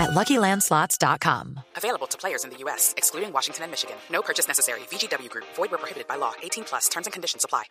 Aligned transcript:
at 0.00 0.10
LuckyLandSlots.com. 0.10 1.60
Available 1.76 2.06
to 2.08 2.18
players 2.18 2.44
in 2.44 2.50
the 2.50 2.56
U.S., 2.64 2.94
excluding 2.96 3.32
Washington 3.32 3.64
and 3.64 3.70
Michigan. 3.70 3.96
No 4.10 4.22
purchase 4.22 4.48
necessary. 4.48 4.80
VGW 4.90 5.28
Group. 5.28 5.44
Void 5.56 5.70
where 5.70 5.78
prohibited 5.78 6.08
by 6.08 6.16
law. 6.16 6.32
18 6.42 6.64
plus. 6.64 6.88
Terms 6.88 7.06
and 7.06 7.12
conditions 7.12 7.44
apply. 7.44 7.64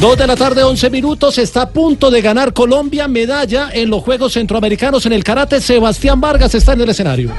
Dos 0.00 0.18
de 0.18 0.26
la 0.26 0.34
tarde, 0.34 0.64
11 0.64 0.90
minutos. 0.90 1.38
Está 1.38 1.62
a 1.62 1.70
punto 1.70 2.10
de 2.10 2.20
ganar 2.20 2.52
Colombia 2.52 3.06
medalla 3.06 3.70
en 3.72 3.88
los 3.88 4.02
Juegos 4.02 4.32
Centroamericanos 4.32 5.06
en 5.06 5.12
el 5.12 5.22
karate. 5.22 5.60
Sebastián 5.60 6.20
Vargas 6.20 6.56
está 6.56 6.72
en 6.72 6.80
el 6.80 6.88
escenario. 6.88 7.30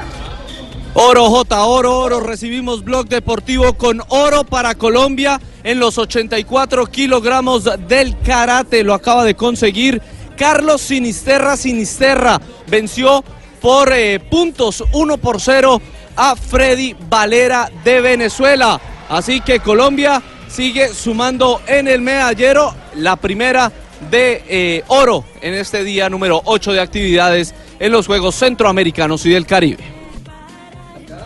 Oro, 0.94 1.28
J, 1.28 1.64
oro, 1.64 1.98
oro. 1.98 2.20
Recibimos 2.20 2.82
blog 2.82 3.06
deportivo 3.08 3.74
con 3.74 4.00
oro 4.08 4.44
para 4.44 4.74
Colombia 4.76 5.38
en 5.64 5.80
los 5.80 5.98
84 5.98 6.86
kilogramos 6.86 7.68
del 7.88 8.16
karate. 8.20 8.84
Lo 8.84 8.94
acaba 8.94 9.24
de 9.24 9.34
conseguir 9.34 10.00
Carlos 10.36 10.80
Sinisterra. 10.82 11.56
Sinisterra 11.56 12.40
venció 12.68 13.24
por 13.60 13.92
eh, 13.92 14.20
puntos 14.20 14.84
1 14.92 15.16
por 15.18 15.40
0 15.40 15.80
a 16.16 16.36
Freddy 16.36 16.94
Valera 17.08 17.70
de 17.82 18.00
Venezuela. 18.00 18.80
Así 19.08 19.40
que 19.40 19.60
Colombia 19.60 20.22
sigue 20.48 20.88
sumando 20.88 21.60
en 21.66 21.88
el 21.88 22.00
medallero 22.00 22.74
la 22.94 23.16
primera 23.16 23.72
de 24.10 24.44
eh, 24.48 24.84
oro 24.88 25.24
en 25.40 25.54
este 25.54 25.82
día 25.82 26.08
número 26.10 26.42
8 26.44 26.72
de 26.72 26.80
actividades 26.80 27.54
en 27.78 27.90
los 27.90 28.06
Juegos 28.06 28.34
Centroamericanos 28.36 29.24
y 29.26 29.30
del 29.30 29.46
Caribe. 29.46 30.03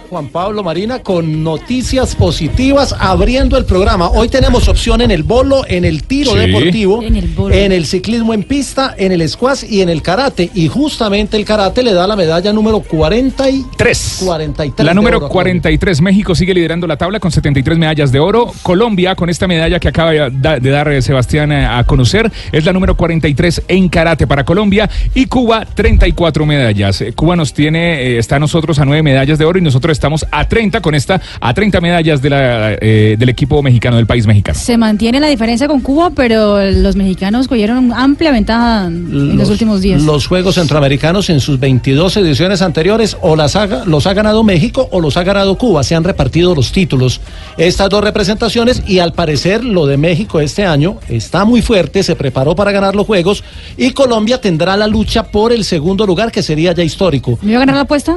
Juan 0.09 0.29
Pablo 0.29 0.63
Marina 0.63 1.01
con 1.01 1.45
noticias 1.45 2.17
positivas 2.17 2.95
abriendo 2.99 3.59
el 3.59 3.67
programa. 3.67 4.09
Hoy 4.09 4.29
tenemos 4.31 4.67
opción 4.67 5.03
en 5.03 5.11
el 5.11 5.23
bolo, 5.23 5.65
en 5.69 5.85
el 5.85 6.05
tiro 6.05 6.33
Sí. 6.33 6.39
deportivo, 6.39 7.03
En 7.03 7.17
el 7.17 7.27
bolo. 7.29 7.55
en 7.55 7.73
el 7.73 7.85
ciclismo 7.85 8.33
en 8.33 8.43
pista, 8.43 8.95
en 8.97 9.13
el 9.13 9.29
squash 9.29 9.65
y 9.69 9.83
en 9.83 9.91
el 9.91 10.01
karate. 10.01 10.51
Y 10.55 10.69
justamente 10.69 11.37
el 11.37 11.45
karate 11.45 11.83
le 11.83 11.93
da 11.93 12.07
la 12.07 12.17
medalla 12.17 12.55
número 12.55 12.81
43. 12.81 13.67
Tres. 13.77 14.23
43 14.25 14.87
La 14.87 14.95
número 14.95 15.19
oro 15.19 15.27
a 15.27 15.29
Colombia. 15.29 15.61
43. 15.61 16.01
México 16.01 16.35
sigue 16.35 16.55
liderando 16.55 16.87
la 16.87 16.97
tabla 16.97 17.21
con 17.21 17.31
73 17.31 17.77
medallas 17.77 18.11
de 18.11 18.19
oro. 18.19 18.51
Colombia, 18.63 19.15
con 19.15 19.29
esta 19.29 19.47
medalla 19.47 19.79
que 19.79 19.89
acaba 19.89 20.13
de 20.13 20.31
da- 20.33 20.59
de 20.59 20.71
dar 20.71 20.89
eh, 20.91 21.03
Sebastián 21.03 21.53
eh, 21.53 21.67
a 21.67 21.85
conocer, 21.85 22.33
es 22.51 22.65
la 22.65 22.73
número 22.73 22.97
43 22.97 23.63
en 23.69 23.91
karate 23.91 24.27
para 24.27 24.45
Colombia. 24.45 24.89
Y 25.15 25.27
Cuba, 25.27 25.67
34 25.67 26.47
medallas. 26.47 27.03
Eh, 27.03 27.13
Cuba 27.13 27.37
nos 27.37 27.53
tiene, 27.53 28.17
está 28.17 28.37
a 28.37 28.39
nosotros 28.39 28.79
a 28.79 28.87
9 28.87 29.03
medallas 29.03 29.39
de 29.39 29.45
oro 29.45 29.59
y 29.59 29.63
nosotros 29.63 29.98
estamos 29.99 30.25
a 30.31 30.49
30 30.49 30.81
con 30.81 30.95
esta, 30.95 31.21
a 31.41 31.53
30 31.53 31.81
medallas 31.81 32.23
de 32.23 32.31
la, 32.31 32.73
eh, 32.75 33.17
del 33.19 33.29
equipo 33.29 33.63
mexicano, 33.63 33.97
del 33.97 34.07
país 34.07 34.27
mexicano. 34.27 34.59
Se 34.59 34.77
mantiene 34.77 35.21
la 35.21 35.27
diferencia 35.27 35.67
con 35.67 35.81
Cuba, 35.81 36.11
pero 36.11 36.71
los 36.71 36.97
mexicanos 36.97 37.49
cogieron 37.49 37.93
amplia 37.93 38.31
ventaja 38.31 38.87
en 38.87 39.37
los, 39.37 39.51
últimos 39.51 39.81
días. 39.81 40.03
Los 40.03 40.27
Juegos 40.27 40.55
Centroamericanos 40.55 41.29
en 41.31 41.41
sus 41.41 41.59
22 41.59 42.17
ediciones 42.17 42.63
anteriores 42.63 43.17
o 43.21 43.35
las 43.37 43.57
ha, 43.57 43.85
los 43.85 44.07
ha 44.07 44.15
ganado 44.15 44.45
México 44.45 44.89
o 44.93 45.01
los 45.01 45.17
ha 45.17 45.25
ganado 45.25 45.59
Cuba. 45.59 45.83
Se 45.83 45.95
han 45.95 46.05
repartido 46.05 46.55
los 46.55 46.71
títulos. 46.73 47.21
Estas 47.57 47.89
dos 47.91 48.03
representaciones 48.03 48.83
y 48.87 49.01
al 49.01 49.13
parecer 49.13 49.65
lo 49.65 49.87
de 49.87 49.97
México 49.97 50.41
este 50.41 50.65
año 50.65 50.99
está 51.09 51.45
muy 51.45 51.61
fuerte, 51.61 52.03
se 52.03 52.15
preparó 52.15 52.55
para 52.55 52.71
ganar 52.71 52.95
los 52.95 53.07
Juegos 53.07 53.43
y 53.77 53.91
Colombia 53.91 54.41
tendrá 54.41 54.77
la 54.77 54.87
lucha 54.87 55.25
por 55.25 55.53
el 55.53 55.65
segundo 55.65 56.07
lugar 56.07 56.31
que 56.31 56.43
sería 56.43 56.73
ya 56.73 56.85
histórico. 56.85 57.39
¿Me 57.43 57.53
iba 57.53 57.59
a 57.59 57.63
ganar 57.63 57.77
la 57.77 57.83
apuesta? 57.83 58.17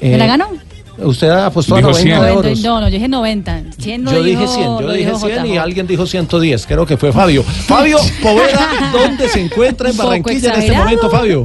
¿Me 0.00 0.14
Eh, 0.14 0.18
la 0.18 0.26
ganó? 0.26 0.48
Usted 0.98 1.30
apostó 1.30 1.76
Dijo 1.76 1.88
a 1.88 1.92
90 1.92 2.02
100. 2.02 2.20
de 2.22 2.28
90, 2.32 2.38
oros. 2.48 2.60
no, 2.62 2.80
no, 2.80 2.88
yo 2.88 2.94
dije 2.94 3.08
90. 3.08 3.62
100 3.78 4.04
lo 4.04 4.12
Yo 4.12 4.22
dije 4.22 4.40
dijo- 4.40 4.52
100, 4.54 4.64
yo 4.80 4.92
dije 4.92 5.06
dijo 5.12 5.18
100 5.26 5.46
y 5.46 5.56
alguien 5.56 5.86
dijo 5.86 6.06
110, 6.06 6.66
creo 6.66 6.84
que 6.86 6.96
fue 6.96 7.12
Fabio. 7.12 7.42
Fabio 7.66 7.98
Poveda, 8.22 8.90
¿dónde 8.92 9.28
se 9.28 9.40
encuentra 9.40 9.88
en 9.90 9.96
Barranquilla 9.96 10.54
en 10.54 10.60
este 10.60 10.72
momento, 10.76 11.10
Fabio? 11.10 11.44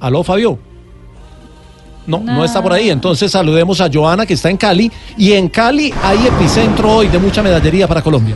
¿Aló, 0.00 0.22
Fabio? 0.22 0.58
No, 2.06 2.18
no, 2.18 2.34
No. 2.34 2.44
está 2.44 2.60
por 2.62 2.72
ahí. 2.72 2.90
Entonces 2.90 3.30
saludemos 3.30 3.80
a 3.80 3.88
Joana 3.92 4.26
que 4.26 4.34
está 4.34 4.50
en 4.50 4.56
Cali. 4.56 4.90
Y 5.16 5.32
en 5.32 5.48
Cali 5.48 5.94
hay 6.02 6.26
epicentro 6.26 6.96
hoy 6.96 7.08
de 7.08 7.18
mucha 7.18 7.42
medallería 7.42 7.86
para 7.86 8.02
Colombia. 8.02 8.34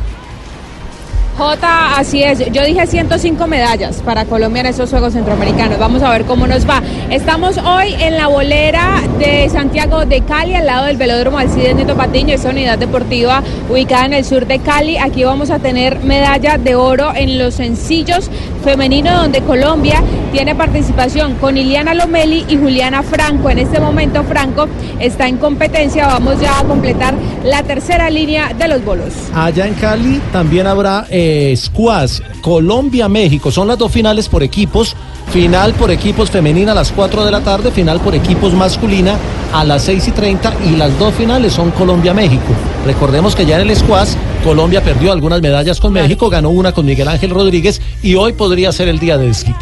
Jota, 1.36 1.98
así 1.98 2.22
es. 2.22 2.50
Yo 2.50 2.64
dije 2.64 2.86
105 2.86 3.46
medallas 3.46 4.00
para 4.00 4.24
Colombia 4.24 4.60
en 4.60 4.66
estos 4.66 4.88
Juegos 4.88 5.12
Centroamericanos. 5.12 5.78
Vamos 5.78 6.02
a 6.02 6.10
ver 6.10 6.24
cómo 6.24 6.46
nos 6.46 6.66
va. 6.66 6.82
Estamos 7.10 7.58
hoy 7.58 7.94
en 7.98 8.16
la 8.16 8.28
bolera 8.28 9.02
de 9.18 9.46
Santiago 9.50 10.06
de 10.06 10.22
Cali, 10.22 10.54
al 10.54 10.64
lado 10.64 10.86
del 10.86 10.96
Velódromo 10.96 11.36
Alcides 11.36 11.76
Neto 11.76 11.94
Patiño, 11.94 12.34
esta 12.34 12.48
unidad 12.48 12.78
deportiva 12.78 13.42
ubicada 13.68 14.06
en 14.06 14.14
el 14.14 14.24
sur 14.24 14.46
de 14.46 14.60
Cali. 14.60 14.96
Aquí 14.96 15.24
vamos 15.24 15.50
a 15.50 15.58
tener 15.58 16.00
medalla 16.00 16.56
de 16.56 16.74
oro 16.74 17.12
en 17.14 17.38
los 17.38 17.54
sencillos 17.54 18.30
femeninos, 18.66 19.22
donde 19.22 19.42
Colombia 19.42 20.02
tiene 20.32 20.56
participación 20.56 21.36
con 21.36 21.56
Iliana 21.56 21.94
Lomeli 21.94 22.44
y 22.48 22.56
Juliana 22.56 23.04
Franco. 23.04 23.48
En 23.48 23.60
este 23.60 23.78
momento, 23.78 24.24
Franco 24.24 24.66
está 24.98 25.28
en 25.28 25.36
competencia. 25.36 26.08
Vamos 26.08 26.40
ya 26.40 26.58
a 26.58 26.64
completar 26.64 27.14
la 27.44 27.62
tercera 27.62 28.10
línea 28.10 28.52
de 28.52 28.66
los 28.66 28.84
bolos. 28.84 29.12
Allá 29.32 29.68
en 29.68 29.74
Cali 29.74 30.20
también 30.32 30.66
habrá 30.66 31.06
eh, 31.10 31.54
squash 31.56 32.20
Colombia-México. 32.40 33.52
Son 33.52 33.68
las 33.68 33.78
dos 33.78 33.92
finales 33.92 34.28
por 34.28 34.42
equipos. 34.42 34.96
Final 35.32 35.72
por 35.74 35.90
equipos 35.90 36.30
femenina 36.30 36.72
a 36.72 36.74
las 36.74 36.92
4 36.92 37.24
de 37.24 37.30
la 37.32 37.40
tarde, 37.40 37.72
final 37.72 38.00
por 38.00 38.14
equipos 38.14 38.52
masculina 38.52 39.16
a 39.56 39.64
las 39.64 39.82
6 39.84 40.08
y 40.08 40.10
30 40.10 40.52
y 40.66 40.76
las 40.76 40.98
dos 40.98 41.14
finales 41.14 41.52
son 41.54 41.70
Colombia-México. 41.70 42.52
Recordemos 42.84 43.34
que 43.34 43.46
ya 43.46 43.58
en 43.60 43.68
el 43.70 43.74
squash 43.76 44.10
Colombia 44.44 44.82
perdió 44.82 45.12
algunas 45.12 45.40
medallas 45.40 45.80
con 45.80 45.92
México, 45.94 46.28
ganó 46.28 46.50
una 46.50 46.72
con 46.72 46.84
Miguel 46.84 47.08
Ángel 47.08 47.30
Rodríguez 47.30 47.80
y 48.02 48.14
hoy 48.16 48.34
podría 48.34 48.70
ser 48.70 48.88
el 48.88 48.98
día 48.98 49.16
de 49.16 49.28
desquite. 49.28 49.58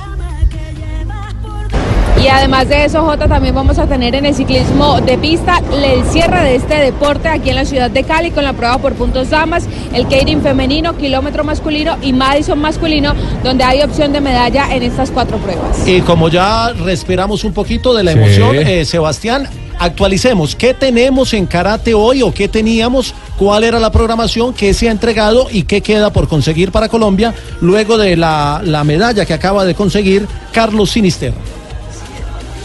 Y 2.22 2.28
además 2.28 2.68
de 2.68 2.84
eso, 2.86 3.02
Jota, 3.02 3.28
también 3.28 3.54
vamos 3.54 3.78
a 3.78 3.86
tener 3.86 4.14
en 4.14 4.24
el 4.24 4.34
ciclismo 4.34 5.00
de 5.00 5.18
pista 5.18 5.60
el 5.72 6.04
cierre 6.06 6.42
de 6.42 6.54
este 6.56 6.74
deporte 6.76 7.28
aquí 7.28 7.50
en 7.50 7.56
la 7.56 7.64
ciudad 7.66 7.90
de 7.90 8.02
Cali 8.02 8.30
con 8.30 8.44
la 8.44 8.54
prueba 8.54 8.78
por 8.78 8.94
puntos 8.94 9.30
damas, 9.30 9.66
el 9.92 10.06
Keirin 10.08 10.40
femenino, 10.40 10.96
kilómetro 10.96 11.44
masculino 11.44 11.96
y 12.00 12.12
Madison 12.14 12.58
masculino, 12.58 13.12
donde 13.42 13.62
hay 13.64 13.82
opción 13.82 14.12
de 14.12 14.20
medalla 14.22 14.74
en 14.74 14.82
estas 14.84 15.10
cuatro 15.10 15.36
pruebas. 15.38 15.86
Y 15.86 16.00
como 16.00 16.28
ya 16.30 16.72
respiramos 16.72 17.44
un 17.44 17.52
poquito 17.52 17.92
de 17.94 18.04
la 18.04 18.12
Sí. 18.12 18.18
emoción, 18.18 18.56
eh, 18.56 18.84
Sebastián, 18.86 19.46
actualicemos. 19.78 20.54
¿Qué 20.54 20.74
tenemos 20.74 21.34
en 21.34 21.46
karate 21.46 21.94
hoy 21.94 22.22
o 22.22 22.32
qué 22.32 22.48
teníamos? 22.48 23.14
¿Cuál 23.36 23.64
era 23.64 23.78
la 23.78 23.90
programación? 23.90 24.54
¿Qué 24.54 24.74
se 24.74 24.88
ha 24.88 24.92
entregado 24.92 25.48
y 25.50 25.64
qué 25.64 25.80
queda 25.80 26.12
por 26.12 26.28
conseguir 26.28 26.72
para 26.72 26.88
Colombia 26.88 27.34
luego 27.60 27.98
de 27.98 28.16
la, 28.16 28.60
la 28.64 28.84
medalla 28.84 29.24
que 29.24 29.34
acaba 29.34 29.64
de 29.64 29.74
conseguir 29.74 30.26
Carlos 30.52 30.90
Sinister? 30.90 31.32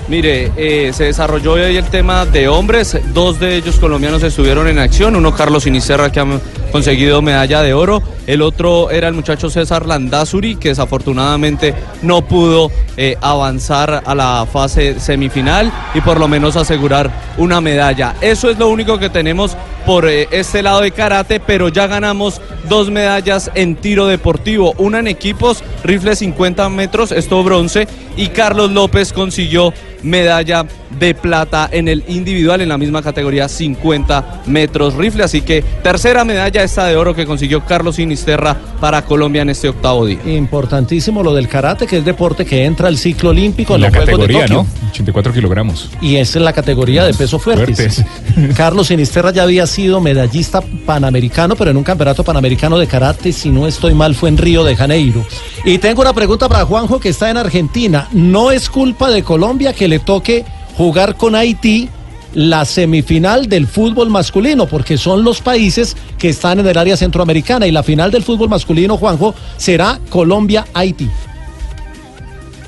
Mire, 0.10 0.52
eh, 0.58 0.92
se 0.92 1.04
desarrolló 1.04 1.54
hoy 1.54 1.78
el 1.78 1.86
tema 1.86 2.26
de 2.26 2.48
hombres. 2.48 2.98
Dos 3.14 3.40
de 3.40 3.58
ellos 3.58 3.76
colombianos 3.76 4.24
estuvieron 4.24 4.68
en 4.68 4.80
acción. 4.80 5.16
Uno, 5.16 5.36
Carlos 5.36 5.64
Sinisterra, 5.64 6.12
que 6.12 6.20
ha 6.20 6.26
conseguido 6.70 7.22
medalla 7.22 7.62
de 7.62 7.74
oro. 7.74 8.02
El 8.28 8.42
otro 8.42 8.92
era 8.92 9.08
el 9.08 9.14
muchacho 9.14 9.50
César 9.50 9.86
Landazuri, 9.86 10.56
que 10.56 10.70
desafortunadamente 10.70 11.74
no 12.02 12.22
pudo 12.22 12.72
eh, 12.98 13.18
avanzar 13.22 14.04
a 14.06 14.16
la 14.16 14.48
fase 14.52 15.00
semifinal 15.00 15.72
y 15.94 16.02
por 16.02 16.20
lo 16.20 16.28
menos 16.28 16.56
asegurar 16.56 17.12
una 17.38 17.62
medalla. 17.62 18.16
Eso 18.22 18.50
es 18.50 18.60
lo 18.60 18.70
único 18.70 19.00
que 19.00 19.10
tenemos 19.10 19.58
por 19.86 20.08
eh, 20.08 20.28
este 20.32 20.62
lado 20.62 20.82
de 20.82 20.92
karate, 20.92 21.40
pero 21.40 21.70
ya 21.70 21.88
ganamos 21.88 22.42
dos 22.68 22.92
medallas 22.92 23.50
en 23.56 23.76
tiro 23.76 24.08
deportivo. 24.08 24.74
Una 24.78 25.00
en 25.00 25.08
equipos, 25.08 25.64
rifle 25.84 26.16
50 26.16 26.70
metros, 26.70 27.12
esto 27.12 27.44
bronce, 27.44 27.88
y 28.16 28.28
Carlos 28.28 28.72
López 28.72 29.14
consiguió 29.14 29.74
medalla 30.04 30.66
de 31.00 31.14
plata 31.14 31.70
en 31.72 31.88
el 31.88 32.04
individual 32.08 32.62
en 32.62 32.70
la 32.70 32.78
misma 32.78 33.02
categoría 33.02 33.48
50 33.48 34.44
metros 34.46 34.96
rifle. 34.96 35.24
Así 35.24 35.42
que 35.42 35.64
tercera 35.84 36.24
medalla 36.26 36.59
esta 36.64 36.86
de 36.86 36.96
oro 36.96 37.16
que 37.16 37.26
consiguió 37.26 37.66
Carlos 37.66 37.96
Sinisterra 37.96 38.56
para 38.80 39.04
Colombia 39.04 39.42
en 39.42 39.50
este 39.50 39.70
octavo 39.70 40.06
día. 40.06 40.20
Importantísimo 40.26 41.24
lo 41.24 41.34
del 41.34 41.48
karate, 41.48 41.88
que 41.88 41.98
es 41.98 42.06
deporte 42.06 42.46
que 42.46 42.66
entra 42.66 42.88
al 42.88 42.98
ciclo 42.98 43.30
olímpico 43.32 43.76
en 43.76 43.82
la 43.82 43.88
los 43.88 43.98
Juegos 43.98 44.08
de 44.08 44.34
categoría, 44.34 44.56
Tokio. 44.56 44.68
¿no? 44.82 44.90
84 44.90 45.34
kilogramos. 45.34 45.90
Y 46.02 46.16
esa 46.18 46.40
es 46.40 46.46
la 46.46 46.54
categoría 46.54 47.06
de 47.06 47.14
peso 47.14 47.40
fuertes. 47.40 47.76
Fuertes. 47.78 48.56
Carlos 48.56 48.88
Sinisterra 48.88 49.32
ya 49.32 49.44
había 49.44 49.68
sido 49.68 50.02
medallista 50.02 50.62
panamericano, 50.86 51.56
pero 51.56 51.72
en 51.72 51.78
un 51.78 51.84
campeonato 51.84 52.24
panamericano 52.24 52.78
de 52.78 52.88
karate, 52.88 53.32
si 53.32 53.50
no 53.50 53.68
estoy 53.68 53.94
mal, 53.94 54.16
fue 54.16 54.30
en 54.30 54.38
Río 54.38 54.64
de 54.64 54.76
Janeiro. 54.76 55.26
Y 55.66 55.78
tengo 55.78 56.02
una 56.02 56.14
pregunta 56.14 56.48
para 56.48 56.66
Juanjo, 56.66 57.00
que 57.00 57.10
está 57.10 57.30
en 57.30 57.38
Argentina. 57.38 58.08
¿No 58.12 58.52
es 58.52 58.70
culpa 58.70 59.10
de 59.10 59.24
Colombia 59.24 59.74
que 59.74 59.88
le 59.88 60.00
toque 60.00 60.46
jugar 60.78 61.16
con 61.16 61.36
Haití 61.36 61.90
la 62.34 62.64
semifinal 62.66 63.48
del 63.50 63.68
fútbol 63.68 64.10
masculino, 64.10 64.68
porque 64.68 64.98
son 64.98 65.24
los 65.24 65.42
países 65.42 65.96
que 66.18 66.30
están 66.30 66.60
en 66.60 66.68
el 66.68 66.78
área 66.78 66.96
centroamericana 66.98 67.66
y 67.68 67.72
la 67.72 67.84
final 67.84 68.12
del 68.12 68.24
fútbol 68.24 68.50
masculino, 68.50 68.98
Juanjo, 68.98 69.34
será 69.58 70.00
Colombia-Haití. 70.10 71.10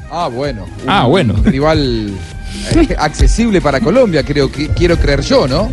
Ah, 0.09 0.27
bueno. 0.27 0.65
Un 0.83 0.89
Ah, 0.89 1.05
bueno. 1.05 1.35
rival 1.43 2.09
eh, 2.75 2.95
accesible 2.99 3.61
para 3.61 3.79
Colombia, 3.79 4.23
creo 4.23 4.51
que 4.51 4.67
quiero 4.69 4.97
creer 4.97 5.21
yo, 5.21 5.47
¿no? 5.47 5.69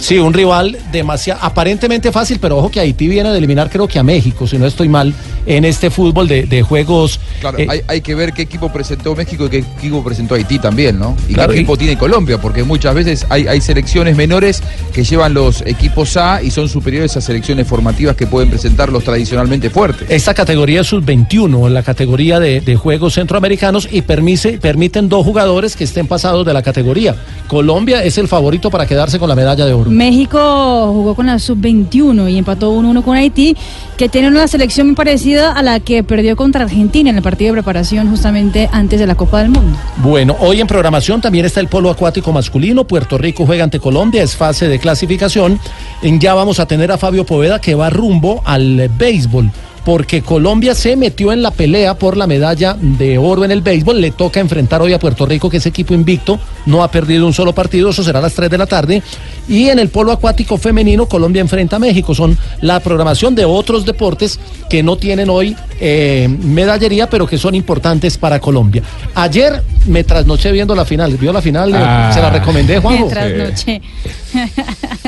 Sí, 0.00 0.18
un 0.18 0.32
rival 0.32 0.76
demasiado, 0.90 1.40
aparentemente 1.42 2.10
fácil, 2.10 2.38
pero 2.40 2.56
ojo 2.58 2.70
que 2.70 2.80
Haití 2.80 3.06
viene 3.06 3.30
de 3.30 3.38
eliminar 3.38 3.68
creo 3.70 3.86
que 3.86 3.98
a 3.98 4.02
México, 4.02 4.46
si 4.46 4.56
no 4.58 4.66
estoy 4.66 4.88
mal, 4.88 5.12
en 5.46 5.64
este 5.64 5.90
fútbol 5.90 6.26
de, 6.26 6.44
de 6.44 6.62
juegos. 6.62 7.20
Claro, 7.40 7.58
eh, 7.58 7.66
hay, 7.68 7.80
hay 7.86 8.00
que 8.00 8.14
ver 8.14 8.32
qué 8.32 8.42
equipo 8.42 8.72
presentó 8.72 9.14
México 9.14 9.46
y 9.46 9.50
qué 9.50 9.58
equipo 9.58 10.02
presentó 10.02 10.34
Haití 10.34 10.58
también, 10.58 10.98
¿no? 10.98 11.16
Y 11.28 11.34
Claro, 11.34 11.50
qué 11.52 11.58
y- 11.58 11.60
equipo 11.60 11.76
tiene 11.76 11.98
Colombia, 11.98 12.40
porque 12.40 12.64
muchas 12.64 12.94
veces 12.94 13.26
hay, 13.28 13.46
hay 13.46 13.60
selecciones 13.60 14.16
menores 14.16 14.62
que 14.94 15.04
llevan 15.04 15.34
los 15.34 15.60
equipos 15.62 16.16
A 16.16 16.42
y 16.42 16.50
son 16.50 16.68
superiores 16.68 17.16
a 17.16 17.20
selecciones 17.20 17.66
formativas 17.68 18.16
que 18.16 18.26
pueden 18.26 18.48
presentar 18.50 18.90
los 18.90 19.04
tradicionalmente 19.04 19.68
fuertes. 19.70 20.08
Esta 20.10 20.32
categoría 20.34 20.80
es 20.80 20.86
sub-21, 20.88 21.68
la 21.68 21.82
categoría 21.82 22.40
de, 22.40 22.60
de 22.62 22.76
juegos 22.76 23.14
centroamericanos, 23.14 23.86
y 23.90 24.02
permise- 24.02 24.58
permiten 24.58 25.08
dos 25.10 25.24
jugadores 25.26 25.76
que 25.76 25.84
estén 25.84 26.06
pasados 26.06 26.46
de 26.46 26.52
la 26.54 26.62
categoría. 26.62 27.14
Colombia 27.48 28.02
es 28.02 28.16
el 28.18 28.28
favorito 28.28 28.70
para 28.70 28.86
quedarse 28.86 29.18
con 29.18 29.28
la 29.28 29.34
medalla 29.34 29.66
de 29.66 29.72
oro. 29.74 29.89
México 29.90 30.92
jugó 30.92 31.14
con 31.14 31.26
la 31.26 31.38
sub-21 31.38 32.30
y 32.30 32.38
empató 32.38 32.72
1-1 32.72 33.02
con 33.02 33.16
Haití, 33.16 33.56
que 33.96 34.08
tiene 34.08 34.28
una 34.28 34.46
selección 34.48 34.88
muy 34.88 34.96
parecida 34.96 35.52
a 35.52 35.62
la 35.62 35.80
que 35.80 36.02
perdió 36.02 36.36
contra 36.36 36.64
Argentina 36.64 37.10
en 37.10 37.16
el 37.16 37.22
partido 37.22 37.52
de 37.52 37.60
preparación 37.60 38.08
justamente 38.08 38.68
antes 38.72 38.98
de 38.98 39.06
la 39.06 39.14
Copa 39.14 39.40
del 39.40 39.50
Mundo. 39.50 39.76
Bueno, 39.98 40.36
hoy 40.40 40.60
en 40.60 40.66
programación 40.66 41.20
también 41.20 41.44
está 41.44 41.60
el 41.60 41.68
polo 41.68 41.90
acuático 41.90 42.32
masculino. 42.32 42.86
Puerto 42.86 43.18
Rico 43.18 43.44
juega 43.46 43.64
ante 43.64 43.80
Colombia, 43.80 44.22
es 44.22 44.36
fase 44.36 44.68
de 44.68 44.78
clasificación. 44.78 45.60
En 46.02 46.20
ya 46.20 46.34
vamos 46.34 46.60
a 46.60 46.66
tener 46.66 46.90
a 46.92 46.98
Fabio 46.98 47.26
Poveda 47.26 47.60
que 47.60 47.74
va 47.74 47.90
rumbo 47.90 48.42
al 48.44 48.88
béisbol. 48.96 49.50
Porque 49.84 50.22
Colombia 50.22 50.74
se 50.74 50.96
metió 50.96 51.32
en 51.32 51.42
la 51.42 51.50
pelea 51.50 51.94
por 51.94 52.16
la 52.16 52.26
medalla 52.26 52.76
de 52.80 53.18
oro 53.18 53.44
en 53.44 53.50
el 53.50 53.62
béisbol. 53.62 54.00
Le 54.00 54.10
toca 54.10 54.40
enfrentar 54.40 54.82
hoy 54.82 54.92
a 54.92 54.98
Puerto 54.98 55.26
Rico, 55.26 55.48
que 55.48 55.56
es 55.56 55.66
equipo 55.66 55.94
invicto. 55.94 56.38
No 56.66 56.82
ha 56.82 56.90
perdido 56.90 57.26
un 57.26 57.32
solo 57.32 57.54
partido. 57.54 57.90
Eso 57.90 58.02
será 58.02 58.18
a 58.18 58.22
las 58.22 58.34
3 58.34 58.50
de 58.50 58.58
la 58.58 58.66
tarde. 58.66 59.02
Y 59.48 59.68
en 59.68 59.78
el 59.78 59.88
polo 59.88 60.12
acuático 60.12 60.58
femenino, 60.58 61.06
Colombia 61.06 61.40
enfrenta 61.40 61.76
a 61.76 61.78
México. 61.78 62.14
Son 62.14 62.36
la 62.60 62.80
programación 62.80 63.34
de 63.34 63.44
otros 63.44 63.84
deportes 63.84 64.38
que 64.68 64.82
no 64.82 64.96
tienen 64.96 65.30
hoy 65.30 65.56
eh, 65.80 66.28
medallería, 66.28 67.08
pero 67.08 67.26
que 67.26 67.38
son 67.38 67.54
importantes 67.54 68.18
para 68.18 68.38
Colombia. 68.38 68.82
Ayer 69.14 69.62
me 69.86 70.04
trasnoché 70.04 70.52
viendo 70.52 70.74
la 70.74 70.84
final. 70.84 71.16
¿Vio 71.16 71.32
la 71.32 71.42
final? 71.42 71.72
Ah. 71.74 72.10
Se 72.12 72.20
la 72.20 72.30
recomendé, 72.30 72.78
Juanjo. 72.78 73.06
Mientras 73.06 73.32
noche. 73.32 73.82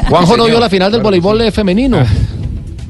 Juanjo 0.08 0.36
no 0.36 0.46
vio 0.46 0.58
la 0.58 0.68
final 0.68 0.90
del 0.90 1.02
voleibol 1.02 1.40
eh, 1.42 1.52
femenino. 1.52 2.04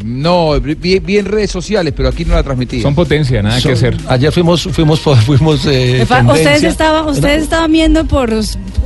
No, 0.05 0.61
bien, 0.61 1.05
bien 1.05 1.25
redes 1.27 1.51
sociales, 1.51 1.93
pero 1.97 2.09
aquí 2.09 2.25
no 2.25 2.35
la 2.35 2.43
transmití. 2.43 2.81
Son 2.83 2.95
potencia, 2.95 3.43
nada 3.43 3.61
que 3.61 3.73
hacer. 3.73 3.97
Ayer 4.09 4.33
fuimos, 4.33 4.63
fuimos, 4.73 5.01
por- 5.01 5.17
fuimos. 5.23 5.65
eh. 5.67 6.03
¿Ustedes 6.03 6.63
estaban, 6.65 7.09
ustedes 7.09 7.43
estaban 7.45 7.71
viendo 7.73 8.05
por 8.05 8.33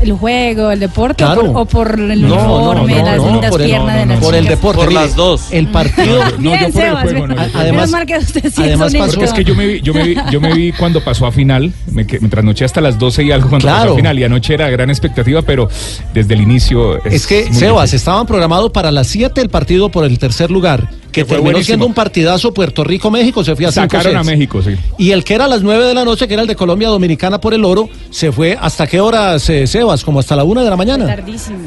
el 0.02 0.12
juego, 0.12 0.70
el 0.70 0.80
deporte 0.80 1.24
Claro. 1.24 1.40
o, 1.52 1.52
por, 1.52 1.56
o 1.62 1.64
por 1.66 2.00
el 2.00 2.22
No, 2.22 2.34
uniforme, 2.34 2.94
no, 2.94 2.98
no, 3.00 3.04
las 3.06 3.16
no, 3.18 3.32
lindas 3.32 3.56
piernas 3.56 3.94
no, 3.94 4.00
de 4.00 4.06
las 4.06 4.18
por 4.20 4.34
el 4.34 4.40
chicas? 4.44 4.56
deporte. 4.58 4.84
Por 4.84 4.92
las 4.92 5.16
dos. 5.16 5.42
El 5.50 5.68
partido. 5.68 6.18
No, 6.38 6.54
yo 6.54 6.68
por 6.70 6.82
el 6.82 6.92
juego, 6.92 7.26
no, 7.28 7.34
Además- 7.54 7.94
además 7.94 8.94
es 8.94 8.98
pasó- 9.00 9.10
Porque 9.14 9.24
es 9.24 9.32
que 9.32 9.44
yo 9.44 9.54
me 9.54 9.66
vi, 9.66 9.80
yo 9.80 9.94
me 9.94 10.02
vi, 10.02 10.16
yo 10.30 10.40
me 10.40 10.52
vi 10.54 10.72
cuando 10.72 11.02
pasó 11.02 11.26
a 11.26 11.32
final, 11.32 11.72
me, 11.92 12.06
que- 12.06 12.20
me 12.20 12.28
trasnoché 12.28 12.64
hasta 12.64 12.80
las 12.80 12.98
12 12.98 13.24
y 13.24 13.32
algo 13.32 13.48
cuando 13.48 13.66
Claro. 13.66 13.80
pasó 13.82 13.92
a 13.94 13.96
final 13.96 14.18
y 14.18 14.24
anoche 14.24 14.54
era 14.54 14.68
gran 14.70 14.90
expectativa, 14.90 15.42
pero 15.42 15.68
desde 16.12 16.34
el 16.34 16.40
inicio 16.42 17.02
es, 17.04 17.14
Es 17.14 17.26
que, 17.26 17.44
Sebas, 17.52 17.84
difícil. 17.84 17.96
estaban 17.96 18.26
programados 18.26 18.70
para 18.72 18.90
las 18.90 19.06
7 19.06 19.40
el 19.40 19.48
partido 19.48 19.88
por 19.90 20.04
el 20.04 20.18
tercer 20.18 20.50
lugar, 20.50 20.90
que, 21.22 21.24
terminó 21.24 21.42
buenísimo. 21.44 21.64
siendo 21.66 21.86
un 21.86 21.94
partidazo 21.94 22.52
Puerto 22.52 22.84
Rico-México, 22.84 23.42
se 23.44 23.56
fue 23.56 23.66
a 23.66 23.72
cinco 23.72 23.82
sacaron 23.90 24.16
a 24.16 24.24
sets. 24.24 24.36
México, 24.36 24.62
sí. 24.62 24.76
Y 24.98 25.10
el 25.12 25.24
que 25.24 25.34
era 25.34 25.46
a 25.46 25.48
las 25.48 25.62
9 25.62 25.84
de 25.84 25.94
la 25.94 26.04
noche, 26.04 26.26
que 26.28 26.34
era 26.34 26.42
el 26.42 26.48
de 26.48 26.56
Colombia 26.56 26.88
Dominicana 26.88 27.40
por 27.40 27.54
el 27.54 27.64
oro, 27.64 27.88
se 28.10 28.32
fue 28.32 28.56
hasta 28.60 28.86
qué 28.86 29.00
horas, 29.00 29.48
eh, 29.50 29.66
Sebas, 29.66 30.04
como 30.04 30.20
hasta 30.20 30.36
la 30.36 30.44
1 30.44 30.62
de 30.64 30.70
la 30.70 30.76
mañana. 30.76 31.06
Tardísimo. 31.06 31.58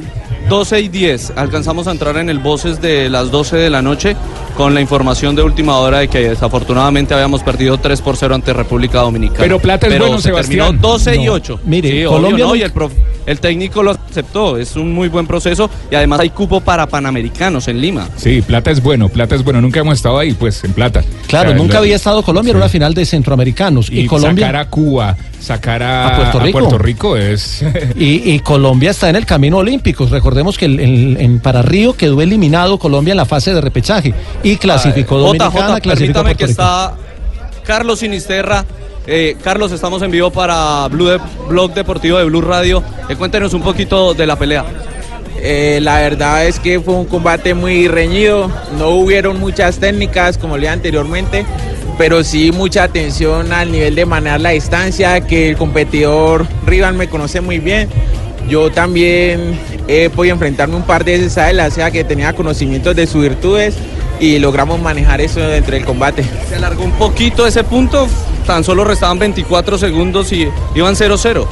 12 0.48 0.82
y 0.82 0.88
10. 0.88 1.34
Alcanzamos 1.36 1.88
a 1.88 1.92
entrar 1.92 2.18
en 2.18 2.30
el 2.30 2.40
Voces 2.40 2.82
de 2.82 3.10
las 3.10 3.30
12 3.30 3.58
de 3.58 3.70
la 3.70 3.82
noche 3.84 4.16
con 4.58 4.74
la 4.74 4.82
información 4.82 5.36
de 5.36 5.44
última 5.44 5.78
hora 5.78 6.00
de 6.00 6.08
que 6.08 6.30
desafortunadamente 6.30 7.14
habíamos 7.14 7.44
perdido 7.44 7.78
3 7.78 8.02
por 8.02 8.18
0 8.18 8.34
ante 8.36 8.52
República 8.54 9.02
Dominicana. 9.02 9.40
Pero 9.42 9.60
plata 9.60 9.88
es 9.88 10.00
bueno, 10.00 10.18
se 10.18 10.24
Sebastián. 10.30 10.66
terminó 10.68 10.82
12 10.88 11.16
y 11.18 11.26
No. 11.26 11.34
8. 11.34 11.60
Mire, 11.66 11.92
Sí, 11.92 12.04
Colombia 12.06 12.46
obvio, 12.46 12.48
¿no? 12.48 12.56
y 12.56 12.62
el, 12.64 12.72
prof- 12.72 12.94
el 13.28 13.40
técnico 13.40 13.84
lo 13.84 13.92
aceptó. 13.92 14.58
Es 14.58 14.76
un 14.76 14.92
muy 14.94 15.08
buen 15.08 15.28
proceso 15.28 15.70
y 15.92 15.96
además 15.96 16.20
hay 16.22 16.32
cupo 16.32 16.62
para 16.62 16.88
panamericanos 16.88 17.68
en 17.68 17.80
Lima. 17.80 18.10
Sí, 18.18 18.42
plata 18.42 18.72
es 18.72 18.82
bueno, 18.82 19.08
plata 19.10 19.36
es 19.36 19.39
bueno. 19.44 19.62
Nunca 19.62 19.80
hemos 19.80 19.96
estado 19.96 20.18
ahí, 20.20 20.34
pues, 20.34 20.64
en 20.64 20.74
plata. 20.74 21.04
Claro, 21.28 21.50
O 21.50 21.54
sea, 21.54 21.58
nunca 21.62 21.74
lo- 21.76 21.80
había 21.80 21.96
estado 21.96 22.24
Colombia 22.24 22.52
en 22.52 22.58
Sí. 22.58 22.62
una 22.62 22.70
final 22.70 22.94
de 22.94 23.06
centroamericanos. 23.06 23.90
Y, 23.90 24.02
Y, 24.02 24.06
Colombia. 24.08 24.46
sacar 24.48 24.56
a 24.62 24.70
Cuba, 24.70 25.18
sacar 25.40 25.84
a, 25.84 26.08
A 26.08 26.16
Puerto 26.16 26.40
Rico. 26.40 26.60
Puerto 26.60 26.78
Rico 26.78 27.18
es... 27.18 27.64
Y, 27.96 28.32
y 28.34 28.40
Colombia 28.40 28.92
está 28.92 29.10
en 29.10 29.16
el 29.16 29.26
camino 29.26 29.58
olímpico. 29.58 30.06
Recordemos 30.08 30.58
que 30.58 30.66
el- 30.66 30.80
el- 30.80 31.18
en 31.20 31.40
para 31.40 31.62
Río 31.62 31.94
quedó 31.96 32.22
eliminado 32.22 32.78
Colombia 32.80 33.12
en 33.12 33.18
la 33.18 33.26
fase 33.26 33.54
de 33.54 33.62
repechaje 33.62 34.14
y 34.44 34.58
clasificó 34.58 35.16
Jota, 35.16 35.46
Dominicana, 35.46 35.68
Jota, 35.68 35.82
clasificó 35.82 36.24
permítame 36.24 36.24
Puerto 36.36 36.38
que 36.38 36.46
Rico. 36.48 36.52
está 36.62 36.94
Carlos 37.66 38.00
Sinisterra. 38.00 38.66
Eh, 39.12 39.38
Carlos, 39.44 39.72
estamos 39.72 40.02
en 40.04 40.12
vivo 40.12 40.30
para 40.30 40.88
Blue 40.88 41.08
de- 41.08 41.20
Blog 41.48 41.74
Deportivo 41.74 42.18
de 42.20 42.26
Blue 42.26 42.42
Radio. 42.42 42.84
Eh, 43.10 43.16
cuéntenos 43.16 43.54
un 43.54 43.62
poquito 43.64 44.14
de 44.14 44.28
la 44.28 44.36
pelea. 44.38 44.64
Eh, 45.42 45.80
la 45.82 46.00
verdad 46.00 46.46
es 46.46 46.60
que 46.60 46.80
fue 46.82 46.94
un 46.94 47.06
combate 47.06 47.54
muy 47.54 47.88
reñido, 47.88 48.52
no 48.78 48.90
hubieron 48.90 49.40
muchas 49.40 49.78
técnicas 49.80 50.38
como 50.38 50.58
le 50.58 50.68
anteriormente, 50.68 51.46
pero 51.98 52.24
sí 52.24 52.52
mucha 52.52 52.84
atención 52.84 53.54
al 53.54 53.72
nivel 53.72 53.96
de 53.96 54.06
manejar 54.06 54.42
la 54.42 54.50
distancia, 54.50 55.22
que 55.22 55.50
el 55.50 55.58
competidor 55.58 56.46
rival 56.66 56.96
me 56.96 57.08
conoce 57.08 57.40
muy 57.40 57.60
bien. 57.60 57.90
Yo 58.50 58.70
también 58.72 59.58
he 59.88 60.10
podido 60.10 60.34
enfrentarme 60.34 60.76
un 60.76 60.84
par 60.84 61.06
de 61.06 61.14
veces 61.14 61.38
a 61.38 61.50
él, 61.50 61.60
o 61.60 61.72
sea 61.72 61.90
que 61.90 62.04
tenía 62.04 62.34
conocimientos 62.34 62.96
de 62.96 63.08
sus 63.08 63.22
virtudes 63.22 63.76
y 64.20 64.40
logramos 64.40 64.82
manejar 64.82 65.22
eso 65.22 65.40
dentro 65.40 65.76
del 65.76 65.86
combate. 65.86 66.26
Se 66.50 66.56
alargó 66.56 66.84
un 66.84 66.92
poquito 66.94 67.48
ese 67.48 67.64
punto, 67.64 68.08
tan 68.46 68.64
solo 68.64 68.84
restaban 68.84 69.20
24 69.20 69.78
segundos 69.78 70.34
y 70.34 70.50
iban 70.76 70.96
0-0. 70.96 71.48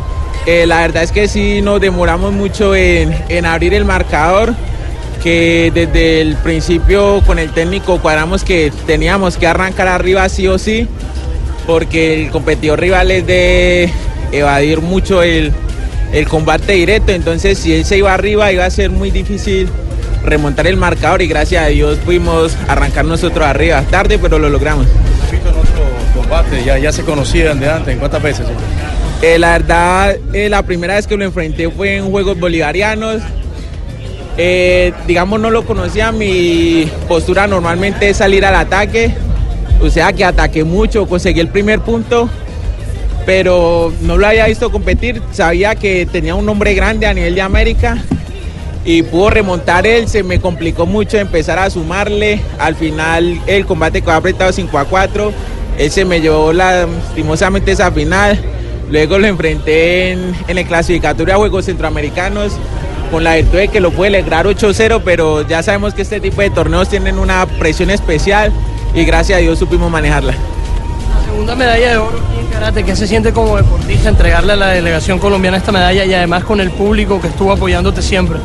Eh, 0.48 0.66
la 0.66 0.80
verdad 0.80 1.04
es 1.04 1.12
que 1.12 1.28
sí 1.28 1.62
nos 1.62 1.82
demoramos 1.82 2.32
mucho 2.32 2.74
en, 2.74 3.14
en 3.28 3.46
abrir 3.46 3.74
el 3.74 3.84
marcador, 3.84 4.54
que 5.22 5.72
desde 5.74 6.22
el 6.22 6.38
principio 6.38 7.22
con 7.28 7.38
el 7.38 7.52
técnico 7.52 8.00
cuadramos 8.00 8.46
que 8.46 8.72
teníamos 8.86 9.36
que 9.36 9.46
arrancar 9.46 9.90
arriba 9.90 10.30
sí 10.30 10.48
o 10.48 10.58
sí, 10.58 10.88
porque 11.66 12.24
el 12.24 12.32
competidor 12.32 12.80
rival 12.80 13.12
es 13.12 13.28
de 13.28 13.92
evadir 14.32 14.80
mucho 14.80 15.22
el, 15.22 15.52
el 16.14 16.28
combate 16.30 16.72
directo, 16.72 17.12
entonces 17.12 17.58
si 17.60 17.74
él 17.74 17.84
se 17.84 17.98
iba 17.98 18.14
arriba 18.14 18.50
iba 18.54 18.64
a 18.64 18.70
ser 18.70 18.90
muy 18.90 19.12
difícil 19.12 19.68
remontar 20.24 20.66
el 20.68 20.78
marcador 20.78 21.22
y 21.22 21.28
gracias 21.28 21.66
a 21.66 21.68
Dios 21.68 21.98
pudimos 22.06 22.56
arrancar 22.70 23.04
nosotros 23.04 23.46
arriba, 23.46 23.82
tarde 23.92 24.18
pero 24.18 24.40
lo 24.40 24.48
logramos. 24.48 24.88
En 25.30 25.46
otro 25.46 25.84
combate, 26.16 26.64
ya, 26.64 26.78
ya 26.78 26.94
se 26.94 27.04
conocían 27.04 27.60
de 27.60 27.70
antes, 27.70 27.94
¿en 27.94 28.00
cuántas 28.00 28.24
veces? 28.24 28.46
Eh, 29.22 29.40
la 29.40 29.54
verdad, 29.54 30.16
eh, 30.34 30.48
la 30.48 30.62
primera 30.62 30.96
vez 30.96 31.08
que 31.08 31.18
lo 31.18 31.26
enfrenté 31.26 31.70
fue 31.72 31.98
en 31.98 32.12
Juegos 32.12 32.40
Bolivarianos. 32.40 33.22
Eh, 34.38 34.94
digamos, 35.08 35.40
no 35.40 35.50
lo 35.50 35.66
conocía. 35.66 36.12
Mi 36.12 36.90
postura 37.08 37.48
normalmente 37.48 38.10
es 38.10 38.18
salir 38.18 38.46
al 38.46 38.56
ataque. 38.56 39.16
O 39.82 39.90
sea 39.90 40.14
que 40.14 40.24
ataqué 40.24 40.64
mucho, 40.64 41.08
conseguí 41.08 41.40
el 41.40 41.48
primer 41.48 41.80
punto. 41.82 42.30
Pero 43.26 43.92
no 44.02 44.18
lo 44.18 44.28
había 44.28 44.46
visto 44.46 44.72
competir. 44.72 45.22
Sabía 45.32 45.74
que 45.74 46.06
tenía 46.06 46.36
un 46.36 46.46
nombre 46.46 46.76
grande 46.76 47.08
a 47.08 47.14
nivel 47.14 47.34
de 47.34 47.42
América. 47.42 47.98
Y 48.86 49.02
pudo 49.02 49.32
remontar 49.32 49.88
él. 49.88 50.08
Se 50.08 50.22
me 50.22 50.40
complicó 50.40 50.86
mucho 50.86 51.18
empezar 51.18 51.58
a 51.58 51.72
sumarle. 51.72 52.40
Al 52.60 52.76
final, 52.76 53.42
el 53.48 53.66
combate 53.66 54.02
quedó 54.02 54.12
apretado 54.12 54.52
5 54.54 54.78
a 54.78 54.86
4. 54.86 55.34
Él 55.80 55.92
se 55.92 56.06
me 56.06 56.22
llevó 56.22 56.54
lastimosamente 56.54 57.72
esa 57.72 57.92
final. 57.92 58.40
Luego 58.90 59.20
lo 59.20 59.28
enfrenté 59.28 60.12
en, 60.12 60.36
en 60.48 60.58
el 60.58 60.66
clasificatorio 60.66 61.34
a 61.34 61.38
Juegos 61.38 61.66
Centroamericanos 61.66 62.54
con 63.12 63.24
la 63.24 63.36
virtud 63.36 63.58
de 63.58 63.68
que 63.70 63.80
lo 63.80 63.92
puede 63.92 64.22
lograr 64.22 64.46
8-0, 64.46 65.02
pero 65.04 65.48
ya 65.48 65.64
sabemos 65.64 65.94
que 65.94 66.02
este 66.02 66.20
tipo 66.20 66.42
de 66.42 66.50
torneos 66.50 66.90
tienen 66.90 67.20
una 67.20 67.46
presión 67.46 67.90
especial 67.90 68.52
y 68.94 69.06
gracias 69.06 69.38
a 69.38 69.42
Dios 69.42 69.60
supimos 69.60 69.90
manejarla. 69.90 70.34
Segunda 71.26 71.56
medalla 71.56 71.92
de 71.92 71.98
oro 71.98 72.18
aquí 72.18 72.40
en 72.40 72.48
karate, 72.48 72.84
¿qué 72.84 72.96
se 72.96 73.08
siente 73.08 73.32
como 73.32 73.58
deportista 73.58 74.10
entregarle 74.10 74.54
a 74.54 74.56
la 74.56 74.68
delegación 74.70 75.20
colombiana 75.20 75.58
esta 75.58 75.72
medalla 75.72 76.06
y 76.06 76.14
además 76.14 76.44
con 76.44 76.60
el 76.60 76.72
público 76.72 77.22
que 77.22 77.28
estuvo 77.28 77.52
apoyándote 77.52 78.02
siempre? 78.02 78.40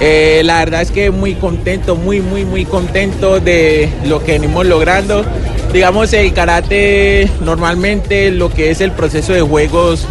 Eh, 0.00 0.42
la 0.44 0.58
verdad 0.58 0.82
es 0.82 0.90
que 0.90 1.10
muy 1.10 1.34
contento, 1.34 1.96
muy, 1.96 2.20
muy, 2.20 2.44
muy 2.44 2.64
contento 2.64 3.40
de 3.40 3.92
lo 4.06 4.22
que 4.24 4.32
venimos 4.32 4.66
logrando. 4.66 5.24
Digamos, 5.74 6.12
el 6.12 6.32
karate 6.32 7.28
normalmente 7.40 8.30
lo 8.30 8.48
que 8.48 8.70
es 8.70 8.80
el 8.80 8.92
proceso 8.92 9.32
de 9.32 9.40
juegos 9.40 10.06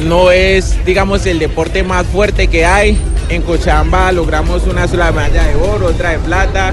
no 0.00 0.32
es, 0.32 0.84
digamos, 0.84 1.26
el 1.26 1.38
deporte 1.38 1.84
más 1.84 2.04
fuerte 2.08 2.48
que 2.48 2.66
hay. 2.66 2.98
En 3.28 3.42
Cochabamba 3.42 4.10
logramos 4.10 4.66
una 4.66 4.88
sola 4.88 5.12
medalla 5.12 5.46
de 5.46 5.54
oro, 5.54 5.86
otra 5.86 6.10
de 6.10 6.18
plata, 6.18 6.72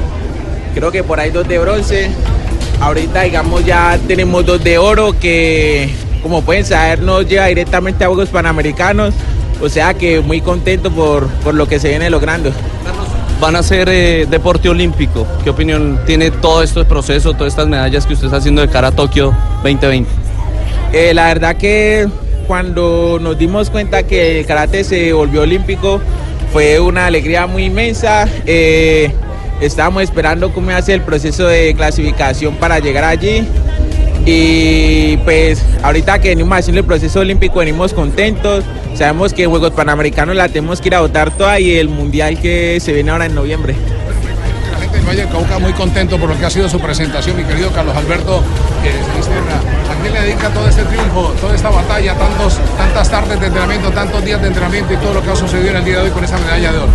creo 0.73 0.91
que 0.91 1.03
por 1.03 1.19
ahí 1.19 1.29
dos 1.29 1.47
de 1.47 1.59
bronce. 1.59 2.09
Ahorita, 2.81 3.21
digamos, 3.21 3.63
ya 3.63 3.99
tenemos 4.07 4.43
dos 4.43 4.63
de 4.63 4.79
oro 4.79 5.13
que, 5.19 5.93
como 6.23 6.41
pueden 6.41 6.65
saber, 6.65 7.03
nos 7.03 7.27
lleva 7.27 7.45
directamente 7.45 8.03
a 8.03 8.07
Juegos 8.07 8.29
Panamericanos. 8.29 9.13
O 9.61 9.69
sea 9.69 9.93
que 9.93 10.21
muy 10.21 10.41
contento 10.41 10.89
por, 10.89 11.27
por 11.43 11.53
lo 11.53 11.67
que 11.67 11.79
se 11.79 11.89
viene 11.89 12.09
logrando. 12.09 12.51
Van 13.39 13.55
a 13.55 13.61
ser 13.61 13.87
eh, 13.89 14.25
deporte 14.27 14.67
olímpico. 14.67 15.27
¿Qué 15.43 15.51
opinión 15.51 15.99
tiene 16.07 16.31
todo 16.31 16.63
este 16.63 16.83
proceso, 16.85 17.33
todas 17.33 17.53
estas 17.53 17.67
medallas 17.67 18.07
que 18.07 18.13
usted 18.13 18.25
está 18.25 18.37
haciendo 18.37 18.61
de 18.61 18.67
cara 18.67 18.87
a 18.87 18.91
Tokio 18.91 19.35
2020? 19.63 20.09
Eh, 20.91 21.13
la 21.13 21.27
verdad 21.27 21.55
que 21.55 22.07
cuando 22.47 23.19
nos 23.21 23.37
dimos 23.37 23.69
cuenta 23.69 24.03
que 24.03 24.39
el 24.39 24.45
karate 24.47 24.83
se 24.83 25.13
volvió 25.13 25.41
olímpico 25.41 26.01
fue 26.51 26.79
una 26.79 27.05
alegría 27.05 27.45
muy 27.45 27.65
inmensa. 27.65 28.27
Eh, 28.47 29.13
estábamos 29.61 30.01
esperando 30.01 30.51
cómo 30.51 30.71
iba 30.71 30.79
a 30.79 30.81
ser 30.81 30.95
el 30.95 31.01
proceso 31.01 31.45
de 31.45 31.75
clasificación 31.75 32.55
para 32.55 32.79
llegar 32.79 33.03
allí. 33.03 33.47
Y 34.29 35.15
pues 35.23 35.63
ahorita 35.83 36.19
que 36.19 36.27
venimos 36.27 36.57
haciendo 36.57 36.81
el 36.81 36.85
proceso 36.85 37.21
olímpico 37.21 37.59
venimos 37.59 37.93
contentos. 37.93 38.65
Sabemos 38.93 39.33
que 39.33 39.45
Juegos 39.45 39.71
Panamericanos 39.71 40.35
la 40.35 40.49
tenemos 40.49 40.81
que 40.81 40.89
ir 40.89 40.95
a 40.95 40.99
votar 40.99 41.31
toda 41.31 41.61
y 41.61 41.77
el 41.77 41.87
Mundial 41.87 42.37
que 42.37 42.77
se 42.81 42.91
viene 42.91 43.09
ahora 43.09 43.27
en 43.27 43.35
noviembre. 43.35 43.73
La 44.73 44.79
gente 44.79 44.97
del 44.97 45.07
Valle 45.07 45.21
del 45.21 45.29
Cauca 45.29 45.59
muy 45.59 45.71
contento 45.71 46.17
por 46.17 46.27
lo 46.27 46.37
que 46.37 46.45
ha 46.45 46.49
sido 46.49 46.67
su 46.67 46.77
presentación, 46.77 47.37
mi 47.37 47.45
querido 47.45 47.71
Carlos 47.71 47.95
Alberto. 47.95 48.39
¿A 48.39 50.01
quién 50.01 50.13
le 50.13 50.19
dedica 50.19 50.49
todo 50.49 50.67
este 50.67 50.83
triunfo, 50.83 51.33
toda 51.39 51.55
esta 51.55 51.69
batalla, 51.69 52.13
tantas 52.77 53.09
tardes 53.09 53.39
de 53.39 53.47
entrenamiento, 53.47 53.91
tantos 53.91 54.25
días 54.25 54.41
de 54.41 54.49
entrenamiento 54.49 54.93
y 54.93 54.97
todo 54.97 55.13
lo 55.13 55.23
que 55.23 55.31
ha 55.31 55.35
sucedido 55.37 55.69
en 55.69 55.77
el 55.77 55.85
día 55.85 55.99
de 55.99 56.03
hoy 56.03 56.09
con 56.09 56.25
esa 56.25 56.37
medalla 56.37 56.73
de 56.73 56.79
oro? 56.79 56.91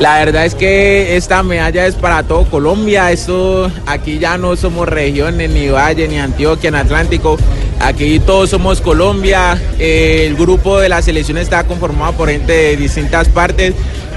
La 0.00 0.18
verdad 0.18 0.46
es 0.46 0.54
que 0.54 1.18
esta 1.18 1.42
medalla 1.42 1.86
es 1.86 1.94
para 1.94 2.22
todo 2.22 2.46
Colombia. 2.46 3.12
Esto 3.12 3.70
aquí 3.84 4.18
ya 4.18 4.38
no 4.38 4.56
somos 4.56 4.88
regiones, 4.88 5.50
ni 5.50 5.68
Valle, 5.68 6.08
ni 6.08 6.18
Antioquia, 6.18 6.70
ni 6.70 6.78
Atlántico. 6.78 7.36
Aquí 7.80 8.18
todos 8.18 8.48
somos 8.48 8.80
Colombia. 8.80 9.60
El 9.78 10.36
grupo 10.36 10.80
de 10.80 10.88
la 10.88 11.02
selección 11.02 11.36
está 11.36 11.64
conformado 11.64 12.14
por 12.14 12.30
gente 12.30 12.50
de 12.50 12.76
distintas 12.78 13.28
partes 13.28 13.74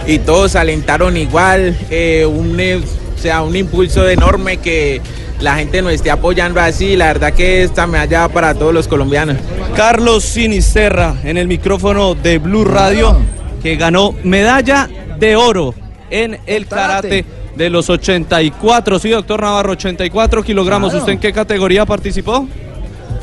y 0.08 0.20
todos 0.20 0.56
alentaron 0.56 1.18
igual. 1.18 1.76
eh, 1.90 2.26
un, 2.26 2.58
eh, 2.62 2.78
o 2.78 3.22
sea, 3.22 3.42
un 3.42 3.54
impulso 3.54 4.08
enorme 4.08 4.58
que 4.58 5.02
la 5.42 5.56
gente 5.56 5.82
nos 5.82 5.92
esté 5.92 6.12
apoyando 6.12 6.62
así. 6.62 6.96
La 6.96 7.08
verdad 7.08 7.34
que 7.34 7.62
esta 7.62 7.88
medalla 7.88 8.22
va 8.22 8.30
para 8.30 8.54
todos 8.54 8.74
los 8.74 8.88
colombianos. 8.88 9.36
Carlos 9.76 10.24
Sinisterra 10.24 11.16
en 11.26 11.36
el 11.36 11.50
micrófono 11.50 12.16
de 12.16 12.38
Blue 12.38 12.64
Radio 12.64 13.18
que 13.62 13.76
ganó 13.78 14.14
medalla 14.24 14.90
de 15.24 15.36
oro 15.38 15.74
en 16.10 16.38
el 16.46 16.68
karate 16.68 17.24
de 17.56 17.70
los 17.70 17.90
84. 17.90 19.00
Sí, 19.00 19.10
doctor 19.10 19.42
Navarro, 19.42 19.72
84 19.72 20.44
kilogramos. 20.44 20.90
Claro. 20.90 21.00
¿Usted 21.04 21.14
en 21.14 21.20
qué 21.20 21.32
categoría 21.32 21.86
participó? 21.86 22.46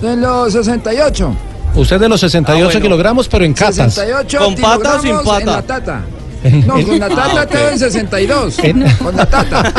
De 0.00 0.16
los 0.16 0.50
68. 0.52 1.34
Usted 1.74 2.00
de 2.00 2.08
los 2.08 2.18
68 2.20 2.58
Ah, 2.64 2.64
bueno. 2.72 2.80
kilogramos, 2.80 3.28
pero 3.28 3.44
en 3.44 3.52
catas. 3.52 3.92
68 3.94 4.38
¿Con 4.38 4.54
pata 4.56 4.94
o 4.96 5.02
sin 5.02 5.16
pata? 5.18 5.40
En 5.40 5.46
la 5.46 5.62
tata. 5.62 6.00
No, 6.66 6.74
con 6.86 6.98
la 6.98 7.08
tata 7.08 7.40
Ah, 7.40 7.42
estaba 7.44 7.70
en 7.72 7.78
62. 7.78 8.56
Con 8.98 9.16
la 9.16 9.26
tata. 9.26 9.72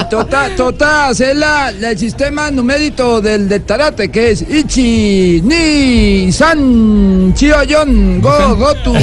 Y 0.00 0.04
tota, 0.08 0.48
tota, 0.56 1.08
hacer 1.08 1.34
la, 1.36 1.72
la- 1.72 1.90
el 1.90 1.98
sistema 1.98 2.50
numérico 2.50 3.20
del, 3.20 3.48
del 3.48 3.62
tarate, 3.62 4.08
que 4.08 4.30
es 4.30 4.42
Ichi, 4.48 5.42
Ni, 5.44 6.30
San, 6.32 7.34
Chioyon, 7.34 8.20
Go, 8.20 8.56
Gotu. 8.56 8.94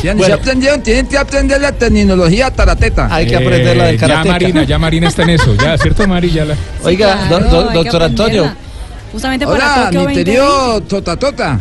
Si 0.00 0.08
han- 0.08 0.18
si 0.20 0.32
aprendieron, 0.32 0.82
tienen 0.82 1.06
que 1.06 1.16
aprender 1.16 1.60
la 1.60 1.72
terminología 1.72 2.50
tarateta. 2.50 3.08
Hay 3.10 3.26
que 3.26 3.36
aprender 3.36 3.76
la 3.76 3.84
del 3.86 3.94
Eh, 3.94 3.98
Ya 3.98 4.06
karateca. 4.08 4.32
Marina, 4.32 4.64
ya 4.64 4.78
Marina 4.78 5.08
está 5.08 5.22
en 5.22 5.30
eso, 5.30 5.54
ya, 5.54 5.78
¿cierto 5.78 6.06
Mari? 6.08 6.30
Ya 6.32 6.44
la... 6.44 6.56
Oiga, 6.82 7.26
Claro, 7.28 7.48
do- 7.48 7.70
doctor 7.72 8.02
Antonio, 8.02 8.42
aprenderla. 8.46 8.72
Justamente 9.12 9.46
para 9.46 9.56
Hola, 9.58 9.74
Tokio 9.84 10.00
mi 10.00 10.06
2020. 10.06 10.24
querido 10.24 10.80
Tota 10.88 11.16
Tota. 11.16 11.58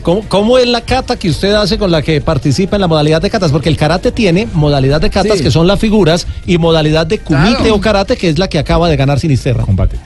¿Cómo, 0.00 0.22
cómo 0.28 0.58
es 0.58 0.66
la 0.66 0.80
cata 0.82 1.16
que 1.16 1.28
usted 1.30 1.52
hace 1.52 1.78
con 1.78 1.90
la 1.90 2.02
que 2.02 2.20
participa 2.20 2.76
en 2.76 2.80
la 2.80 2.88
modalidad 2.88 3.20
de 3.22 3.30
catas? 3.30 3.50
Porque 3.52 3.68
el 3.68 3.76
karate 3.76 4.12
tiene 4.12 4.46
modalidad 4.52 5.00
de 5.00 5.10
catas 5.10 5.38
Sí. 5.38 5.44
que 5.44 5.50
son 5.50 5.66
las 5.66 5.78
figuras 5.78 6.26
y 6.46 6.58
modalidad 6.58 7.06
de 7.06 7.18
kumite 7.18 7.56
Claro. 7.56 7.74
o 7.74 7.80
karate 7.80 8.16
que 8.16 8.28
es 8.28 8.38
la 8.38 8.48
que 8.48 8.58
acaba 8.58 8.88
de 8.88 8.96
ganar 8.96 9.18
Sinisterra. 9.20 9.64
Combate. 9.64 9.96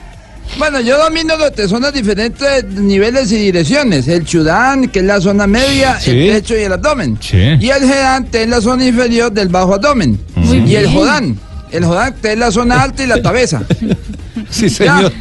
Bueno, 0.59 0.79
yo 0.79 0.97
domino 1.03 1.33
los 1.37 1.69
zonas 1.69 1.91
diferentes 1.91 2.65
niveles 2.65 3.31
y 3.31 3.37
direcciones. 3.37 4.07
El 4.07 4.25
chudán, 4.25 4.89
que 4.89 4.99
es 4.99 5.05
la 5.05 5.19
zona 5.19 5.47
media, 5.47 5.99
Sí. 5.99 6.11
el 6.11 6.33
pecho 6.35 6.55
y 6.55 6.61
el 6.61 6.73
abdomen. 6.73 7.17
Sí. 7.19 7.37
Y 7.59 7.69
el 7.69 7.79
gedante 7.81 8.43
es 8.43 8.49
la 8.49 8.61
zona 8.61 8.85
inferior 8.85 9.31
del 9.31 9.49
bajo 9.49 9.73
abdomen. 9.73 10.19
Y 10.67 10.75
el 10.75 10.87
jodán. 10.87 11.37
El 11.71 11.83
jodán 11.83 12.13
que 12.21 12.33
es 12.33 12.37
la 12.37 12.51
zona 12.51 12.83
alta 12.83 13.03
y 13.03 13.07
la 13.07 13.21
cabeza. 13.21 13.63
Sí, 14.49 14.69
Ya. 14.69 14.75
señor. 14.97 15.13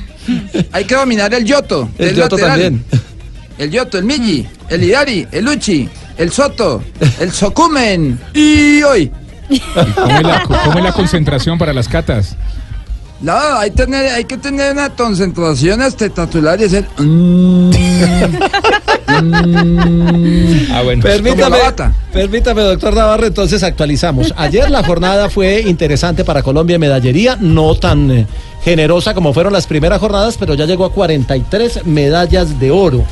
Hay 0.73 0.85
que 0.85 0.95
dominar 0.95 1.33
el 1.35 1.45
yoto. 1.45 1.89
que 1.97 2.09
El 2.11 2.17
yoto 2.17 2.37
lateral. 2.37 2.61
también. 2.61 2.85
El 3.59 3.71
yoto, 3.71 3.99
el 3.99 4.05
milli, 4.05 4.47
el 4.69 4.83
idari, 4.83 5.27
el 5.31 5.49
uchi, 5.49 5.89
el 6.17 6.31
soto, 6.33 6.83
el 7.21 7.33
sokumen 7.33 8.19
y 8.35 8.83
hoy. 8.83 9.11
¿Cómo 9.95 10.17
es, 10.17 10.23
la, 10.23 10.43
cómo 10.43 10.79
es 10.79 10.85
la 10.85 10.93
concentración 10.93 11.59
para 11.59 11.73
las 11.73 11.87
catas? 11.89 12.37
No, 13.21 13.33
hay, 13.33 13.71
tener, 13.71 14.13
hay 14.13 14.25
que 14.25 14.37
tener 14.37 14.73
una 14.73 14.91
concentración 14.91 15.81
espectacular 15.83 16.61
y 16.61 16.65
hacer... 16.65 16.87
mm, 16.99 17.71
mm, 19.23 20.73
Ah, 20.73 20.83
bueno. 20.83 21.03
Permítame, 21.03 21.59
permítame, 22.13 22.63
doctor 22.63 22.95
Navarro, 22.95 23.27
entonces 23.27 23.63
actualizamos. 23.63 24.35
Ayer 24.37 24.71
la 24.71 24.83
jornada 24.83 25.31
fue 25.31 25.63
interesante 25.63 26.25
para 26.25 26.43
Colombia 26.43 26.75
en 26.75 26.81
medallería, 26.81 27.37
no 27.41 27.75
tan 27.77 28.11
eh, 28.11 28.27
generosa 28.63 29.15
como 29.15 29.33
fueron 29.33 29.53
las 29.53 29.67
primeras 29.67 30.01
jornadas, 30.01 30.37
pero 30.39 30.55
ya 30.55 30.67
llegó 30.67 30.85
a 30.85 30.93
43 30.93 31.87
medallas 31.87 32.59
de 32.59 32.71
oro. 32.71 33.05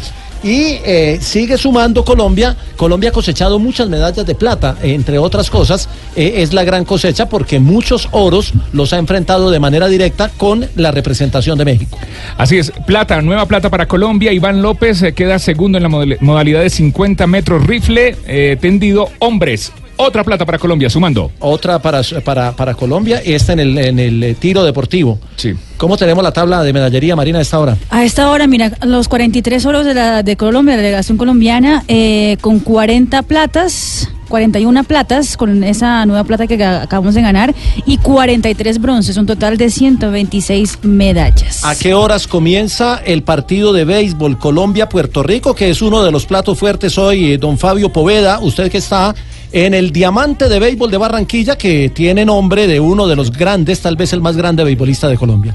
Y 0.42 0.80
eh, 0.84 1.18
sigue 1.20 1.56
sumando 1.56 2.04
Colombia. 2.04 2.56
Colombia 2.76 3.10
ha 3.10 3.12
cosechado 3.12 3.58
muchas 3.58 3.88
medallas 3.88 4.26
de 4.26 4.34
plata, 4.34 4.76
eh, 4.82 4.94
entre 4.94 5.18
otras 5.18 5.50
cosas. 5.50 5.88
eh, 6.16 6.34
es 6.42 6.52
la 6.52 6.64
gran 6.64 6.84
cosecha 6.84 7.28
porque 7.28 7.60
muchos 7.60 8.08
oros 8.10 8.52
los 8.72 8.92
ha 8.92 8.98
enfrentado 8.98 9.50
de 9.50 9.60
manera 9.60 9.88
directa 9.88 10.30
con 10.36 10.68
la 10.76 10.90
representación 10.90 11.56
de 11.58 11.64
México. 11.64 11.98
Así 12.36 12.58
es, 12.58 12.72
plata, 12.86 13.22
nueva 13.22 13.46
plata 13.46 13.70
para 13.70 13.86
Colombia. 13.86 14.32
Iván 14.32 14.62
López 14.62 15.02
queda 15.14 15.38
segundo 15.38 15.78
en 15.78 15.84
la 15.84 15.88
modalidad 16.20 16.60
de 16.60 16.70
50 16.70 17.26
metros 17.26 17.66
rifle 17.66 18.16
tendido 18.60 19.08
hombres. 19.20 19.72
Otra 19.96 20.24
plata 20.24 20.44
para 20.46 20.58
Colombia, 20.58 20.88
sumando. 20.90 21.30
Otra 21.38 21.80
para, 21.80 22.02
para, 22.24 22.52
para 22.52 22.74
Colombia, 22.74 23.22
esta 23.24 23.52
en 23.52 23.60
el, 23.60 23.78
en 23.78 23.98
el 23.98 24.22
eh, 24.22 24.34
tiro 24.34 24.64
deportivo. 24.64 25.18
Sí. 25.36 25.54
¿Cómo 25.76 25.96
tenemos 25.96 26.22
la 26.22 26.32
tabla 26.32 26.62
de 26.62 26.72
medallería, 26.72 27.16
Marina, 27.16 27.38
a 27.38 27.42
esta 27.42 27.58
hora? 27.58 27.76
A 27.90 28.04
esta 28.04 28.30
hora, 28.30 28.46
mira, 28.46 28.72
los 28.84 29.08
43 29.08 29.66
oros 29.66 29.84
de, 29.84 29.94
la, 29.94 30.22
de 30.22 30.36
Colombia, 30.36 30.76
la 30.76 30.82
delegación 30.82 31.18
colombiana, 31.18 31.84
eh, 31.88 32.36
con 32.40 32.60
40 32.60 33.22
platas, 33.22 34.08
41 34.28 34.84
platas, 34.84 35.36
con 35.36 35.62
esa 35.62 36.06
nueva 36.06 36.24
plata 36.24 36.46
que 36.46 36.64
acabamos 36.64 37.14
de 37.14 37.22
ganar, 37.22 37.54
y 37.84 37.98
43 37.98 38.80
bronces, 38.80 39.16
un 39.16 39.26
total 39.26 39.58
de 39.58 39.70
126 39.70 40.84
medallas. 40.84 41.64
¿A 41.64 41.74
qué 41.74 41.94
horas 41.94 42.26
comienza 42.26 43.02
el 43.04 43.24
partido 43.24 43.72
de 43.72 43.84
béisbol 43.84 44.38
Colombia-Puerto 44.38 45.22
Rico, 45.22 45.54
que 45.54 45.68
es 45.68 45.82
uno 45.82 46.02
de 46.02 46.10
los 46.10 46.26
platos 46.26 46.58
fuertes 46.58 46.96
hoy, 46.96 47.32
eh, 47.32 47.38
don 47.38 47.58
Fabio 47.58 47.92
Poveda, 47.92 48.38
usted 48.38 48.70
que 48.70 48.78
está 48.78 49.14
en 49.52 49.74
el 49.74 49.92
diamante 49.92 50.48
de 50.48 50.58
béisbol 50.58 50.90
de 50.90 50.96
Barranquilla, 50.96 51.56
que 51.56 51.90
tiene 51.90 52.24
nombre 52.24 52.66
de 52.66 52.80
uno 52.80 53.06
de 53.06 53.16
los 53.16 53.30
grandes, 53.30 53.80
tal 53.80 53.96
vez 53.96 54.12
el 54.12 54.20
más 54.20 54.36
grande 54.36 54.64
beisbolista 54.64 55.08
de 55.08 55.16
Colombia? 55.16 55.54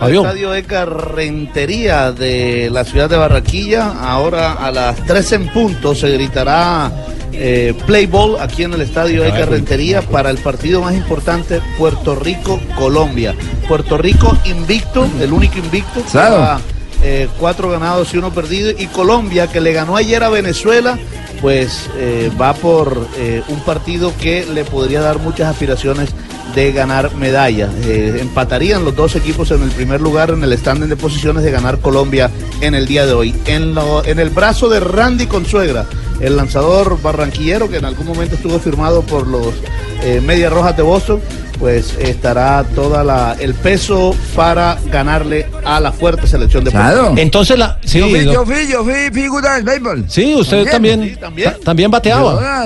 El 0.00 0.16
estadio 0.16 0.54
Eca 0.54 0.84
Rentería 0.84 2.10
de 2.10 2.70
la 2.72 2.84
ciudad 2.84 3.08
de 3.08 3.16
Barranquilla. 3.16 3.92
Ahora 4.00 4.54
a 4.54 4.72
las 4.72 4.96
3 5.06 5.32
en 5.32 5.48
punto 5.48 5.94
se 5.94 6.10
gritará 6.10 6.90
eh, 7.32 7.72
play 7.86 8.06
ball 8.06 8.36
aquí 8.40 8.64
en 8.64 8.72
el 8.72 8.80
estadio 8.80 9.24
Eca 9.24 9.46
Rentería 9.46 10.02
para 10.02 10.30
el 10.30 10.38
partido 10.38 10.82
más 10.82 10.94
importante 10.94 11.60
Puerto 11.78 12.16
Rico-Colombia. 12.16 13.34
Puerto 13.68 13.96
Rico 13.96 14.36
invicto, 14.44 15.08
el 15.20 15.32
único 15.32 15.58
invicto. 15.58 16.02
Claro. 16.10 16.60
Eh, 17.02 17.28
cuatro 17.38 17.68
ganados 17.70 18.12
y 18.14 18.18
uno 18.18 18.32
perdido. 18.32 18.70
Y 18.70 18.86
Colombia, 18.86 19.46
que 19.48 19.60
le 19.60 19.72
ganó 19.72 19.96
ayer 19.96 20.22
a 20.22 20.28
Venezuela, 20.28 20.98
pues 21.40 21.88
eh, 21.96 22.30
va 22.40 22.54
por 22.54 23.06
eh, 23.18 23.42
un 23.48 23.60
partido 23.60 24.12
que 24.20 24.46
le 24.46 24.64
podría 24.64 25.00
dar 25.00 25.18
muchas 25.18 25.48
aspiraciones 25.50 26.10
de 26.54 26.70
ganar 26.72 27.14
medallas. 27.16 27.70
Empatarían 27.86 28.84
los 28.84 28.94
dos 28.94 29.16
equipos 29.16 29.50
en 29.50 29.62
el 29.62 29.70
primer 29.70 30.00
lugar 30.00 30.30
en 30.30 30.44
el 30.44 30.56
standing 30.56 30.88
de 30.88 30.96
posiciones 30.96 31.42
de 31.44 31.50
ganar 31.50 31.78
Colombia 31.80 32.30
en 32.60 32.74
el 32.74 32.86
día 32.86 33.06
de 33.06 33.12
hoy. 33.14 33.34
En, 33.46 33.74
lo- 33.74 34.04
en 34.04 34.18
el 34.18 34.28
brazo 34.30 34.68
de 34.68 34.78
Randy 34.80 35.26
Consuegra, 35.26 35.86
el 36.20 36.36
lanzador 36.36 37.00
barranquillero 37.00 37.70
que 37.70 37.78
en 37.78 37.86
algún 37.86 38.06
momento 38.06 38.34
estuvo 38.36 38.58
firmado 38.58 39.02
por 39.02 39.26
los 39.26 39.54
Medias 40.22 40.52
Rojas 40.52 40.76
de 40.76 40.82
Boston, 40.82 41.20
pues 41.62 41.96
estará 42.00 42.64
toda 42.74 43.04
la 43.04 43.36
el 43.38 43.54
peso 43.54 44.16
para 44.34 44.76
ganarle 44.90 45.46
a 45.64 45.78
la 45.78 45.92
fuerte 45.92 46.26
selección 46.26 46.64
de 46.64 46.72
Puerto 46.72 47.02
Rico. 47.10 47.14
Entonces 47.18 47.56
la 47.56 47.78
sí, 47.84 48.00
yo, 48.00 48.08
fui, 48.08 48.24
yo 48.24 48.44
fui, 48.44 48.66
yo 48.66 48.82
fui 48.82 48.94
figura 49.12 49.54
del 49.54 49.62
béisbol. 49.62 50.04
Sí, 50.08 50.34
usted 50.34 50.68
también, 50.68 51.16
ta- 51.20 51.56
también 51.64 51.88
bateaba. 51.88 52.32
Yo, 52.32 52.40
ah, 52.42 52.64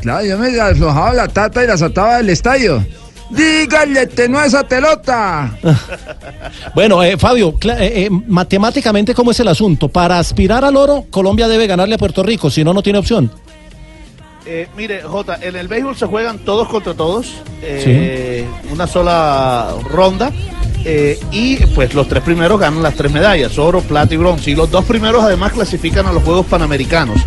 claro, 0.00 0.24
yo 0.24 0.38
me 0.38 0.58
aflojaba 0.58 1.12
la 1.12 1.28
tata 1.28 1.62
y 1.62 1.66
la 1.66 1.76
saltaba 1.76 2.16
del 2.16 2.30
estadio. 2.30 2.82
Dígale, 3.28 4.06
te 4.06 4.30
no 4.30 4.42
esa 4.42 4.66
pelota. 4.66 5.54
Bueno, 6.74 7.02
eh, 7.02 7.18
Fabio, 7.18 7.54
eh, 7.62 8.06
eh, 8.06 8.08
matemáticamente, 8.28 9.12
¿cómo 9.14 9.30
es 9.32 9.40
el 9.40 9.48
asunto? 9.48 9.88
Para 9.88 10.18
aspirar 10.18 10.64
al 10.64 10.76
oro, 10.76 11.04
Colombia 11.10 11.48
debe 11.48 11.66
ganarle 11.66 11.96
a 11.96 11.98
Puerto 11.98 12.22
Rico, 12.22 12.50
si 12.50 12.64
no, 12.64 12.72
no 12.72 12.82
tiene 12.82 12.98
opción. 12.98 13.30
Eh, 14.50 14.66
mire, 14.74 15.02
Jota, 15.02 15.38
en 15.42 15.56
el 15.56 15.68
béisbol 15.68 15.94
se 15.94 16.06
juegan 16.06 16.38
todos 16.38 16.68
contra 16.68 16.94
todos, 16.94 17.34
eh, 17.60 18.46
una 18.72 18.86
sola 18.86 19.74
ronda, 19.90 20.32
eh, 20.86 21.20
y 21.30 21.56
pues 21.74 21.92
los 21.92 22.08
tres 22.08 22.22
primeros 22.22 22.58
ganan 22.58 22.82
las 22.82 22.94
tres 22.94 23.12
medallas, 23.12 23.58
oro, 23.58 23.82
plata 23.82 24.14
y 24.14 24.16
bronce, 24.16 24.52
y 24.52 24.54
los 24.54 24.70
dos 24.70 24.86
primeros 24.86 25.22
además 25.22 25.52
clasifican 25.52 26.06
a 26.06 26.14
los 26.14 26.22
Juegos 26.22 26.46
Panamericanos. 26.46 27.20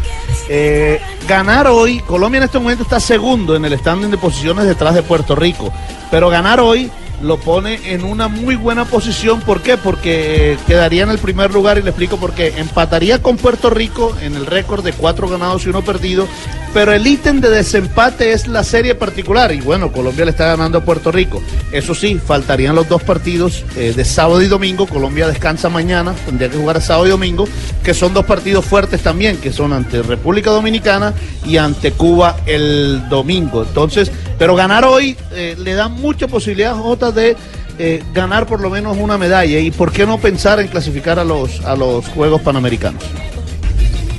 Eh, 0.50 1.00
ganar 1.28 1.68
hoy, 1.68 2.00
Colombia 2.00 2.40
en 2.40 2.46
este 2.46 2.58
momento 2.58 2.82
está 2.82 3.00
segundo 3.00 3.56
en 3.56 3.66
el 3.66 3.78
standing 3.78 4.10
de 4.10 4.18
posiciones 4.18 4.66
detrás 4.66 4.96
de 4.96 5.04
Puerto 5.04 5.36
Rico, 5.36 5.72
pero 6.10 6.28
ganar 6.28 6.60
hoy 6.60 6.90
lo 7.24 7.38
pone 7.38 7.94
en 7.94 8.04
una 8.04 8.28
muy 8.28 8.56
buena 8.56 8.86
posición. 8.86 9.42
¿Por 9.42 9.62
qué? 9.62 9.78
Porque 9.78 10.54
eh, 10.54 10.58
quedaría 10.68 11.04
en 11.04 11.10
el 11.10 11.18
primer 11.18 11.54
lugar 11.54 11.78
y 11.78 11.82
le 11.82 11.90
explico 11.90 12.18
por 12.18 12.34
qué. 12.34 12.54
Empataría 12.58 13.22
con 13.22 13.38
Puerto 13.38 13.70
Rico 13.70 14.16
en 14.22 14.36
el 14.36 14.46
récord 14.46 14.84
de 14.84 14.94
cuatro 14.94 15.28
ganados 15.28 15.66
y 15.66 15.70
uno 15.70 15.82
perdido, 15.82 16.28
pero 16.74 16.94
el 16.94 17.06
ítem 17.06 17.42
de 17.42 17.50
desempate 17.50 18.34
es 18.34 18.48
la 18.48 18.64
serie 18.64 18.96
particular. 18.96 19.52
Y 19.52 19.62
bueno, 19.62 19.92
Colombia 19.92 20.26
le 20.26 20.32
está 20.32 20.46
ganando 20.46 20.80
a 20.80 20.86
Puerto 20.86 21.12
Rico. 21.12 21.42
Eso 21.72 21.94
sí, 21.96 22.20
faltarían 22.20 22.76
los 22.76 22.88
dos 22.88 23.04
partidos 23.04 23.64
eh, 23.76 23.94
de 23.96 24.06
sábado 24.06 24.42
y 24.42 24.48
domingo. 24.48 24.88
Colombia 24.88 25.28
descansa 25.28 25.70
mañana, 25.70 26.14
tendría 26.26 26.50
que 26.50 26.58
jugar 26.58 26.82
sábado 26.82 27.08
y 27.08 27.12
domingo, 27.12 27.48
que 27.84 27.94
son 27.94 28.14
dos 28.14 28.26
partidos 28.26 28.66
fuertes 28.66 29.02
también, 29.02 29.38
que 29.38 29.52
son 29.52 29.74
ante 29.74 30.02
República 30.02 30.52
Dominicana 30.52 31.14
y 31.46 31.58
ante 31.58 31.92
Cuba 31.92 32.38
el 32.46 33.08
domingo. 33.10 33.64
Entonces, 33.64 34.12
pero 34.38 34.56
ganar 34.56 34.86
hoy 34.86 35.16
eh, 35.34 35.56
le 35.60 35.76
da 35.76 35.88
mucha 35.88 36.28
posibilidad, 36.28 36.76
De 37.14 37.36
eh, 37.80 38.04
ganar 38.14 38.46
por 38.48 38.62
lo 38.62 38.70
menos 38.70 38.98
una 38.98 39.18
medalla. 39.18 39.60
¿Y 39.60 39.72
por 39.72 39.92
qué 39.92 40.06
no 40.06 40.18
pensar 40.18 40.60
en 40.60 40.68
clasificar 40.68 41.18
a 41.20 41.24
los, 41.24 41.62
a 41.66 41.76
los 41.76 42.06
Juegos 42.10 42.42
Panamericanos? 42.42 43.04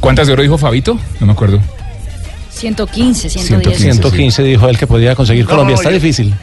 ¿Cuántas 0.00 0.26
de 0.26 0.32
oro 0.32 0.42
dijo 0.42 0.58
Fabito? 0.58 0.98
No 1.20 1.26
me 1.26 1.32
acuerdo. 1.32 1.60
115, 2.50 3.28
110. 3.30 3.78
115 3.78 4.42
dijo 4.42 4.68
él 4.68 4.78
que 4.78 4.86
podía 4.86 5.14
conseguir 5.14 5.44
No, 5.44 5.50
Colombia. 5.50 5.74
no, 5.74 5.80
Está 5.80 5.90
yo- 5.90 5.94
difícil. 5.94 6.34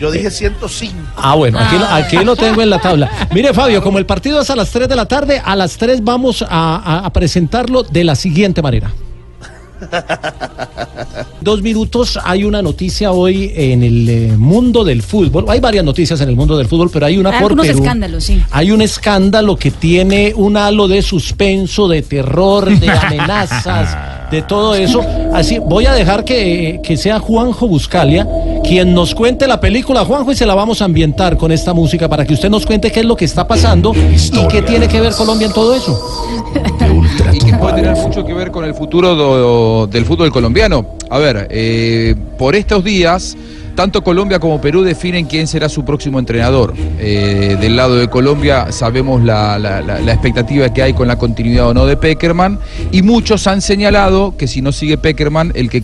Yo 0.00 0.10
dije 0.10 0.30
105. 0.32 0.94
Ah, 1.16 1.36
bueno, 1.36 1.58
aquí, 1.60 1.78
lo- 1.78 1.86
aquí 1.86 2.16
lo 2.24 2.34
tengo 2.34 2.60
en 2.62 2.70
la 2.70 2.80
tabla. 2.80 3.08
Mire, 3.32 3.54
Fabio, 3.54 3.80
como 3.82 3.98
el 3.98 4.06
partido 4.06 4.40
es 4.40 4.50
a 4.50 4.56
las 4.56 4.70
3 4.70 4.88
de 4.88 4.96
la 4.96 5.06
tarde, 5.06 5.40
a 5.44 5.54
las 5.54 5.76
3 5.76 6.02
vamos 6.02 6.42
a, 6.42 6.46
a- 6.48 7.06
a 7.06 7.12
presentarlo 7.12 7.84
de 7.84 8.02
la 8.02 8.16
siguiente 8.16 8.62
manera. 8.62 8.92
Dos 11.40 11.60
minutos, 11.60 12.18
hay 12.22 12.44
una 12.44 12.62
noticia 12.62 13.10
hoy 13.10 13.52
en 13.54 13.82
el 13.82 14.08
eh, 14.08 14.36
mundo 14.36 14.84
del 14.84 15.02
fútbol. 15.02 15.44
Hay 15.48 15.58
varias 15.58 15.84
noticias 15.84 16.20
en 16.20 16.28
el 16.28 16.36
mundo 16.36 16.56
del 16.56 16.68
fútbol, 16.68 16.88
pero 16.92 17.06
hay 17.06 17.18
una 17.18 17.30
Hay 17.30 17.40
por 17.40 17.50
algunos 17.50 17.66
Perú. 17.66 17.80
escándalos, 17.80 18.24
sí. 18.24 18.40
Hay 18.50 18.70
un 18.70 18.80
escándalo 18.80 19.56
que 19.56 19.72
tiene 19.72 20.32
un 20.36 20.56
halo 20.56 20.86
de 20.86 21.02
suspenso, 21.02 21.88
de 21.88 22.02
terror, 22.02 22.78
de 22.78 22.88
amenazas, 23.02 24.30
de 24.30 24.42
todo 24.42 24.76
eso. 24.76 25.00
Así, 25.32 25.58
voy 25.58 25.86
a 25.86 25.94
dejar 25.94 26.24
que, 26.24 26.80
que 26.82 26.96
sea 26.96 27.18
Juanjo 27.18 27.66
Buscalia 27.66 28.26
quien 28.62 28.94
nos 28.94 29.14
cuente 29.14 29.46
la 29.46 29.60
película, 29.60 30.04
Juanjo, 30.04 30.32
y 30.32 30.36
se 30.36 30.46
la 30.46 30.54
vamos 30.54 30.80
a 30.80 30.84
ambientar 30.84 31.36
con 31.36 31.52
esta 31.52 31.74
música 31.74 32.08
para 32.08 32.24
que 32.24 32.34
usted 32.34 32.48
nos 32.48 32.64
cuente 32.64 32.90
qué 32.90 33.00
es 33.00 33.06
lo 33.06 33.16
que 33.16 33.24
está 33.24 33.46
pasando 33.46 33.92
y 33.94 34.48
qué 34.48 34.62
tiene 34.62 34.88
que 34.88 35.00
ver 35.00 35.12
Colombia 35.14 35.48
en 35.48 35.52
todo 35.52 35.74
eso. 35.74 36.00
y 37.32 37.38
que 37.38 37.52
puede 37.54 37.74
tener 37.82 37.96
mucho 37.96 38.24
que 38.24 38.34
ver 38.34 38.50
con 38.50 38.64
el 38.64 38.74
futuro 38.74 39.14
do- 39.14 39.86
del 39.86 40.04
fútbol 40.04 40.30
colombiano. 40.32 40.96
A 41.10 41.18
ver, 41.18 41.46
eh, 41.50 42.14
por 42.38 42.54
estos 42.56 42.82
días, 42.84 43.36
tanto 43.74 44.02
Colombia 44.02 44.38
como 44.38 44.60
Perú 44.60 44.82
definen 44.82 45.26
quién 45.26 45.46
será 45.46 45.68
su 45.68 45.84
próximo 45.84 46.18
entrenador. 46.18 46.74
Eh, 46.98 47.56
del 47.60 47.76
lado 47.76 47.96
de 47.96 48.08
Colombia 48.08 48.70
sabemos 48.72 49.22
la, 49.22 49.58
la- 49.58 49.80
la- 49.80 50.00
la 50.00 50.12
expectativa 50.12 50.72
que 50.72 50.82
hay 50.82 50.92
con 50.94 51.08
la 51.08 51.16
continuidad 51.16 51.68
o 51.68 51.74
no 51.74 51.86
de 51.86 51.96
Peckerman 51.96 52.58
y 52.90 53.02
muchos 53.02 53.46
han 53.46 53.60
señalado 53.62 54.36
que 54.36 54.46
si 54.46 54.60
no 54.62 54.72
sigue 54.72 54.98
Peckerman, 54.98 55.52
el 55.54 55.70
que 55.70 55.82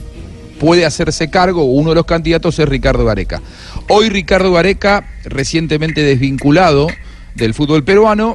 puede 0.60 0.84
hacerse 0.84 1.30
cargo, 1.30 1.64
uno 1.64 1.90
de 1.90 1.94
los 1.94 2.04
candidatos 2.04 2.58
es 2.58 2.68
Ricardo 2.68 3.04
Gareca. 3.04 3.40
Hoy 3.88 4.08
Ricardo 4.08 4.52
Gareca, 4.52 5.04
recientemente 5.24 6.02
desvinculado 6.02 6.88
del 7.36 7.54
fútbol 7.54 7.84
peruano, 7.84 8.34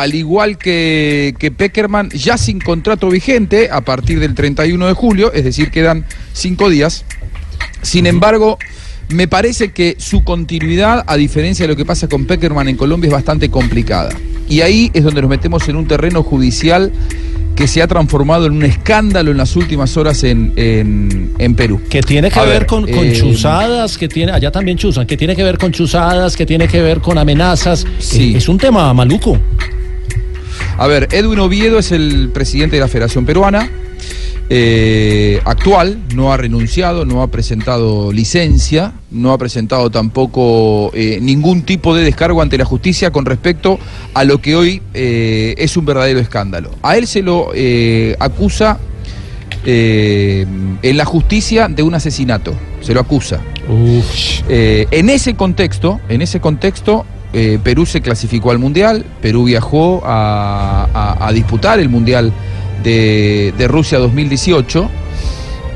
al 0.00 0.14
igual 0.14 0.56
que, 0.58 1.34
que 1.38 1.50
Peckerman, 1.50 2.10
ya 2.10 2.38
sin 2.38 2.58
contrato 2.60 3.08
vigente 3.10 3.68
a 3.70 3.80
partir 3.82 4.18
del 4.20 4.34
31 4.34 4.86
de 4.86 4.92
julio, 4.94 5.32
es 5.32 5.44
decir, 5.44 5.70
quedan 5.70 6.04
cinco 6.32 6.68
días. 6.70 7.04
Sin 7.82 8.06
embargo, 8.06 8.58
me 9.08 9.26
parece 9.28 9.72
que 9.72 9.96
su 9.98 10.22
continuidad, 10.24 11.04
a 11.06 11.16
diferencia 11.16 11.64
de 11.64 11.68
lo 11.68 11.76
que 11.76 11.84
pasa 11.84 12.08
con 12.08 12.26
Peckerman 12.26 12.68
en 12.68 12.76
Colombia, 12.76 13.08
es 13.08 13.12
bastante 13.12 13.50
complicada. 13.50 14.10
Y 14.48 14.62
ahí 14.62 14.90
es 14.94 15.04
donde 15.04 15.20
nos 15.20 15.30
metemos 15.30 15.68
en 15.68 15.76
un 15.76 15.86
terreno 15.86 16.22
judicial 16.22 16.92
que 17.56 17.66
se 17.68 17.82
ha 17.82 17.86
transformado 17.86 18.46
en 18.46 18.52
un 18.52 18.62
escándalo 18.64 19.30
en 19.30 19.36
las 19.36 19.54
últimas 19.54 19.96
horas 19.96 20.24
en, 20.24 20.52
en- 20.56 21.32
en 21.38 21.54
Perú. 21.54 21.80
Que 21.90 22.00
tiene 22.00 22.30
que 22.30 22.38
A 22.38 22.44
ver, 22.44 22.60
ver, 22.60 22.66
con, 22.66 22.86
con 22.86 23.04
eh, 23.04 23.12
chuzadas, 23.12 23.98
que 23.98 24.08
tiene, 24.08 24.32
allá 24.32 24.50
también 24.50 24.78
chuzan, 24.78 25.06
que 25.06 25.16
tiene 25.16 25.36
que 25.36 25.42
ver 25.42 25.58
con 25.58 25.70
chuzadas, 25.72 26.36
que 26.36 26.46
tiene 26.46 26.68
que 26.68 26.80
ver 26.80 27.00
con 27.00 27.18
amenazas. 27.18 27.84
Sí. 27.98 28.34
Es 28.36 28.48
un 28.48 28.56
tema 28.56 28.92
maluco. 28.94 29.38
A 30.78 30.86
ver, 30.86 31.08
Edwin 31.12 31.38
Oviedo 31.40 31.78
es 31.78 31.92
el 31.92 32.30
presidente 32.32 32.76
de 32.76 32.80
la 32.80 32.88
Federación 32.88 33.26
Peruana, 33.26 33.70
eh, 34.52 35.40
actual, 35.44 36.00
no 36.12 36.32
ha 36.32 36.36
renunciado, 36.36 37.04
no 37.04 37.22
ha 37.22 37.28
presentado 37.28 38.12
licencia, 38.12 38.92
no 39.12 39.32
ha 39.32 39.38
presentado 39.38 39.90
tampoco 39.90 40.90
eh, 40.92 41.20
ningún 41.22 41.62
tipo 41.62 41.94
de 41.94 42.02
descargo 42.02 42.42
ante 42.42 42.58
la 42.58 42.64
justicia 42.64 43.12
con 43.12 43.26
respecto 43.26 43.78
a 44.12 44.24
lo 44.24 44.38
que 44.42 44.56
hoy 44.56 44.82
eh, 44.92 45.54
es 45.56 45.76
un 45.76 45.84
verdadero 45.84 46.18
escándalo. 46.18 46.72
A 46.82 46.96
él 46.96 47.06
se 47.06 47.22
lo 47.22 47.52
acusa 48.18 48.80
en 49.64 50.96
la 50.96 51.04
justicia 51.04 51.68
de 51.68 51.84
un 51.84 51.94
asesinato, 51.94 52.52
se 52.80 52.92
lo 52.92 53.00
acusa. 53.00 53.40
En 53.68 55.10
ese 55.10 55.34
contexto, 55.34 56.00
en 56.08 56.22
ese 56.22 56.40
contexto, 56.40 57.06
eh, 57.32 57.60
Perú 57.62 57.86
se 57.86 58.00
clasificó 58.00 58.50
al 58.50 58.58
Mundial, 58.58 59.04
Perú 59.22 59.44
viajó 59.44 60.02
a, 60.04 61.30
disputar 61.32 61.78
el 61.78 61.88
Mundial 61.88 62.32
de, 62.82 63.66
Rusia 63.68 63.98
2018 63.98 64.90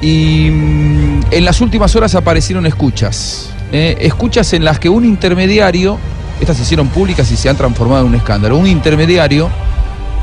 y 0.02 0.50
mm, 0.50 1.20
en 1.30 1.44
las 1.44 1.60
últimas 1.60 1.94
horas 1.94 2.16
aparecieron 2.16 2.66
escuchas, 2.66 3.50
eh, 3.70 3.96
escuchas 4.00 4.52
en 4.52 4.64
las 4.64 4.80
que 4.80 4.88
un 4.88 5.04
intermediario, 5.04 5.98
estas 6.40 6.56
se 6.56 6.64
hicieron 6.64 6.88
públicas 6.88 7.30
y 7.30 7.36
se 7.36 7.48
han 7.48 7.56
transformado 7.56 8.02
en 8.02 8.08
un 8.08 8.14
escándalo, 8.16 8.56
un 8.56 8.66
intermediario 8.66 9.48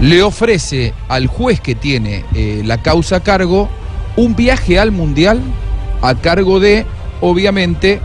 le 0.01 0.23
ofrece 0.23 0.93
al 1.07 1.27
juez 1.27 1.61
que 1.61 1.75
tiene 1.75 2.25
eh, 2.35 2.61
la 2.65 2.81
causa 2.81 3.17
a 3.17 3.19
cargo 3.21 3.69
un 4.17 4.35
viaje 4.35 4.79
al 4.79 4.91
Mundial 4.91 5.39
a 6.01 6.15
cargo 6.15 6.59
de, 6.59 6.85
obviamente, 7.21 8.01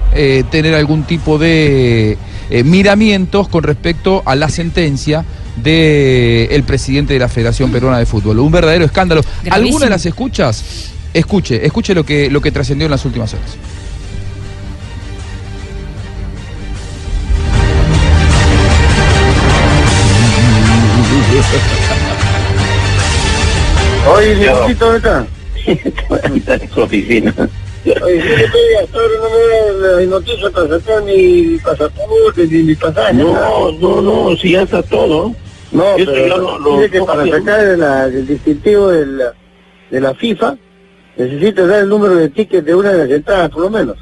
tener 0.50 0.74
algún 0.74 1.04
tipo 1.04 1.38
de 1.38 2.18
eh, 2.50 2.64
miramientos 2.64 3.48
con 3.48 3.62
respecto 3.62 4.22
a 4.24 4.34
la 4.34 4.48
sentencia 4.48 5.24
del 5.62 6.62
presidente 6.64 7.14
de 7.14 7.18
la 7.18 7.28
Federación 7.28 7.72
Peruana 7.72 7.98
de 7.98 8.06
Fútbol. 8.06 8.38
Un 8.38 8.52
verdadero 8.52 8.84
escándalo. 8.84 9.22
Gravísimo. 9.22 9.54
¿Alguna 9.54 9.84
de 9.86 9.90
las 9.90 10.06
escuchas? 10.06 10.92
Escuche, 11.14 11.64
escuche 11.64 11.94
lo 11.94 12.04
que, 12.04 12.30
lo 12.30 12.40
que 12.40 12.52
trascendió 12.52 12.86
en 12.86 12.90
las 12.90 13.04
últimas 13.04 13.32
horas. 13.32 13.56
Oye, 24.08 24.34
Dieguito, 24.36 24.84
¿dónde 24.84 24.98
está? 24.98 25.26
Está 25.66 26.54
en 26.54 26.70
su 26.70 26.80
oficina. 26.80 27.34
Oye, 28.02 28.22
sí, 28.22 28.28
estoy 28.42 28.74
hasta 28.82 28.98
ahora 28.98 29.14
no 29.20 29.30
me 29.30 29.86
da 29.86 29.96
las 29.96 30.08
noticias 30.08 30.50
para 30.50 30.68
sacar 30.68 31.02
mi 31.04 31.58
pasaporte 31.58 32.46
ni 32.46 32.62
mi 32.64 32.74
pasaje. 32.74 33.14
No, 33.14 33.72
no, 33.72 34.00
no, 34.00 34.36
si 34.36 34.52
ya 34.52 34.62
está 34.62 34.82
todo. 34.82 35.34
No, 35.72 35.84
pero 35.96 36.76
dice 36.76 36.90
que 36.90 37.02
para 37.02 37.26
sacar 37.26 37.60
el 37.60 38.26
distintivo 38.26 38.88
de 38.88 39.06
la, 39.06 39.32
de 39.90 40.00
la 40.00 40.14
FIFA 40.14 40.56
necesito 41.16 41.66
dar 41.66 41.80
el 41.80 41.88
número 41.88 42.16
de 42.16 42.28
ticket 42.28 42.64
de 42.64 42.74
una 42.74 42.92
de 42.92 42.98
las 42.98 43.10
entradas, 43.10 43.50
por 43.50 43.62
lo 43.62 43.70
menos. 43.70 43.96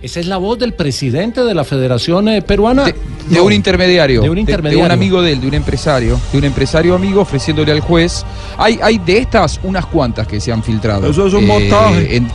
Esa 0.00 0.20
es 0.20 0.26
la 0.26 0.36
voz 0.36 0.58
del 0.58 0.74
presidente 0.74 1.42
de 1.42 1.54
la 1.54 1.64
Federación 1.64 2.28
eh, 2.28 2.40
Peruana. 2.42 2.84
De 3.28 3.40
un 3.40 3.52
intermediario. 3.52 4.22
De 4.22 4.30
un 4.30 4.38
intermediario. 4.38 4.84
un 4.86 4.92
amigo 4.92 5.20
de 5.22 5.32
él, 5.32 5.40
de 5.40 5.48
un 5.48 5.54
empresario. 5.54 6.20
De 6.32 6.38
un 6.38 6.44
empresario 6.44 6.94
amigo 6.94 7.20
ofreciéndole 7.20 7.72
al 7.72 7.80
juez. 7.80 8.24
Hay, 8.56 8.78
hay 8.80 8.98
de 8.98 9.18
estas 9.18 9.58
unas 9.64 9.86
cuantas 9.86 10.26
que 10.28 10.40
se 10.40 10.52
han 10.52 10.62
filtrado. 10.62 11.10
Eso 11.10 11.26
es 11.26 11.34
un 11.34 11.44
Eh, 11.44 11.46
montaje. 11.46 12.16
en- 12.16 12.28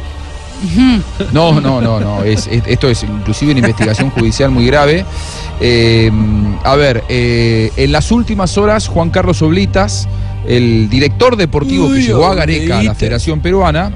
No, 1.31 1.59
no, 1.59 1.81
no, 1.81 1.99
no. 1.99 2.23
Es, 2.23 2.47
es- 2.47 2.63
esto 2.67 2.89
es 2.89 3.03
inclusive 3.03 3.51
una 3.51 3.59
investigación 3.59 4.09
judicial 4.11 4.51
muy 4.51 4.65
grave. 4.65 5.05
Eh, 5.61 6.11
a 6.63 6.75
ver, 6.75 7.03
eh, 7.09 7.71
en 7.77 7.91
las 7.93 8.11
últimas 8.11 8.57
horas, 8.57 8.87
Juan 8.87 9.09
Carlos 9.09 9.41
Oblitas, 9.41 10.07
el 10.47 10.89
director 10.89 11.37
deportivo 11.37 11.91
que 11.91 12.01
llegó 12.01 12.25
a 12.25 12.35
Gareca, 12.35 12.79
a 12.79 12.83
la. 12.83 12.95
Federación 12.95 13.39
Peruana. 13.39 13.91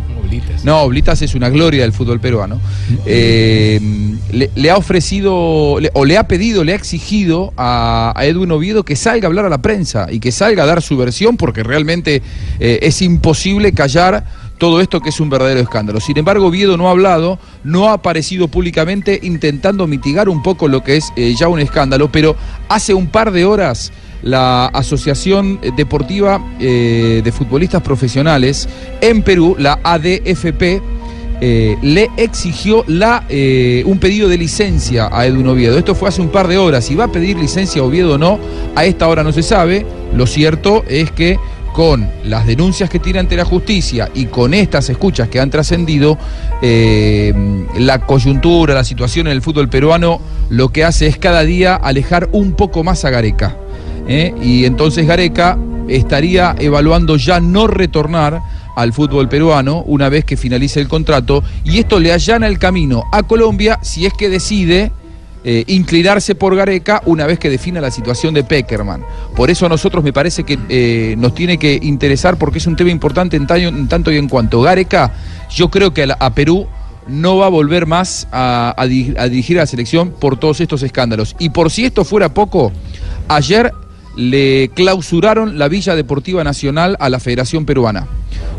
No, 0.64 0.82
Oblitas 0.82 1.22
es 1.22 1.36
una 1.36 1.50
gloria 1.50 1.84
del 1.84 1.94
fútbol 1.94 2.20
peruano. 2.20 2.60
Eh, 3.06 3.80
le, 4.32 4.72
ha 4.72 4.78
ofrecido, 4.78 5.34
o 5.36 6.06
le 6.06 6.18
ha 6.18 6.28
pedido, 6.28 6.64
le 6.64 6.74
ha 6.74 6.76
exigido 6.76 7.54
a, 7.58 8.14
a 8.16 8.26
Edwin 8.26 8.52
Oviedo 8.52 8.84
que 8.84 8.96
salga 8.96 9.28
a 9.28 9.30
hablar 9.30 9.46
a 9.46 9.50
la 9.50 9.62
prensa 9.62 10.08
y 10.12 10.20
que 10.20 10.32
salga 10.32 10.64
a 10.64 10.66
dar 10.66 10.82
su 10.82 10.98
versión 10.98 11.38
porque 11.38 11.64
realmente 11.64 12.22
eh, 12.60 12.80
es 12.82 13.02
imposible 13.02 13.72
callar 13.74 14.26
todo 14.58 14.82
esto 14.82 15.02
que 15.02 15.10
es 15.10 15.20
un 15.20 15.30
verdadero 15.30 15.60
escándalo. 15.60 16.00
Sin 16.00 16.18
embargo, 16.18 16.48
Oviedo 16.48 16.78
no 16.78 16.88
ha 16.88 16.92
hablado, 16.92 17.40
no 17.64 17.90
ha 17.90 17.94
aparecido 17.94 18.48
públicamente 18.48 19.20
intentando 19.22 19.88
mitigar 19.88 20.30
un 20.30 20.42
poco 20.42 20.68
lo 20.68 20.84
que 20.84 20.98
es 20.98 21.12
eh, 21.16 21.36
ya 21.40 21.48
un 21.48 21.60
escándalo, 21.60 22.12
pero 22.12 22.36
hace 22.70 22.94
un 22.94 23.08
par 23.08 23.32
de 23.32 23.46
horas 23.46 23.92
la 24.24 24.68
Asociación 24.68 25.60
Deportiva 25.76 26.42
eh, 26.60 27.22
de 27.24 27.32
Futbolistas 27.32 27.82
Profesionales 27.82 28.68
en 29.02 29.22
Perú, 29.24 29.56
la 29.58 29.80
ADFP, 29.84 30.82
eh, 31.40 31.78
le 31.84 32.10
exigió 32.18 32.84
la, 32.88 33.26
eh, 33.30 33.84
un 33.86 34.00
pedido 34.00 34.28
de 34.28 34.38
licencia 34.38 35.10
a 35.12 35.26
Edwin 35.28 35.48
Oviedo. 35.48 35.78
Esto 35.78 35.94
fue 35.94 36.10
hace 36.10 36.22
un 36.22 36.30
par 36.30 36.48
de 36.48 36.58
horas. 36.58 36.86
Si 36.86 36.96
va 36.96 37.06
a 37.06 37.12
pedir 37.12 37.38
licencia 37.38 37.82
a 37.82 37.86
Oviedo 37.86 38.16
o 38.16 38.18
no, 38.18 38.40
a 38.76 38.86
esta 38.86 39.08
hora 39.08 39.24
no 39.24 39.32
se 39.32 39.44
sabe. 39.44 39.86
Lo 40.16 40.26
cierto 40.26 40.84
es 40.88 41.12
que 41.12 41.38
con 41.74 42.10
las 42.24 42.48
denuncias 42.48 42.90
que 42.90 42.98
tiene 42.98 43.20
ante 43.20 43.36
la 43.36 43.46
justicia 43.46 44.10
y 44.16 44.26
con 44.26 44.56
estas 44.56 44.90
escuchas 44.90 45.30
que 45.30 45.40
han 45.40 45.52
trascendido, 45.52 46.18
la 46.60 48.00
coyuntura, 48.00 48.74
la 48.74 48.84
situación 48.84 49.28
en 49.28 49.34
el 49.34 49.44
fútbol 49.44 49.70
peruano, 49.70 50.20
lo 50.50 50.70
que 50.70 50.84
hace 50.84 51.06
es 51.06 51.20
cada 51.20 51.44
día 51.44 51.76
alejar 51.76 52.30
un 52.32 52.54
poco 52.54 52.84
más 52.84 53.06
a 53.06 53.12
Gareca. 53.12 53.58
¿Eh? 54.08 54.34
Y 54.42 54.66
entonces 54.66 55.06
Gareca 55.06 55.58
estaría 55.88 56.56
evaluando 56.60 57.16
ya 57.18 57.40
no 57.40 57.68
retornar 57.68 58.42
al 58.76 58.94
fútbol 58.94 59.28
peruano 59.28 59.84
una 59.88 60.10
vez 60.10 60.24
que 60.24 60.38
finalice 60.38 60.80
el 60.80 60.88
contrato 60.88 61.44
y 61.64 61.80
esto 61.80 62.00
le 62.00 62.14
allana 62.14 62.48
el 62.48 62.60
camino 62.60 63.04
a 63.12 63.24
Colombia 63.24 63.80
si 63.82 64.06
es 64.06 64.14
que 64.14 64.30
decide 64.30 64.92
eh, 65.44 65.64
inclinarse 65.68 66.36
por 66.36 66.56
Gareca 66.56 67.02
una 67.06 67.26
vez 67.26 67.40
que 67.40 67.50
defina 67.50 67.80
la 67.80 67.90
situación 67.90 68.34
de 68.34 68.44
Peckerman. 68.44 69.04
Por 69.36 69.50
eso 69.50 69.66
a 69.66 69.70
nosotros 69.70 70.04
me 70.04 70.12
parece 70.12 70.44
que 70.44 70.60
eh, 70.68 71.16
nos 71.18 71.34
tiene 71.34 71.58
que 71.58 71.80
interesar 71.82 72.38
porque 72.38 72.58
es 72.58 72.68
un 72.68 72.76
tema 72.76 72.92
importante 72.92 73.38
en, 73.38 73.48
tanto 73.48 74.12
y 74.12 74.18
en 74.18 74.28
cuanto. 74.28 74.62
Gareca, 74.62 75.14
yo 75.50 75.70
creo 75.70 75.94
que 75.94 76.08
a, 76.20 76.34
Perú 76.34 76.68
no 77.08 77.38
va 77.38 77.46
a 77.46 77.50
volver 77.50 77.86
más 77.86 78.28
a 78.32 78.76
dirigir 78.88 79.58
a 79.58 79.62
la 79.62 79.68
selección 79.68 80.12
por 80.12 80.38
todos 80.38 80.60
estos 80.60 80.84
escándalos. 80.84 81.36
Y 81.40 81.50
por 81.50 81.72
si 81.72 81.86
esto 81.86 82.04
fuera 82.04 82.34
poco, 82.34 82.74
ayer 83.30 83.72
le 84.18 84.72
clausuraron 84.74 85.58
la 85.58 85.70
Villa 85.70 85.96
Deportiva 85.96 86.44
Nacional 86.44 86.98
a 87.00 87.10
la 87.10 87.20
Federación 87.20 87.66
Peruana. 87.66 88.08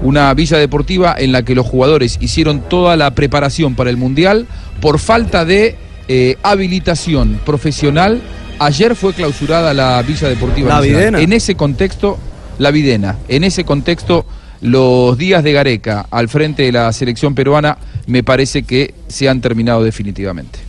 Una 0.03 0.33
villa 0.33 0.57
deportiva 0.57 1.15
en 1.19 1.33
la 1.33 1.43
que 1.43 1.57
los 1.57 1.67
jugadores 1.67 2.19
hicieron 2.21 2.61
toda 2.69 2.97
la 2.97 3.11
preparación 3.11 3.75
para 3.75 3.91
el 3.91 3.97
Mundial 3.97 4.47
por 4.81 5.01
falta 5.01 5.45
de 5.45 5.77
eh, 6.07 6.37
habilitación 6.43 7.41
profesional. 7.45 8.21
Ayer 8.61 8.95
fue 8.95 9.13
clausurada 9.13 9.75
la 9.75 10.01
Villa 10.03 10.29
Deportiva 10.29 10.69
La 10.69 10.75
Nacional. 10.77 11.01
Videna. 11.01 11.21
En 11.21 11.33
ese 11.33 11.57
contexto, 11.57 12.19
la 12.59 12.71
Videna. 12.71 13.17
En 13.27 13.43
ese 13.43 13.65
contexto, 13.65 14.25
los 14.61 15.19
días 15.19 15.43
de 15.43 15.53
Gareca 15.53 16.07
al 16.11 16.29
frente 16.29 16.63
de 16.63 16.73
la 16.73 16.93
selección 16.93 17.35
peruana 17.35 17.79
me 18.07 18.23
parece 18.23 18.63
que 18.63 18.95
se 19.09 19.29
han 19.29 19.41
terminado 19.41 19.83
definitivamente. 19.83 20.61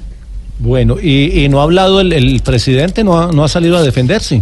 Bueno, 0.58 0.98
y, 1.02 1.44
y 1.46 1.50
no 1.50 1.62
ha 1.62 1.64
hablado 1.64 2.02
el, 2.02 2.12
el 2.12 2.42
presidente, 2.42 3.04
no 3.04 3.20
ha, 3.20 3.32
no 3.32 3.44
ha 3.44 3.48
salido 3.48 3.78
a 3.78 3.84
defenderse. 3.84 4.42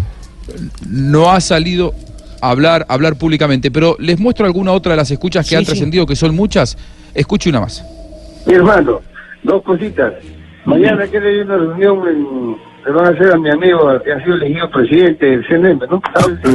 No 0.89 1.31
ha 1.31 1.39
salido 1.39 1.93
a 2.41 2.49
hablar, 2.51 2.85
a 2.87 2.93
hablar 2.93 3.15
públicamente, 3.17 3.71
pero 3.71 3.95
les 3.99 4.19
muestro 4.19 4.45
alguna 4.45 4.71
otra 4.71 4.91
de 4.93 4.97
las 4.97 5.09
escuchas 5.11 5.45
que 5.45 5.49
Sí, 5.49 5.55
han 5.55 5.61
sí. 5.65 5.71
trascendido, 5.71 6.05
que 6.05 6.15
son 6.15 6.35
muchas. 6.35 6.77
Escuche 7.13 7.49
una 7.49 7.61
más. 7.61 7.83
Mi 8.45 8.53
hermano, 8.53 9.01
dos 9.43 9.63
cositas. 9.63 10.13
Mañana 10.65 11.05
quiere 11.07 11.33
ir 11.35 11.41
a 11.41 11.45
una 11.45 11.57
reunión 11.57 12.07
en, 12.07 12.55
le 12.85 12.91
van 12.91 13.05
a 13.07 13.09
hacer 13.09 13.31
a 13.33 13.37
mi 13.37 13.49
amigo 13.49 13.89
que 14.03 14.11
ha 14.11 14.23
sido 14.23 14.35
elegido 14.35 14.69
presidente 14.69 15.25
del 15.25 15.45
CNM, 15.47 15.79
¿no? 15.89 16.01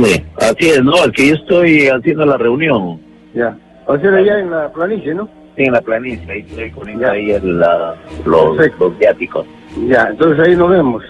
Sí, 0.07 0.22
así 0.38 0.68
es, 0.68 0.83
no, 0.85 1.05
el 1.05 1.12
que 1.12 1.28
yo 1.28 1.35
estoy 1.35 1.88
haciendo 1.88 2.24
la 2.26 2.37
reunión. 2.37 3.00
Ya. 3.35 3.57
Va 3.88 3.96
a 3.96 4.00
ser 4.00 4.14
allá 4.14 4.38
en 4.38 4.50
la 4.50 4.70
planicie, 4.72 5.14
¿no? 5.14 5.28
Sí, 5.57 5.64
en 5.64 5.72
la 5.72 5.81
planicie, 5.83 6.31
ahí 6.31 6.40
estoy 6.48 6.70
poniendo 6.70 7.11
ahí 7.11 7.31
el, 7.33 7.59
la- 7.59 7.94
los, 8.24 8.57
los 8.78 8.98
viáticos. 8.98 9.46
Ya, 9.88 10.09
entonces 10.11 10.46
ahí 10.46 10.55
nos 10.57 10.70
vemos. 10.70 11.02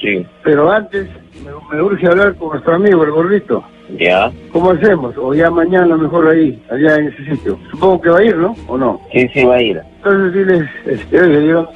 Sí, 0.00 0.26
Pero 0.44 0.70
antes 0.70 1.08
me, 1.44 1.76
me 1.76 1.82
urge 1.82 2.06
hablar 2.06 2.34
con 2.36 2.50
nuestro 2.50 2.74
amigo, 2.74 3.02
el 3.04 3.10
gordito. 3.12 3.64
ya. 3.98 4.30
¿Cómo 4.52 4.70
hacemos? 4.70 5.16
O 5.16 5.32
ya 5.34 5.50
mañana 5.50 5.96
mejor 5.96 6.28
ahí, 6.28 6.62
allá 6.70 6.96
en 6.96 7.08
ese 7.08 7.24
sitio. 7.24 7.58
Supongo 7.70 8.00
que 8.02 8.10
va 8.10 8.18
a 8.18 8.24
ir, 8.24 8.36
¿no? 8.36 8.54
¿O 8.68 8.76
no? 8.76 9.00
Sí, 9.12 9.28
sí, 9.32 9.44
va 9.44 9.54
a 9.56 9.62
ir. 9.62 9.80
Entonces 9.98 10.32
diles, 10.34 10.68
este, 10.86 11.20
oye, 11.20 11.46
yo 11.48 11.68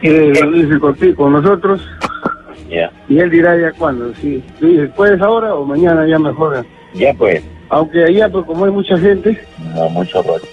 quiere 0.00 0.34
reunirse 0.34 0.78
contigo, 0.78 1.16
con 1.16 1.32
nosotros 1.32 1.80
Ya, 2.68 2.90
y 3.08 3.18
él 3.18 3.30
dirá 3.30 3.56
ya 3.58 3.72
cuándo. 3.72 4.12
Si 4.16 4.42
tú 4.60 4.66
dices, 4.66 4.90
¿puedes 4.96 5.20
ahora 5.22 5.54
o 5.54 5.64
mañana 5.64 6.06
ya 6.06 6.18
mejor? 6.18 6.64
ya 6.94 7.12
pues. 7.14 7.42
Aunque 7.68 8.04
allá, 8.04 8.28
pues 8.28 8.44
como 8.46 8.64
hay 8.64 8.70
mucha 8.70 8.96
gente, 8.98 9.40
No, 9.74 9.88
mucho 9.90 10.22
rato. 10.22 10.46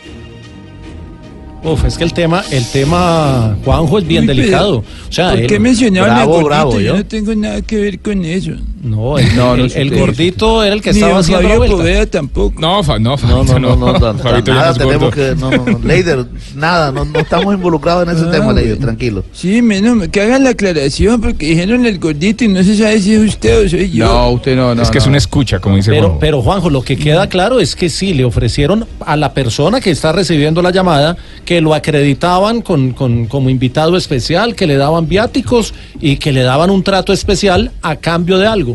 Uf, 1.64 1.86
es 1.86 1.98
que 1.98 2.04
el 2.04 2.12
tema, 2.14 2.44
el 2.52 2.66
tema, 2.66 3.56
Juanjo, 3.64 3.98
es 4.00 4.06
bien 4.08 4.24
Uy, 4.24 4.28
delicado. 4.36 4.78
O 4.80 5.12
sea, 5.12 5.30
¿Por 5.32 5.40
él- 5.40 5.48
qué 5.48 5.60
mencionaron 5.60 6.10
al 6.18 6.44
bravo, 6.44 6.80
¿yo? 6.80 6.98
no 6.98 7.06
tengo 7.06 7.34
nada 7.36 7.62
que 7.62 7.78
ver 7.78 8.00
con 8.00 8.26
eso. 8.26 8.52
No, 8.94 9.18
el, 9.18 9.34
No, 9.36 9.56
no 9.56 9.64
el- 9.64 9.72
el 9.72 9.98
gordito 9.98 10.62
era 10.62 10.76
el 10.76 10.82
que 10.82 10.92
Ni 10.92 11.00
estaba 11.00 11.20
haciendo 11.20 11.44
la 11.44 11.48
Fabio 11.56 11.60
vuelta. 11.60 11.78
Poveda 11.78 12.06
tampoco. 12.06 12.60
No, 12.60 12.84
fa- 12.84 13.00
no, 13.00 13.16
No, 13.16 13.44
no, 13.46 13.58
no, 13.60 13.76
no, 13.78 13.94
no, 13.98 14.14
Fabito 14.20 14.54
nada 14.54 14.66
no 14.68 14.72
es 14.74 14.78
tenemos 14.78 15.16
que, 15.16 15.36
no, 15.40 15.52
no, 15.52 15.66
no, 15.66 15.80
Leider, 15.88 16.26
nada, 16.56 16.92
no, 16.92 17.06
no 17.06 17.20
estamos 17.20 17.54
involucrados 17.54 18.04
en 18.08 18.16
ese 18.16 18.26
Ah, 18.28 18.32
tema, 18.32 18.52
Leider, 18.52 18.74
bueno. 18.76 18.86
tranquilo. 18.88 19.24
Sí, 19.32 19.62
menos 19.62 20.10
que 20.10 20.20
hagan 20.22 20.44
la 20.44 20.50
aclaración 20.50 21.22
porque 21.22 21.46
dijeron 21.48 21.86
el 21.86 21.98
gordito 21.98 22.44
y 22.44 22.50
no 22.50 22.62
se 22.62 22.76
sabe 22.76 23.00
si 23.00 23.14
es 23.14 23.22
usted 23.22 23.66
o 23.66 23.70
soy 23.70 23.90
yo. 23.90 24.06
No, 24.06 24.30
usted 24.32 24.56
no, 24.58 24.76
no. 24.76 24.82
es 24.82 24.92
que 24.92 24.98
es 24.98 25.06
no. 25.06 25.10
una 25.12 25.18
escucha, 25.18 25.60
como 25.60 25.78
dice 25.78 25.90
Pero, 25.90 26.02
Juanjo. 26.04 26.20
pero 26.20 26.42
Juanjo, 26.42 26.70
lo 26.70 26.82
que 26.82 26.98
queda 26.98 27.28
claro 27.30 27.62
es 27.62 27.78
que 27.78 27.90
sí, 27.90 28.14
le 28.14 28.26
ofrecieron 28.26 28.86
a 29.06 29.16
la 29.16 29.34
persona 29.34 29.80
que 29.80 29.92
está 29.92 30.12
recibiendo 30.12 30.62
la 30.62 30.72
llamada 30.72 31.16
que 31.46 31.62
lo 31.62 31.74
acreditaban 31.74 32.62
con, 32.62 32.92
con- 32.92 33.28
como 33.28 33.50
invitado 33.50 33.96
especial, 33.96 34.56
que 34.56 34.68
le 34.68 34.76
daban 34.76 35.08
viáticos 35.08 35.74
y 36.02 36.18
que 36.18 36.34
le 36.34 36.44
daban 36.44 36.70
un 36.70 36.84
trato 36.84 37.14
especial 37.14 37.72
a 37.82 37.96
cambio 37.96 38.38
de 38.38 38.48
algo. 38.48 38.73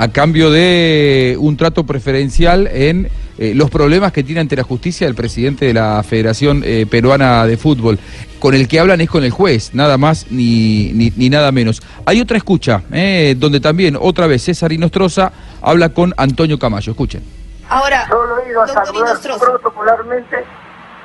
A 0.00 0.06
cambio 0.12 0.52
de 0.52 1.36
un 1.40 1.56
trato 1.56 1.84
preferencial 1.84 2.68
en 2.68 3.10
eh, 3.36 3.52
los 3.52 3.68
problemas 3.68 4.12
que 4.12 4.22
tiene 4.22 4.40
ante 4.40 4.54
la 4.54 4.62
justicia 4.62 5.08
el 5.08 5.16
presidente 5.16 5.64
de 5.64 5.74
la 5.74 6.00
Federación 6.04 6.62
eh, 6.64 6.86
Peruana 6.88 7.44
de 7.46 7.56
Fútbol. 7.56 7.98
Con 8.38 8.54
el 8.54 8.68
que 8.68 8.78
hablan 8.78 9.00
es 9.00 9.10
con 9.10 9.24
el 9.24 9.32
juez, 9.32 9.74
nada 9.74 9.98
más 9.98 10.30
ni, 10.30 10.92
ni, 10.92 11.12
ni 11.16 11.28
nada 11.28 11.50
menos. 11.50 11.82
Hay 12.06 12.20
otra 12.20 12.36
escucha, 12.36 12.82
eh, 12.92 13.34
donde 13.36 13.58
también 13.58 13.98
otra 14.00 14.28
vez 14.28 14.44
César 14.44 14.70
Inostroza 14.70 15.32
habla 15.60 15.88
con 15.88 16.14
Antonio 16.16 16.60
Camayo. 16.60 16.92
Escuchen. 16.92 17.24
Ahora, 17.68 18.06
solo 18.06 18.38
he 18.38 18.50
ido 18.50 18.62
a 18.62 18.68
saludar 18.68 19.16
protocolarmente 19.20 20.36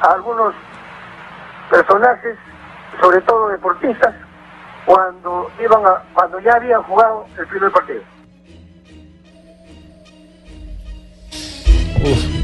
a 0.01 0.11
algunos 0.13 0.53
personajes, 1.71 2.35
sobre 3.01 3.21
todo 3.21 3.49
deportistas, 3.49 4.13
cuando 4.85 5.49
iban 5.59 5.83
a, 5.83 6.03
cuando 6.13 6.39
ya 6.41 6.53
habían 6.53 6.83
jugado 6.83 7.25
el 7.39 7.47
primer 7.47 7.71
partido. 7.71 8.01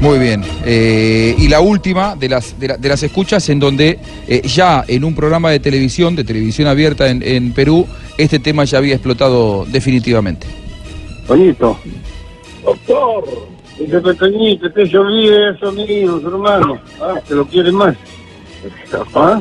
Muy 0.00 0.18
bien. 0.18 0.42
Eh, 0.64 1.34
y 1.38 1.48
la 1.48 1.60
última 1.60 2.16
de 2.16 2.28
las, 2.28 2.58
de, 2.58 2.68
la- 2.68 2.76
de 2.76 2.88
las 2.88 3.02
escuchas 3.02 3.48
en 3.50 3.58
donde 3.60 3.98
eh, 4.26 4.42
ya 4.46 4.84
en 4.88 5.04
un 5.04 5.14
programa 5.14 5.50
de 5.50 5.60
televisión, 5.60 6.16
de 6.16 6.24
televisión 6.24 6.66
abierta 6.68 7.08
en, 7.10 7.22
en 7.22 7.52
Perú, 7.52 7.86
este 8.16 8.38
tema 8.38 8.64
ya 8.64 8.78
había 8.78 8.94
explotado 8.94 9.66
definitivamente. 9.66 10.46
Toñito. 11.26 11.78
Doctor. 12.64 13.24
Dice 13.78 14.00
Toñito, 14.00 14.72
que 14.72 14.86
se 14.86 14.98
olvide 14.98 15.50
eso, 15.50 15.68
amigos, 15.68 16.22
hermano. 16.24 16.78
Ah, 17.00 17.14
que 17.26 17.34
lo 17.34 17.46
quiere 17.46 17.72
más. 17.72 17.96
¿Ah? 19.14 19.40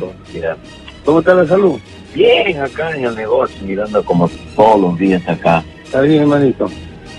¿Cómo 1.05 1.19
está 1.19 1.33
la 1.33 1.45
salud? 1.47 1.79
bien 2.15 2.59
acá 2.59 2.89
en 2.95 3.05
el 3.05 3.15
negocio, 3.15 3.55
mirando 3.61 4.03
como 4.03 4.27
todos 4.55 4.81
los 4.81 4.97
días 4.97 5.21
acá. 5.27 5.63
Está 5.83 6.01
bien, 6.01 6.21
hermanito. 6.23 6.67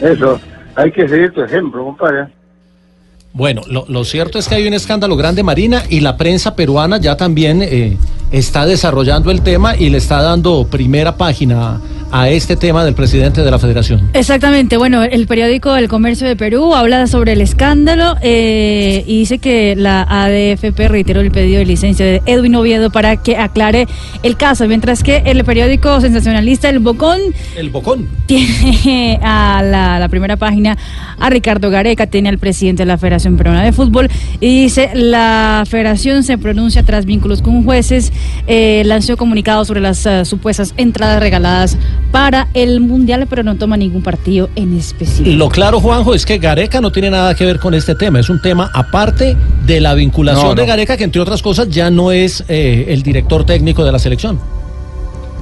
Eso, 0.01 0.41
hay 0.75 0.91
que 0.91 1.09
seguir 1.09 1.31
tu 1.33 1.43
ejemplo, 1.43 1.85
compadre. 1.85 2.27
Bueno, 3.33 3.63
lo, 3.69 3.85
lo 3.89 4.05
cierto 4.05 4.39
es 4.39 4.49
que 4.49 4.57
hay 4.57 4.67
un 4.67 4.75
escándalo 4.75 5.17
grande, 5.17 5.43
Marina, 5.43 5.85
y 5.89 6.01
la 6.01 6.17
prensa 6.17 6.57
peruana 6.57 6.99
ya 6.99 7.17
también 7.17 7.63
eh, 7.63 7.97
está 8.33 8.67
desarrollando 8.67 9.31
el 9.31 9.43
tema 9.43 9.77
y 9.77 9.89
le 9.91 9.99
está 9.99 10.21
dando 10.21 10.67
primera 10.69 11.17
página 11.17 11.81
a 12.13 12.29
este 12.29 12.57
tema 12.57 12.85
del 12.85 12.95
presidente 12.95 13.43
de 13.43 13.51
la 13.51 13.59
federación. 13.59 14.11
Exactamente, 14.15 14.77
bueno, 14.77 15.03
el 15.03 15.27
periódico 15.27 15.77
El 15.77 15.89
Comercio 15.89 16.27
de 16.27 16.37
Perú 16.37 16.75
habla 16.75 17.07
sobre 17.07 17.33
el 17.33 17.41
escándalo 17.41 18.17
eh, 18.23 19.05
y 19.07 19.21
dice 19.21 19.39
que 19.39 19.77
la 19.77 20.03
ADFP 20.03 20.89
reiteró 20.89 21.21
el 21.21 21.31
pedido 21.31 21.59
de 21.59 21.67
licencia 21.67 22.05
de 22.05 22.23
Edwin 22.27 22.55
Oviedo 22.55 22.91
para 22.91 23.17
que 23.17 23.37
aclare 23.37 23.87
el 24.23 24.37
caso, 24.37 24.67
mientras 24.67 25.03
que 25.03 25.23
el 25.27 25.45
periódico 25.45 26.01
sensacionalista 26.01 26.69
El 26.69 26.81
Bocón 26.81 27.21
El 27.57 27.71
Bocón. 27.71 28.09
tiene 28.27 29.19
a 29.23 29.63
la, 29.63 29.99
la 29.99 30.09
primera 30.09 30.37
página 30.37 30.77
a 31.19 31.31
Ricardo 31.31 31.71
Gareca, 31.71 32.07
tiene 32.07 32.29
al 32.29 32.39
presidente 32.39 32.83
de 32.83 32.87
la 32.87 32.99
Federación 32.99 33.37
Peruana 33.37 33.63
de 33.63 33.73
Fútbol 33.73 34.09
y 34.41 34.63
dice 34.63 34.91
la 34.95 35.65
federación 35.69 36.23
se 36.23 36.39
pronuncia 36.39 36.83
tras 36.83 37.05
vínculos 37.05 37.43
con 37.43 37.65
jueces, 37.65 38.13
eh, 38.47 38.83
lanzó 38.85 39.17
comunicados 39.17 39.69
sobre 39.69 39.81
las 39.81 40.05
eh, 40.07 40.25
supuestas 40.25 40.75
entradas 40.77 41.21
regaladas 41.21 41.79
para 42.11 42.49
el 42.55 42.81
Mundial, 42.81 43.27
pero 43.29 43.43
no 43.43 43.57
toma 43.57 43.77
ningún 43.77 44.03
partido 44.03 44.51
en 44.57 44.77
específico. 44.77 45.37
Lo 45.37 45.49
claro, 45.49 45.81
Juanjo, 45.81 46.15
es 46.15 46.27
que 46.27 46.39
Gareca 46.39 46.81
no 46.81 46.91
tiene 46.91 47.11
nada 47.11 47.35
que 47.35 47.45
ver 47.45 47.59
con 47.61 47.75
este 47.75 47.95
tema. 47.95 48.21
Es 48.21 48.29
un 48.29 48.41
tema 48.41 48.71
aparte 48.75 49.37
de 49.65 49.81
la 49.81 49.95
vinculación 49.95 50.43
No, 50.45 50.55
no. 50.55 50.61
de 50.61 50.67
Gareca, 50.67 50.97
que 50.97 51.05
entre 51.05 51.21
otras 51.21 51.43
cosas 51.43 51.69
ya 51.69 51.91
no 51.91 52.13
es 52.13 52.45
eh, 52.49 52.87
el 52.89 53.03
director 53.03 53.45
técnico 53.45 53.85
de 53.85 53.93
la 53.93 53.99
selección. 53.99 54.41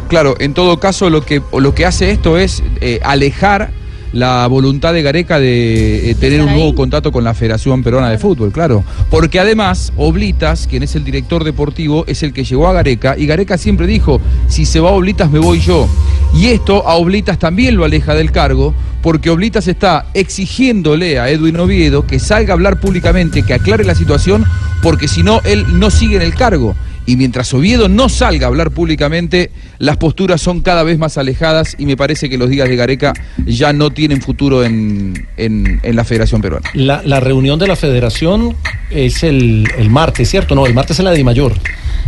Claro, 0.08 0.36
en 0.40 0.54
todo 0.54 0.78
caso 0.78 1.10
lo 1.10 1.22
que, 1.22 1.42
lo 1.58 1.74
que 1.74 1.84
hace 1.84 2.10
esto 2.10 2.38
es 2.38 2.62
eh, 2.80 2.98
alejar 3.02 3.70
la 4.12 4.46
voluntad 4.46 4.92
de 4.92 5.02
Gareca 5.02 5.38
de 5.38 6.10
eh, 6.10 6.14
tener 6.14 6.40
un 6.40 6.52
nuevo 6.52 6.74
contrato 6.74 7.12
con 7.12 7.24
la 7.24 7.34
Federación 7.34 7.82
Peruana 7.82 8.10
de 8.10 8.18
Fútbol, 8.18 8.52
claro. 8.52 8.84
Porque 9.10 9.40
además, 9.40 9.92
Oblitas, 9.96 10.66
quien 10.66 10.82
es 10.82 10.94
el 10.96 11.04
director 11.04 11.44
deportivo, 11.44 12.04
es 12.06 12.22
el 12.22 12.32
que 12.32 12.44
llegó 12.44 12.68
a 12.68 12.72
Gareca 12.72 13.16
y 13.18 13.26
Gareca 13.26 13.58
siempre 13.58 13.86
dijo, 13.86 14.20
si 14.48 14.64
se 14.64 14.80
va 14.80 14.90
Oblitas 14.90 15.30
me 15.30 15.38
voy 15.38 15.60
yo. 15.60 15.88
Y 16.34 16.46
esto 16.46 16.86
a 16.86 16.94
Oblitas 16.94 17.38
también 17.38 17.76
lo 17.76 17.84
aleja 17.84 18.14
del 18.14 18.32
cargo, 18.32 18.74
porque 19.02 19.30
Oblitas 19.30 19.68
está 19.68 20.06
exigiéndole 20.14 21.18
a 21.18 21.30
Edwin 21.30 21.58
Oviedo 21.58 22.06
que 22.06 22.18
salga 22.18 22.52
a 22.52 22.54
hablar 22.54 22.80
públicamente, 22.80 23.42
que 23.42 23.54
aclare 23.54 23.84
la 23.84 23.94
situación, 23.94 24.44
porque 24.82 25.08
si 25.08 25.22
no, 25.22 25.40
él 25.44 25.78
no 25.78 25.90
sigue 25.90 26.16
en 26.16 26.22
el 26.22 26.34
cargo. 26.34 26.74
Y 27.08 27.16
mientras 27.16 27.54
Oviedo 27.54 27.88
no 27.88 28.10
salga 28.10 28.46
a 28.46 28.48
hablar 28.50 28.70
públicamente, 28.70 29.50
las 29.78 29.96
posturas 29.96 30.42
son 30.42 30.60
cada 30.60 30.82
vez 30.82 30.98
más 30.98 31.16
alejadas 31.16 31.74
y 31.78 31.86
me 31.86 31.96
parece 31.96 32.28
que 32.28 32.36
los 32.36 32.50
días 32.50 32.68
de 32.68 32.76
Gareca 32.76 33.14
ya 33.46 33.72
no 33.72 33.88
tienen 33.90 34.20
futuro 34.20 34.62
en, 34.62 35.26
en- 35.38 35.80
en 35.82 35.96
la 35.96 36.04
Federación 36.04 36.42
Peruana. 36.42 36.68
La, 36.74 37.00
la 37.02 37.18
reunión 37.20 37.58
de 37.58 37.66
la 37.66 37.76
federación 37.76 38.54
es 38.90 39.22
el, 39.22 39.66
el 39.78 39.88
martes, 39.88 40.28
¿cierto? 40.28 40.54
No, 40.54 40.66
el 40.66 40.74
martes 40.74 40.98
es 40.98 41.04
la 41.04 41.10
de 41.12 41.24
Mayor. 41.24 41.54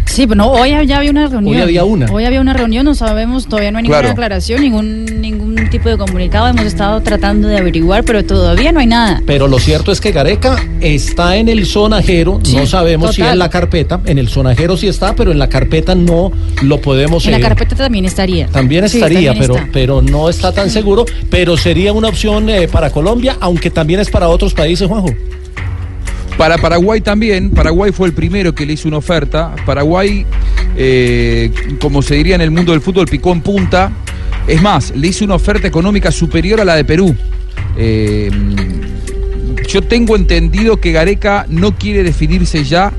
Sí, 0.07 0.27
pero 0.27 0.37
no, 0.39 0.51
hoy 0.53 0.71
ya 0.87 0.99
había 0.99 1.11
una 1.11 1.29
reunión. 1.29 1.55
Hoy 1.57 1.63
había 1.63 1.85
una. 1.85 2.07
Hoy 2.13 2.25
había 2.25 2.41
una 2.41 2.53
reunión, 2.53 2.85
no 2.85 2.95
sabemos, 2.95 3.47
todavía 3.47 3.71
no 3.71 3.79
hay 3.79 3.83
ninguna 3.85 4.01
Claro. 4.01 4.13
aclaración, 4.13 4.61
ningún, 4.63 5.05
ningún 5.21 5.71
tipo 5.71 5.89
de 5.89 5.97
comunicado. 5.99 6.49
Hemos 6.49 6.65
estado 6.67 7.01
tratando 7.01 7.47
de 7.49 7.59
averiguar, 7.59 8.03
pero 8.05 8.25
todavía 8.25 8.73
no 8.73 8.81
hay 8.81 8.87
nada. 8.87 9.23
Pero 9.25 9.47
lo 9.47 9.59
cierto 9.61 9.93
es 9.93 10.01
que 10.01 10.11
Gareca 10.11 10.57
está 10.81 11.37
en 11.37 11.49
el 11.49 11.65
sonajero, 11.65 12.41
Sí, 12.43 12.57
no 12.57 12.67
sabemos 12.67 13.15
si 13.15 13.23
en 13.23 13.39
la 13.39 13.49
carpeta, 13.51 14.01
en 14.05 14.19
el 14.19 14.29
sonajero 14.29 14.77
sí 14.77 14.89
está, 14.91 15.15
pero 15.15 15.33
en 15.33 15.39
la 15.39 15.49
carpeta 15.49 15.95
no 15.95 16.33
lo 16.63 16.81
podemos... 16.81 17.25
En 17.27 17.33
la 17.33 17.41
carpeta 17.41 17.75
también 17.77 18.05
estaría. 18.05 18.47
También 18.49 18.89
Sí, 18.89 18.99
estaría, 18.99 19.31
también 19.31 19.39
pero, 19.39 19.55
está. 19.57 19.69
pero 19.73 20.03
no 20.03 20.29
está 20.29 20.53
tan 20.53 20.71
seguro, 20.71 21.05
pero 21.31 21.57
sería 21.57 21.93
una 21.93 22.09
opción 22.09 22.49
eh, 22.51 22.69
para 22.69 22.91
Colombia, 22.91 23.37
aunque 23.41 23.71
también 23.71 24.01
es 24.01 24.11
para 24.11 24.29
otros 24.29 24.55
países, 24.55 24.87
Juanjo. 24.89 25.11
Para 26.37 26.57
Paraguay 26.57 27.01
también, 27.03 27.51
Paraguay 27.51 27.93
fue 27.93 28.09
el 28.09 28.15
primero 28.15 28.55
que 28.55 28.65
le 28.65 28.73
hizo 28.73 28.89
una 28.89 28.97
oferta. 28.97 29.55
Paraguay, 29.67 30.25
eh, 30.77 31.51
como 31.81 32.01
se 32.01 32.15
diría 32.15 32.35
en 32.35 32.41
el 32.41 32.51
mundo 32.51 32.73
del 32.73 32.81
fútbol, 32.81 33.07
picó 33.07 33.33
en 33.33 33.43
punta. 33.43 33.93
Es 34.49 34.63
más, 34.63 34.95
le 34.97 35.09
hizo 35.09 35.25
una 35.25 35.35
oferta 35.35 35.69
económica 35.69 36.11
superior 36.11 36.61
a 36.61 36.65
la 36.65 36.77
de 36.77 36.85
Perú. 36.85 37.15
Eh, 37.77 38.31
yo 39.69 39.83
tengo 39.83 40.17
entendido 40.17 40.81
que 40.81 40.93
Gareca 40.93 41.45
no 41.49 41.77
quiere 41.77 42.03
definirse 42.03 42.65
ya 42.65 42.93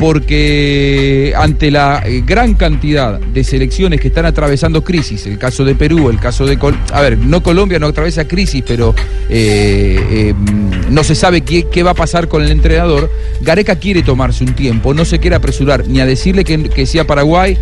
porque 0.00 1.32
ante 1.36 1.70
la 1.70 2.02
eh, 2.04 2.22
gran 2.26 2.54
cantidad 2.54 3.20
de 3.20 3.44
selecciones 3.44 4.00
que 4.00 4.08
están 4.08 4.26
atravesando 4.26 4.82
crisis, 4.82 5.26
el 5.26 5.38
caso 5.38 5.64
de 5.64 5.74
Perú, 5.74 6.10
el 6.10 6.18
caso 6.18 6.46
de... 6.46 6.58
Col- 6.58 6.78
a 6.92 7.00
ver, 7.00 7.18
no 7.18 7.42
Colombia 7.42 7.78
no 7.78 7.86
atraviesa 7.86 8.26
crisis, 8.26 8.64
pero 8.66 8.94
eh, 9.28 10.34
mm, 10.36 10.92
no 10.92 11.04
se 11.04 11.14
sabe 11.14 11.42
qué, 11.42 11.66
qué 11.70 11.82
va 11.82 11.92
a 11.92 11.94
pasar 11.94 12.28
con 12.28 12.42
el 12.42 12.50
entrenador, 12.50 13.10
Gareca 13.40 13.76
quiere 13.76 14.02
tomarse 14.02 14.42
un 14.44 14.54
tiempo, 14.54 14.94
no 14.94 15.04
se 15.04 15.18
quiere 15.18 15.36
apresurar 15.36 15.86
ni 15.86 16.00
a 16.00 16.06
decirle 16.06 16.44
que, 16.44 16.62
que 16.64 16.86
sea 16.86 17.06
Paraguay, 17.06 17.56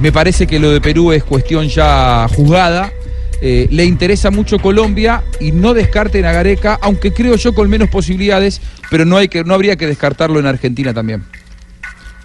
me 0.00 0.12
parece 0.12 0.46
que 0.46 0.58
lo 0.58 0.70
de 0.70 0.80
Perú 0.80 1.12
es 1.12 1.24
cuestión 1.24 1.68
ya 1.68 2.26
juzgada. 2.34 2.92
Eh, 3.42 3.68
le 3.70 3.84
interesa 3.84 4.30
mucho 4.30 4.58
Colombia 4.58 5.22
y 5.40 5.52
no 5.52 5.74
descarten 5.74 6.24
a 6.24 6.32
Gareca, 6.32 6.78
aunque 6.80 7.12
creo 7.12 7.36
yo 7.36 7.54
con 7.54 7.68
menos 7.68 7.90
posibilidades, 7.90 8.62
pero 8.90 9.04
no, 9.04 9.18
hay 9.18 9.28
que, 9.28 9.44
no 9.44 9.52
habría 9.52 9.76
que 9.76 9.86
descartarlo 9.86 10.40
en 10.40 10.46
Argentina 10.46 10.94
también. 10.94 11.22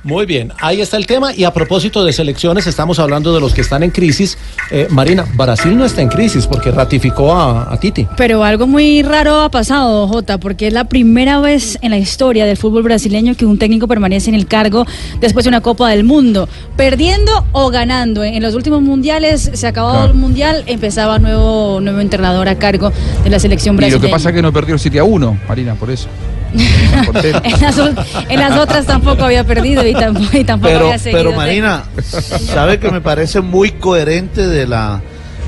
Muy 0.03 0.25
bien, 0.25 0.51
ahí 0.59 0.81
está 0.81 0.97
el 0.97 1.05
tema. 1.05 1.33
Y 1.35 1.43
a 1.43 1.53
propósito 1.53 2.03
de 2.03 2.11
selecciones, 2.11 2.65
estamos 2.65 2.97
hablando 2.97 3.33
de 3.33 3.39
los 3.39 3.53
que 3.53 3.61
están 3.61 3.83
en 3.83 3.91
crisis. 3.91 4.37
Eh, 4.71 4.87
Marina, 4.89 5.25
Brasil 5.35 5.77
no 5.77 5.85
está 5.85 6.01
en 6.01 6.07
crisis 6.09 6.47
porque 6.47 6.71
ratificó 6.71 7.33
a, 7.33 7.71
a 7.71 7.79
Titi. 7.79 8.07
Pero 8.17 8.43
algo 8.43 8.65
muy 8.65 9.03
raro 9.03 9.41
ha 9.41 9.51
pasado, 9.51 10.07
Jota, 10.07 10.39
porque 10.39 10.67
es 10.67 10.73
la 10.73 10.85
primera 10.85 11.39
vez 11.39 11.77
en 11.81 11.91
la 11.91 11.99
historia 11.99 12.45
del 12.45 12.57
fútbol 12.57 12.81
brasileño 12.81 13.35
que 13.35 13.45
un 13.45 13.59
técnico 13.59 13.87
permanece 13.87 14.29
en 14.29 14.35
el 14.35 14.47
cargo 14.47 14.85
después 15.19 15.45
de 15.45 15.49
una 15.49 15.61
Copa 15.61 15.89
del 15.89 16.03
Mundo, 16.03 16.49
perdiendo 16.75 17.45
o 17.51 17.69
ganando. 17.69 18.23
En 18.23 18.41
los 18.41 18.55
últimos 18.55 18.81
mundiales 18.81 19.51
se 19.53 19.67
acabó 19.67 20.05
el 20.05 20.15
mundial, 20.15 20.63
empezaba 20.65 21.19
nuevo 21.19 21.79
nuevo 21.79 21.99
entrenador 21.99 22.49
a 22.49 22.57
cargo 22.57 22.91
de 23.23 23.29
la 23.29 23.39
selección 23.39 23.75
Y 23.75 23.77
lo 23.77 23.81
brasileña. 23.81 24.01
que 24.01 24.11
pasa 24.11 24.29
es 24.29 24.35
que 24.35 24.41
no 24.41 24.51
perdió 24.51 24.73
el 24.73 24.79
7 24.79 24.97
a 24.97 25.03
1, 25.03 25.39
Marina, 25.47 25.75
por 25.75 25.91
eso. 25.91 26.07
en, 27.43 27.61
las, 27.61 27.77
o- 27.79 27.93
en 28.29 28.39
las 28.39 28.57
otras 28.57 28.85
tampoco 28.85 29.23
había 29.25 29.43
perdido 29.43 29.85
y 29.85 29.93
tampoco, 29.93 30.37
y 30.37 30.43
tampoco 30.43 30.71
Pero, 30.73 30.85
había 30.85 30.97
seguido. 30.99 31.23
pero 31.23 31.35
Marina, 31.35 31.83
sabe 32.03 32.79
que 32.79 32.89
me 32.91 33.01
parece 33.01 33.41
muy 33.41 33.71
coherente 33.71 34.47
de 34.47 34.67
la 34.67 35.01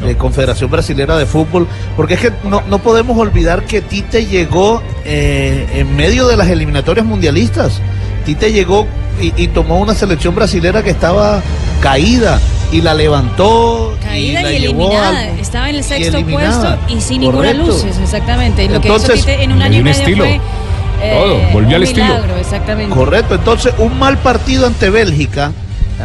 eh, 0.06 0.16
Confederación 0.16 0.70
Brasilera 0.72 1.18
de 1.18 1.26
Fútbol, 1.26 1.68
porque 1.96 2.16
es 2.16 2.20
que 2.22 2.32
no, 2.44 2.62
no 2.70 2.80
podemos 2.80 3.18
olvidar 3.18 3.64
que 3.64 3.82
Tite 3.82 4.26
llegó 4.26 4.82
eh, 5.06 5.68
en 5.76 5.96
medio 5.96 6.28
de 6.28 6.38
las 6.38 6.48
eliminatorias 6.50 7.06
mundialistas. 7.06 7.80
Tite 8.26 8.52
llegó 8.52 8.88
y, 9.22 9.34
y 9.42 9.48
tomó 9.50 9.80
una 9.80 9.94
selección 9.94 10.34
brasilera 10.36 10.82
que 10.84 10.90
estaba 10.90 11.42
caída 11.82 12.40
y 12.72 12.82
la 12.82 12.94
levantó 12.96 13.96
Caída 14.04 14.42
y 14.42 14.44
la 14.44 14.52
y, 14.54 14.60
llevó 14.60 14.86
eliminada. 14.88 15.20
al- 15.20 15.40
Estaba 15.40 15.70
en 15.70 15.76
el 15.76 15.84
sexto 15.84 16.20
puesto 16.26 16.78
y 16.90 17.02
sin 17.02 17.22
ninguna 17.22 17.54
luces, 17.54 17.98
exactamente. 18.02 18.64
Y 18.64 18.70
lo 18.70 18.82
que 18.82 18.88
Entonces, 18.88 19.16
hizo 19.20 19.26
Tite 19.28 19.44
en 19.44 19.52
un 19.52 19.62
año 19.62 19.80
y 19.80 19.84
medio 19.84 20.00
estilo. 20.00 20.24
fue 20.26 20.42
Todo, 21.00 21.40
volvió 21.52 21.70
un 21.70 21.76
al 21.76 21.84
estilo. 21.84 22.16
exactamente. 22.38 22.94
Correcto, 22.94 23.36
entonces 23.36 23.74
un 23.78 23.98
mal 24.00 24.18
partido 24.18 24.68
ante 24.68 24.90
Bélgica, 24.90 25.52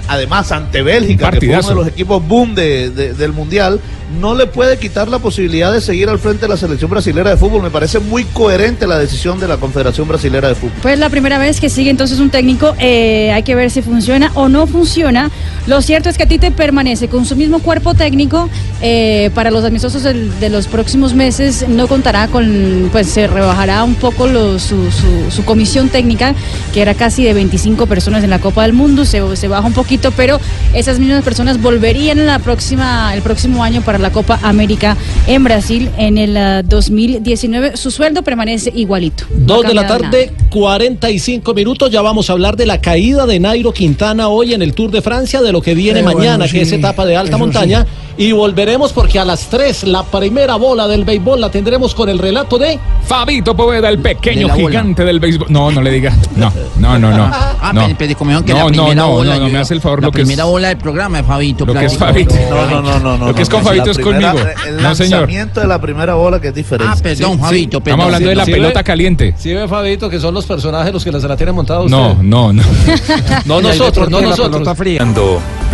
además 0.09 0.53
ante 0.53 0.83
Bélgica, 0.83 1.31
que 1.31 1.39
fue 1.41 1.49
uno 1.49 1.69
de 1.69 1.75
los 1.75 1.89
equipos 1.89 2.27
boom 2.27 2.55
de- 2.55 2.91
de- 2.91 3.15
del 3.15 3.33
Mundial, 3.33 3.81
no 4.21 4.35
le 4.35 4.47
puede 4.47 4.79
quitar 4.79 5.07
la 5.09 5.19
posibilidad 5.19 5.71
de 5.71 5.83
seguir 5.83 6.09
al 6.09 6.19
frente 6.19 6.43
de 6.43 6.49
la 6.49 6.57
selección 6.57 6.91
brasilera 6.91 7.29
de 7.29 7.37
fútbol. 7.37 7.63
Me 7.63 7.69
parece 7.71 7.99
muy 7.99 8.25
coherente 8.25 8.87
la 8.87 8.99
decisión 8.99 9.39
de 9.39 9.47
la 9.47 9.59
Confederación 9.59 10.09
Brasilera 10.09 10.49
de 10.49 10.55
Fútbol. 10.55 10.73
Pues 10.81 10.99
la 10.99 11.11
primera 11.11 11.39
vez 11.39 11.61
que 11.61 11.69
sigue 11.69 11.91
entonces 11.91 12.19
un 12.19 12.31
técnico, 12.31 12.75
eh, 12.79 13.31
hay 13.33 13.43
que 13.43 13.55
ver 13.55 13.71
si 13.71 13.83
funciona 13.83 14.33
o 14.35 14.49
no 14.49 14.67
funciona. 14.67 15.31
Lo 15.67 15.83
cierto 15.83 16.09
es 16.09 16.17
que 16.17 16.25
Tite 16.25 16.51
permanece 16.53 17.09
con 17.09 17.27
su 17.27 17.37
mismo 17.37 17.59
cuerpo 17.59 17.93
técnico 17.93 18.49
eh, 18.81 19.31
para 19.35 19.51
los 19.51 19.63
amistosos 19.67 20.03
de 20.05 20.49
los 20.49 20.69
próximos 20.69 21.13
meses. 21.13 21.67
No 21.69 21.87
contará 21.87 22.29
con, 22.29 22.89
pues 22.91 23.09
se 23.09 23.27
rebajará 23.27 23.85
un 23.85 23.95
poco 23.97 24.27
lo- 24.27 24.59
su, 24.59 24.91
su- 24.91 25.31
su 25.31 25.45
comisión 25.45 25.91
técnica, 25.91 26.35
que 26.73 26.81
era 26.81 26.95
casi 26.95 27.25
de 27.25 27.35
25 27.35 27.87
personas 27.87 28.25
en 28.25 28.31
la 28.31 28.39
Copa 28.39 28.63
del 28.63 28.73
Mundo, 28.73 29.05
se, 29.05 29.21
se 29.37 29.49
baja 29.49 29.67
un 29.67 29.75
poquito, 29.79 30.11
pero 30.11 30.41
esas 30.75 30.99
mismas 30.99 31.23
personas 31.23 31.63
volverían 31.63 32.19
en 32.19 32.27
la 32.27 32.41
próxima, 32.41 33.15
el 33.15 33.23
próximo 33.23 33.63
año 33.63 33.81
para 33.81 33.99
la 33.99 34.11
Copa 34.11 34.41
América 34.43 34.97
en 35.29 35.45
Brasil 35.45 35.89
en 35.97 36.19
el 36.19 36.37
ah, 36.37 36.63
2019. 36.65 37.77
Su 37.77 37.93
sueldo 37.93 38.23
permanece 38.23 38.73
igualito. 38.75 39.25
No 39.31 39.59
Dos 39.59 39.67
de 39.69 39.75
la 39.75 39.87
tarde, 39.87 40.33
45 40.51 41.55
minutos. 41.55 41.93
Ya 41.93 42.03
vamos 42.03 42.29
a 42.29 42.33
hablar 42.33 42.57
de 42.57 42.67
la 42.67 42.81
caída 42.81 43.25
de 43.25 43.39
Nairo 43.39 43.73
Quintana 43.73 44.29
hoy 44.29 44.53
en 44.53 44.63
el 44.63 44.75
Tour 44.75 44.91
de 44.91 45.01
Francia, 45.01 45.41
de 45.43 45.53
lo 45.53 45.63
que 45.63 45.75
viene 45.75 46.01
Eh, 46.01 46.03
mañana, 46.03 46.39
bueno, 46.39 46.53
que 46.53 46.63
es 46.63 46.73
etapa 46.73 47.07
de 47.07 47.17
alta 47.17 47.37
montaña. 47.37 47.87
Y 48.21 48.33
volveremos 48.33 48.93
porque 48.93 49.21
a 49.21 49.25
las 49.25 49.49
3 49.49 49.85
la 49.85 50.03
primera 50.03 50.57
bola 50.57 50.89
del 50.89 51.05
béisbol 51.05 51.41
la 51.41 51.51
tendremos 51.51 51.95
con 51.95 52.09
el 52.09 52.19
relato 52.19 52.59
de 52.59 52.77
Fabito 53.07 53.55
Poveda, 53.55 53.89
el 53.89 54.01
pequeño 54.01 54.41
De 54.41 54.47
la 54.49 54.55
bola. 54.55 54.69
gigante 54.69 55.05
del 55.05 55.21
béisbol. 55.21 55.47
No, 55.51 55.71
no 55.71 55.81
le 55.81 55.93
diga. 55.93 56.13
No, 56.35 56.53
no, 56.81 56.99
no, 56.99 57.17
no. 57.17 57.31
Ah, 57.61 57.73
no. 57.73 57.89
pero, 57.99 58.17
que 58.17 58.25
no, 58.25 58.31
la 58.41 58.43
no, 58.43 58.67
primera 58.71 58.95
no, 58.95 59.09
bola. 59.11 59.35
no, 59.37 59.41
no, 59.43 59.49
me 59.51 59.59
hace 59.59 59.75
el 59.75 59.81
favor 59.81 60.01
La 60.01 60.07
lo 60.07 60.13
que 60.13 60.23
es. 60.23 60.27
primera 60.27 60.45
bola 60.45 60.69
del 60.69 60.79
programa 60.79 61.19
de 61.19 61.25
Fabito. 61.25 61.67
Lo 61.67 61.75
que 61.75 61.85
es 61.85 61.97
Fabito. 61.99 62.35
No, 62.51 62.67
no, 62.67 62.81
no, 62.83 62.99
no, 63.01 63.19
no. 63.19 63.27
Lo 63.29 63.35
que 63.35 63.43
es 63.43 63.49
con 63.49 63.63
Fabito 63.63 63.91
es 63.91 63.99
primera- 63.99 64.33
conmigo. 64.33 64.49
El 64.67 64.83
No, 64.83 64.95
señor. 64.95 65.21
lanzamiento 65.21 65.61
de 65.61 65.67
la 65.67 65.81
primera 65.81 66.15
bola 66.15 66.41
que 66.41 66.49
es 66.49 66.55
diferente. 66.55 66.93
Ah, 66.97 67.01
perdón, 67.03 67.33
Sí, 67.35 67.39
Fabito, 67.41 67.81
perdón. 67.81 67.99
Estamos 68.01 68.05
hablando 68.07 68.29
de 68.31 68.35
la 68.37 68.45
¿Sí 68.45 68.53
pelota 68.53 68.81
ve? 68.81 68.85
caliente. 68.85 69.35
Sí, 69.39 69.53
ve, 69.55 69.67
Fabito, 69.69 70.09
que 70.11 70.19
son 70.21 70.35
los 70.35 70.47
personajes 70.47 70.93
los 70.93 71.05
que 71.05 71.13
se 71.21 71.29
la 71.29 71.37
tienen 71.37 71.55
montada 71.55 71.81
usted. 71.81 71.97
No, 71.97 72.17
no, 72.23 72.53
no. 72.53 72.63
No 73.45 73.61
nosotros, 73.61 74.09
no 74.11 74.21
nosotros. 74.21 74.63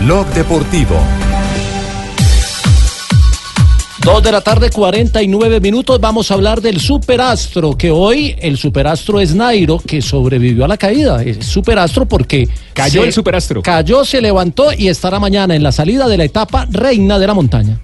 Blog 0.04 0.26
Deportivo. 0.34 0.96
Dos 4.04 4.22
de 4.22 4.30
la 4.30 4.42
tarde, 4.42 4.68
49 4.68 5.60
minutos. 5.60 5.98
Vamos 5.98 6.30
a 6.30 6.34
hablar 6.34 6.60
del 6.60 6.78
superastro, 6.78 7.74
que 7.74 7.90
hoy 7.90 8.36
el 8.38 8.58
superastro 8.58 9.18
es 9.18 9.34
Nairo, 9.34 9.78
que 9.78 10.02
sobrevivió 10.02 10.66
a 10.66 10.68
la 10.68 10.76
caída. 10.76 11.22
Es 11.22 11.46
superastro 11.46 12.04
porque... 12.04 12.46
Cayó 12.74 13.02
el 13.02 13.14
superastro. 13.14 13.62
Cayó, 13.62 14.04
se 14.04 14.20
levantó 14.20 14.74
y 14.76 14.88
estará 14.88 15.18
mañana 15.18 15.56
en 15.56 15.62
la 15.62 15.72
salida 15.72 16.06
de 16.06 16.18
la 16.18 16.24
etapa 16.24 16.66
Reina 16.70 17.18
de 17.18 17.26
la 17.26 17.32
Montaña. 17.32 17.80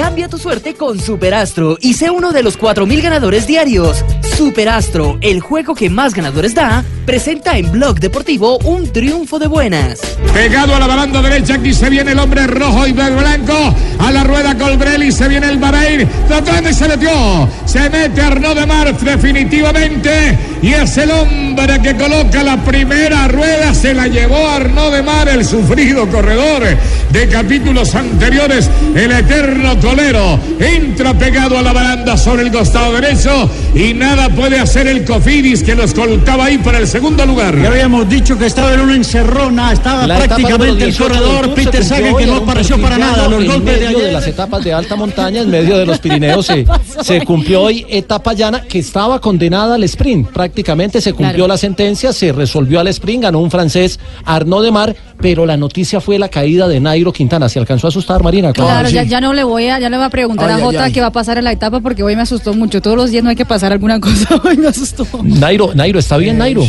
Cambia 0.00 0.28
tu 0.28 0.38
suerte 0.38 0.76
con 0.76 0.98
Superastro 0.98 1.76
y 1.78 1.92
sé 1.92 2.08
uno 2.08 2.32
de 2.32 2.42
los 2.42 2.58
4.000 2.58 3.02
ganadores 3.02 3.46
diarios. 3.46 4.02
Superastro, 4.34 5.18
el 5.20 5.40
juego 5.40 5.74
que 5.74 5.90
más 5.90 6.14
ganadores 6.14 6.54
da, 6.54 6.82
presenta 7.04 7.58
en 7.58 7.70
Blog 7.70 8.00
Deportivo 8.00 8.56
un 8.60 8.90
triunfo 8.90 9.38
de 9.38 9.46
buenas. 9.46 10.00
Pegado 10.32 10.74
a 10.74 10.78
la 10.78 10.86
baranda 10.86 11.20
derecha, 11.20 11.56
aquí 11.56 11.74
se 11.74 11.90
viene 11.90 12.12
el 12.12 12.18
hombre 12.18 12.46
rojo 12.46 12.86
y 12.86 12.92
blanco. 12.92 13.74
A 13.98 14.10
la 14.10 14.24
rueda 14.24 14.56
Colbrelli 14.56 15.12
se 15.12 15.28
viene 15.28 15.50
el 15.50 15.58
Bahrein. 15.58 16.00
Y 16.00 16.72
se 16.72 16.88
metió. 16.88 17.48
Se 17.66 17.90
mete 17.90 18.22
Arnaud 18.22 18.54
de 18.54 18.64
Mar 18.64 18.96
definitivamente. 18.98 20.38
Y 20.62 20.72
es 20.72 20.96
el 20.96 21.10
hombre 21.10 21.80
que 21.82 21.94
coloca 21.96 22.42
la 22.42 22.56
primera 22.64 23.28
rueda. 23.28 23.74
Se 23.74 23.92
la 23.92 24.06
llevó 24.06 24.48
Arnaud 24.48 24.92
de 24.92 25.02
Mar, 25.02 25.28
el 25.28 25.44
sufrido 25.44 26.08
corredor 26.08 26.62
de 27.10 27.28
capítulos 27.28 27.94
anteriores. 27.94 28.70
El 28.94 29.10
eterno 29.10 29.78
Entra 29.94 31.14
pegado 31.18 31.58
a 31.58 31.62
la 31.62 31.72
baranda 31.72 32.16
sobre 32.16 32.42
el 32.42 32.52
costado 32.52 32.92
derecho. 32.92 33.50
Y 33.74 33.92
nada 33.92 34.28
puede 34.28 34.58
hacer 34.58 34.86
el 34.86 35.04
Cofidis 35.04 35.62
que 35.62 35.74
lo 35.74 35.82
escoltaba 35.82 36.44
ahí 36.44 36.58
para 36.58 36.78
el 36.78 36.86
segundo 36.86 37.26
lugar. 37.26 37.60
Ya 37.60 37.68
habíamos 37.68 38.08
dicho 38.08 38.38
que 38.38 38.46
estaba 38.46 38.72
en 38.74 38.80
una 38.80 38.94
encerrona, 38.96 39.72
estaba 39.72 40.06
La 40.06 40.18
prácticamente 40.18 40.84
el 40.84 40.90
18 40.92 41.08
del 41.14 41.22
corredor 41.22 41.54
Peter 41.54 41.84
Sagan 41.84 42.16
que 42.16 42.26
no 42.26 42.36
apareció 42.36 42.80
para 42.80 42.98
nada. 42.98 43.28
Los 43.28 43.42
en 43.42 43.48
golpes 43.48 43.74
de 43.74 43.80
medio 43.86 43.88
ayer. 43.98 44.06
de 44.08 44.12
las 44.12 44.26
etapas 44.26 44.62
de 44.64 44.72
alta 44.72 44.96
montaña, 44.96 45.40
en 45.42 45.50
medio 45.50 45.76
de 45.76 45.86
los 45.86 45.98
Pirineos, 45.98 46.46
se, 46.46 46.64
se 47.02 47.22
cumplió 47.24 47.62
hoy 47.62 47.84
etapa 47.88 48.32
llana 48.32 48.62
que 48.62 48.78
estaba 48.78 49.20
condenada 49.20 49.74
al 49.74 49.82
sprint. 49.84 50.28
Prácticamente 50.28 51.00
se 51.00 51.12
cumplió 51.12 51.30
Claro. 51.30 51.48
la 51.48 51.58
sentencia, 51.58 52.12
se 52.12 52.32
resolvió 52.32 52.80
al 52.80 52.88
sprint, 52.88 53.24
ganó 53.24 53.38
un 53.40 53.50
francés 53.50 53.98
Arnaud 54.24 54.62
de 54.64 54.70
Mar, 54.70 54.96
pero 55.20 55.46
la 55.46 55.56
noticia 55.56 56.00
fue 56.00 56.18
la 56.18 56.28
caída 56.28 56.66
de 56.68 56.80
Nairo 56.80 57.12
Quintana. 57.12 57.48
¿Se 57.48 57.58
alcanzó 57.58 57.86
a 57.86 57.88
asustar, 57.88 58.22
Marina? 58.22 58.52
Claro, 58.52 58.88
ya, 58.88 59.02
ya 59.04 59.20
no 59.20 59.32
le 59.32 59.44
voy 59.44 59.68
a, 59.68 59.69
ya 59.78 59.88
le 59.88 59.96
voy 59.96 60.06
a 60.06 60.10
preguntar 60.10 60.50
Ay, 60.50 60.60
a 60.60 60.64
Jota 60.64 60.90
qué 60.90 61.00
va 61.00 61.08
a 61.08 61.12
pasar 61.12 61.38
en 61.38 61.44
la 61.44 61.52
etapa 61.52 61.80
porque 61.80 62.02
hoy 62.02 62.16
me 62.16 62.22
asustó 62.22 62.54
mucho. 62.54 62.80
Todos 62.82 62.96
los 62.96 63.10
días 63.10 63.22
no 63.22 63.30
hay 63.30 63.36
que 63.36 63.46
pasar 63.46 63.72
alguna 63.72 64.00
cosa. 64.00 64.40
Hoy 64.44 64.56
me 64.56 64.68
asustó. 64.68 65.06
Nairo, 65.22 65.74
Nairo, 65.74 65.98
¿está 65.98 66.16
bien, 66.16 66.38
Nairo? 66.38 66.64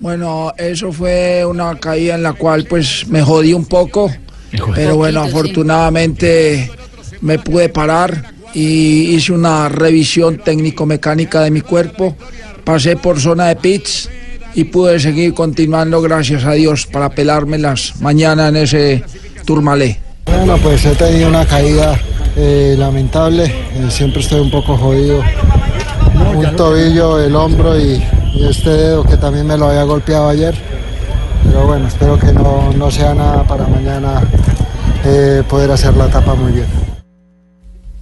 Bueno, 0.00 0.52
eso 0.56 0.92
fue 0.92 1.44
una 1.44 1.74
caída 1.76 2.14
en 2.14 2.22
la 2.22 2.32
cual 2.34 2.64
pues 2.64 3.08
me 3.08 3.20
jodí 3.20 3.52
un 3.52 3.64
poco, 3.64 4.12
pero 4.74 4.96
bueno, 4.96 5.22
afortunadamente 5.22 6.70
me 7.20 7.40
pude 7.40 7.68
parar 7.68 8.32
y 8.54 9.14
hice 9.14 9.32
una 9.32 9.68
revisión 9.68 10.38
técnico-mecánica 10.38 11.40
de 11.40 11.50
mi 11.50 11.62
cuerpo, 11.62 12.16
pasé 12.62 12.96
por 12.96 13.20
zona 13.20 13.46
de 13.48 13.56
pits 13.56 14.08
y 14.54 14.64
pude 14.64 15.00
seguir 15.00 15.34
continuando, 15.34 16.00
gracias 16.00 16.44
a 16.44 16.52
Dios, 16.52 16.86
para 16.86 17.10
pelármelas 17.10 18.00
mañana 18.00 18.48
en 18.48 18.56
ese 18.56 19.02
Tourmalet. 19.44 20.07
Bueno, 20.28 20.56
pues 20.62 20.84
he 20.84 20.94
tenido 20.94 21.28
una 21.28 21.46
caída 21.46 21.98
eh, 22.36 22.74
lamentable, 22.78 23.44
eh, 23.44 23.90
siempre 23.90 24.20
estoy 24.20 24.40
un 24.40 24.50
poco 24.50 24.76
jodido. 24.76 25.22
Un 26.34 26.56
tobillo, 26.56 27.18
el 27.18 27.34
hombro 27.34 27.78
y, 27.78 28.02
este 28.48 28.70
dedo 28.70 29.02
que 29.02 29.16
también 29.16 29.46
me 29.46 29.56
lo 29.56 29.68
había 29.68 29.82
golpeado 29.82 30.28
ayer. 30.28 30.54
Pero 31.44 31.66
bueno, 31.66 31.88
espero 31.88 32.18
que 32.18 32.32
no, 32.32 32.72
no 32.76 32.90
sea 32.90 33.14
nada 33.14 33.42
para 33.44 33.66
mañana 33.66 34.22
eh, 35.04 35.42
poder 35.48 35.70
hacer 35.70 35.94
la 35.96 36.06
etapa 36.06 36.34
muy 36.34 36.52
bien. 36.52 36.97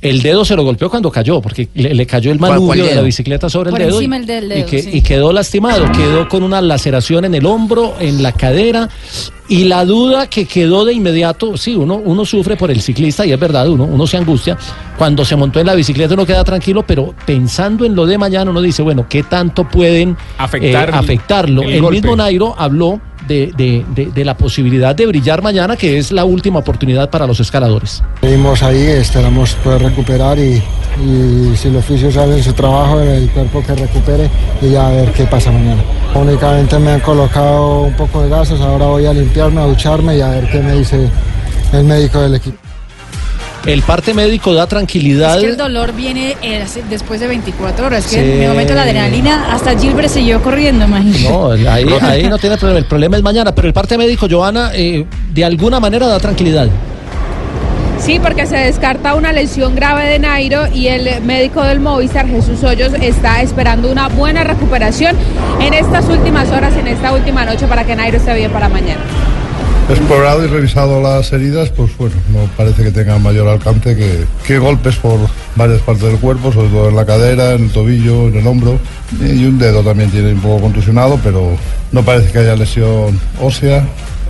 El 0.03 0.21
dedo 0.23 0.45
se 0.45 0.55
lo 0.55 0.63
golpeó 0.63 0.91
cuando 0.91 1.11
cayó, 1.11 1.41
porque 1.41 1.69
le, 1.75 1.95
le 1.95 2.07
cayó 2.07 2.31
el 2.31 2.39
¿Cuál- 2.39 2.51
cuál 2.51 2.61
manubrio 2.61 2.85
de 2.85 2.95
la 2.95 3.01
bicicleta 3.03 3.49
sobre 3.49 3.71
Por 3.71 3.81
el 3.81 3.87
dedo. 3.89 3.97
encima 3.99 4.17
y, 4.17 4.21
el 4.21 4.27
del 4.27 4.45
y 4.45 4.49
dedo, 4.49 4.67
que- 4.67 4.83
sí. 4.83 4.91
y 4.93 5.01
quedó 5.01 5.33
lastimado, 5.33 5.91
quedó 5.93 6.29
con 6.29 6.43
una 6.43 6.61
laceración 6.61 7.25
en 7.25 7.35
el 7.35 7.47
hombro, 7.47 7.95
en 7.99 8.23
la 8.23 8.33
cadera. 8.33 8.89
Y 9.49 9.65
la 9.65 9.85
duda 9.85 10.27
que 10.29 10.45
quedó 10.45 10.85
de 10.85 10.93
inmediato, 10.93 11.57
sí, 11.57 11.75
uno, 11.77 11.95
uno 12.05 12.25
sufre 12.27 12.57
por 12.57 12.71
el 12.71 12.83
ciclista, 12.83 13.25
y 13.25 13.33
es 13.33 13.39
verdad, 13.41 13.69
uno, 13.71 13.85
uno 13.85 14.07
se 14.07 14.17
angustia. 14.17 14.59
Cuando 14.99 15.25
se 15.25 15.35
montó 15.37 15.61
en 15.61 15.67
la 15.67 15.75
bicicleta 15.75 16.15
uno 16.15 16.27
queda 16.27 16.43
tranquilo, 16.45 16.85
pero 16.87 17.15
pensando 17.25 17.85
en 17.85 17.95
lo 17.95 18.07
de 18.07 18.19
mañana 18.19 18.51
uno 18.51 18.61
dice, 18.61 18.83
bueno, 18.83 19.07
¿qué 19.09 19.23
tanto 19.23 19.69
pueden 19.69 20.17
Afectar 20.37 20.91
eh, 20.91 20.93
afectarlo? 20.95 21.63
el 21.63 21.81
mismo 21.83 22.17
Nairo 22.17 22.55
habló 22.59 23.01
de, 23.27 23.53
de- 23.57 23.85
de- 24.13 24.25
la 24.25 24.37
posibilidad 24.37 24.95
de 24.95 25.07
brillar 25.07 25.43
mañana, 25.43 25.77
que 25.77 25.99
es 25.99 26.11
la 26.13 26.25
última 26.25 26.59
oportunidad 26.61 27.11
para 27.11 27.27
los 27.27 27.39
escaladores. 27.41 28.03
Seguimos 28.21 28.63
ahí, 28.63 28.83
esperamos 28.83 29.55
poder 29.63 29.83
recuperar 29.83 30.39
y, 30.39 30.63
y 31.05 31.57
si 31.57 31.71
los 31.71 31.85
fisios 31.85 32.17
hacen 32.17 32.43
su 32.43 32.53
trabajo, 32.53 33.01
el 33.01 33.29
cuerpo 33.31 33.63
que 33.67 33.75
recupere 33.75 34.29
y 34.63 34.71
ya 34.71 34.89
a 34.89 34.91
ver 34.91 35.13
qué 35.13 35.25
pasa 35.25 35.51
mañana. 35.53 35.83
Únicamente 36.15 36.79
me 36.79 36.93
han 36.93 37.01
colocado 37.01 37.83
un 37.83 37.95
poco 37.95 38.23
de 38.23 38.29
gases, 38.31 38.61
ahora 38.61 38.87
voy 38.87 39.07
a 39.07 39.13
limpiarme, 39.13 39.61
a 39.61 39.65
ducharme 39.67 40.17
y 40.17 40.21
a 40.21 40.29
ver 40.29 40.49
qué 40.51 40.61
me 40.61 40.73
dice 40.79 41.09
el 41.73 41.85
médico 41.85 42.21
del 42.21 42.35
equipo. 42.37 42.57
El 43.67 43.83
parte 43.83 44.15
médico 44.15 44.55
da 44.55 44.67
tranquilidad. 44.67 45.37
Es 45.37 45.43
que 45.45 45.51
el 45.51 45.57
dolor 45.57 45.93
viene 45.93 46.37
eh, 46.43 46.65
después 46.89 47.19
de 47.21 47.27
24 47.27 47.87
horas. 47.87 48.05
Que 48.07 48.11
Sí. 48.11 48.19
en 48.21 48.41
mi 48.41 48.47
momento 48.47 48.75
la 48.75 48.83
adrenalina, 48.83 49.53
hasta 49.53 49.77
Gilbert 49.79 50.09
siguió 50.09 50.41
corriendo, 50.43 50.85
imagínate. 50.85 51.29
No, 51.29 51.51
ahí, 51.71 51.87
ahí 52.03 52.29
no 52.29 52.39
tiene 52.39 52.57
problema. 52.57 52.79
El 52.79 52.87
problema 52.87 53.17
es 53.17 53.23
mañana, 53.23 53.55
pero 53.55 53.67
el 53.69 53.75
parte 53.75 53.99
médico, 53.99 54.27
Joana, 54.31 54.71
eh, 54.75 55.05
de 55.33 55.45
alguna 55.45 55.81
manera 55.81 56.07
da 56.07 56.19
tranquilidad. 56.21 56.69
Sí, 57.99 58.21
porque 58.23 58.47
se 58.47 58.57
descarta 58.57 59.15
una 59.15 59.33
lesión 59.33 59.75
grave 59.75 60.05
de 60.07 60.19
Nairo 60.19 60.67
y 60.73 60.87
el 60.89 61.23
médico 61.23 61.63
del 61.63 61.81
Movistar, 61.81 62.29
Jesús 62.29 62.63
Hoyos, 62.63 62.93
está 63.01 63.41
esperando 63.41 63.91
una 63.91 64.09
buena 64.09 64.45
recuperación 64.45 65.17
en 65.61 65.75
estas 65.75 66.05
últimas 66.09 66.51
horas, 66.51 66.77
en 66.77 66.87
esta 66.89 67.13
última 67.13 67.45
noche, 67.47 67.67
para 67.67 67.85
que 67.85 67.97
Nairo 67.97 68.19
esté 68.19 68.35
bien 68.35 68.53
para 68.53 68.69
mañana. 68.69 69.01
Explorado 69.89 70.45
y 70.45 70.49
revisado 70.49 71.01
las 71.01 71.33
heridas, 71.33 71.69
pues 71.71 71.97
bueno, 71.97 72.17
no 72.33 72.41
parece 72.57 72.83
que 72.83 72.91
tengan 72.91 73.23
mayor 73.23 73.47
alcance 73.47 73.95
que, 73.95 74.25
que 74.45 74.59
golpes 74.59 74.97
por 74.97 75.17
varias 75.55 75.81
partes 75.83 76.03
del 76.05 76.19
cuerpo, 76.19 76.53
sobre 76.53 76.69
todo 76.71 76.89
en 76.89 76.97
la 76.97 77.07
cadera, 77.07 77.53
en 77.53 77.65
el 77.65 77.71
tobillo, 77.71 78.27
en 78.27 78.37
el 78.37 78.47
hombro. 78.49 78.81
Y 79.21 79.45
un 79.45 79.59
dedo 79.61 79.83
también 79.85 80.11
tiene 80.11 80.33
un 80.33 80.41
poco 80.41 80.63
contusionado, 80.63 81.21
pero 81.23 81.57
no 81.93 82.03
parece 82.03 82.33
que 82.33 82.39
haya 82.41 82.57
lesión 82.57 83.21
ósea. 83.41 83.87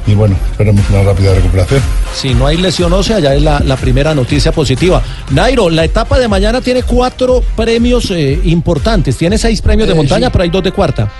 Y 0.07 0.15
bueno, 0.15 0.37
esperemos 0.51 0.85
una 0.91 1.03
rápida 1.03 1.35
recuperación. 1.35 1.81
Si 2.15 2.35
no 2.35 2.47
hay 2.47 2.59
lesión 2.59 2.93
ósea, 2.93 3.19
ya 3.19 3.35
es 3.35 3.43
la, 3.43 3.59
la 3.61 3.77
primera 3.77 4.15
noticia 4.15 4.53
positiva. 4.53 5.03
Nairo, 5.31 5.71
la 5.71 5.85
etapa 5.85 6.19
de 6.19 6.29
mañana 6.29 6.61
tiene 6.61 6.83
cuatro 6.83 7.43
premios 7.57 8.11
eh, 8.11 8.39
importantes. 8.45 9.17
Tiene 9.17 9.37
seis 9.39 9.63
premios 9.63 9.89
de 9.89 9.95
Eh, 9.95 9.97
montaña, 9.97 10.27
sí. 10.27 10.31
pero 10.33 10.45
hay 10.45 10.51
dos 10.51 10.63
de 10.63 10.71
cuarta. 10.71 11.11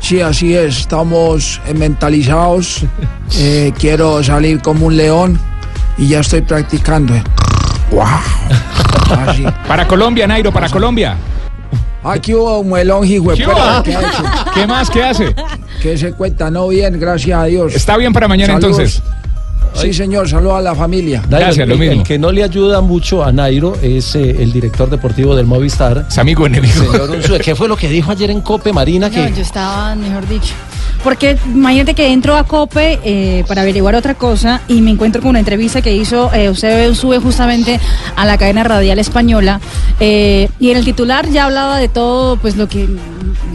Sí, 0.00 0.20
así 0.20 0.54
es, 0.54 0.78
estamos 0.78 1.60
mentalizados, 1.74 2.84
eh, 3.38 3.72
quiero 3.78 4.22
salir 4.22 4.60
como 4.60 4.86
un 4.86 4.96
león 4.96 5.38
y 5.98 6.08
ya 6.08 6.20
estoy 6.20 6.42
practicando. 6.42 7.14
¡Guau! 7.90 8.20
Así. 9.26 9.44
Para 9.66 9.86
Colombia, 9.86 10.26
Nairo, 10.26 10.52
para 10.52 10.68
Colombia. 10.68 11.16
Aquí 12.02 12.34
hubo 12.34 12.60
un 12.60 12.70
melón, 12.70 13.04
hijo 13.04 13.32
de 13.32 13.36
¿Qué? 13.36 13.96
¿qué 14.54 14.66
más? 14.66 14.88
¿Qué 14.90 15.02
hace? 15.02 15.34
¿Qué 15.82 15.98
se 15.98 16.12
cuenta? 16.12 16.50
No 16.50 16.68
bien, 16.68 17.00
gracias 17.00 17.38
a 17.38 17.44
Dios. 17.44 17.74
Está 17.74 17.96
bien 17.96 18.12
para 18.12 18.28
mañana 18.28 18.54
Saludos. 18.54 18.78
entonces. 18.78 19.02
Sí, 19.74 19.92
señor, 19.92 20.28
saludos 20.28 20.58
a 20.58 20.62
la 20.62 20.74
familia. 20.74 21.22
Nairo, 21.28 21.64
el, 21.64 21.82
el 21.82 22.02
que 22.02 22.18
no 22.18 22.32
le 22.32 22.42
ayuda 22.42 22.80
mucho 22.80 23.24
a 23.24 23.32
Nairo 23.32 23.76
es 23.82 24.14
eh, 24.14 24.42
el 24.42 24.52
director 24.52 24.88
deportivo 24.88 25.36
del 25.36 25.46
Movistar. 25.46 26.06
Es 26.08 26.18
amigo 26.18 26.46
enemigo. 26.46 26.74
Señor 26.74 27.10
Unzue, 27.10 27.38
¿Qué 27.40 27.54
fue 27.54 27.68
lo 27.68 27.76
que 27.76 27.88
dijo 27.88 28.10
ayer 28.10 28.30
en 28.30 28.40
Cope, 28.40 28.72
Marina? 28.72 29.08
No, 29.08 29.14
Que 29.14 29.32
yo 29.32 29.42
estaba, 29.42 29.94
mejor 29.94 30.26
dicho. 30.28 30.54
Porque 31.04 31.38
imagínate 31.46 31.94
que 31.94 32.12
entro 32.12 32.36
a 32.36 32.44
COPE 32.44 32.98
eh, 33.04 33.44
para 33.46 33.62
averiguar 33.62 33.94
otra 33.94 34.14
cosa 34.14 34.62
y 34.66 34.80
me 34.80 34.90
encuentro 34.90 35.22
con 35.22 35.30
una 35.30 35.38
entrevista 35.38 35.80
que 35.80 35.94
hizo 35.94 36.32
eh, 36.34 36.46
Eusebio 36.46 37.20
justamente 37.20 37.78
a 38.16 38.26
la 38.26 38.36
cadena 38.36 38.64
radial 38.64 38.98
española 38.98 39.60
eh, 40.00 40.48
y 40.58 40.70
en 40.70 40.78
el 40.78 40.84
titular 40.84 41.28
ya 41.30 41.44
hablaba 41.44 41.78
de 41.78 41.88
todo 41.88 42.36
pues 42.38 42.56
lo 42.56 42.68
que 42.68 42.88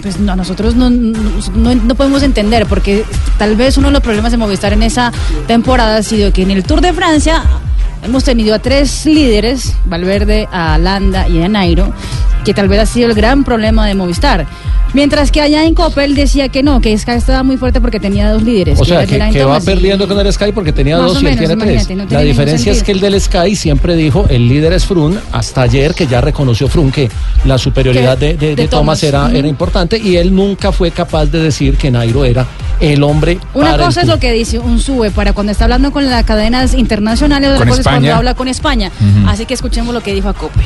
pues, 0.02 0.20
no, 0.20 0.36
nosotros 0.36 0.76
no, 0.76 0.90
no, 0.90 1.76
no 1.76 1.96
podemos 1.96 2.24
entender 2.24 2.66
porque 2.66 3.04
tal 3.38 3.56
vez 3.56 3.78
uno 3.78 3.88
de 3.88 3.94
los 3.94 4.02
problemas 4.02 4.32
de 4.32 4.38
Movistar 4.38 4.74
en 4.74 4.84
esa 4.84 5.12
temporada 5.48 5.98
ha 5.98 6.04
sido 6.04 6.32
que 6.34 6.42
en 6.44 6.52
el 6.52 6.64
Tour 6.64 6.82
de 6.82 6.94
Francia 6.94 7.44
hemos 8.04 8.24
tenido 8.24 8.56
a 8.56 8.60
tres 8.60 9.06
líderes, 9.06 9.74
Valverde, 9.86 10.48
a 10.52 10.78
Landa 10.78 11.28
y 11.28 11.42
a 11.42 11.48
Nairo, 11.50 11.94
que 12.46 12.54
tal 12.54 12.68
vez 12.68 12.80
ha 12.80 12.86
sido 12.86 13.10
el 13.10 13.16
gran 13.16 13.44
problema 13.44 13.86
de 13.88 13.94
Movistar. 13.96 14.48
Mientras 14.94 15.32
que 15.32 15.40
allá 15.40 15.64
en 15.64 15.74
Coppel 15.74 16.16
decía 16.16 16.50
que 16.50 16.64
no, 16.64 16.82
que 16.82 16.98
Sky 16.98 17.12
estaba 17.12 17.44
muy 17.44 17.56
fuerte 17.56 17.80
porque 17.80 17.98
tenía 17.98 18.30
dos 18.30 18.44
líderes. 18.44 18.78
O 18.78 18.84
sea, 18.84 19.04
era 19.04 19.28
que, 19.30 19.38
que 19.38 19.46
va 19.46 19.62
perdiendo 19.62 20.06
con 20.06 20.20
el 20.20 20.34
Sky 20.34 20.52
porque 20.52 20.74
tenía 20.74 20.98
dos 20.98 21.24
y 21.24 21.28
él 21.28 21.38
tiene 21.38 21.56
tres. 21.56 21.62
imagínate, 21.88 21.96
no 21.96 22.08
tiene 22.08 22.24
La 22.24 22.28
diferencia 22.28 22.72
es 22.74 22.84
que 22.84 22.92
el 22.92 23.00
del 23.00 23.22
Sky 23.22 23.56
siempre 23.56 23.96
dijo 23.96 24.26
el 24.28 24.50
líder 24.50 24.74
es 24.74 24.86
Frun, 24.86 25.18
hasta 25.32 25.62
ayer 25.62 25.94
que 25.94 26.08
ya 26.08 26.20
reconoció 26.20 26.68
Frun 26.68 26.92
que 26.92 27.10
la 27.46 27.58
superioridad 27.58 28.18
Que- 28.18 28.26
de, 28.26 28.34
de- 28.34 28.48
de 28.48 28.56
de 28.64 28.68
Thomas 28.68 29.00
Thomas, 29.00 29.32
era, 29.34 29.48
importante 29.48 29.98
y 29.98 30.18
él 30.18 30.36
nunca 30.36 30.74
fue 30.74 30.92
capaz 30.92 31.28
de 31.28 31.40
decir 31.40 31.78
que 31.78 31.90
Nairo 31.90 32.26
era 32.26 32.46
el 32.82 33.02
hombre. 33.04 33.40
Una 33.54 33.72
para 33.72 33.84
el 33.84 33.88
cosa 33.88 34.02
es 34.02 34.08
lo 34.08 34.20
que 34.20 34.34
dice 34.34 34.60
un 34.60 34.80
sube 34.80 35.10
para 35.12 35.32
cuando 35.32 35.54
está 35.54 35.64
hablando 35.66 35.92
con 35.94 36.04
las 36.10 36.26
cadenas 36.26 36.74
internacionales, 36.74 37.52
otra 37.52 37.66
cosa 37.66 37.80
es 37.80 37.88
cuando 37.92 38.14
habla 38.16 38.34
con 38.36 38.48
España. 38.48 38.92
Ujú. 39.00 39.30
Así 39.30 39.46
que 39.46 39.54
escuchemos 39.54 39.94
lo 39.94 40.02
que 40.02 40.14
dijo 40.14 40.30
Acope. 40.30 40.64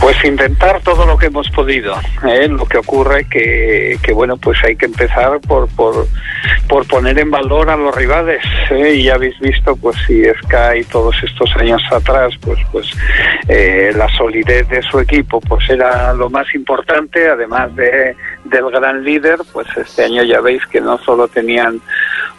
Pues 0.00 0.22
intentar 0.24 0.82
todo 0.82 1.06
lo 1.06 1.16
que 1.16 1.26
hemos 1.26 1.48
podido. 1.50 1.94
¿eh? 2.28 2.48
Lo 2.48 2.66
que 2.66 2.76
ocurre 2.76 3.24
que, 3.24 3.98
que 4.02 4.12
bueno, 4.12 4.36
pues 4.36 4.62
hay 4.62 4.76
que 4.76 4.84
empezar 4.84 5.40
por, 5.40 5.68
por, 5.68 6.06
por 6.68 6.86
poner 6.86 7.18
en 7.18 7.30
valor 7.30 7.70
a 7.70 7.76
los 7.76 7.94
rivales. 7.94 8.42
¿eh? 8.70 8.94
Y 8.94 9.04
ya 9.04 9.14
habéis 9.14 9.38
visto, 9.40 9.74
pues 9.74 9.96
si 10.06 10.22
Sky 10.24 10.84
todos 10.90 11.16
estos 11.22 11.50
años 11.56 11.82
atrás, 11.90 12.34
pues, 12.42 12.58
pues 12.70 12.86
eh, 13.48 13.92
la 13.96 14.08
solidez 14.16 14.68
de 14.68 14.82
su 14.82 15.00
equipo, 15.00 15.40
pues 15.40 15.68
era 15.70 16.12
lo 16.12 16.28
más 16.28 16.54
importante, 16.54 17.28
además 17.28 17.74
de 17.74 18.14
del 18.44 18.70
gran 18.70 19.02
líder, 19.02 19.38
pues 19.52 19.66
este 19.76 20.04
año 20.04 20.22
ya 20.22 20.40
veis 20.40 20.64
que 20.66 20.80
no 20.80 20.98
solo 20.98 21.26
tenían 21.26 21.80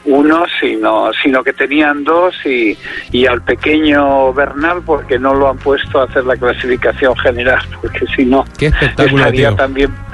uno, 0.07 0.45
sino, 0.59 1.11
sino 1.21 1.43
que 1.43 1.53
tenían 1.53 2.03
dos 2.03 2.35
y, 2.45 2.77
y 3.11 3.25
al 3.25 3.41
pequeño 3.41 4.33
Bernal 4.33 4.81
porque 4.85 5.19
no 5.19 5.33
lo 5.33 5.49
han 5.49 5.57
puesto 5.57 5.99
a 5.99 6.05
hacer 6.05 6.25
la 6.25 6.35
clasificación 6.35 7.15
general, 7.17 7.59
porque 7.81 8.05
si 8.15 8.25
no, 8.25 8.45
estaría 8.59 9.31
tío. 9.31 9.55
también 9.55 10.06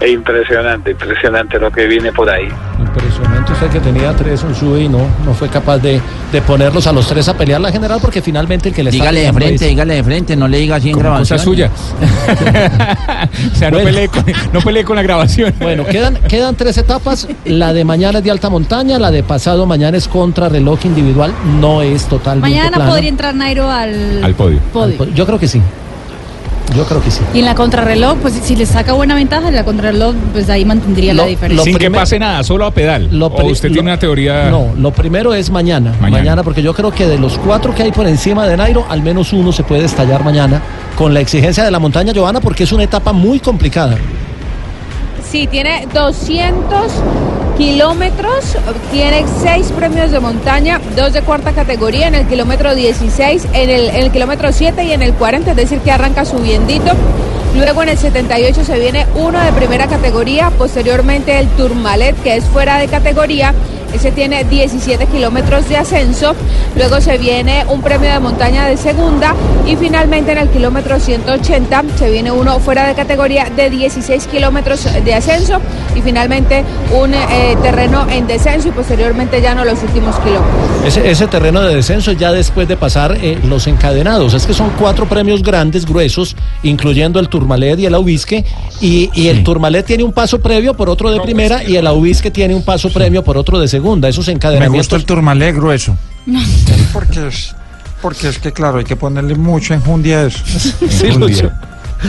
e 0.00 0.10
impresionante, 0.10 0.90
impresionante 0.92 1.58
lo 1.58 1.70
que 1.70 1.86
viene 1.86 2.12
por 2.12 2.28
ahí. 2.30 2.48
Impresionante 2.78 3.52
usted 3.52 3.68
que 3.70 3.80
tenía 3.80 4.12
tres 4.14 4.42
un 4.44 4.54
sube 4.54 4.80
y 4.82 4.88
no, 4.88 5.00
no 5.24 5.34
fue 5.34 5.48
capaz 5.48 5.78
de, 5.78 6.00
de 6.32 6.42
ponerlos 6.42 6.86
a 6.86 6.92
los 6.92 7.06
tres 7.08 7.28
a 7.28 7.34
pelear 7.36 7.60
la 7.60 7.70
general 7.72 7.98
porque 8.00 8.22
finalmente 8.22 8.68
el 8.70 8.74
que 8.74 8.82
le 8.82 8.90
está 8.90 9.02
Dígale 9.04 9.20
de 9.22 9.32
frente, 9.32 9.54
es- 9.64 9.70
dígale 9.70 9.94
de 9.94 10.04
frente, 10.04 10.36
no 10.36 10.48
le 10.48 10.58
diga 10.58 10.76
así 10.76 10.90
en 10.90 10.98
grabación. 10.98 11.38
cosa 11.38 11.38
suya. 11.44 11.70
o 13.52 13.56
sea, 13.56 13.70
no, 13.70 13.78
pelee 13.78 14.08
con, 14.08 14.24
no 14.52 14.60
pelee 14.60 14.84
con 14.84 14.96
la 14.96 15.02
grabación. 15.02 15.54
Bueno, 15.60 15.84
quedan, 15.84 16.14
quedan 16.28 16.54
tres 16.54 16.78
etapas. 16.78 17.28
La 17.44 17.72
de 17.72 17.84
mañana 17.84 18.18
es 18.18 18.24
de 18.24 18.30
alta 18.30 18.48
montaña, 18.50 18.98
la 18.98 19.10
de 19.10 19.22
pasado 19.22 19.66
mañana 19.66 19.96
es 19.96 20.08
contra 20.08 20.48
reloj 20.48 20.84
individual. 20.84 21.32
No 21.60 21.82
es 21.82 22.06
totalmente 22.06 22.48
Mañana 22.50 22.76
plana. 22.76 22.90
podría 22.90 23.08
entrar 23.08 23.34
Nairo 23.34 23.70
al, 23.70 24.22
Al 24.24 24.34
podio. 24.34 24.58
podio. 24.72 24.84
Al 24.86 24.92
podio. 24.94 25.14
Yo 25.14 25.26
creo 25.26 25.38
que 25.38 25.48
sí. 25.48 25.60
Yo 26.76 26.84
creo 26.84 27.02
que 27.02 27.10
sí. 27.10 27.20
Y 27.32 27.38
en 27.38 27.46
la 27.46 27.54
contrarreloj, 27.54 28.18
pues 28.18 28.34
si 28.42 28.54
le 28.54 28.66
saca 28.66 28.92
buena 28.92 29.14
ventaja, 29.14 29.48
en 29.48 29.54
la 29.54 29.64
contrarreloj, 29.64 30.14
pues 30.32 30.50
ahí 30.50 30.64
mantendría 30.64 31.14
la 31.14 31.24
diferencia. 31.24 31.64
Sin 31.64 31.78
que 31.78 31.90
pase 31.90 32.18
nada, 32.18 32.44
solo 32.44 32.66
a 32.66 32.70
pedal. 32.70 33.08
Lo 33.10 33.26
o 33.26 33.46
usted 33.46 33.68
lo- 33.70 33.74
tiene 33.74 33.90
una 33.90 33.98
teoría. 33.98 34.50
No, 34.50 34.72
lo 34.76 34.90
primero 34.90 35.32
es 35.34 35.50
mañana, 35.50 35.92
mañana. 36.00 36.18
Mañana. 36.18 36.42
porque 36.42 36.62
yo 36.62 36.74
creo 36.74 36.90
que 36.92 37.06
de 37.06 37.18
los 37.18 37.38
cuatro 37.38 37.74
que 37.74 37.82
hay 37.84 37.90
por 37.92 38.06
encima 38.06 38.46
de 38.46 38.56
Nairo, 38.56 38.84
al 38.88 39.02
menos 39.02 39.32
uno 39.32 39.50
se 39.52 39.62
puede 39.62 39.84
estallar 39.84 40.22
mañana 40.24 40.60
con 40.96 41.14
la 41.14 41.20
exigencia 41.20 41.64
de 41.64 41.70
la 41.70 41.78
montaña, 41.78 42.12
Giovanna, 42.12 42.40
porque 42.40 42.64
es 42.64 42.72
una 42.72 42.82
etapa 42.84 43.12
muy 43.12 43.40
complicada. 43.40 43.96
Sí, 45.30 45.46
tiene 45.46 45.86
200 45.94 46.92
kilómetros, 47.58 48.56
tiene 48.92 49.24
seis 49.42 49.72
premios 49.72 50.12
de 50.12 50.20
montaña, 50.20 50.80
dos 50.94 51.12
de 51.12 51.22
cuarta 51.22 51.52
categoría 51.52 52.06
en 52.06 52.14
el 52.14 52.26
kilómetro 52.28 52.72
16, 52.72 53.48
en 53.52 53.68
el, 53.68 54.12
kilómetro 54.12 54.52
7 54.52 54.84
y 54.84 54.92
en 54.92 55.02
el 55.02 55.12
40, 55.14 55.50
es 55.50 55.56
decir, 55.56 55.80
que 55.80 55.90
arranca 55.90 56.24
subiendito. 56.24 56.92
Luego 57.56 57.82
en 57.82 57.88
el 57.88 57.98
78 57.98 58.64
se 58.64 58.78
viene 58.78 59.06
uno 59.16 59.40
de 59.40 59.50
primera 59.52 59.88
categoría, 59.88 60.50
posteriormente 60.50 61.36
el 61.40 61.48
Tourmalet, 61.48 62.14
que 62.22 62.36
es 62.36 62.44
fuera 62.44 62.78
de 62.78 62.86
categoría. 62.86 63.52
Ese 63.92 64.12
tiene 64.12 64.44
17 64.44 65.06
kilómetros 65.06 65.68
de 65.68 65.76
ascenso. 65.76 66.34
Luego 66.76 67.00
se 67.00 67.18
viene 67.18 67.64
un 67.68 67.80
premio 67.80 68.10
de 68.10 68.20
montaña 68.20 68.66
de 68.66 68.76
segunda. 68.76 69.34
Y 69.66 69.76
finalmente 69.76 70.32
en 70.32 70.38
el 70.38 70.48
kilómetro 70.48 71.00
180 71.00 71.84
se 71.98 72.10
viene 72.10 72.30
uno 72.30 72.58
fuera 72.60 72.86
de 72.86 72.94
categoría 72.94 73.50
de 73.54 73.70
16 73.70 74.26
kilómetros 74.26 74.86
de 75.04 75.14
ascenso. 75.14 75.60
Y 75.96 76.02
finalmente 76.02 76.64
un 76.98 77.14
eh, 77.14 77.56
terreno 77.62 78.06
en 78.10 78.26
descenso 78.26 78.68
y 78.68 78.70
posteriormente 78.70 79.40
ya 79.40 79.54
no 79.54 79.64
los 79.64 79.82
últimos 79.82 80.16
kilómetros. 80.16 80.84
Ese, 80.84 81.10
ese 81.10 81.26
terreno 81.26 81.60
de 81.62 81.74
descenso 81.74 82.12
ya 82.12 82.32
después 82.32 82.68
de 82.68 82.76
pasar 82.76 83.18
eh, 83.20 83.38
los 83.44 83.66
encadenados. 83.66 84.34
Es 84.34 84.46
que 84.46 84.54
son 84.54 84.70
cuatro 84.78 85.06
premios 85.06 85.42
grandes, 85.42 85.86
gruesos, 85.86 86.36
incluyendo 86.62 87.20
el 87.20 87.28
Tourmalet 87.28 87.78
y 87.78 87.86
el 87.86 87.94
Aubisque. 87.94 88.44
Y, 88.80 89.10
y 89.14 89.28
el 89.28 89.42
Tourmalet 89.42 89.86
tiene 89.86 90.04
un 90.04 90.12
paso 90.12 90.40
previo 90.40 90.74
por 90.74 90.88
otro 90.88 91.10
de 91.10 91.20
primera 91.20 91.64
y 91.64 91.76
el 91.76 91.86
Aubisque 91.86 92.30
tiene 92.30 92.54
un 92.54 92.62
paso 92.62 92.90
premio 92.90 93.24
por 93.24 93.36
otro 93.36 93.58
de 93.58 93.66
segunda. 93.78 94.08
Esos 94.08 94.26
Me 94.26 94.32
encadenamientos. 94.34 94.78
gusta 94.86 94.96
el 94.96 95.04
turmalé 95.04 95.52
grueso. 95.52 95.96
Porque 96.92 97.28
es, 97.28 97.54
porque 98.02 98.28
es 98.28 98.38
que, 98.38 98.52
claro, 98.52 98.78
hay 98.78 98.84
que 98.84 98.96
ponerle 98.96 99.34
mucho 99.34 99.74
enjundia 99.74 100.20
a 100.20 100.26
eso. 100.26 100.38
Sí, 100.46 101.10
Lucho. 101.12 101.50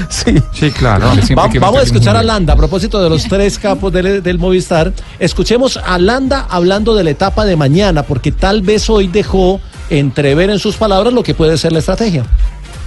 Sí. 0.09 0.35
Sí, 0.53 0.69
claro. 0.69 1.07
Va- 1.35 1.49
vamos 1.59 1.79
a 1.79 1.83
escuchar 1.83 2.15
a 2.15 2.21
Landa 2.21 2.53
a 2.53 2.55
propósito 2.55 3.01
de 3.01 3.09
los 3.09 3.23
tres 3.23 3.57
capos 3.57 3.91
del, 3.91 4.21
del 4.21 4.37
Movistar. 4.37 4.93
Escuchemos 5.17 5.77
a 5.77 5.97
Landa 5.97 6.45
hablando 6.49 6.93
de 6.95 7.03
la 7.03 7.09
etapa 7.09 7.43
de 7.45 7.55
mañana, 7.55 8.03
porque 8.03 8.31
tal 8.31 8.61
vez 8.61 8.87
hoy 8.89 9.07
dejó 9.07 9.59
entrever 9.89 10.51
en 10.51 10.59
sus 10.59 10.75
palabras 10.75 11.11
lo 11.11 11.23
que 11.23 11.33
puede 11.33 11.57
ser 11.57 11.71
la 11.71 11.79
estrategia. 11.79 12.23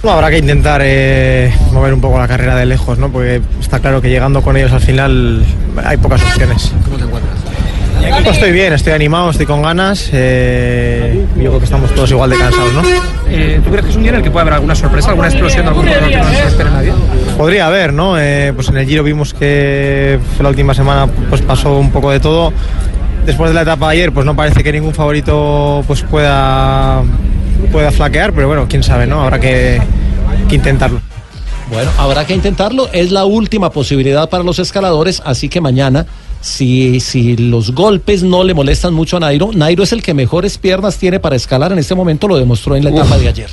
No, 0.01 0.11
habrá 0.11 0.29
que 0.29 0.37
intentar 0.37 0.79
eh, 0.83 1.53
mover 1.73 1.93
un 1.93 1.99
poco 1.99 2.17
la 2.19 2.27
carrera 2.27 2.55
de 2.55 2.65
lejos, 2.67 2.97
¿no? 2.97 3.11
Porque 3.11 3.41
está 3.59 3.79
claro 3.79 4.01
que 4.01 4.09
llegando 4.09 4.41
con 4.41 4.55
ellos 4.55 4.71
al 4.71 4.81
final 4.81 5.43
hay 5.85 5.97
pocas 5.97 6.21
opciones. 6.23 6.71
¿Cómo 6.85 6.95
te 6.97 7.03
encuentras? 7.03 7.35
Pues 8.11 8.35
estoy 8.35 8.51
bien, 8.51 8.73
estoy 8.73 8.93
animado, 8.93 9.29
estoy 9.29 9.45
con 9.45 9.61
ganas. 9.61 10.09
eh, 10.13 11.25
yo 11.35 11.49
creo 11.49 11.59
que 11.59 11.65
estamos 11.65 11.93
todos 11.93 12.11
igual 12.11 12.29
de 12.29 12.37
cansados, 12.37 12.73
¿no? 12.73 12.81
Eh, 13.29 13.59
¿Tú 13.63 13.69
crees 13.69 13.85
que 13.85 13.91
es 13.91 13.95
un 13.95 14.03
día 14.03 14.11
en 14.11 14.17
el 14.17 14.23
que 14.23 14.31
puede 14.31 14.41
haber 14.41 14.53
alguna 14.55 14.75
sorpresa, 14.75 15.09
alguna 15.09 15.27
explosión 15.29 15.63
de 15.63 15.69
algún 15.69 15.85
corredor 15.85 16.09
que 16.09 16.17
no 16.17 16.29
se 16.29 16.47
espera 16.47 16.69
nadie? 16.69 16.93
Podría 17.37 17.67
haber, 17.67 17.93
¿no? 17.93 18.19
Eh, 18.19 18.51
pues 18.55 18.69
en 18.69 18.77
el 18.77 18.85
Giro 18.85 19.03
vimos 19.03 19.33
que 19.33 20.19
la 20.39 20.49
última 20.49 20.73
semana 20.73 21.07
pues 21.29 21.41
pasó 21.41 21.77
un 21.77 21.91
poco 21.91 22.11
de 22.11 22.19
todo. 22.19 22.53
Después 23.25 23.49
de 23.51 23.55
la 23.55 23.61
etapa 23.61 23.87
de 23.87 23.93
ayer, 23.93 24.11
pues 24.11 24.25
no 24.25 24.35
parece 24.35 24.63
que 24.63 24.71
ningún 24.71 24.93
favorito 24.93 25.83
pues 25.87 26.01
pueda 26.03 27.01
pueda 27.71 27.91
flaquear, 27.91 28.33
pero 28.33 28.47
bueno, 28.47 28.65
quién 28.67 28.83
sabe, 28.83 29.07
¿no? 29.07 29.21
Habrá 29.23 29.39
que, 29.39 29.81
que 30.49 30.55
intentarlo. 30.55 30.99
Bueno, 31.71 31.89
habrá 31.97 32.25
que 32.25 32.33
intentarlo. 32.33 32.89
Es 32.91 33.11
la 33.11 33.25
última 33.25 33.71
posibilidad 33.71 34.29
para 34.29 34.43
los 34.43 34.59
escaladores, 34.59 35.21
así 35.25 35.47
que 35.49 35.61
mañana, 35.61 36.05
si, 36.43 36.99
si 36.99 37.37
los 37.37 37.73
golpes 37.73 38.21
no 38.21 38.43
le 38.43 38.53
molestan 38.53 38.93
mucho 38.93 39.15
a 39.15 39.21
Nairo, 39.21 39.51
Nairo 39.53 39.81
es 39.81 39.93
el 39.93 40.03
que 40.03 40.13
mejores 40.13 40.57
piernas 40.57 40.97
tiene 40.97 41.19
para 41.21 41.37
escalar 41.37 41.71
en 41.71 41.79
este 41.79 41.95
momento, 41.95 42.27
lo 42.27 42.37
demostró 42.37 42.75
en 42.75 42.83
la 42.83 42.89
etapa 42.89 43.17
de 43.17 43.29
ayer. 43.29 43.49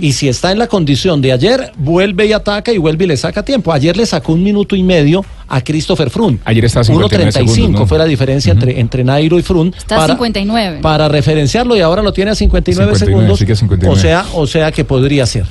Y 0.00 0.12
si 0.12 0.28
está 0.28 0.52
en 0.52 0.60
la 0.60 0.68
condición 0.68 1.20
de 1.20 1.32
ayer, 1.32 1.72
vuelve 1.76 2.26
y 2.26 2.32
ataca 2.32 2.72
y 2.72 2.78
vuelve 2.78 3.04
y 3.04 3.08
le 3.08 3.16
saca 3.16 3.44
tiempo. 3.44 3.72
Ayer 3.72 3.96
le 3.96 4.06
sacó 4.06 4.32
un 4.32 4.42
minuto 4.44 4.76
y 4.76 4.82
medio 4.84 5.24
a 5.48 5.60
Christopher 5.60 6.08
Froome. 6.08 6.38
Ayer 6.44 6.64
estaba 6.64 6.82
a 6.82 6.84
59 6.84 7.30
1.35 7.32 7.48
segundos, 7.48 7.80
¿no? 7.80 7.86
fue 7.86 7.98
la 7.98 8.04
diferencia 8.04 8.52
entre, 8.52 8.78
entre 8.78 9.02
Nairo 9.02 9.38
y 9.38 9.42
Froome. 9.42 9.72
Está 9.76 10.04
a 10.04 10.08
59. 10.08 10.78
para 10.82 11.08
referenciarlo 11.08 11.76
y 11.76 11.80
ahora 11.80 12.02
lo 12.02 12.12
tiene 12.12 12.30
a 12.30 12.34
59, 12.36 12.92
59, 12.94 12.98
segundos. 12.98 13.38
sí 13.40 13.46
que 13.46 13.56
59. 13.56 13.92
O 13.92 14.00
sea, 14.00 14.24
o 14.34 14.46
sea 14.46 14.70
que 14.70 14.84
podría 14.84 15.26
ser. 15.26 15.46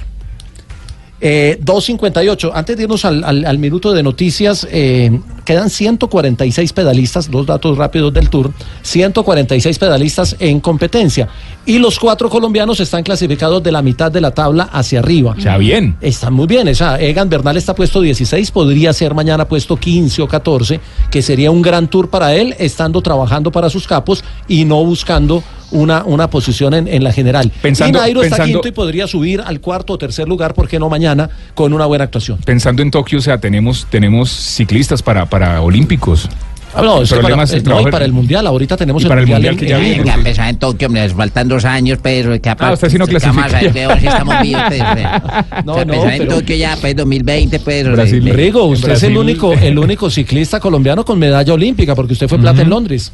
Eh, 1.27 1.57
2.58. 1.65 2.51
Antes 2.53 2.77
de 2.77 2.83
irnos 2.83 3.03
al, 3.03 3.23
al- 3.23 3.45
al 3.45 3.57
minuto 3.57 3.91
de 3.93 4.03
noticias, 4.03 4.67
eh, 4.69 5.09
quedan 5.43 5.71
146 5.71 6.71
pedalistas, 6.71 7.31
dos 7.31 7.47
datos 7.47 7.75
rápidos 7.79 8.13
del 8.13 8.29
Tour, 8.29 8.51
146 8.83 9.79
pedalistas 9.79 10.35
en 10.39 10.59
competencia. 10.59 11.27
Y 11.65 11.79
los 11.79 11.97
cuatro 11.97 12.29
colombianos 12.29 12.79
están 12.79 13.01
clasificados 13.01 13.63
de 13.63 13.71
la 13.71 13.81
mitad 13.81 14.11
de 14.11 14.21
la 14.21 14.29
tabla 14.31 14.69
hacia 14.71 14.99
arriba. 14.99 15.33
O 15.35 15.41
sea, 15.41 15.57
bien. 15.57 15.97
Están 15.99 16.33
muy 16.33 16.45
bien. 16.45 16.67
O 16.67 16.75
sea, 16.75 16.99
Egan 17.01 17.27
Bernal 17.27 17.57
está 17.57 17.73
puesto 17.73 18.01
16, 18.01 18.51
podría 18.51 18.93
ser 18.93 19.15
mañana 19.15 19.47
puesto 19.47 19.77
15 19.77 20.21
o 20.21 20.27
14, 20.27 20.79
que 21.09 21.23
sería 21.23 21.49
un 21.49 21.63
gran 21.63 21.87
tour 21.87 22.07
para 22.11 22.35
él, 22.35 22.53
estando 22.59 23.01
trabajando 23.01 23.51
para 23.51 23.71
sus 23.71 23.87
capos 23.87 24.23
y 24.47 24.63
no 24.65 24.83
buscando 24.85 25.43
una, 25.71 26.03
una 26.03 26.29
posición 26.29 26.73
en, 26.73 26.87
en 26.87 27.03
la 27.03 27.11
general. 27.11 27.51
Pensando- 27.61 27.97
y 27.97 28.01
Nairo 28.01 28.23
está 28.23 28.37
pensando- 28.37 28.59
quinto 28.61 28.67
y 28.67 28.71
podría 28.71 29.07
subir 29.07 29.41
al 29.45 29.59
cuarto 29.61 29.93
o 29.93 29.97
tercer 29.97 30.27
lugar, 30.27 30.53
¿por 30.53 30.67
qué 30.67 30.79
no 30.79 30.89
mañana? 30.89 31.29
Con 31.53 31.73
una 31.73 31.85
buena 31.85 32.03
actuación. 32.05 32.37
Pensando 32.45 32.81
en 32.81 32.91
Tokio, 32.91 33.19
o 33.19 33.21
sea, 33.21 33.37
tenemos, 33.39 33.87
tenemos 33.89 34.29
ciclistas 34.29 35.01
para, 35.01 35.25
para 35.25 35.61
olímpicos. 35.61 36.29
Ah, 36.77 36.81
no, 36.81 36.97
El 36.97 37.03
es 37.03 37.09
que 37.09 37.15
problema 37.15 37.35
para, 37.37 37.43
es 37.45 37.51
el 37.53 37.59
eh, 37.59 37.63
no, 37.63 37.79
y 37.79 37.85
para 37.89 38.03
el 38.03 38.11
mundial, 38.11 38.45
ahorita 38.47 38.75
tenemos 38.75 39.01
Y 39.01 39.05
el 39.05 39.07
para 39.09 39.21
el 39.21 39.27
mundial, 39.27 39.53
Mundial 39.55 39.57
que 39.57 39.65
en- 39.65 39.69
ya 39.69 39.77
en- 39.77 40.03
viene. 40.03 40.03
Que 40.03 40.11
a 40.19 40.23
pesar 40.23 40.49
en 40.49 40.57
Tokio, 40.57 40.89
les 40.89 41.13
faltan 41.13 41.47
dos 41.47 41.63
años, 41.63 41.99
pero 42.03 42.41
que 42.41 42.49
Ah, 42.49 42.73
usted 42.73 42.89
sí 42.89 42.97
no 42.97 43.05
vamos 43.07 43.21
clasifica. 43.21 43.85
ahora 43.85 43.99
sí 44.01 44.07
estamos 44.07 44.41
vivos, 44.41 44.61
pues. 44.67 44.81
No, 45.65 45.75
Que 45.75 45.79
a 45.81 45.85
no, 45.85 45.93
pesar 45.93 46.11
en 46.11 46.17
pero- 46.19 46.35
Tokio 46.35 46.55
ya, 46.57 46.77
pues 46.81 46.95
2020, 46.97 47.59
pues. 47.61 47.89
Brasil. 47.91 48.29
Rigo, 48.29 48.65
usted 48.65 48.91
es 48.91 49.03
el 49.03 49.13
Brasil- 49.13 49.17
único, 49.17 49.53
el 49.53 49.79
único 49.79 50.09
ciclista 50.09 50.59
colombiano 50.59 51.05
con 51.05 51.17
medalla 51.17 51.53
olímpica, 51.53 51.95
porque 51.95 52.11
usted 52.11 52.27
fue 52.27 52.39
plata 52.39 52.61
en 52.61 52.69
Londres. 52.69 53.09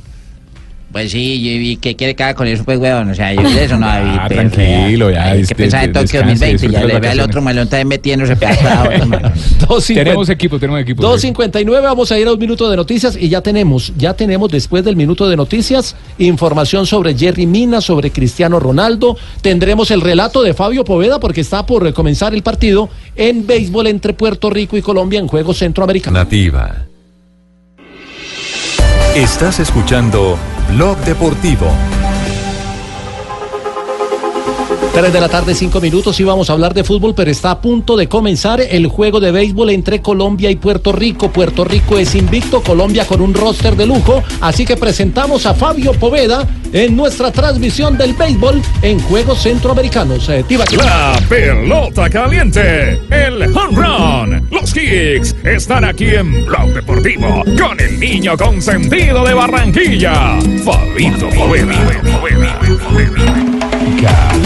Pues 0.91 1.11
sí, 1.11 1.41
yo 1.41 1.57
vi 1.57 1.77
que 1.77 1.95
quiere 1.95 2.15
cagar 2.15 2.35
con 2.35 2.47
eso, 2.47 2.65
pues, 2.65 2.77
weón. 2.77 3.09
O 3.09 3.15
sea, 3.15 3.33
yo 3.33 3.41
de 3.41 3.63
eso 3.63 3.77
no 3.77 3.87
había. 3.87 4.25
Ah, 4.25 4.27
tranquilo, 4.27 5.09
ya, 5.09 5.31
Hay 5.31 5.45
que 5.45 5.55
pensar 5.55 5.85
en 5.85 5.93
Tokio 5.93 6.21
descanse, 6.21 6.51
2020, 6.51 6.69
ya 6.69 6.85
le 6.85 6.99
ve 6.99 7.07
al 7.09 7.19
otro 7.21 7.41
malón 7.41 7.69
también 7.69 7.87
metiéndose 7.87 8.35
pegado. 8.35 8.89
Tenemos 9.87 10.29
equipo, 10.29 10.59
tenemos 10.59 10.81
equipo. 10.81 11.01
2.59, 11.01 11.81
vamos 11.81 12.11
a 12.11 12.19
ir 12.19 12.27
a 12.27 12.33
un 12.33 12.39
minuto 12.39 12.69
de 12.69 12.75
noticias 12.75 13.15
y 13.15 13.29
ya 13.29 13.41
tenemos, 13.41 13.93
ya 13.97 14.13
tenemos 14.13 14.51
después 14.51 14.83
del 14.83 14.95
minuto 14.95 15.29
de 15.29 15.37
noticias 15.37 15.95
información 16.17 16.85
sobre 16.85 17.15
Jerry 17.17 17.45
Mina, 17.45 17.79
sobre 17.79 18.11
Cristiano 18.11 18.59
Ronaldo. 18.59 19.17
Tendremos 19.41 19.91
el 19.91 20.01
relato 20.01 20.41
de 20.41 20.53
Fabio 20.53 20.83
Poveda 20.83 21.19
porque 21.19 21.41
está 21.41 21.65
por 21.65 21.91
comenzar 21.93 22.33
el 22.33 22.43
partido 22.43 22.89
en 23.15 23.47
béisbol 23.47 23.87
entre 23.87 24.13
Puerto 24.13 24.49
Rico 24.49 24.75
y 24.75 24.81
Colombia 24.81 25.19
en 25.19 25.27
Juegos 25.27 25.59
Centroamericanos. 25.59 26.19
Nativa. 26.19 26.85
Estás 29.15 29.59
escuchando 29.59 30.37
Blog 30.71 31.03
Deportivo. 31.03 32.00
3 34.93 35.13
de 35.13 35.21
la 35.21 35.29
tarde, 35.29 35.55
5 35.55 35.79
minutos 35.79 36.19
y 36.19 36.23
vamos 36.23 36.49
a 36.49 36.53
hablar 36.53 36.73
de 36.73 36.83
fútbol, 36.83 37.13
pero 37.15 37.31
está 37.31 37.51
a 37.51 37.61
punto 37.61 37.95
de 37.95 38.09
comenzar 38.09 38.59
el 38.59 38.87
juego 38.87 39.19
de 39.19 39.31
béisbol 39.31 39.69
entre 39.69 40.01
Colombia 40.01 40.51
y 40.51 40.57
Puerto 40.57 40.91
Rico. 40.91 41.31
Puerto 41.31 41.63
Rico 41.63 41.97
es 41.97 42.13
invicto, 42.13 42.61
Colombia 42.61 43.05
con 43.05 43.21
un 43.21 43.33
roster 43.33 43.75
de 43.75 43.85
lujo, 43.85 44.21
así 44.41 44.65
que 44.65 44.75
presentamos 44.75 45.45
a 45.45 45.53
Fabio 45.53 45.93
Poveda 45.93 46.45
en 46.73 46.95
nuestra 46.95 47.31
transmisión 47.31 47.97
del 47.97 48.13
béisbol 48.13 48.61
en 48.81 48.99
Juegos 48.99 49.41
Centroamericanos. 49.41 50.27
Eh. 50.29 50.43
La 50.77 51.19
pelota 51.29 52.09
caliente, 52.09 52.99
el 53.09 53.43
home 53.55 53.75
run, 53.75 54.47
los 54.51 54.73
kicks 54.73 55.35
están 55.43 55.85
aquí 55.85 56.09
en 56.09 56.45
Blog 56.45 56.73
Deportivo 56.73 57.43
con 57.57 57.79
el 57.79 57.99
niño 57.99 58.37
consentido 58.37 59.23
de 59.23 59.33
Barranquilla, 59.33 60.37
Fabito 60.65 61.29
Poveda. 61.29 62.01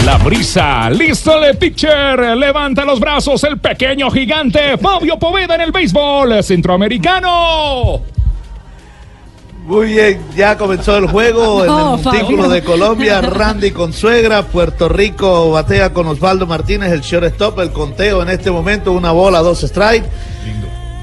La 0.06 0.18
brisa, 0.18 0.88
listo 0.88 1.42
el 1.42 1.56
pitcher, 1.58 2.36
levanta 2.36 2.84
los 2.84 3.00
brazos 3.00 3.42
el 3.42 3.58
pequeño 3.58 4.08
gigante 4.08 4.78
Fabio 4.78 5.18
Poveda 5.18 5.56
en 5.56 5.62
el 5.62 5.72
béisbol 5.72 6.44
centroamericano. 6.44 8.02
Muy 9.64 9.86
bien, 9.88 10.20
ya 10.36 10.56
comenzó 10.56 10.96
el 10.96 11.08
juego 11.08 11.64
en 11.64 11.70
el 11.72 11.76
montículo 11.76 12.42
Fabio. 12.44 12.48
de 12.50 12.62
Colombia, 12.62 13.20
Randy 13.20 13.72
Consuegra, 13.72 14.44
Puerto 14.44 14.88
Rico 14.88 15.50
batea 15.50 15.92
con 15.92 16.06
Osvaldo 16.06 16.46
Martínez, 16.46 16.92
el 16.92 17.00
shortstop, 17.00 17.58
el 17.58 17.72
conteo 17.72 18.22
en 18.22 18.28
este 18.28 18.52
momento, 18.52 18.92
una 18.92 19.10
bola, 19.10 19.40
dos 19.40 19.62
strikes. 19.62 20.06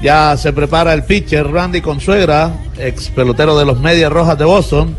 Ya 0.00 0.34
se 0.38 0.50
prepara 0.54 0.94
el 0.94 1.04
pitcher 1.04 1.46
Randy 1.46 1.82
Consuegra, 1.82 2.54
ex 2.78 3.10
pelotero 3.10 3.58
de 3.58 3.66
los 3.66 3.78
Medias 3.80 4.10
Rojas 4.10 4.38
de 4.38 4.46
Boston, 4.46 4.96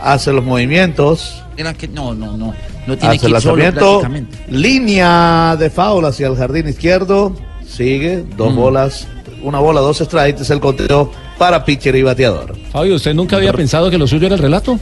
hace 0.00 0.32
los 0.32 0.44
movimientos, 0.44 1.42
Era 1.56 1.74
que 1.74 1.88
no, 1.88 2.14
no, 2.14 2.36
no. 2.36 2.54
No 2.90 2.98
tiene 2.98 3.14
hace 3.14 3.26
que 3.28 3.32
ir 3.32 3.40
solo 3.40 4.02
línea 4.48 5.54
de 5.56 5.70
foul 5.70 6.04
hacia 6.06 6.26
el 6.26 6.34
jardín 6.34 6.68
izquierdo, 6.68 7.36
sigue, 7.64 8.24
dos 8.36 8.52
bolas, 8.52 9.06
una 9.44 9.60
bola, 9.60 9.80
dos 9.80 9.98
strikes, 9.98 10.42
es 10.42 10.50
el 10.50 10.58
conteo 10.58 11.12
para 11.38 11.64
pitcher 11.64 11.94
y 11.94 12.02
bateador. 12.02 12.56
Fabio, 12.72 12.96
¿usted 12.96 13.14
nunca 13.14 13.36
había 13.36 13.52
pensado 13.52 13.92
que 13.92 13.96
lo 13.96 14.08
suyo 14.08 14.26
era 14.26 14.34
el 14.34 14.42
relato? 14.42 14.80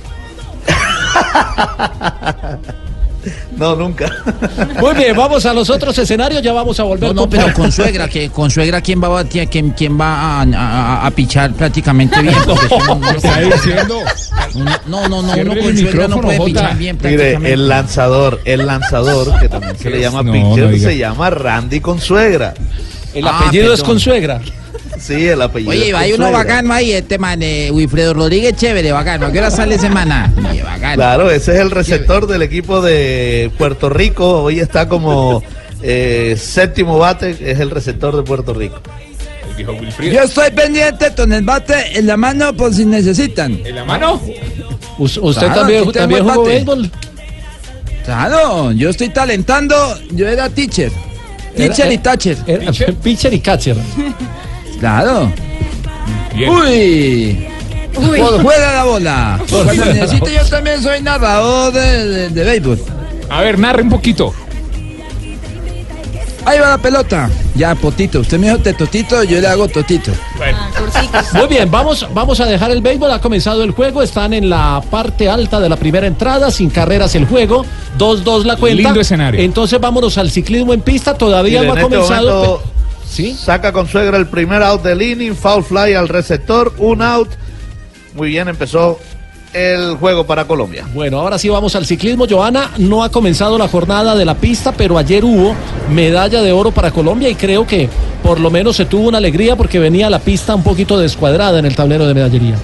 No, 3.57 3.75
nunca. 3.77 4.11
Muy 4.81 4.95
bien, 4.95 5.17
vamos 5.17 5.45
a 5.47 5.53
los 5.53 5.69
otros 5.71 5.97
escenarios, 5.99 6.43
ya 6.43 6.53
vamos 6.53 6.79
a 6.81 6.83
volver 6.85 7.09
No, 7.09 7.15
no, 7.15 7.21
con- 7.23 7.31
pero 7.31 7.53
con 7.55 7.73
suegra, 7.73 8.09
que 8.09 8.31
con 8.31 8.51
suegra 8.51 8.81
quién 8.81 9.03
va 9.03 9.07
a 9.07 9.11
batear, 9.11 9.49
quién, 9.49 9.71
quién 9.71 9.99
va 10.01 10.41
a, 10.41 10.43
a- 10.43 11.07
a 11.07 11.11
pichar 11.11 11.53
prácticamente 11.53 12.21
bien. 12.23 12.35
no, 12.47 12.95
no- 12.97 13.11
está 13.11 13.41
diciendo? 13.41 14.01
Uno- 14.55 14.71
no, 14.87 15.09
no, 15.09 15.19
uno 15.21 15.33
el 15.35 15.59
con 15.63 15.77
suegra 15.77 16.09
no 16.09 16.21
puede 16.21 16.39
Jota. 16.39 16.47
pichar 16.51 16.77
bien 16.79 16.97
Mire, 17.03 17.17
prácticamente. 17.17 17.53
el 17.55 17.69
lanzador, 17.69 18.41
el 18.45 18.67
lanzador, 18.67 19.39
que 19.41 19.49
también 19.49 19.79
se 19.79 19.91
le 19.91 20.01
llama 20.01 20.23
No, 20.23 20.33
pitcher, 20.33 20.65
no 20.67 20.71
diga. 20.71 20.89
se 20.91 20.99
llama 20.99 21.31
Randy 21.31 21.81
Consuegra. 21.81 22.55
El 23.15 23.27
Ah, 23.27 23.39
apellido 23.41 23.73
es 23.73 23.81
perdón. 23.81 23.87
Consuegra. 23.95 24.41
Sí, 25.01 25.29
el 25.29 25.41
apellido. 25.43 25.71
Oye, 25.73 25.95
hay 25.95 26.13
uno 26.13 26.31
bacano 26.33 26.73
ahí, 26.75 26.93
este 26.93 27.19
man, 27.19 27.43
eh, 27.43 27.71
Wilfredo 27.71 28.15
Rodríguez, 28.15 28.57
chévere, 28.57 28.93
bacano. 28.93 29.27
¿A 29.27 29.33
qué 29.33 29.39
hora 29.39 29.51
sale 29.51 29.79
semana? 29.79 30.33
Oye, 30.51 30.63
bacano. 30.63 30.95
Claro, 30.97 31.31
ese 31.31 31.55
es 31.55 31.61
el 31.61 31.71
receptor 31.71 32.27
del 32.27 32.43
equipo 32.43 32.81
de 32.81 33.51
Puerto 33.59 33.89
Rico. 33.89 34.43
Hoy 34.43 34.61
está 34.61 34.89
como 34.89 35.43
eh, 35.83 36.37
séptimo 36.39 36.99
bate, 36.99 37.31
es 37.41 37.61
el 37.61 37.71
receptor 37.71 38.17
de 38.17 38.23
Puerto 38.23 38.53
Rico. 38.55 38.81
Yo 39.59 40.23
estoy 40.23 40.51
pendiente 40.53 41.13
con 41.17 41.33
el 41.33 41.43
bate 41.45 41.99
en 41.99 42.07
la 42.07 42.17
mano 42.17 42.53
por 42.55 42.73
si 42.73 42.85
necesitan. 42.85 43.59
¿En 43.65 43.75
la 43.75 43.85
mano? 43.85 44.21
Us- 44.99 45.17
¿Usted 45.17 45.47
Claro, 45.47 45.61
también, 45.61 45.93
también 45.93 46.29
jugó 46.29 46.45
béisbol? 46.45 46.91
Claro, 48.05 48.73
yo 48.73 48.91
estoy 48.91 49.09
talentando, 49.11 49.99
yo 50.13 50.29
era 50.29 50.49
teacher. 50.49 50.91
Teacher 51.57 51.87
Era- 51.87 51.95
y 51.95 51.99
catcher. 51.99 52.37
Era- 52.47 52.73
pitcher 53.03 53.35
y 53.35 53.41
catcher. 53.41 53.77
Claro. 54.81 55.33
Bien. 56.35 56.51
Uy. 56.51 57.49
Uy. 57.97 58.21
Por 58.21 58.43
fuera 58.43 58.75
la 58.75 58.85
bola. 58.85 59.41
Cuando 59.49 59.85
bola. 59.85 60.07
yo 60.07 60.45
también 60.49 60.83
soy 60.83 61.03
narrador 61.03 61.73
de, 61.73 62.09
de, 62.09 62.29
de 62.31 62.45
béisbol. 62.45 62.79
A 63.29 63.41
ver, 63.43 63.59
narre 63.59 63.83
un 63.83 63.91
poquito. 63.91 64.33
Ahí 66.49 66.59
va 66.61 66.71
la 66.71 66.79
pelota. 66.79 67.29
Ya, 67.55 67.75
potito. 67.75 68.21
Usted 68.21 68.39
me 68.39 68.47
dijo 68.47 68.59
tetotito, 68.61 69.23
yo 69.23 69.39
le 69.39 69.49
hago 69.49 69.69
totito. 69.69 70.13
Muy 71.35 71.47
bien, 71.47 71.71
vamos, 71.71 72.07
vamos 72.15 72.41
a 72.41 72.47
dejar 72.47 72.71
el 72.71 72.81
béisbol. 72.81 73.11
Ha 73.11 73.21
comenzado 73.21 73.65
el 73.65 73.73
juego. 73.73 74.01
Están 74.03 74.33
en 74.33 74.49
la 74.49 74.81
parte 74.91 75.29
alta 75.29 75.61
de 75.61 75.69
la 75.69 75.77
primera 75.77 76.07
entrada, 76.07 76.51
sin 76.51 76.71
carreras 76.71 77.15
el 77.17 77.27
juego. 77.27 77.67
2-2 77.99 78.45
la 78.45 78.57
cuenta. 78.57 78.83
Lindo 78.83 79.01
escenario. 79.01 79.43
Entonces 79.43 79.79
vámonos 79.79 80.17
al 80.17 80.31
ciclismo 80.31 80.73
en 80.73 80.81
pista. 80.81 81.13
Todavía 81.13 81.63
no 81.65 81.75
ha 81.75 81.77
en 81.77 81.83
comenzado. 81.83 82.63
Saca 83.09 83.73
Consuegra 83.73 84.17
el 84.17 84.27
primer 84.27 84.63
out 84.63 84.83
del 84.83 85.03
inning, 85.03 85.35
foul 85.35 85.65
fly 85.65 85.95
al 85.95 86.09
receptor, 86.09 86.73
un 86.79 87.03
out. 87.03 87.29
Muy 88.15 88.29
bien, 88.29 88.49
empezó 88.49 88.99
el 89.53 89.97
juego 89.97 90.25
para 90.25 90.47
Colombia. 90.47 90.87
Bueno, 90.95 91.19
ahora 91.19 91.39
sí 91.39 91.49
vamos 91.49 91.75
al 91.75 91.87
ciclismo. 91.87 92.27
Joana, 92.29 92.71
no 92.79 93.03
ha 93.03 93.11
comenzado 93.11 93.59
la 93.59 93.69
jornada 93.69 94.15
de 94.15 94.25
la 94.25 94.35
pista, 94.35 94.73
pero 94.73 94.99
ayer 94.99 95.25
hubo 95.25 95.55
medalla 95.93 96.43
de 96.43 96.53
oro 96.53 96.71
para 96.71 96.91
Colombia 96.91 97.29
y 97.29 97.35
creo 97.35 97.67
que 97.67 97.89
por 98.23 98.41
lo 98.41 98.51
menos 98.51 98.77
se 98.77 98.85
tuvo 98.85 99.09
una 99.09 99.19
alegría 99.19 99.57
porque 99.57 99.79
venía 99.79 100.11
la 100.11 100.19
pista 100.19 100.55
un 100.55 100.63
poquito 100.63 100.99
descuadrada 100.99 101.59
en 101.59 101.67
el 101.67 101.75
tablero 101.75 102.07
de 102.07 102.15
medallería. 102.15 102.57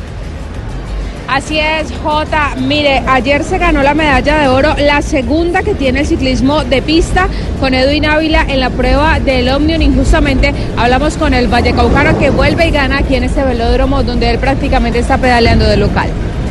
Así 1.29 1.59
es, 1.59 1.93
Jota. 2.03 2.55
Mire, 2.57 3.03
ayer 3.07 3.45
se 3.45 3.59
ganó 3.59 3.83
la 3.83 3.95
medalla 3.95 4.39
de 4.39 4.49
oro, 4.49 4.75
la 4.79 5.03
segunda 5.03 5.63
que 5.63 5.75
tiene 5.75 6.01
el 6.01 6.07
ciclismo 6.07 6.65
de 6.65 6.83
pista 6.83 7.29
con 7.61 7.75
Edwin 7.75 8.07
Ávila 8.07 8.45
en 8.49 8.61
la 8.61 8.71
prueba 8.71 9.19
del 9.21 9.49
Omnium. 9.49 9.83
Injustamente 9.83 10.55
hablamos 10.77 11.17
con 11.17 11.35
el 11.35 11.49
Vallecaucano 11.49 12.19
que 12.19 12.31
vuelve 12.31 12.69
y 12.69 12.71
gana 12.71 12.99
aquí 12.99 13.17
en 13.17 13.25
este 13.25 13.43
velódromo 13.43 14.03
donde 14.03 14.31
él 14.31 14.39
prácticamente 14.39 14.99
está 14.99 15.19
pedaleando 15.19 15.67
de 15.67 15.77
local. 15.77 16.11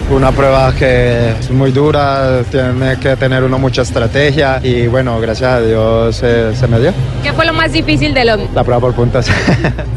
Una 0.10 0.32
prueba 0.32 0.74
que 0.76 1.32
es 1.32 1.50
muy 1.50 1.72
dura, 1.72 2.44
tiene 2.52 3.00
que 3.00 3.16
tener 3.16 3.44
uno 3.44 3.58
mucha 3.58 3.82
estrategia 3.82 4.60
y 4.62 4.86
bueno, 4.88 5.20
gracias 5.20 5.54
a 5.54 5.62
Dios 5.62 6.22
eh, 6.24 6.52
se 6.56 6.68
me 6.68 6.80
dio. 6.80 6.94
¿Qué 7.24 7.34
fue 7.34 7.46
lo 7.46 7.54
más 7.54 7.72
difícil 7.72 8.14
del 8.14 8.30
Omnium? 8.30 8.54
La 8.54 8.64
prueba 8.64 8.82
por 8.82 8.94
puntas. 8.94 9.28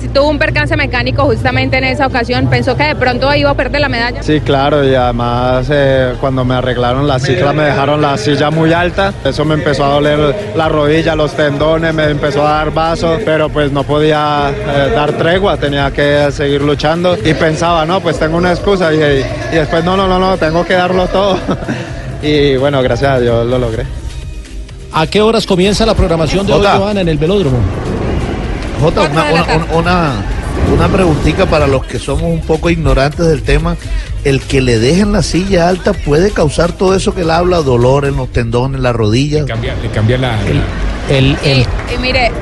Si 0.01 0.09
tuvo 0.09 0.29
un 0.29 0.39
percance 0.39 0.77
mecánico 0.77 1.25
justamente 1.25 1.79
en 1.79 1.85
esa 1.85 2.07
ocasión, 2.07 2.49
pensó 2.49 2.77
que 2.77 2.85
de 2.85 2.95
pronto 2.95 3.35
iba 3.35 3.51
a 3.51 3.55
perder 3.55 3.81
la 3.81 3.89
medalla. 3.89 4.23
Sí, 4.23 4.41
claro, 4.41 4.85
y 4.85 4.95
además 4.95 5.67
eh, 5.71 6.15
cuando 6.21 6.45
me 6.45 6.55
arreglaron 6.55 7.09
la 7.09 7.19
cicla 7.19 7.53
me 7.53 7.65
dejaron 7.65 8.01
la 8.01 8.17
silla 8.17 8.51
muy 8.51 8.73
alta, 8.73 9.13
eso 9.25 9.45
me 9.45 9.55
empezó 9.55 9.85
a 9.85 9.89
doler 9.89 10.53
la 10.55 10.69
rodilla, 10.69 11.17
los 11.17 11.33
tendones, 11.35 11.93
me 11.93 12.05
empezó 12.05 12.47
a 12.47 12.53
dar 12.53 12.73
vasos, 12.73 13.21
pero 13.25 13.49
pues 13.49 13.73
no 13.73 13.83
podía 13.83 14.51
eh, 14.51 14.93
dar 14.95 15.13
tregua, 15.15 15.57
tenía 15.57 15.91
que 15.91 16.31
seguir 16.31 16.63
luchando 16.63 17.17
y 17.17 17.35
pensaba, 17.35 17.85
no, 17.85 18.01
pues 18.01 18.19
tengo 18.19 18.37
una 18.37 18.53
excusa 18.53 18.93
y, 18.95 18.99
y 18.99 19.57
después 19.57 19.83
no, 19.83 19.96
no, 19.97 20.07
no, 20.07 20.19
no, 20.19 20.37
tengo 20.37 20.65
que 20.65 20.75
darlo 20.75 21.07
todo. 21.09 21.39
Y 22.23 22.57
bueno, 22.57 22.83
gracias 22.83 23.11
a 23.11 23.21
Dios 23.21 23.47
lo 23.47 23.59
logré. 23.59 23.85
¿A 24.93 25.07
qué 25.07 25.21
horas 25.21 25.47
comienza 25.47 25.85
la 25.85 25.95
programación 25.95 26.47
de 26.47 26.55
hoy, 26.55 26.59
Jota. 26.61 26.79
Joana, 26.79 27.03
en 27.03 27.09
el 27.09 27.19
velódromo? 27.19 27.59
Jota, 28.81 29.03
una, 29.03 29.25
una, 29.33 29.67
una, 29.75 30.13
una 30.73 30.89
preguntita 30.89 31.47
para 31.47 31.67
los 31.67 31.85
que 31.85 31.99
somos 31.99 32.25
un 32.25 32.41
poco 32.41 32.71
ignorantes 32.71 33.27
del 33.27 33.43
tema. 33.43 33.77
El 34.25 34.41
que 34.41 34.61
le 34.61 34.79
dejen 34.79 35.13
la 35.13 35.23
silla 35.23 35.69
alta 35.69 35.93
puede 35.93 36.31
causar 36.31 36.73
todo 36.73 36.95
eso 36.95 37.15
que 37.15 37.21
él 37.21 37.31
habla, 37.31 37.59
dolor 37.59 38.07
en 38.07 38.17
los 38.17 38.33
tendones, 38.33 38.81
las 38.81 38.97
rodillas. 38.97 39.45
Cambia, 39.45 39.75
le 39.81 39.91
cambia 39.91 40.19
la, 40.19 40.33
la, 40.33 41.15
El, 41.15 41.37
Y, 41.45 41.95
y 41.95 41.99
mire, 42.01 42.33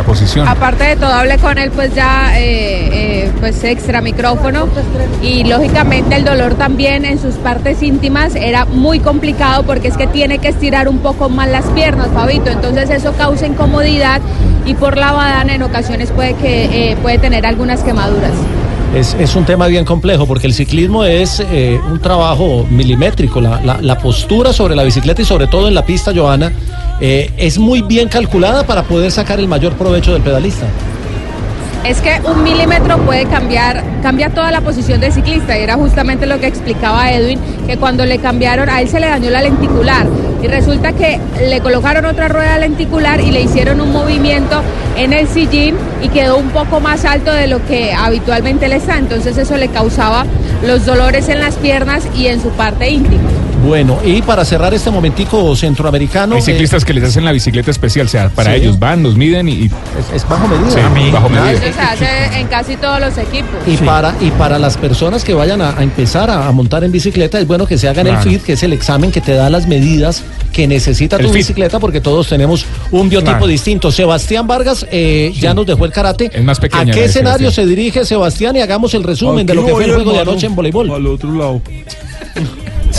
la 0.00 0.06
posición. 0.06 0.48
Aparte 0.48 0.84
de 0.84 0.96
todo, 0.96 1.12
hablé 1.12 1.38
con 1.38 1.58
él 1.58 1.70
pues 1.70 1.94
ya 1.94 2.38
eh, 2.38 3.24
eh, 3.24 3.30
pues 3.40 3.62
extra 3.64 4.00
micrófono 4.00 4.66
y 5.22 5.44
lógicamente 5.44 6.16
el 6.16 6.24
dolor 6.24 6.54
también 6.54 7.04
en 7.04 7.18
sus 7.20 7.34
partes 7.36 7.82
íntimas 7.82 8.34
era 8.34 8.64
muy 8.64 9.00
complicado 9.00 9.62
porque 9.64 9.88
es 9.88 9.96
que 9.96 10.06
tiene 10.06 10.38
que 10.38 10.48
estirar 10.48 10.88
un 10.88 10.98
poco 10.98 11.28
más 11.28 11.48
las 11.48 11.66
piernas, 11.66 12.08
Fabito, 12.14 12.50
entonces 12.50 12.90
eso 12.90 13.12
causa 13.12 13.46
incomodidad 13.46 14.20
y 14.66 14.74
por 14.74 14.96
la 14.96 15.12
badana 15.12 15.54
en 15.54 15.62
ocasiones 15.62 16.10
puede 16.10 16.34
que 16.34 16.92
eh, 16.92 16.96
puede 17.02 17.18
tener 17.18 17.46
algunas 17.46 17.82
quemaduras. 17.82 18.32
Es, 18.94 19.14
es 19.20 19.36
un 19.36 19.44
tema 19.44 19.68
bien 19.68 19.84
complejo 19.84 20.26
porque 20.26 20.48
el 20.48 20.52
ciclismo 20.52 21.04
es 21.04 21.38
eh, 21.38 21.78
un 21.92 22.00
trabajo 22.00 22.66
milimétrico. 22.68 23.40
La, 23.40 23.60
la- 23.62 23.78
la 23.80 23.98
postura 23.98 24.52
sobre 24.52 24.74
la 24.74 24.82
bicicleta 24.82 25.22
y 25.22 25.24
sobre 25.24 25.46
todo 25.46 25.68
en 25.68 25.74
la 25.74 25.84
pista, 25.84 26.10
Joana, 26.12 26.50
eh, 27.00 27.30
es 27.36 27.58
muy 27.58 27.82
bien 27.82 28.08
calculada 28.08 28.64
para 28.64 28.82
poder 28.82 29.10
sacar 29.10 29.40
el 29.40 29.48
mayor 29.48 29.74
provecho 29.74 30.12
del 30.12 30.22
pedalista. 30.22 30.66
Es 31.84 32.02
que 32.02 32.20
un 32.24 32.42
milímetro 32.42 32.98
puede 32.98 33.24
cambiar, 33.24 33.82
cambia 34.02 34.28
toda 34.28 34.50
la 34.50 34.60
posición 34.60 35.00
del 35.00 35.12
ciclista 35.12 35.58
y 35.58 35.62
era 35.62 35.76
justamente 35.76 36.26
lo 36.26 36.38
que 36.38 36.46
explicaba 36.46 37.10
Edwin, 37.10 37.40
que 37.66 37.78
cuando 37.78 38.04
le 38.04 38.18
cambiaron, 38.18 38.68
a 38.68 38.82
él 38.82 38.88
se 38.88 39.00
le 39.00 39.06
dañó 39.06 39.30
la 39.30 39.40
lenticular 39.40 40.06
y 40.42 40.46
resulta 40.46 40.92
que 40.92 41.18
le 41.48 41.60
colocaron 41.60 42.04
otra 42.04 42.28
rueda 42.28 42.58
lenticular 42.58 43.20
y 43.20 43.30
le 43.30 43.42
hicieron 43.42 43.80
un 43.80 43.92
movimiento 43.92 44.62
en 44.96 45.14
el 45.14 45.26
sillín 45.26 45.74
y 46.02 46.08
quedó 46.08 46.36
un 46.36 46.50
poco 46.50 46.80
más 46.80 47.06
alto 47.06 47.32
de 47.32 47.46
lo 47.46 47.64
que 47.66 47.94
habitualmente 47.94 48.68
le 48.68 48.76
está. 48.76 48.98
Entonces 48.98 49.38
eso 49.38 49.56
le 49.56 49.68
causaba 49.68 50.26
los 50.66 50.84
dolores 50.84 51.30
en 51.30 51.40
las 51.40 51.56
piernas 51.56 52.06
y 52.14 52.26
en 52.26 52.42
su 52.42 52.50
parte 52.50 52.90
íntima. 52.90 53.28
Bueno, 53.64 53.98
y 54.04 54.22
para 54.22 54.44
cerrar 54.44 54.72
este 54.72 54.90
momentico 54.90 55.54
centroamericano. 55.54 56.34
Hay 56.36 56.40
eh, 56.40 56.44
ciclistas 56.44 56.84
que 56.84 56.94
les 56.94 57.04
hacen 57.04 57.24
la 57.24 57.32
bicicleta 57.32 57.70
especial, 57.70 58.06
o 58.06 58.08
sea, 58.08 58.28
para 58.30 58.54
Sí. 58.54 58.60
ellos 58.62 58.78
van, 58.78 59.02
los 59.02 59.16
miden 59.16 59.48
y... 59.48 59.52
y- 59.52 59.70
es, 60.14 60.26
bajo 60.28 60.48
medida. 60.48 60.70
Sí, 60.70 61.10
bajo 61.12 61.28
medida. 61.28 61.52
Eso 61.52 61.62
se 61.74 61.80
hace 61.80 62.40
en 62.40 62.46
casi 62.46 62.76
todos 62.76 63.00
los 63.00 63.18
equipos. 63.18 63.50
Y, 63.66 63.76
para, 63.78 64.14
y 64.20 64.30
para 64.30 64.58
las 64.58 64.76
personas 64.78 65.24
que 65.24 65.34
vayan 65.34 65.60
a, 65.60 65.78
a 65.78 65.82
empezar 65.82 66.30
a, 66.30 66.48
a 66.48 66.52
montar 66.52 66.84
en 66.84 66.92
bicicleta, 66.92 67.38
es 67.38 67.46
bueno 67.46 67.66
que 67.66 67.76
se 67.76 67.88
hagan 67.88 68.06
Claro. 68.06 68.22
el 68.22 68.28
FIT, 68.28 68.42
que 68.42 68.52
es 68.54 68.62
el 68.62 68.72
examen 68.72 69.10
que 69.12 69.20
te 69.20 69.34
da 69.34 69.50
las 69.50 69.66
medidas 69.66 70.22
que 70.52 70.66
necesita 70.66 71.16
El 71.16 71.22
tu 71.22 71.28
FIT. 71.28 71.36
bicicleta, 71.36 71.78
porque 71.78 72.00
todos 72.00 72.28
tenemos 72.28 72.64
un 72.90 73.08
biotipo 73.10 73.30
Claro. 73.32 73.46
distinto. 73.46 73.92
Sebastián 73.92 74.46
Vargas 74.46 74.86
eh, 74.90 75.32
ya 75.38 75.52
nos 75.54 75.66
dejó 75.66 75.84
el 75.84 75.92
karate. 75.92 76.30
más 76.42 76.58
pequeña 76.58 76.82
¿A 76.92 76.94
qué 76.94 77.00
de 77.00 77.06
escenario 77.06 77.50
se 77.50 77.66
dirige 77.66 78.04
Sebastián? 78.06 78.56
Y 78.56 78.60
hagamos 78.60 78.94
el 78.94 79.02
resumen 79.02 79.44
de 79.46 79.54
lo 79.54 79.66
que 79.66 79.72
fue 79.72 79.84
el 79.84 79.94
juego 79.94 80.12
de 80.12 80.20
anoche 80.20 80.46
en 80.46 80.54
voleibol. 80.54 80.90
Al 80.90 81.06
otro 81.06 81.30
lado. 81.34 81.60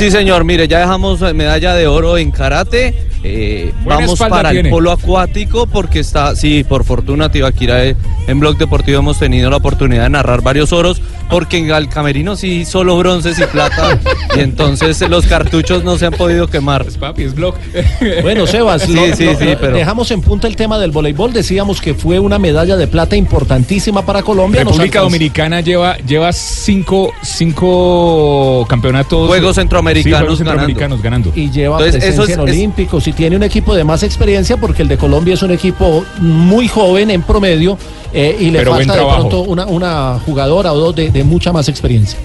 Sí, 0.01 0.09
señor, 0.09 0.45
mire, 0.45 0.67
ya 0.67 0.79
dejamos 0.79 1.21
medalla 1.35 1.75
de 1.75 1.85
oro 1.85 2.17
en 2.17 2.31
karate. 2.31 2.95
eh, 3.23 3.71
vamos 3.85 4.17
para 4.17 4.49
tiene. 4.49 4.69
el 4.69 4.73
polo 4.73 4.91
acuático 4.91 5.67
porque 5.67 5.99
está, 5.99 6.35
sí, 6.35 6.63
por 6.63 6.85
fortuna, 6.85 7.31
Tibaquira, 7.31 7.85
eh, 7.85 7.95
en 8.25 8.39
Blog 8.39 8.57
Deportivo 8.57 8.97
hemos 8.97 9.19
tenido 9.19 9.51
la 9.51 9.57
oportunidad 9.57 10.01
de 10.01 10.09
narrar 10.09 10.41
varios 10.41 10.73
oros 10.73 11.03
porque 11.31 11.57
en 11.57 11.71
el 11.71 11.87
camerino 11.89 12.35
sí 12.35 12.65
solo 12.65 12.97
bronces 12.97 13.39
y 13.39 13.43
plata 13.45 13.97
y 14.35 14.41
entonces 14.41 14.99
los 15.09 15.25
cartuchos 15.25 15.83
no 15.83 15.97
se 15.97 16.05
han 16.05 16.13
podido 16.13 16.47
quemar. 16.47 16.85
papi, 16.99 17.23
es 17.23 17.33
blog. 17.33 17.55
Bueno, 18.21 18.45
Sebas, 18.45 18.83
sí, 18.83 18.93
lo- 18.93 19.15
sí, 19.15 19.25
lo- 19.25 19.35
sí, 19.37 19.45
lo- 19.45 19.57
pero... 19.59 19.75
dejamos 19.77 20.11
en 20.11 20.21
punta 20.21 20.47
el 20.47 20.55
tema 20.55 20.77
del 20.77 20.91
voleibol. 20.91 21.33
Decíamos 21.33 21.81
que 21.81 21.93
fue 21.95 22.19
una 22.19 22.37
medalla 22.37 22.75
de 22.77 22.85
plata 22.87 23.15
importantísima 23.15 24.05
para 24.05 24.21
Colombia. 24.23 24.63
República 24.63 24.99
Dominicana 25.01 25.61
lleva, 25.61 25.97
lleva 25.97 26.31
cinco, 26.33 27.11
cinco 27.23 28.65
campeonatos. 28.67 29.27
Juegos 29.27 29.55
centroamericanos 29.55 30.17
Sí, 30.19 30.21
Juegos 30.21 30.37
centroamericanos 30.39 31.01
ganando. 31.01 31.31
y 31.35 31.49
lleva 31.49 31.77
Entonces, 31.77 32.01
presencia 32.01 32.09
eso 32.13 32.23
es- 32.23 32.37
en 32.37 32.47
es- 32.47 32.55
Olímpicos 32.55 33.07
y 33.07 33.13
tiene 33.13 33.35
un 33.37 33.43
equipo 33.43 33.73
de 33.75 33.83
más 33.83 34.03
experiencia 34.03 34.57
porque 34.57 34.81
el 34.81 34.87
de 34.87 34.97
Colombia 34.97 35.33
es 35.33 35.43
un 35.43 35.51
equipo 35.51 36.03
muy 36.19 36.67
joven 36.67 37.09
en 37.11 37.21
promedio 37.23 37.77
eh, 38.13 38.37
y 38.39 38.51
le 38.51 38.59
Pero 38.59 38.75
falta 38.75 38.95
de 38.95 39.03
pronto 39.03 39.41
una, 39.41 39.65
una 39.65 40.19
jugadora 40.25 40.73
o 40.73 40.77
dos 40.79 40.95
de, 40.95 41.11
de 41.11 41.23
mucha 41.23 41.51
más 41.51 41.67
experiencia. 41.69 42.19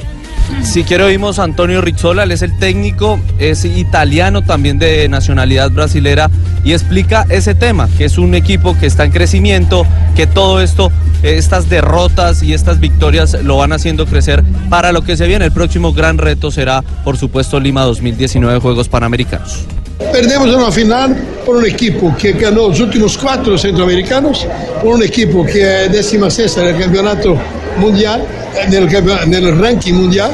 Si 0.62 0.84
quiere 0.84 1.05
oímos 1.05 1.39
a 1.39 1.45
Antonio 1.45 1.80
Rizzola, 1.80 2.24
él 2.24 2.32
es 2.32 2.43
el 2.43 2.57
técnico, 2.59 3.20
es 3.39 3.64
italiano 3.64 4.43
también 4.43 4.78
de 4.78 5.09
nacionalidad 5.09 5.70
brasilera 5.70 6.30
y 6.64 6.72
explica 6.72 7.26
ese 7.28 7.55
tema, 7.55 7.89
que 7.99 8.05
es 8.05 8.18
un 8.18 8.34
equipo 8.34 8.76
que 8.78 8.87
está 8.87 9.05
en 9.05 9.12
crecimiento, 9.12 9.87
que 10.14 10.26
todo 10.26 10.61
esto, 10.61 10.91
eh, 11.22 11.37
estas 11.37 11.68
derrotas 11.68 12.43
y 12.43 12.53
estas 12.53 12.80
victorias 12.80 13.37
lo 13.43 13.57
van 13.57 13.72
haciendo 13.72 14.07
crecer 14.07 14.45
para 14.68 14.93
lo 14.93 15.03
que 15.03 15.16
se 15.16 15.26
viene. 15.26 15.45
El 15.45 15.53
próximo 15.53 15.93
gran 15.93 16.18
reto 16.18 16.51
será, 16.51 16.82
por 17.05 17.16
supuesto, 17.16 17.61
Lima 17.61 17.82
2019 17.82 18.61
Juegos 18.61 18.89
Panamericanos. 18.89 19.66
Perdemos 19.99 20.55
una 20.55 20.70
final 20.70 21.16
por 21.44 21.57
un 21.57 21.66
equipo 21.66 22.14
que 22.16 22.32
ganó 22.32 22.68
los 22.68 22.80
últimos 22.80 23.16
cuatro 23.16 23.57
centroamericanos, 23.57 24.47
por 24.82 24.94
un 24.94 25.03
equipo 25.03 25.44
que 25.44 25.84
es 25.84 25.92
décima 25.92 26.30
sexta 26.30 26.62
en 26.62 26.74
el 26.74 26.80
campeonato 26.80 27.36
mundial, 27.78 28.22
en 28.65 28.73
el, 28.75 28.89
campe- 28.89 29.23
en 29.25 29.35
el 29.35 29.59
ranking 29.59 29.95
mundial, 29.95 30.31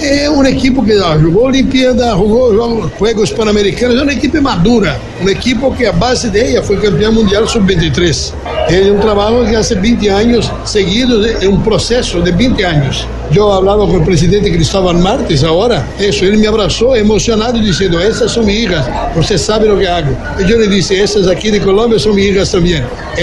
es 0.00 0.28
un 0.28 0.46
equipo 0.46 0.84
que 0.84 0.94
ah, 1.02 1.18
jugó 1.20 1.44
Olimpiada, 1.44 2.14
jugó, 2.14 2.48
jugó 2.50 2.90
Juegos 2.98 3.30
Panamericanos, 3.32 3.96
es 3.96 4.02
una 4.02 4.12
equipo 4.12 4.40
madura, 4.40 4.96
un 5.22 5.28
equipo 5.28 5.74
que 5.74 5.86
a 5.86 5.92
base 5.92 6.30
de 6.30 6.50
ella 6.50 6.62
fue 6.62 6.78
campeón 6.80 7.14
mundial 7.14 7.48
sub-23. 7.48 8.32
Es 8.68 8.90
un 8.90 9.00
trabajo 9.00 9.44
que 9.44 9.56
hace 9.56 9.74
20 9.76 10.10
años 10.10 10.50
seguidos, 10.64 11.26
es 11.26 11.46
un 11.46 11.62
proceso 11.62 12.20
de 12.20 12.32
20 12.32 12.64
años. 12.64 13.06
Yo 13.32 13.52
hablaba 13.52 13.86
con 13.86 13.96
el 13.96 14.04
presidente 14.04 14.52
Cristóbal 14.52 14.98
Martes 14.98 15.42
ahora, 15.42 15.86
eso, 15.98 16.24
él 16.24 16.38
me 16.38 16.46
abrazó 16.46 16.94
emocionado 16.94 17.58
diciendo, 17.58 18.00
estas 18.00 18.32
son 18.32 18.46
mis 18.46 18.56
hijas, 18.64 18.86
usted 19.16 19.38
sabe 19.38 19.66
lo 19.66 19.78
que 19.78 19.88
hago. 19.88 20.10
Y 20.38 20.48
yo 20.48 20.56
le 20.58 20.68
dije, 20.68 21.02
estas 21.02 21.26
aquí 21.26 21.50
de 21.50 21.60
Colombia 21.60 21.98
son 21.98 22.14
mis 22.14 22.26
hijas 22.26 22.48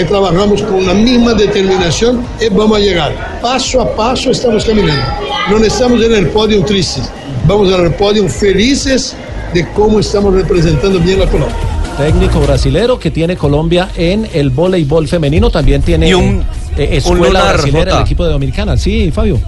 Y 0.00 0.04
trabajamos 0.04 0.62
con 0.62 0.84
la 0.86 0.94
misma 0.94 1.34
determinación 1.34 2.24
y 2.40 2.48
vamos 2.52 2.78
a 2.78 2.80
llegar. 2.80 3.38
Paso 3.40 3.80
a 3.80 3.94
paso 3.94 4.30
estamos 4.30 4.64
caminando. 4.64 5.02
No 5.50 5.58
estamos 5.58 6.02
en 6.02 6.14
el 6.14 6.28
podio 6.28 6.64
tristes, 6.64 7.08
vamos 7.46 7.72
en 7.72 7.84
el 7.86 7.94
podio 7.94 8.28
felices 8.28 9.14
de 9.52 9.66
cómo 9.72 10.00
estamos 10.00 10.34
representando 10.34 10.98
bien 10.98 11.22
a 11.22 11.26
Colombia. 11.26 11.56
Técnico 11.96 12.40
brasilero 12.40 12.98
que 12.98 13.12
tiene 13.12 13.36
Colombia 13.36 13.88
en 13.96 14.28
el 14.34 14.50
voleibol 14.50 15.06
femenino, 15.06 15.48
también 15.50 15.80
tiene 15.82 16.08
Y 16.08 16.14
un- 16.14 16.44
eh, 16.76 16.88
un 16.88 16.92
escuela 16.94 17.26
lunar, 17.28 17.54
brasilera 17.54 17.96
el 17.98 18.02
equipo 18.02 18.24
de 18.24 18.32
Dominicana. 18.32 18.76
Sí, 18.76 19.12
Fabio. 19.12 19.38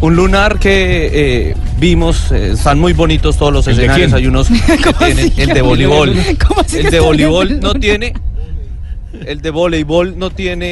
Un 0.00 0.14
lunar 0.14 0.58
que 0.60 1.10
eh, 1.50 1.54
vimos, 1.80 2.30
eh, 2.30 2.50
están 2.52 2.78
muy 2.78 2.92
bonitos 2.92 3.36
todos 3.36 3.52
los 3.52 3.66
¿El 3.66 3.76
de 3.76 3.82
escenarios, 3.82 4.12
hay 4.12 4.26
unos 4.26 4.46
que 4.48 4.92
tienen, 4.98 5.32
el 5.38 5.48
de 5.48 5.62
voleibol, 5.62 6.14
¿Cómo 6.46 6.60
así 6.60 6.76
que 6.76 6.82
el 6.82 6.90
de 6.90 7.00
voleibol 7.00 7.60
no 7.60 7.72
tiene, 7.74 8.12
el 9.26 9.40
de 9.40 9.50
voleibol 9.50 10.18
no 10.18 10.30
tiene 10.30 10.66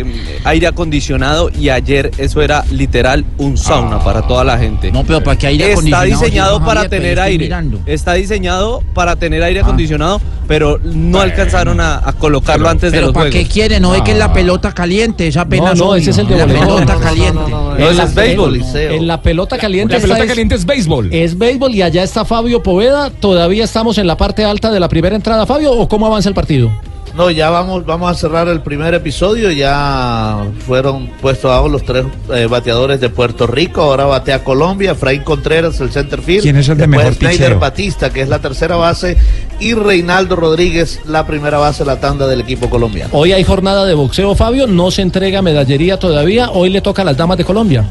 eh, 0.00 0.04
aire 0.44 0.66
acondicionado 0.66 1.50
y 1.50 1.68
ayer 1.70 2.10
eso 2.18 2.40
era 2.42 2.64
literal 2.70 3.24
un 3.38 3.56
sauna 3.56 3.98
para 4.04 4.22
toda 4.22 4.44
la 4.44 4.58
gente. 4.58 4.92
No, 4.92 5.04
pero 5.04 5.22
para 5.22 5.36
que 5.38 5.46
aire 5.46 5.64
Está 5.64 5.72
acondicionado, 5.74 6.04
diseñado 6.20 6.52
dijo 6.54 6.66
para 6.66 6.88
tener 6.88 7.20
aire. 7.20 7.44
mirando. 7.44 7.80
Está 7.86 8.14
diseñado 8.14 8.82
para 8.94 9.16
tener 9.16 9.42
aire 9.42 9.60
Ah. 9.60 9.64
acondicionado, 9.64 10.20
pero 10.48 10.78
no 10.82 11.20
alcanzaron 11.20 11.80
a, 11.80 11.96
a 12.06 12.12
colocarlo 12.12 12.68
antes 12.68 12.92
de 12.92 13.00
los 13.00 13.12
¿para 13.12 13.30
juegos. 13.30 13.38
qué 13.48 13.52
quiere? 13.52 13.80
No 13.80 13.90
ve 13.90 14.02
que 14.04 14.12
es 14.12 14.18
la 14.18 14.32
pelota 14.32 14.72
caliente, 14.72 15.26
esa 15.26 15.42
apenas 15.42 15.78
no, 15.78 15.94
ese 15.94 16.10
es 16.10 16.18
el 16.18 16.26
de 16.28 16.36
La 16.36 16.46
voleibol. 16.46 16.66
pelota 16.84 16.92
No, 16.94 16.98
no, 16.98 17.04
caliente. 17.04 17.50
No, 17.50 17.76
ese 17.90 18.02
es 18.02 18.14
béisbol. 18.14 18.62
En 18.74 19.06
la 19.06 19.22
pelota 19.22 19.58
caliente. 19.58 19.94
La 19.94 20.00
pelota 20.00 20.22
es- 20.22 20.28
caliente 20.28 20.54
es 20.54 20.64
béisbol. 20.66 21.12
Es 21.12 21.38
béisbol 21.38 21.74
y 21.74 21.82
allá 21.82 22.02
está 22.02 22.24
Fabio 22.24 22.62
Poveda. 22.62 23.10
¿Todavía 23.10 23.64
estamos 23.64 23.98
en 23.98 24.06
la 24.06 24.16
parte 24.16 24.44
alta 24.44 24.70
de 24.70 24.80
la 24.80 24.88
primera 24.88 25.14
entrada, 25.16 25.46
Fabio? 25.46 25.72
¿O 25.72 25.88
cómo 25.88 26.06
avanza 26.06 26.28
el 26.28 26.34
partido? 26.34 26.70
No, 27.14 27.30
ya 27.30 27.50
vamos, 27.50 27.84
vamos 27.84 28.10
a 28.10 28.14
cerrar 28.14 28.48
el 28.48 28.62
primer 28.62 28.94
episodio. 28.94 29.50
Ya 29.50 30.46
fueron 30.66 31.08
puestos 31.20 31.50
abajo 31.50 31.68
los 31.68 31.84
tres 31.84 32.06
eh, 32.32 32.46
bateadores 32.46 33.00
de 33.00 33.10
Puerto 33.10 33.46
Rico. 33.46 33.82
Ahora 33.82 34.06
batea 34.06 34.42
Colombia. 34.42 34.92
Efraín 34.92 35.22
Contreras, 35.22 35.78
el 35.80 35.90
center 35.90 36.22
field. 36.22 36.42
¿Quién 36.42 36.56
es 36.56 36.68
el 36.68 36.78
de 36.78 36.86
Después 36.86 36.98
mejor 36.98 37.14
Schneider 37.14 37.48
picheo? 37.48 37.60
Batista, 37.60 38.10
que 38.10 38.22
es 38.22 38.28
la 38.28 38.38
tercera 38.38 38.76
base. 38.76 39.18
Y 39.60 39.74
Reinaldo 39.74 40.36
Rodríguez, 40.36 41.00
la 41.06 41.26
primera 41.26 41.58
base 41.58 41.84
la 41.84 42.00
tanda 42.00 42.26
del 42.26 42.40
equipo 42.40 42.70
colombiano. 42.70 43.10
Hoy 43.12 43.32
hay 43.32 43.44
jornada 43.44 43.84
de 43.84 43.94
boxeo, 43.94 44.34
Fabio. 44.34 44.66
No 44.66 44.90
se 44.90 45.02
entrega 45.02 45.42
medallería 45.42 45.98
todavía. 45.98 46.50
Hoy 46.50 46.70
le 46.70 46.80
toca 46.80 47.02
a 47.02 47.04
las 47.04 47.16
damas 47.16 47.36
de 47.36 47.44
Colombia. 47.44 47.84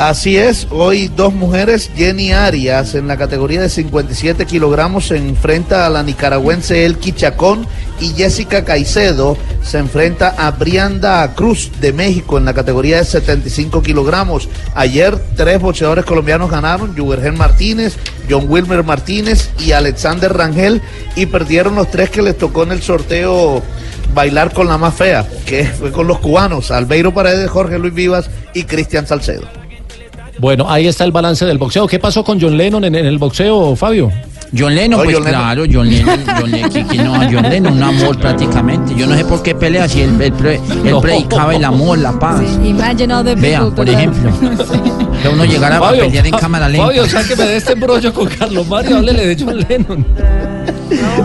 Así 0.00 0.38
es, 0.38 0.66
hoy 0.70 1.08
dos 1.14 1.34
mujeres, 1.34 1.90
Jenny 1.94 2.32
Arias 2.32 2.94
en 2.94 3.06
la 3.06 3.18
categoría 3.18 3.60
de 3.60 3.68
57 3.68 4.46
kilogramos 4.46 5.08
se 5.08 5.18
enfrenta 5.18 5.84
a 5.84 5.90
la 5.90 6.02
nicaragüense 6.02 6.86
Elki 6.86 7.12
Chacón 7.12 7.66
y 8.00 8.14
Jessica 8.14 8.64
Caicedo 8.64 9.36
se 9.62 9.76
enfrenta 9.76 10.30
a 10.38 10.52
Brianda 10.52 11.34
Cruz 11.34 11.70
de 11.82 11.92
México 11.92 12.38
en 12.38 12.46
la 12.46 12.54
categoría 12.54 12.96
de 12.96 13.04
75 13.04 13.82
kilogramos. 13.82 14.48
Ayer 14.74 15.18
tres 15.36 15.60
boxeadores 15.60 16.06
colombianos 16.06 16.50
ganaron, 16.50 16.96
Juvergen 16.96 17.36
Martínez, 17.36 17.98
John 18.26 18.46
Wilmer 18.48 18.82
Martínez 18.82 19.50
y 19.58 19.72
Alexander 19.72 20.32
Rangel 20.32 20.80
y 21.14 21.26
perdieron 21.26 21.74
los 21.74 21.90
tres 21.90 22.08
que 22.08 22.22
les 22.22 22.38
tocó 22.38 22.62
en 22.62 22.72
el 22.72 22.80
sorteo 22.80 23.62
bailar 24.14 24.54
con 24.54 24.66
la 24.66 24.78
más 24.78 24.94
fea, 24.94 25.28
que 25.44 25.66
fue 25.66 25.92
con 25.92 26.06
los 26.06 26.20
cubanos, 26.20 26.70
Albeiro 26.70 27.12
Paredes, 27.12 27.50
Jorge 27.50 27.78
Luis 27.78 27.92
Vivas 27.92 28.30
y 28.54 28.64
Cristian 28.64 29.06
Salcedo. 29.06 29.59
Bueno, 30.40 30.66
ahí 30.70 30.86
está 30.88 31.04
el 31.04 31.12
balance 31.12 31.44
del 31.44 31.58
boxeo. 31.58 31.86
¿Qué 31.86 31.98
pasó 31.98 32.24
con 32.24 32.40
John 32.40 32.56
Lennon 32.56 32.82
en, 32.84 32.94
en 32.94 33.06
el 33.06 33.18
boxeo, 33.18 33.76
Fabio? 33.76 34.10
John 34.56 34.74
Lennon, 34.74 34.98
No, 34.98 35.04
pues 35.04 35.14
John 35.16 35.24
Lennon. 35.24 35.40
claro, 35.42 35.64
John 35.72 35.88
Lennon, 35.88 36.20
John 36.40 36.50
Lennon, 36.50 37.04
no, 37.04 37.30
John 37.30 37.50
Lennon, 37.50 37.72
un 37.74 37.82
amor 37.82 38.18
prácticamente. 38.18 38.94
Yo 38.96 39.06
no 39.06 39.14
sé 39.14 39.24
por 39.24 39.42
qué 39.42 39.54
pelea 39.54 39.86
si 39.88 40.00
él, 40.00 40.20
él 40.20 40.32
pre- 40.32 40.54
él 40.56 40.90
No. 40.90 41.00
predicaba 41.00 41.54
el 41.54 41.64
amor, 41.64 41.98
la 41.98 42.18
paz. 42.18 42.40
The 42.60 43.34
Vea, 43.36 43.66
por 43.70 43.88
ejemplo, 43.88 44.30
que 45.22 45.28
uno 45.28 45.44
llegara 45.44 45.76
a 45.76 45.80
Fabio, 45.80 46.04
pelear 46.06 46.26
en 46.26 46.32
cámara 46.32 46.68
lenta. 46.68 46.86
Fabio, 46.86 47.06
sáqueme 47.06 47.44
de 47.44 47.56
este 47.58 47.72
embrollo 47.74 48.12
con 48.12 48.26
Carlos 48.28 48.66
Mario. 48.66 48.96
Háblele 48.96 49.26
de 49.26 49.36
John 49.44 49.56
Lennon. 49.68 50.06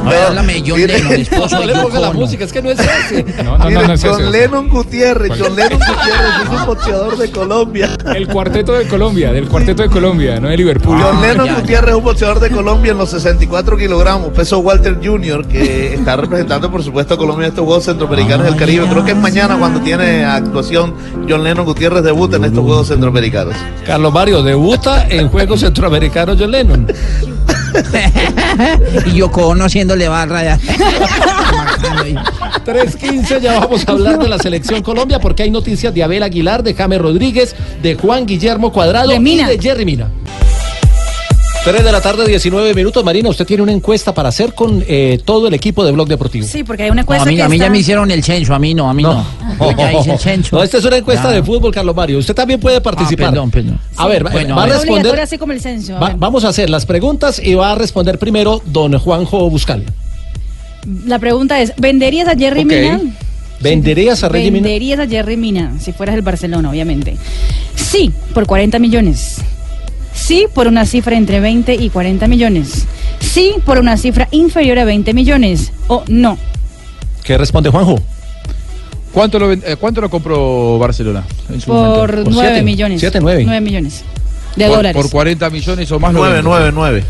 A 0.06 0.10
ver, 0.10 0.22
háblame 0.28 0.54
de 0.62 0.64
John 0.70 0.86
Lennon, 0.86 1.14
esposo 1.14 1.60
No 1.60 1.68
de 1.68 1.74
Yoko 1.74 2.00
la 2.00 2.12
música, 2.12 2.44
es 2.46 2.54
que 2.54 2.62
no 2.62 2.70
es 2.70 2.78
ese. 2.80 3.26
No, 3.44 3.58
no, 3.58 3.70
no, 3.72 3.82
no 3.88 3.94
John 4.00 4.22
ese. 4.22 4.30
Lennon 4.32 4.70
Gutiérrez, 4.70 5.32
John 5.40 5.56
Lennon 5.56 5.80
Gutiérrez 5.80 6.32
es 6.44 6.50
un 6.60 6.66
boxeador 6.68 7.18
de 7.18 7.32
Colombia. 7.32 7.90
El 8.16 8.28
cuarteto 8.28 8.74
de 8.74 8.88
Colombia, 8.88 9.05
del 9.14 9.48
cuarteto 9.48 9.84
de 9.84 9.90
Colombia, 9.90 10.40
no 10.40 10.48
de 10.48 10.58
Liverpool. 10.58 10.98
John 11.00 11.22
Lennon 11.22 11.46
ya, 11.46 11.54
ya. 11.54 11.60
Gutiérrez 11.60 11.90
es 11.92 11.96
un 11.96 12.04
boxeador 12.04 12.40
de 12.40 12.50
Colombia 12.50 12.92
en 12.92 12.98
los 12.98 13.12
64 13.12 13.78
kilogramos, 13.78 14.30
peso 14.30 14.60
Walter 14.60 15.00
Jr., 15.02 15.46
que 15.48 15.94
está 15.94 16.16
representando 16.16 16.72
por 16.72 16.82
supuesto 16.82 17.14
a 17.14 17.18
Colombia 17.18 17.46
en 17.46 17.52
estos 17.52 17.66
Juegos 17.66 17.86
Centroamericanos 17.86 18.48
del 18.48 18.56
Caribe. 18.56 18.88
Creo 18.90 19.06
que 19.06 19.12
es 19.12 19.18
mañana 19.18 19.58
cuando 19.60 19.80
tiene 19.82 20.26
actuación 20.26 20.96
John 21.30 21.44
Lennon 21.44 21.66
Gutiérrez 21.66 22.04
debuta 22.04 22.38
en 22.38 22.46
estos 22.46 22.64
Juegos 22.64 22.88
Centroamericanos. 22.88 23.54
Carlos 23.86 24.12
Mario 24.12 24.42
debuta 24.42 25.08
en 25.08 25.30
Juegos 25.30 25.60
Centroamericanos 25.60 26.38
John 26.40 26.52
Lennon. 26.52 26.88
y 29.06 29.14
yo 29.14 29.32
conociéndole 29.32 30.08
barra 30.08 30.44
ya. 30.44 30.60
3.15 32.66 33.40
ya 33.40 33.60
vamos 33.60 33.88
a 33.88 33.92
hablar 33.92 34.18
de 34.20 34.28
la 34.28 34.40
selección 34.40 34.82
Colombia 34.82 35.20
porque 35.20 35.44
hay 35.44 35.52
noticias 35.52 35.94
de 35.94 36.04
Abel 36.04 36.24
Aguilar, 36.24 36.64
de 36.64 36.74
James 36.74 37.00
Rodríguez, 37.00 37.56
de 37.82 37.96
Juan 37.96 38.26
Guillermo 38.26 38.72
Cuadrado 38.72 39.10
De 39.10 39.20
Mina. 39.20 39.44
y 39.52 39.58
de 39.58 39.62
Jerry 39.62 39.86
Mina. 39.86 40.10
3 41.66 41.84
de 41.84 41.92
la 41.92 42.00
tarde, 42.00 42.28
19 42.28 42.76
minutos. 42.76 43.04
Marina, 43.04 43.28
usted 43.30 43.44
tiene 43.46 43.64
una 43.64 43.72
encuesta 43.72 44.14
para 44.14 44.30
hacer 44.30 44.54
con 44.54 44.84
eh, 44.88 45.20
todo 45.26 45.48
el 45.48 45.54
equipo 45.56 45.84
de 45.84 45.92
Blog 45.92 46.08
Deportivo. 46.08 46.46
Sí, 46.46 46.64
porque 46.64 46.84
hay 46.84 46.90
una 46.92 46.98
No, 46.98 47.02
encuesta 47.02 47.24
a 47.24 47.26
mí, 47.26 47.36
que 47.36 47.42
a 47.42 47.50
mí 47.50 47.58
ya 47.58 47.70
me 47.72 47.80
hicieron 47.80 48.12
el 48.12 48.24
censo, 48.24 48.54
a 48.54 48.60
mí 48.60 48.76
no, 48.76 48.88
a 48.88 48.94
mí 48.94 49.02
no. 49.02 49.26
Ya 49.76 49.94
hice 49.94 50.12
el 50.14 50.20
censo. 50.20 50.56
No, 50.56 50.62
esta 50.64 50.78
es 50.78 50.86
una 50.86 50.98
encuesta 50.98 51.30
Ya. 51.30 51.32
de 51.38 51.44
fútbol, 51.44 51.74
Carlos 51.74 51.96
Mario. 51.96 52.20
Usted 52.20 52.36
también 52.36 52.60
puede 52.60 52.82
participar. 52.82 53.26
Ah, 53.28 53.32
perdón, 53.32 53.50
perdón. 53.52 53.80
A 53.98 54.08
ver, 54.08 54.24
Bueno, 54.24 54.56
va 54.56 54.64
a 54.64 54.68
responder. 54.68 55.20
así 55.20 55.40
como 55.40 55.54
el 55.54 55.60
censo. 55.60 55.98
a 55.98 56.00
va- 56.00 56.08
ver. 56.10 56.18
vamos 56.18 56.46
a 56.46 56.50
hacer 56.50 56.70
las 56.70 56.86
preguntas 56.86 57.42
y 57.44 57.56
va 57.56 57.72
a 57.72 57.76
responder 57.76 58.20
primero 58.20 58.62
don 58.68 58.98
Juanjo 59.00 59.50
Buscalia. 59.50 59.88
La 61.08 61.18
pregunta 61.18 61.60
es, 61.62 61.74
¿venderías 61.78 62.28
a 62.28 62.36
Jerry 62.36 62.60
Ok. 62.62 62.68
Mina? 62.68 63.02
¿Venderías 63.60 64.24
a 64.24 64.30
Reggie 64.30 64.52
Mina? 64.52 64.64
¿Venderías 64.68 65.00
a 65.00 65.08
Jerry 65.08 65.36
Mina 65.36 65.74
si 65.80 65.94
fueras 65.94 66.14
el 66.16 66.22
Barcelona, 66.22 66.70
obviamente? 66.70 67.18
Sí, 67.76 68.12
por 68.36 68.46
40 68.46 68.78
millones. 68.78 69.38
Sí, 70.26 70.48
por 70.52 70.68
una 70.68 70.86
cifra 70.88 71.16
entre 71.18 71.40
20 71.40 71.76
y 71.76 71.90
40 71.92 72.28
millones. 72.28 72.86
Sí, 73.20 73.54
por 73.64 73.78
una 73.78 73.96
cifra 73.96 74.28
inferior 74.32 74.80
a 74.80 74.84
20 74.86 75.14
millones. 75.14 75.72
O 75.88 76.04
no. 76.08 76.38
¿Qué 77.24 77.38
responde 77.38 77.70
Juanjo? 77.70 78.00
¿Cuánto 79.12 79.38
lo, 79.38 79.52
eh, 79.52 79.76
¿Cuánto 79.80 80.02
lo 80.02 80.10
compró 80.10 80.80
Barcelona 80.80 81.24
en 81.54 81.62
su 81.62 81.68
Por 81.68 82.12
momento? 82.12 82.32
9 82.32 82.64
millones. 82.64 83.02
9 83.22 83.62
millones 83.62 84.04
de 84.56 84.66
por, 84.68 84.76
dólares. 84.78 85.02
Por 85.02 85.12
40 85.12 85.50
millones 85.52 85.92
o 85.92 86.00
más. 86.00 86.12
lo 86.12 86.20
Nueve, 86.20 86.36
vende. 86.36 86.50
nueve, 86.50 86.72
nueve. 86.74 87.04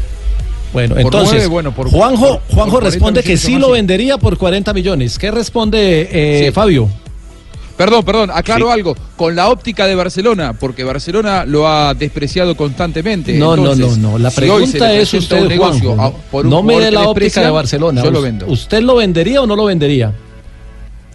Bueno, 0.74 0.96
Por 0.96 1.02
entonces, 1.04 1.32
nueve, 1.36 1.48
bueno, 1.48 1.72
por- 1.74 1.90
Juanjo, 1.90 2.42
Juanjo 2.50 2.72
por 2.72 2.82
40 2.82 2.90
responde 2.90 3.24
que 3.24 3.38
sí 3.38 3.58
lo 3.58 3.72
vendería 3.72 4.18
por 4.18 4.38
40 4.38 4.74
millones. 4.74 5.18
¿Qué 5.18 5.32
responde 5.32 6.10
eh, 6.12 6.46
Sí. 6.48 6.52
Fabio? 6.52 6.90
Perdón, 7.78 8.06
perdón, 8.06 8.32
aclaro 8.34 8.72
algo. 8.72 8.96
Con 9.18 9.36
la 9.36 9.50
óptica 9.50 9.86
de 9.86 9.96
Barcelona, 9.96 10.54
porque 10.54 10.84
Barcelona 10.86 11.44
lo 11.46 11.68
ha 11.68 11.94
despreciado 11.94 12.56
constantemente. 12.56 13.34
No, 13.34 13.56
no, 13.58 13.74
Entonces, 13.74 13.98
no, 13.98 14.12
no. 14.12 14.18
La 14.18 14.32
pregunta 14.32 14.94
es 14.94 15.14
usted, 15.14 15.42
un 15.42 15.48
negocio 15.50 15.94
Juanjo. 15.96 16.18
a- 16.18 16.32
por 16.32 16.46
un 16.46 16.52
no 16.52 16.64
me 16.64 16.80
dé 16.80 16.92
la 16.92 17.10
óptica 17.10 17.42
de 17.42 17.50
Barcelona. 17.50 18.02
Yo 18.02 18.12
lo 18.12 18.22
vendo. 18.22 18.46
¿Usted 18.48 18.82
lo 18.82 18.96
vendería 18.96 19.42
o 19.42 19.46
no 19.48 19.56
lo 19.58 19.66
vendería? 19.66 20.14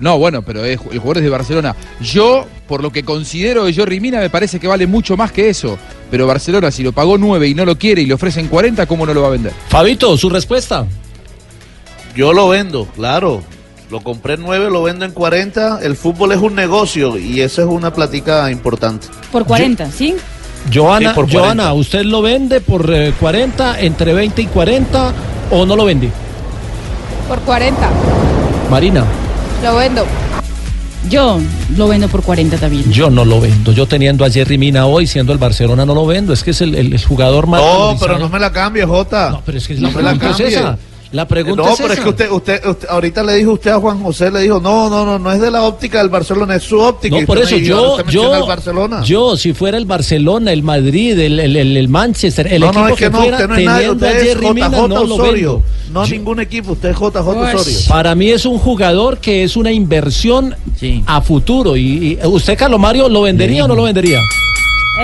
No, 0.00 0.18
bueno, 0.18 0.42
pero 0.42 0.64
es- 0.64 0.78
el 0.92 0.98
jugador 0.98 1.18
es 1.18 1.24
de 1.24 1.30
Barcelona. 1.30 1.76
Yo, 2.02 2.46
por 2.68 2.82
lo 2.82 2.90
que 2.92 3.04
considero 3.04 3.64
de 3.64 3.74
Jordi 3.74 3.98
Mina, 4.00 4.18
me 4.20 4.28
parece 4.30 4.58
que 4.60 4.66
vale 4.66 4.86
mucho 4.86 5.16
más 5.16 5.32
que 5.32 5.48
eso. 5.48 5.78
Pero 6.10 6.26
Barcelona, 6.26 6.70
si 6.70 6.82
lo 6.82 6.92
pagó 6.92 7.16
9 7.16 7.48
y 7.48 7.54
no 7.54 7.64
lo 7.64 7.76
quiere 7.78 8.02
y 8.02 8.06
le 8.06 8.14
ofrecen 8.14 8.48
40, 8.48 8.84
¿cómo 8.86 9.06
no 9.06 9.14
lo 9.14 9.22
va 9.22 9.28
a 9.28 9.30
vender? 9.30 9.52
Fabito, 9.68 10.16
su 10.18 10.28
respuesta. 10.28 10.86
Yo 12.16 12.32
lo 12.32 12.48
vendo, 12.48 12.86
claro. 12.94 13.42
Lo 13.90 14.00
compré 14.00 14.34
en 14.34 14.42
9, 14.42 14.70
lo 14.70 14.82
vendo 14.84 15.04
en 15.04 15.10
40. 15.12 15.80
El 15.82 15.96
fútbol 15.96 16.32
es 16.32 16.38
un 16.38 16.54
negocio 16.54 17.18
y 17.18 17.40
esa 17.40 17.62
es 17.62 17.68
una 17.68 17.92
plática 17.92 18.50
importante. 18.50 19.08
Por 19.32 19.44
40, 19.44 19.90
¿sí? 19.90 20.14
Joana, 20.72 21.10
Sí, 21.10 21.14
por 21.14 21.24
40. 21.24 21.38
Joana, 21.40 21.72
¿usted 21.72 22.04
lo 22.04 22.22
vende 22.22 22.60
por 22.60 22.88
eh, 22.92 23.12
40, 23.18 23.80
entre 23.80 24.12
20 24.12 24.42
y 24.42 24.46
40 24.46 25.12
o 25.50 25.66
no 25.66 25.74
lo 25.74 25.84
vende? 25.84 26.10
Por 27.28 27.40
40. 27.40 27.88
Marina, 28.70 29.04
Lo 29.64 29.74
vendo. 29.76 30.04
Yo 31.08 31.38
lo 31.76 31.88
vendo 31.88 32.08
por 32.08 32.22
40 32.22 32.58
también. 32.58 32.92
yo 32.92 33.08
no 33.10 33.24
lo 33.24 33.40
vendo. 33.40 33.72
Yo 33.72 33.86
teniendo 33.88 34.24
a 34.24 34.30
Jerry 34.30 34.58
Mina 34.58 34.84
hoy, 34.86 35.06
siendo 35.06 35.32
el 35.32 35.38
Barcelona, 35.38 35.86
no 35.86 35.94
lo 35.94 36.06
vendo. 36.06 36.32
Es 36.34 36.44
que 36.44 36.50
es 36.50 36.60
el, 36.60 36.74
el- 36.74 36.92
el 36.92 37.04
jugador 37.04 37.46
más. 37.46 37.60
No, 37.62 37.96
pero 37.98 38.18
no 38.18 38.28
me 38.28 38.38
la 38.38 38.52
cambie, 38.52 38.84
Jota. 38.84 39.30
No, 39.30 39.42
pero 39.44 39.56
es 39.58 39.66
que 39.66 39.74
no 39.76 39.88
la 39.88 39.96
me 39.96 40.02
la 40.02 40.10
pregunta 40.10 40.30
es 40.30 40.36
cambie. 40.36 40.56
esa. 40.58 40.78
La 41.12 41.26
pregunta 41.26 41.62
no, 41.64 41.70
es 41.70 41.78
pero 41.80 41.92
es 41.92 41.98
que 42.00 42.08
usted, 42.08 42.30
usted, 42.30 42.64
usted- 42.66 42.88
ahorita 42.88 43.24
le 43.24 43.34
dijo 43.34 43.54
usted 43.54 43.72
a 43.72 43.80
Juan 43.80 44.00
José, 44.00 44.30
le 44.30 44.42
dijo, 44.42 44.60
no, 44.60 44.88
no, 44.88 45.04
no, 45.04 45.18
no 45.18 45.32
es 45.32 45.40
de 45.40 45.50
la 45.50 45.62
óptica 45.64 45.98
del 45.98 46.08
Barcelona, 46.08 46.54
es 46.54 46.62
su 46.62 46.78
óptica. 46.78 47.16
No, 47.16 47.22
Y 47.22 47.26
por 47.26 47.36
eso 47.38 47.56
me- 47.56 47.62
yo, 47.62 48.00
yo, 48.06 48.46
Barcelona. 48.46 49.02
yo, 49.02 49.36
si 49.36 49.52
fuera 49.52 49.76
el 49.76 49.86
Barcelona, 49.86 50.52
el 50.52 50.62
Madrid, 50.62 51.18
el, 51.18 51.40
el, 51.40 51.56
el- 51.56 51.76
el 51.76 51.88
Manchester, 51.88 52.46
el 52.52 52.60
no, 52.60 52.66
equipo 52.68 52.80
no, 52.84 52.88
es 52.90 52.96
que, 52.96 53.10
no, 53.10 53.18
fuera 53.18 53.36
usted 53.38 53.48
no 53.48 53.54
es 53.56 53.64
nadie, 53.64 53.86
a 53.86 53.92
usted 53.92 54.16
es 54.16 54.22
Jerry 54.28 54.54
Mina, 54.54 54.68
JJ 54.68 54.88
no 54.88 55.04
lo 55.04 55.14
Osorio. 55.16 55.62
No 55.92 56.06
ningún 56.06 56.38
equipo, 56.38 56.72
usted 56.72 56.90
es 56.90 56.96
JJ 56.96 57.16
Osorio. 57.28 57.78
Para 57.88 58.14
mí 58.14 58.30
es 58.30 58.46
un 58.46 58.58
jugador 58.60 59.18
que 59.18 59.42
es 59.42 59.56
una 59.56 59.72
inversión 59.72 60.54
a 61.06 61.20
futuro. 61.22 61.76
Y, 61.76 62.18
y 62.22 62.26
usted, 62.26 62.56
Carlos 62.56 62.78
Mario, 62.78 63.08
¿lo 63.08 63.22
vendería 63.22 63.64
o 63.64 63.68
no 63.68 63.74
lo 63.74 63.82
vendería? 63.82 64.20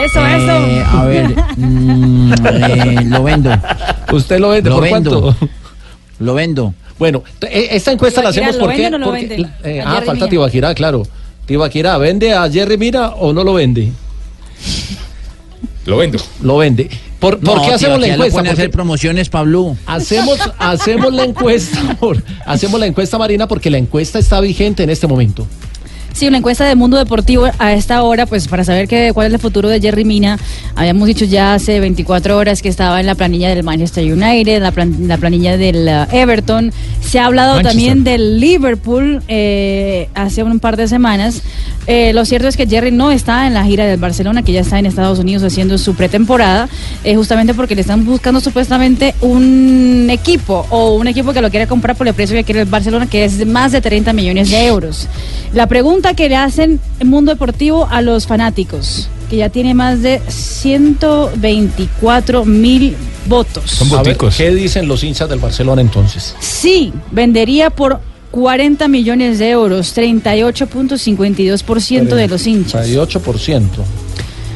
Eso, 0.05 0.21
Eh, 0.25 0.37
eso. 0.37 0.99
a 0.99 1.05
ver, 1.07 1.35
mm, 1.57 2.33
eh, 2.47 2.97
lo 3.07 3.23
vendo. 3.25 3.51
¿Usted 4.13 4.39
lo 4.39 4.51
vende 4.51 4.71
Lo 4.71 4.77
por 4.77 4.85
vendo. 4.85 5.21
cuánto? 5.23 5.37
Lo 6.19 6.35
vendo. 6.35 6.75
Bueno, 6.99 7.23
e- 7.43 7.69
esta 7.73 7.93
encuesta 7.93 8.23
la 8.23 8.31
hacemos 8.31 8.55
¿lo 8.57 8.61
porque... 8.63 8.77
vende 8.83 8.97
o 8.97 8.99
no 8.99 9.07
lo 9.07 9.13
vende? 9.13 9.47
eh, 9.65 9.83
ah, 9.85 10.03
falta. 10.05 10.29
Tibaquirá, 10.29 10.75
claro. 10.75 11.03
Tibaquirá, 11.47 11.99
¿vende 11.99 12.33
a 12.33 12.51
Jerry 12.51 12.79
Mina 12.79 13.09
o 13.11 13.33
no 13.33 13.45
lo 13.45 13.55
vende? 13.55 13.93
Lo 15.85 15.99
vendo. 15.99 16.19
Lo 16.43 16.57
vende. 16.57 16.91
¿Por, 17.21 17.39
¿por 17.39 17.57
No, 17.57 17.67
qué 17.67 17.73
hacemos 17.75 18.01
la 18.01 18.09
encuesta? 18.09 18.39
Porque 18.39 18.51
hacer 18.51 18.71
promociones, 18.71 19.29
Pablo. 19.29 19.77
hacemos, 19.87 20.39
hacemos 20.59 21.13
la 21.15 21.25
encuesta, 21.25 21.97
por- 22.01 22.23
hacemos 22.45 22.79
la 22.81 22.87
encuesta, 22.87 23.17
Marina, 23.19 23.47
porque 23.49 23.71
la 23.71 23.79
encuesta 23.79 24.19
está 24.19 24.41
vigente 24.41 24.83
en 24.83 24.91
este 24.91 25.07
momento. 25.07 25.47
Sí, 26.17 26.27
una 26.27 26.39
encuesta 26.39 26.65
de 26.65 26.75
Mundo 26.77 26.97
Deportivo 26.97 27.47
a 27.59 27.75
esta 27.75 28.03
hora, 28.03 28.25
pues 28.25 28.49
para 28.49 28.65
saber 28.65 28.89
que, 28.89 29.11
cuál 29.13 29.27
es 29.27 29.35
el 29.35 29.39
futuro 29.39 29.69
de 29.69 29.83
Jerry 29.83 30.07
Mina. 30.07 30.39
Habíamos 30.75 31.07
dicho 31.09 31.27
ya 31.27 31.53
hace 31.53 31.79
24 31.79 32.39
horas 32.39 32.63
que 32.63 32.71
estaba 32.71 33.01
en 33.01 33.07
la 33.07 33.15
planilla 33.15 33.51
del 33.51 33.63
Manchester 33.63 34.11
United, 34.11 34.63
la, 34.63 34.73
plan- 34.73 34.97
la 35.09 35.19
planilla 35.19 35.59
del 35.59 35.87
uh, 35.87 36.17
Everton. 36.17 36.73
Se 37.03 37.19
ha 37.19 37.27
hablado 37.27 37.57
Manchester. 37.57 37.71
también 37.71 38.05
del 38.05 38.41
Liverpool 38.41 39.23
eh, 39.29 40.09
hace 40.15 40.43
un 40.43 40.59
par 40.59 40.79
de 40.79 40.89
semanas. 40.89 41.43
Eh, 41.87 42.13
lo 42.15 42.25
cierto 42.25 42.49
es 42.49 42.57
que 42.57 42.67
Jerry 42.67 42.91
no 42.93 43.11
está 43.13 43.47
en 43.47 43.53
la 43.55 43.65
gira 43.65 43.85
del 43.85 44.01
Barcelona, 44.01 44.43
que 44.43 44.53
ya 44.53 44.61
está 44.63 44.79
en 44.79 44.87
Estados 44.87 45.19
Unidos 45.19 45.45
haciendo 45.45 45.77
su 45.77 45.95
pretemporada, 45.95 46.69
eh, 47.05 47.15
justamente 47.15 47.53
porque 47.55 47.75
le 47.77 47.83
están 47.83 48.05
buscando 48.07 48.41
supuestamente 48.41 49.15
un 49.21 50.09
equipo 50.11 50.67
o 50.71 50.95
un 50.97 51.07
equipo 51.09 51.33
que 51.35 51.43
lo 51.43 51.51
quiere 51.51 51.67
comprar 51.69 51.95
por 51.95 52.09
el 52.09 52.15
precio 52.15 52.35
que 52.35 52.43
quiere 52.43 52.63
el 52.63 52.67
Barcelona, 52.69 53.07
que 53.07 53.25
es 53.27 53.47
más 53.47 53.71
de 53.71 53.81
30 53.83 54.13
millones 54.15 54.51
de 54.51 54.67
euros. 54.67 55.07
La 55.53 55.69
pregunta 55.69 56.06
que 56.15 56.29
le 56.29 56.37
hacen 56.37 56.79
en 57.01 57.09
Mundo 57.09 57.33
Deportivo 57.33 57.89
a 57.91 58.03
los 58.03 58.27
fanáticos, 58.27 59.09
que 59.31 59.37
ya 59.37 59.49
tiene 59.49 59.73
más 59.75 60.03
de 60.03 60.21
124 60.29 62.45
mil 62.45 62.95
votos. 63.27 63.81
Ver, 64.05 64.17
¿Qué 64.17 64.55
dicen 64.55 64.89
los 64.89 65.05
hinchas 65.05 65.29
del 65.29 65.39
Barcelona 65.39 65.83
entonces? 65.83 66.35
Sí, 66.41 66.93
vendería 67.11 67.69
por 67.71 68.01
40 68.31 68.89
millones 68.89 69.39
de 69.39 69.51
euros, 69.51 69.95
38.52% 69.97 72.15
de 72.15 72.29
los 72.29 72.47
hinchas. 72.47 72.89
38%. 72.89 73.63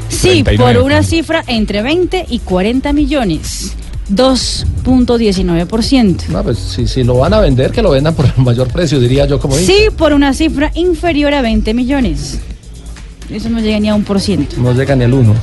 Sí, 0.09 0.43
39. 0.43 0.75
por 0.75 0.83
una 0.85 1.03
cifra 1.03 1.45
entre 1.47 1.83
20 1.83 2.27
y 2.29 2.39
40 2.41 2.93
millones, 2.93 3.75
2.19%. 4.11 6.29
No, 6.29 6.43
pues 6.43 6.59
si, 6.59 6.87
si 6.87 7.03
lo 7.05 7.17
van 7.19 7.33
a 7.35 7.41
vender, 7.41 7.73
que 7.73 7.83
lo 7.83 7.91
vendan 7.91 8.15
por 8.15 8.25
el 8.27 8.33
mayor 8.39 8.69
precio, 8.69 8.99
diría 9.01 9.27
yo 9.27 9.41
como. 9.41 9.57
Sí, 9.57 9.89
por 9.97 10.13
una 10.13 10.35
cifra 10.35 10.71
inferior 10.75 11.35
a 11.35 11.43
20 11.43 11.75
millones. 11.75 12.39
Eso 13.31 13.49
no 13.49 13.61
llega 13.61 13.79
ni 13.79 13.89
a 13.89 13.95
un 13.95 14.03
por 14.05 14.21
ciento. 14.21 14.57
No 14.59 14.73
llega 14.73 14.97
ni 14.97 15.05
el 15.05 15.15
1. 15.15 15.35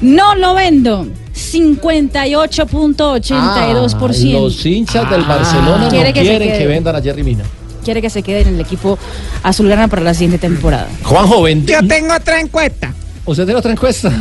No 0.00 0.34
lo 0.34 0.54
vendo. 0.54 1.06
58.82%. 1.34 4.32
los 4.32 4.66
hinchas 4.66 5.08
del 5.10 5.22
Barcelona 5.22 5.84
no 5.84 5.90
que 5.90 6.12
quieren 6.12 6.58
que 6.58 6.66
vendan 6.66 6.96
a 6.96 7.00
Jerry 7.00 7.22
Mina. 7.22 7.44
Quiere 7.84 8.02
que 8.02 8.10
se 8.10 8.22
quede 8.22 8.42
en 8.42 8.48
el 8.48 8.60
equipo 8.60 8.98
azulgrana 9.42 9.88
para 9.88 10.02
la 10.02 10.12
siguiente 10.12 10.36
temporada. 10.38 10.86
Juanjo, 11.02 11.40
vende. 11.42 11.72
Yo 11.72 11.80
tengo 11.86 12.14
otra 12.14 12.38
encuesta. 12.40 12.92
¿Usted 13.24 13.44
tiene 13.44 13.58
otra 13.58 13.72
encuesta? 13.72 14.12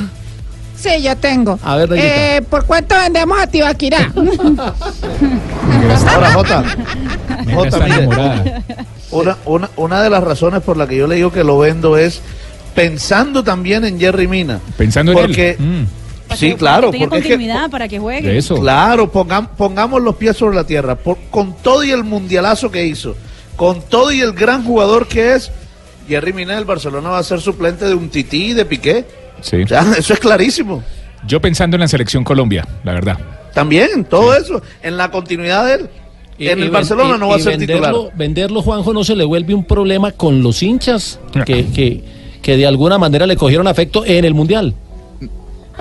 Sí, 0.79 1.01
yo 1.01 1.15
tengo. 1.17 1.59
A 1.63 1.75
ver, 1.75 1.89
eh, 1.93 2.41
¿Por 2.49 2.65
cuánto 2.65 2.95
vendemos 2.95 3.37
a 3.39 3.47
Tibaquirá? 3.47 4.11
Ahora, 6.07 6.33
Jota. 6.33 6.63
Jota, 7.53 7.79
mire, 7.85 8.07
una, 9.11 9.37
una, 9.45 9.69
una 9.75 10.01
de 10.03 10.09
las 10.09 10.23
razones 10.23 10.61
por 10.61 10.77
la 10.77 10.87
que 10.87 10.95
yo 10.95 11.07
le 11.07 11.15
digo 11.15 11.31
que 11.31 11.43
lo 11.43 11.57
vendo 11.59 11.97
es 11.97 12.21
pensando 12.75 13.43
también 13.43 13.83
en 13.85 13.99
Jerry 13.99 14.27
Mina. 14.27 14.59
Pensando 14.77 15.11
en 15.11 15.17
porque, 15.17 15.49
él. 15.51 15.57
Mm. 15.59 15.87
Sí, 16.35 16.53
claro. 16.55 16.87
Porque 16.91 17.03
es 17.03 17.09
que, 17.09 17.09
continuidad 17.09 17.69
para 17.69 17.87
que 17.87 17.99
juegue. 17.99 18.39
Claro, 18.59 19.11
pongam- 19.11 19.49
pongamos 19.57 20.01
los 20.01 20.15
pies 20.15 20.37
sobre 20.37 20.55
la 20.55 20.63
tierra. 20.63 20.95
Por- 20.95 21.17
con 21.31 21.55
todo 21.57 21.83
y 21.83 21.91
el 21.91 22.03
mundialazo 22.03 22.69
que 22.71 22.85
hizo, 22.85 23.15
con 23.55 23.81
todo 23.81 24.11
y 24.11 24.21
el 24.21 24.33
gran 24.33 24.63
jugador 24.63 25.07
que 25.07 25.33
es, 25.33 25.51
Jerry 26.07 26.31
Mina 26.33 26.55
del 26.55 26.65
Barcelona 26.65 27.09
va 27.09 27.17
a 27.19 27.23
ser 27.23 27.41
suplente 27.41 27.85
de 27.85 27.95
un 27.95 28.09
tití 28.09 28.51
y 28.51 28.53
de 28.53 28.65
Piqué. 28.65 29.05
Sí. 29.41 29.63
O 29.63 29.67
sea, 29.67 29.85
eso 29.97 30.13
es 30.13 30.19
clarísimo. 30.19 30.83
Yo 31.27 31.41
pensando 31.41 31.75
en 31.75 31.81
la 31.81 31.87
selección 31.87 32.23
Colombia, 32.23 32.65
la 32.83 32.93
verdad. 32.93 33.17
También, 33.53 34.05
todo 34.05 34.35
eso, 34.35 34.61
en 34.81 34.95
la 34.97 35.11
continuidad 35.11 35.65
de 35.65 35.73
él. 35.75 35.89
Y- 36.37 36.47
en 36.47 36.61
el 36.63 36.69
Barcelona 36.71 37.15
y- 37.15 37.19
no 37.19 37.27
va 37.29 37.35
a 37.35 37.39
ser 37.39 37.57
titular. 37.57 37.81
venderlo, 37.81 38.11
Venderlo, 38.15 38.61
Juanjo, 38.61 38.93
no 38.93 39.03
se 39.03 39.15
le 39.15 39.25
vuelve 39.25 39.53
un 39.53 39.65
problema 39.65 40.11
con 40.13 40.41
los 40.41 40.63
hinchas 40.63 41.19
que, 41.45 41.65
que, 41.67 42.03
que 42.41 42.55
de 42.57 42.65
alguna 42.65 42.97
manera 42.97 43.27
le 43.27 43.35
cogieron 43.35 43.67
afecto 43.67 44.05
en 44.05 44.23
el 44.23 44.33
Mundial. 44.33 44.73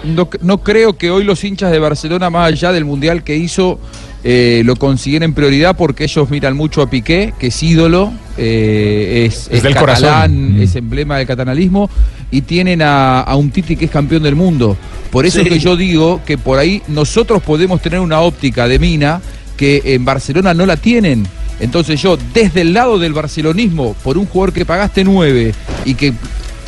No, 0.04 0.28
no 0.42 0.58
creo 0.58 0.96
que 0.96 1.10
hoy 1.10 1.24
los 1.24 1.42
hinchas 1.44 1.70
de 1.72 1.78
Barcelona, 1.78 2.30
más 2.30 2.48
allá 2.52 2.72
del 2.72 2.84
mundial 2.84 3.22
que 3.24 3.36
hizo, 3.36 3.78
eh, 4.24 4.62
lo 4.64 4.76
consideren 4.76 5.32
prioridad 5.34 5.76
porque 5.76 6.04
ellos 6.04 6.28
miran 6.30 6.56
mucho 6.56 6.82
a 6.82 6.90
Piqué, 6.90 7.34
que 7.38 7.48
es 7.48 7.62
ídolo, 7.62 8.12
eh, 8.36 9.24
es, 9.26 9.48
Es 9.48 9.58
es 9.58 9.62
del 9.62 9.74
catalán, 9.74 10.00
corazón. 10.00 10.58
Mm. 10.58 10.62
es 10.62 10.76
emblema 10.76 11.18
del 11.18 11.26
catalanismo, 11.26 11.88
y 12.30 12.42
tienen 12.42 12.82
a, 12.82 13.20
a 13.20 13.36
un 13.36 13.50
Titi 13.50 13.76
que 13.76 13.86
es 13.86 13.90
campeón 13.90 14.22
del 14.22 14.34
mundo. 14.34 14.76
Por 15.10 15.24
eso 15.26 15.40
Sí. 15.40 15.46
es 15.46 15.52
que 15.52 15.58
yo 15.58 15.76
digo 15.76 16.20
que 16.26 16.36
por 16.38 16.58
ahí 16.58 16.82
nosotros 16.88 17.42
podemos 17.42 17.80
tener 17.80 18.00
una 18.00 18.20
óptica 18.20 18.68
de 18.68 18.78
mina 18.78 19.20
que 19.56 19.82
en 19.84 20.04
Barcelona 20.04 20.52
no 20.54 20.66
la 20.66 20.76
tienen. 20.76 21.26
Entonces 21.60 22.00
yo, 22.00 22.16
desde 22.32 22.60
el 22.60 22.72
lado 22.74 22.98
del 22.98 23.12
barcelonismo, 23.12 23.94
por 24.04 24.16
un 24.18 24.26
jugador 24.26 24.52
que 24.52 24.64
pagaste 24.64 25.02
9 25.02 25.52
y 25.84 25.94
que 25.94 26.12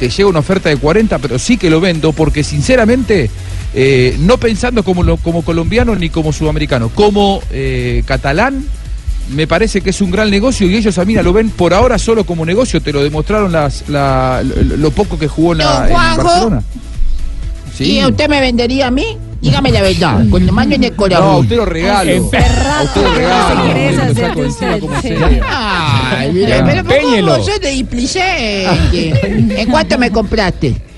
te 0.00 0.08
llega 0.08 0.28
una 0.30 0.38
oferta 0.40 0.68
de 0.70 0.76
40, 0.78 1.18
pero 1.18 1.38
sí 1.38 1.56
que 1.58 1.68
lo 1.70 1.78
vendo, 1.80 2.12
porque 2.12 2.42
sinceramente, 2.42 3.30
eh, 3.74 4.16
no 4.20 4.38
pensando 4.38 4.82
como, 4.82 5.02
lo- 5.02 5.18
como 5.18 5.42
colombiano 5.42 5.94
ni 5.94 6.08
como 6.08 6.32
sudamericano, 6.32 6.88
como 6.88 7.40
eh, 7.52 8.02
catalán, 8.06 8.64
me 9.34 9.46
parece 9.46 9.82
que 9.82 9.90
es 9.90 10.00
un 10.00 10.10
gran 10.10 10.30
negocio 10.30 10.66
y 10.68 10.74
ellos 10.74 10.98
a 10.98 11.04
mí 11.04 11.14
lo 11.14 11.32
ven 11.32 11.50
por 11.50 11.72
ahora 11.74 11.98
solo 11.98 12.24
como 12.24 12.44
negocio, 12.46 12.80
te 12.80 12.92
lo 12.92 13.02
demostraron 13.02 13.52
las, 13.52 13.88
la- 13.88 14.42
lo, 14.42 14.90
poco 14.90 15.18
que 15.18 15.28
jugó 15.28 15.52
en, 15.52 15.58
la- 15.58 15.86
en. 15.86 15.94
Barcelona. 16.24 16.62
Sí. 17.80 17.98
¿Y 17.98 18.04
usted 18.04 18.28
me 18.28 18.40
vendería 18.42 18.88
a 18.88 18.90
mí? 18.90 19.16
Dígame 19.40 19.70
la 19.70 19.80
verdad, 19.80 20.28
con 20.28 20.44
la 20.44 20.52
mano 20.52 20.74
en 20.74 20.84
el 20.84 20.94
corazón. 20.94 21.24
No, 21.24 21.38
usted 21.38 21.56
lo 21.56 21.64
regalo. 21.64 22.12
A 22.12 22.20
usted 22.82 23.02
lo 23.02 23.14
regalo. 23.14 23.72
Ay, 25.48 26.30
mira, 26.32 26.62
pero. 26.62 26.84
¿cómo 26.84 27.42
sos 27.42 27.58
de 27.58 27.70
displicé? 27.70 28.66
¿En 29.62 29.70
cuánto 29.70 29.96
me 29.96 30.12
compraste? 30.12 30.89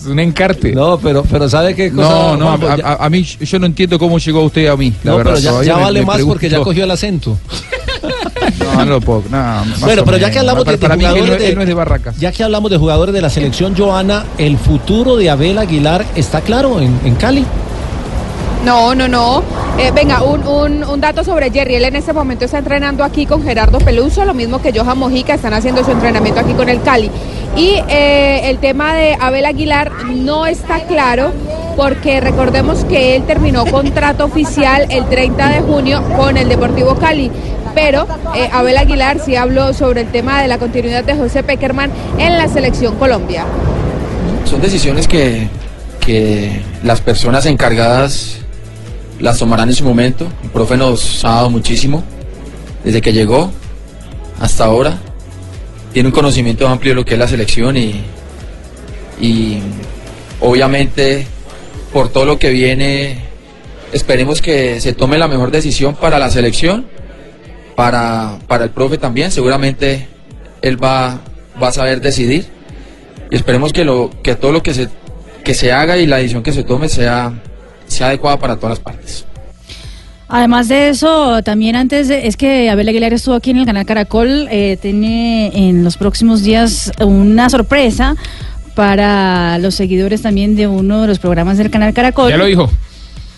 Es 0.00 0.06
un 0.06 0.18
encarte. 0.18 0.72
No, 0.72 0.98
pero, 0.98 1.22
pero 1.30 1.48
¿sabe 1.48 1.74
qué 1.74 1.90
cosa? 1.92 2.08
No, 2.08 2.36
no, 2.36 2.46
Juanjo? 2.58 2.68
a, 2.68 2.76
Ya- 2.76 2.86
a- 2.88 3.04
a 3.06 3.10
mí 3.10 3.22
yo 3.22 3.58
no 3.58 3.66
entiendo 3.66 3.98
cómo 3.98 4.18
llegó 4.18 4.42
usted 4.42 4.66
a 4.68 4.76
mí, 4.76 4.92
la 5.04 5.10
no, 5.12 5.16
verdad. 5.18 5.34
pero 5.42 5.62
ya, 5.62 5.76
vale 5.76 6.00
me 6.00 6.06
más 6.06 6.20
porque 6.22 6.48
ya 6.48 6.60
cogió 6.60 6.84
el 6.84 6.90
acento. 6.90 7.38
No, 8.58 8.84
no 8.84 9.00
puedo. 9.00 9.22
no, 9.30 9.62
Bueno, 9.80 10.04
pero 10.04 10.16
ya 10.16 10.30
que 10.30 10.38
hablamos 10.38 10.64
de, 10.64 10.76
de 10.76 10.86
jugadores 10.88 11.42
él 11.42 11.54
no 11.54 11.62
es 11.62 11.68
de 11.68 11.74
Barracas. 11.74 12.16
ya 12.18 12.32
que 12.32 12.42
hablamos 12.42 12.70
de 12.70 12.76
jugadores 12.76 13.14
de 13.14 13.20
la 13.20 13.30
selección 13.30 13.76
Joana, 13.76 14.24
el 14.38 14.56
futuro 14.58 15.16
de 15.16 15.30
Abel 15.30 15.58
Aguilar 15.58 16.04
está 16.16 16.40
claro 16.40 16.80
en, 16.80 16.98
en 17.04 17.14
Cali. 17.14 17.44
No, 18.64 18.94
no, 18.94 19.08
no. 19.08 19.42
Eh, 19.78 19.90
venga, 19.92 20.22
un, 20.22 20.84
un, 20.84 21.00
dato 21.00 21.24
sobre 21.24 21.50
Jerry. 21.50 21.74
Él 21.74 21.84
en 21.84 21.96
este 21.96 22.12
momento 22.12 22.44
está 22.44 22.58
entrenando 22.58 23.02
aquí 23.02 23.26
con 23.26 23.42
Gerardo 23.42 23.78
Peluso, 23.78 24.24
lo 24.24 24.34
mismo 24.34 24.62
que 24.62 24.72
Johan 24.72 24.98
Mojica, 24.98 25.34
están 25.34 25.52
haciendo 25.52 25.84
su 25.84 25.90
entrenamiento 25.90 26.40
aquí 26.40 26.52
con 26.52 26.68
el 26.68 26.80
Cali. 26.82 27.10
Y 27.56 27.80
eh, 27.88 28.50
el 28.50 28.58
tema 28.58 28.94
de 28.94 29.16
Abel 29.18 29.46
Aguilar 29.46 29.90
no 30.14 30.46
está 30.46 30.80
claro 30.84 31.32
porque 31.76 32.20
recordemos 32.20 32.84
que 32.84 33.16
él 33.16 33.24
terminó 33.24 33.66
contrato 33.66 34.26
oficial 34.26 34.86
el 34.90 35.06
30 35.06 35.48
de 35.48 35.60
junio 35.62 36.02
con 36.16 36.36
el 36.36 36.48
Deportivo 36.48 36.94
Cali. 36.94 37.30
Pero 37.74 38.06
eh, 38.36 38.48
Abel 38.52 38.76
Aguilar 38.76 39.18
sí 39.18 39.34
habló 39.34 39.72
sobre 39.72 40.02
el 40.02 40.08
tema 40.08 40.40
de 40.40 40.48
la 40.48 40.58
continuidad 40.58 41.02
de 41.02 41.16
José 41.16 41.42
Peckerman 41.42 41.90
en 42.18 42.38
la 42.38 42.46
selección 42.46 42.94
Colombia. 42.96 43.44
Son 44.44 44.60
decisiones 44.60 45.08
que, 45.08 45.48
que 46.00 46.62
las 46.84 47.00
personas 47.00 47.46
encargadas 47.46 48.41
las 49.22 49.38
tomarán 49.38 49.68
en 49.68 49.74
su 49.74 49.84
momento. 49.84 50.26
El 50.42 50.50
profe 50.50 50.76
nos 50.76 51.24
ha 51.24 51.36
dado 51.36 51.50
muchísimo 51.50 52.04
desde 52.84 53.00
que 53.00 53.12
llegó 53.12 53.50
hasta 54.40 54.64
ahora. 54.64 54.98
Tiene 55.92 56.08
un 56.08 56.14
conocimiento 56.14 56.66
amplio 56.68 56.90
de 56.92 56.96
lo 56.96 57.04
que 57.04 57.14
es 57.14 57.18
la 57.18 57.28
selección 57.28 57.76
y, 57.76 58.02
y 59.20 59.60
obviamente 60.40 61.26
por 61.92 62.08
todo 62.08 62.24
lo 62.24 62.38
que 62.38 62.50
viene 62.50 63.18
esperemos 63.92 64.42
que 64.42 64.80
se 64.80 64.92
tome 64.92 65.18
la 65.18 65.28
mejor 65.28 65.50
decisión 65.50 65.94
para 65.94 66.18
la 66.18 66.30
selección, 66.30 66.86
para, 67.76 68.38
para 68.48 68.64
el 68.64 68.70
profe 68.70 68.98
también. 68.98 69.30
Seguramente 69.30 70.08
él 70.62 70.82
va, 70.82 71.20
va 71.62 71.68
a 71.68 71.72
saber 71.72 72.00
decidir 72.00 72.46
y 73.30 73.36
esperemos 73.36 73.72
que, 73.72 73.84
lo, 73.84 74.10
que 74.22 74.34
todo 74.34 74.50
lo 74.50 74.62
que 74.64 74.74
se, 74.74 74.88
que 75.44 75.54
se 75.54 75.70
haga 75.70 75.96
y 75.98 76.06
la 76.06 76.16
decisión 76.16 76.42
que 76.42 76.52
se 76.52 76.64
tome 76.64 76.88
sea, 76.88 77.32
sea 77.92 78.08
adecuada 78.08 78.38
para 78.38 78.56
todas 78.56 78.70
las 78.78 78.80
partes. 78.80 79.24
Además 80.28 80.68
de 80.68 80.88
eso, 80.88 81.42
también 81.42 81.76
antes 81.76 82.08
de- 82.08 82.26
es 82.26 82.36
que 82.38 82.70
Abel 82.70 82.88
Aguilar 82.88 83.12
estuvo 83.12 83.34
aquí 83.34 83.50
en 83.50 83.58
el 83.58 83.66
canal 83.66 83.84
Caracol, 83.84 84.48
eh, 84.50 84.78
tiene 84.80 85.50
en 85.54 85.84
los 85.84 85.98
próximos 85.98 86.42
días 86.42 86.90
una 87.04 87.50
sorpresa 87.50 88.16
para 88.74 89.58
los 89.58 89.74
seguidores 89.74 90.22
también 90.22 90.56
de 90.56 90.66
uno 90.66 91.02
de 91.02 91.08
los 91.08 91.18
programas 91.18 91.58
del 91.58 91.70
canal 91.70 91.92
Caracol. 91.92 92.30
Ya 92.30 92.38
lo 92.38 92.46
dijo. 92.46 92.70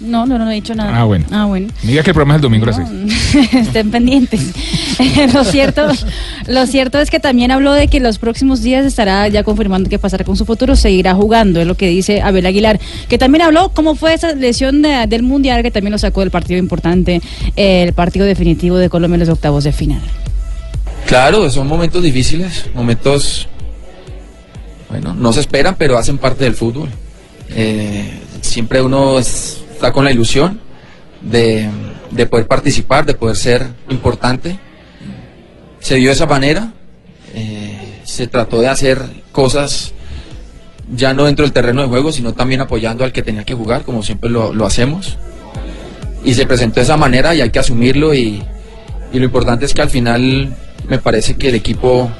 No, 0.04 0.26
no, 0.26 0.38
no, 0.38 0.44
no 0.44 0.50
he 0.50 0.54
dicho 0.54 0.74
nada. 0.74 1.00
Ah, 1.00 1.04
bueno. 1.04 1.24
Ah, 1.30 1.46
bueno. 1.46 1.68
Diga 1.82 2.02
que 2.02 2.10
el 2.10 2.14
programa 2.14 2.34
es 2.34 2.38
el 2.38 2.42
domingo 2.42 2.64
a 2.66 2.68
las 2.68 2.76
seis. 2.88 3.52
Estén 3.52 3.90
pendientes. 3.90 4.40
lo 5.34 5.44
cierto, 5.44 5.88
lo 6.46 6.66
cierto 6.66 6.98
es 7.00 7.10
que 7.10 7.18
también 7.20 7.50
habló 7.50 7.72
de 7.72 7.88
que 7.88 8.00
los 8.00 8.18
próximos 8.18 8.62
días 8.62 8.84
estará 8.84 9.26
ya 9.28 9.42
confirmando 9.42 9.88
qué 9.90 9.98
pasará 9.98 10.24
con 10.24 10.36
su 10.36 10.44
futuro, 10.44 10.76
seguirá 10.76 11.14
jugando, 11.14 11.60
es 11.60 11.66
lo 11.66 11.74
que 11.76 11.88
dice 11.88 12.20
Abel 12.22 12.46
Aguilar, 12.46 12.78
que 13.08 13.18
también 13.18 13.42
habló 13.42 13.70
cómo 13.70 13.94
fue 13.94 14.14
esa 14.14 14.32
lesión 14.34 14.82
de- 14.82 15.06
del 15.08 15.22
mundial 15.22 15.62
que 15.62 15.70
también 15.70 15.92
lo 15.92 15.98
sacó 15.98 16.20
del 16.20 16.30
partido 16.30 16.58
importante, 16.58 17.20
eh, 17.56 17.82
el 17.82 17.92
partido 17.92 18.26
definitivo 18.26 18.76
de 18.76 18.88
Colombia 18.88 19.14
en 19.16 19.20
los 19.20 19.28
octavos 19.30 19.64
de 19.64 19.72
final. 19.72 20.00
Claro, 21.06 21.50
son 21.50 21.66
momentos 21.66 22.02
difíciles, 22.02 22.66
momentos, 22.74 23.48
bueno, 24.88 25.14
no 25.14 25.32
se 25.32 25.40
esperan, 25.40 25.74
pero 25.76 25.98
hacen 25.98 26.18
parte 26.18 26.44
del 26.44 26.54
fútbol. 26.54 26.88
Eh, 27.50 28.20
siempre 28.40 28.80
uno 28.80 29.18
es- 29.18 29.58
está 29.84 29.92
con 29.92 30.06
la 30.06 30.12
ilusión 30.12 30.60
de, 31.20 31.68
de 32.10 32.24
poder 32.24 32.46
participar, 32.46 33.04
de 33.04 33.12
poder 33.12 33.36
ser 33.36 33.66
importante. 33.90 34.58
Se 35.78 35.96
dio 35.96 36.08
de 36.08 36.14
esa 36.14 36.24
manera, 36.24 36.72
eh, 37.34 38.00
se 38.04 38.26
trató 38.28 38.62
de 38.62 38.68
hacer 38.68 39.02
cosas 39.30 39.92
ya 40.90 41.12
no 41.12 41.26
dentro 41.26 41.44
del 41.44 41.52
terreno 41.52 41.82
de 41.82 41.88
juego, 41.88 42.12
sino 42.12 42.32
también 42.32 42.62
apoyando 42.62 43.04
al 43.04 43.12
que 43.12 43.22
tenía 43.22 43.44
que 43.44 43.52
jugar, 43.52 43.82
como 43.82 44.02
siempre 44.02 44.30
lo, 44.30 44.54
lo 44.54 44.64
hacemos. 44.64 45.18
Y 46.24 46.32
se 46.32 46.46
presentó 46.46 46.76
de 46.76 46.84
esa 46.84 46.96
manera 46.96 47.34
y 47.34 47.42
hay 47.42 47.50
que 47.50 47.58
asumirlo 47.58 48.14
y, 48.14 48.42
y 49.12 49.18
lo 49.18 49.26
importante 49.26 49.66
es 49.66 49.74
que 49.74 49.82
al 49.82 49.90
final 49.90 50.56
me 50.88 50.98
parece 50.98 51.36
que 51.36 51.50
el 51.50 51.56
equipo 51.56 52.10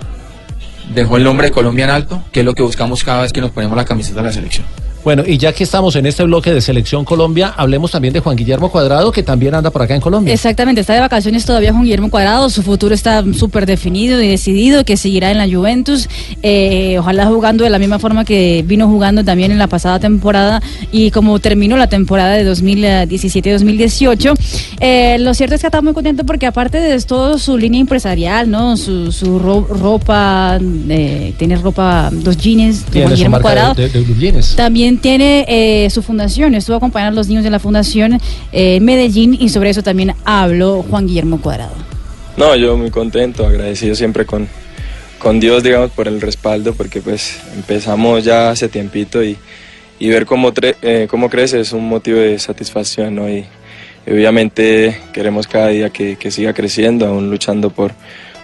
dejó 0.94 1.16
el 1.16 1.24
nombre 1.24 1.46
de 1.46 1.50
Colombia 1.50 1.86
en 1.86 1.90
alto, 1.92 2.22
que 2.30 2.40
es 2.40 2.46
lo 2.46 2.54
que 2.54 2.62
buscamos 2.62 3.02
cada 3.04 3.22
vez 3.22 3.32
que 3.32 3.40
nos 3.40 3.52
ponemos 3.52 3.74
la 3.74 3.86
camiseta 3.86 4.20
de 4.20 4.26
la 4.26 4.32
selección. 4.34 4.66
Bueno, 5.04 5.22
y 5.26 5.36
ya 5.36 5.52
que 5.52 5.64
estamos 5.64 5.94
en 5.96 6.06
este 6.06 6.22
bloque 6.24 6.50
de 6.52 6.62
Selección 6.62 7.04
Colombia, 7.04 7.52
hablemos 7.56 7.90
también 7.90 8.14
de 8.14 8.20
Juan 8.20 8.36
Guillermo 8.36 8.70
Cuadrado, 8.70 9.12
que 9.12 9.22
también 9.22 9.54
anda 9.54 9.70
por 9.70 9.82
acá 9.82 9.94
en 9.94 10.00
Colombia. 10.00 10.32
Exactamente, 10.32 10.80
está 10.80 10.94
de 10.94 11.00
vacaciones 11.00 11.44
todavía 11.44 11.72
Juan 11.72 11.82
Guillermo 11.84 12.08
Cuadrado, 12.10 12.48
su 12.48 12.62
futuro 12.62 12.94
está 12.94 13.22
súper 13.34 13.66
definido 13.66 14.22
y 14.22 14.28
decidido 14.28 14.82
que 14.86 14.96
seguirá 14.96 15.30
en 15.30 15.36
la 15.36 15.46
Juventus, 15.46 16.08
eh, 16.42 16.96
ojalá 16.98 17.26
jugando 17.26 17.64
de 17.64 17.70
la 17.70 17.78
misma 17.78 17.98
forma 17.98 18.24
que 18.24 18.64
vino 18.66 18.88
jugando 18.88 19.22
también 19.24 19.52
en 19.52 19.58
la 19.58 19.66
pasada 19.66 19.98
temporada 19.98 20.62
y 20.90 21.10
como 21.10 21.38
terminó 21.38 21.76
la 21.76 21.88
temporada 21.88 22.32
de 22.36 22.44
2017-2018. 22.50 24.34
Eh, 24.80 25.18
lo 25.20 25.34
cierto 25.34 25.54
es 25.54 25.60
que 25.60 25.66
está 25.66 25.82
muy 25.82 25.92
contento 25.92 26.24
porque 26.24 26.46
aparte 26.46 26.78
de 26.80 26.98
todo 27.02 27.38
su 27.38 27.58
línea 27.58 27.80
empresarial, 27.80 28.50
¿no? 28.50 28.76
Su, 28.78 29.12
su 29.12 29.38
ro- 29.38 29.66
ropa, 29.68 30.58
eh, 30.88 31.34
tiene 31.38 31.56
ropa, 31.56 32.08
dos 32.10 32.36
jeans 32.38 32.90
de 32.90 33.00
Juan 33.02 33.12
Guillermo 33.14 33.36
de- 33.36 33.42
Cuadrado. 33.42 33.74
de, 33.74 33.88
de 33.90 34.14
jeans. 34.18 34.56
Tiene 35.00 35.44
eh, 35.48 35.90
su 35.90 36.02
fundación, 36.02 36.54
estuvo 36.54 36.76
acompañando 36.76 37.18
a 37.18 37.20
los 37.20 37.28
niños 37.28 37.44
de 37.44 37.50
la 37.50 37.58
fundación 37.58 38.20
eh, 38.52 38.80
Medellín 38.80 39.36
y 39.38 39.48
sobre 39.48 39.70
eso 39.70 39.82
también 39.82 40.14
habló 40.24 40.82
Juan 40.82 41.06
Guillermo 41.06 41.40
Cuadrado. 41.40 41.74
No, 42.36 42.56
yo 42.56 42.76
muy 42.76 42.90
contento, 42.90 43.46
agradecido 43.46 43.94
siempre 43.94 44.26
con, 44.26 44.48
con 45.18 45.40
Dios, 45.40 45.62
digamos, 45.62 45.90
por 45.92 46.08
el 46.08 46.20
respaldo, 46.20 46.74
porque 46.74 47.00
pues 47.00 47.38
empezamos 47.54 48.24
ya 48.24 48.50
hace 48.50 48.68
tiempito 48.68 49.22
y, 49.22 49.36
y 49.98 50.08
ver 50.08 50.26
cómo, 50.26 50.52
eh, 50.82 51.06
cómo 51.08 51.30
crece 51.30 51.60
es 51.60 51.72
un 51.72 51.88
motivo 51.88 52.18
de 52.18 52.38
satisfacción, 52.38 53.14
¿no? 53.14 53.28
Y 53.30 53.44
obviamente 54.06 55.00
queremos 55.12 55.46
cada 55.46 55.68
día 55.68 55.90
que, 55.90 56.16
que 56.16 56.30
siga 56.30 56.52
creciendo, 56.52 57.06
aún 57.06 57.30
luchando 57.30 57.70
por, 57.70 57.92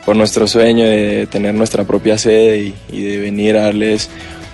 por 0.06 0.16
nuestro 0.16 0.46
sueño 0.46 0.84
de 0.84 1.26
tener 1.26 1.54
nuestra 1.54 1.84
propia 1.84 2.16
sede 2.16 2.58
y, 2.58 2.74
y 2.92 3.02
de 3.02 3.18
venir 3.18 3.56
a 3.56 3.62
darles 3.64 4.08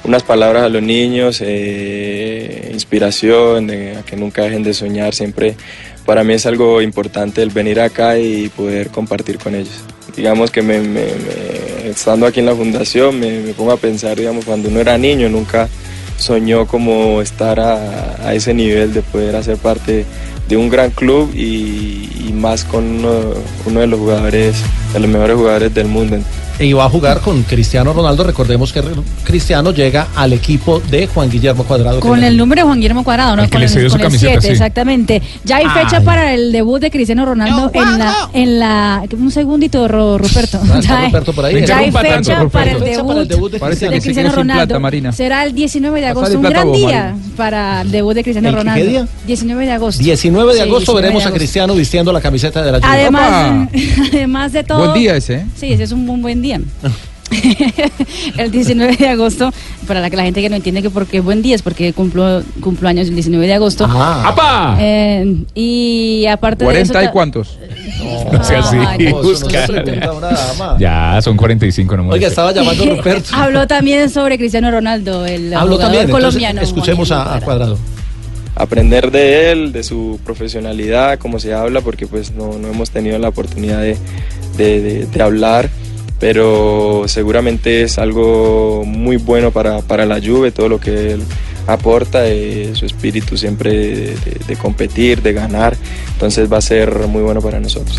unas 0.06 0.22
palabras 0.22 0.62
a 0.62 0.68
los 0.68 0.82
niños, 0.82 1.42
eh, 1.44 2.70
inspiración, 2.72 3.66
de- 3.66 3.96
a 3.96 4.02
que 4.02 4.16
nunca 4.16 4.42
dejen 4.42 4.62
de 4.62 4.72
soñar, 4.72 5.14
siempre 5.14 5.56
para 6.04 6.22
mí 6.22 6.34
es 6.34 6.46
algo 6.46 6.80
importante 6.80 7.42
el 7.42 7.50
venir 7.50 7.80
acá 7.80 8.16
y 8.18 8.48
poder 8.50 8.88
compartir 8.90 9.38
con 9.38 9.54
ellos. 9.56 9.74
Digamos 10.16 10.50
que 10.50 10.60
estando 11.84 12.26
aquí 12.26 12.40
en 12.40 12.46
la 12.46 12.54
fundación 12.54 13.18
me, 13.18 13.52
pongo 13.54 13.72
a 13.72 13.76
pensar, 13.76 14.16
digamos, 14.16 14.44
cuando 14.44 14.68
uno 14.68 14.80
era 14.80 14.96
niño 14.96 15.28
nunca 15.28 15.68
soñó 16.16 16.66
como 16.66 17.20
estar 17.20 17.58
a, 17.60 18.32
ese 18.32 18.54
nivel 18.54 18.94
de 18.94 19.02
poder 19.02 19.36
hacer 19.36 19.56
parte 19.56 20.06
de 20.48 20.56
un 20.56 20.68
gran 20.70 20.90
club 20.90 21.32
y, 21.34 22.08
y 22.28 22.32
más 22.32 22.64
con 22.64 22.84
uno, 22.84 23.34
uno 23.66 23.80
de 23.80 23.86
los 23.88 23.98
jugadores, 23.98 24.54
de 24.92 25.00
los 25.00 25.10
mejores 25.10 25.36
jugadores 25.36 25.74
del 25.74 25.88
mundo. 25.88 26.18
Y 26.58 26.72
va 26.72 26.84
a 26.86 26.88
jugar 26.88 27.20
con 27.20 27.42
Cristiano 27.42 27.92
Ronaldo. 27.92 28.24
Recordemos 28.24 28.72
que 28.72 28.82
Cristiano 29.24 29.72
llega 29.72 30.08
al 30.16 30.32
equipo 30.32 30.80
de 30.80 31.06
Juan 31.06 31.30
Guillermo 31.30 31.64
Cuadrado. 31.64 32.00
Con 32.00 32.22
el 32.24 32.36
número 32.36 32.60
de 32.62 32.66
Juan 32.66 32.78
Guillermo 32.78 33.04
Cuadrado, 33.04 33.36
¿no? 33.36 33.42
El 33.42 33.48
que 33.48 33.52
con 33.52 33.60
le 33.60 33.66
el, 33.66 33.72
cedió 33.72 33.88
su 33.90 33.92
con 33.94 34.00
el 34.00 34.06
camiseta, 34.06 34.32
7, 34.32 34.46
sí. 34.46 34.52
exactamente. 34.52 35.22
Ya 35.44 35.56
hay 35.58 35.66
fecha 35.66 35.98
Ay. 35.98 36.04
para 36.04 36.32
el 36.34 36.52
debut 36.52 36.80
de 36.80 36.90
Cristiano 36.90 37.24
Ronaldo 37.26 37.70
en 37.74 37.98
la, 37.98 38.14
en 38.32 38.58
la. 38.58 39.02
Un 39.18 39.30
segundito, 39.30 39.86
Ro- 39.88 40.18
Ruperto. 40.18 40.60
Ah, 40.70 40.80
Ya 40.86 40.98
hay- 41.00 41.06
Ruperto 41.06 41.32
por 41.32 41.44
ahí. 41.44 41.64
ya 41.66 41.78
hay 41.78 41.90
tanto, 41.90 42.08
fecha 42.08 42.34
Ruperto. 42.40 42.50
para 42.50 42.70
el 42.70 42.78
Fecha 42.78 43.04
para 43.04 43.20
el 43.20 43.28
debut, 43.28 43.28
debut 43.28 43.52
de 43.52 43.58
Parece 43.58 43.88
de 43.88 44.00
Cristiano 44.00 44.32
Ronaldo. 44.32 44.64
plata, 44.66 44.78
Marina. 44.80 45.12
Será 45.12 45.44
el 45.44 45.54
19 45.54 46.00
de 46.00 46.06
agosto, 46.06 46.36
un 46.36 46.42
gran 46.42 46.68
vos, 46.68 46.76
día 46.76 46.86
Marina. 46.86 47.16
para 47.36 47.80
el 47.82 47.90
debut 47.90 48.14
de 48.14 48.22
Cristiano 48.22 48.48
¿El 48.48 48.54
qué- 48.54 48.60
Ronaldo. 48.60 48.86
día? 48.90 49.08
19 49.26 49.66
de 49.66 49.72
agosto. 49.72 50.02
19 50.02 50.54
de 50.54 50.60
agosto 50.62 50.92
19 50.92 51.00
veremos 51.02 51.22
de 51.24 51.28
a. 51.28 51.32
Cristiano 51.32 51.74
vistiendo 51.74 52.12
la 52.12 52.20
camiseta 52.20 52.62
de 52.62 52.72
la 52.72 52.78
Juve. 52.78 52.88
Además, 52.90 53.68
además 54.12 54.52
de 54.52 54.64
todo. 54.64 54.78
Buen 54.78 54.94
día 54.94 55.16
ese, 55.16 55.34
¿eh? 55.34 55.46
Sí, 55.56 55.72
ese 55.72 55.82
es 55.84 55.92
un, 55.92 56.08
un 56.08 56.22
buen 56.22 56.40
día. 56.42 56.45
el 58.38 58.50
19 58.52 58.96
de 58.96 59.08
agosto, 59.08 59.52
para 59.88 60.00
la 60.00 60.10
que 60.10 60.16
la 60.16 60.22
gente 60.22 60.40
que 60.40 60.48
no 60.48 60.56
entiende 60.56 60.80
que 60.82 60.90
por 60.90 61.06
qué 61.06 61.18
buen 61.20 61.42
día 61.42 61.56
es 61.56 61.62
porque 61.62 61.92
cumplo, 61.92 62.42
cumplo 62.60 62.88
años 62.88 63.08
el 63.08 63.14
19 63.14 63.46
de 63.46 63.54
agosto. 63.54 63.84
¡Apa! 63.84 64.76
Eh, 64.80 65.36
y 65.54 66.24
aparte 66.26 66.64
de 66.64 66.80
eso. 66.80 66.92
¿40 66.94 67.04
y 67.08 67.12
cuántos? 67.12 67.58
No 68.30 68.44
sea 68.44 68.58
así, 68.58 68.76
no, 68.76 70.20
no 70.20 70.78
Ya, 70.78 71.18
son 71.22 71.36
45 71.36 71.96
nomás. 71.96 72.14
Oiga, 72.14 72.28
estaba 72.28 72.52
llamando 72.52 72.84
Ruperto. 72.84 73.30
Habló 73.34 73.66
también 73.66 74.10
sobre 74.10 74.36
Cristiano 74.36 74.70
Ronaldo, 74.70 75.24
el 75.24 75.52
Habló 75.54 75.78
también, 75.78 76.02
entonces 76.04 76.26
colombiano. 76.26 76.60
escuchemos 76.60 77.10
a, 77.10 77.36
a 77.36 77.40
Cuadrado. 77.40 77.78
aprender 78.54 79.10
de 79.10 79.50
él, 79.50 79.72
de 79.72 79.82
su 79.82 80.20
profesionalidad, 80.24 81.18
cómo 81.18 81.38
se 81.38 81.54
habla, 81.54 81.80
porque 81.80 82.06
pues 82.06 82.32
no, 82.32 82.58
no 82.58 82.68
hemos 82.68 82.90
tenido 82.90 83.18
la 83.18 83.28
oportunidad 83.28 83.80
de, 83.80 83.96
de- 84.58 84.80
de- 84.82 85.06
de 85.06 85.22
hablar, 85.22 85.70
pero 86.18 87.04
seguramente 87.06 87.82
es 87.82 87.98
algo 87.98 88.82
muy 88.86 89.16
bueno 89.16 89.50
para, 89.50 89.80
para 89.82 90.06
la 90.06 90.20
Juve, 90.20 90.50
todo 90.52 90.68
lo 90.68 90.80
que 90.80 91.12
él 91.12 91.22
aporta, 91.66 92.26
eh, 92.26 92.70
su 92.74 92.86
espíritu 92.86 93.36
siempre 93.36 93.72
de, 93.72 93.96
de- 94.16 94.40
de 94.46 94.56
competir, 94.56 95.20
de 95.22 95.32
ganar, 95.32 95.76
entonces 96.12 96.50
va 96.52 96.58
a 96.58 96.62
ser 96.62 96.94
muy 97.08 97.22
bueno 97.22 97.40
para 97.40 97.58
nosotros. 97.60 97.98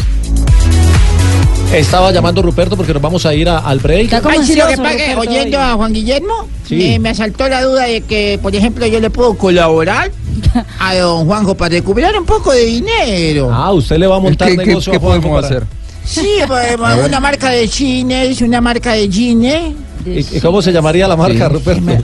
Estaba 1.74 2.14
llamando 2.14 2.42
Ruperto 2.42 2.78
porque 2.78 2.94
nos 2.94 3.02
vamos 3.02 3.26
a 3.26 3.34
ir 3.34 3.50
a- 3.50 3.58
al 3.60 3.80
break. 3.80 4.14
Ay, 4.26 4.40
sí, 4.46 4.56
lo 4.56 4.68
que 4.68 4.76
que 4.98 5.16
oyendo 5.18 5.60
a 5.60 5.74
Juan 5.74 5.92
Guillermo, 5.94 6.48
Sí. 6.66 6.76
me, 6.78 7.00
me 7.00 7.10
asaltó 7.10 7.48
la 7.50 7.62
duda 7.62 7.84
de 7.84 8.02
que, 8.02 8.40
por 8.42 8.56
ejemplo, 8.56 8.86
yo 8.88 9.02
le 9.02 9.10
puedo 9.10 9.34
colaborar 9.38 10.10
a 10.80 10.96
don 10.96 11.26
Juanjo 11.26 11.56
para 11.56 11.70
recuperar 11.76 12.18
un 12.18 12.26
poco 12.26 12.54
de 12.54 12.64
dinero. 12.64 13.50
Ah, 13.52 13.74
usted 13.74 13.98
le 13.98 14.08
va 14.08 14.16
a 14.16 14.20
montar 14.20 14.48
¿Qué- 14.50 14.58
qué- 14.58 14.66
negocio 14.66 14.92
qué 14.92 14.98
a 14.98 15.00
Juanjo 15.02 15.22
podemos 15.28 15.42
para- 15.46 15.58
hacer? 15.58 15.77
Sí, 16.08 16.40
pues, 16.48 16.78
ver. 16.78 17.06
una 17.06 17.20
marca 17.20 17.50
de 17.50 17.68
jeans, 17.68 18.42
una 18.42 18.62
marca 18.62 18.94
de 18.94 19.10
jeans. 19.10 19.76
¿Y, 20.06 20.40
cómo 20.40 20.62
se 20.62 20.72
llamaría 20.72 21.08
la 21.08 21.18
marca, 21.18 21.50
Ruperto? 21.50 22.04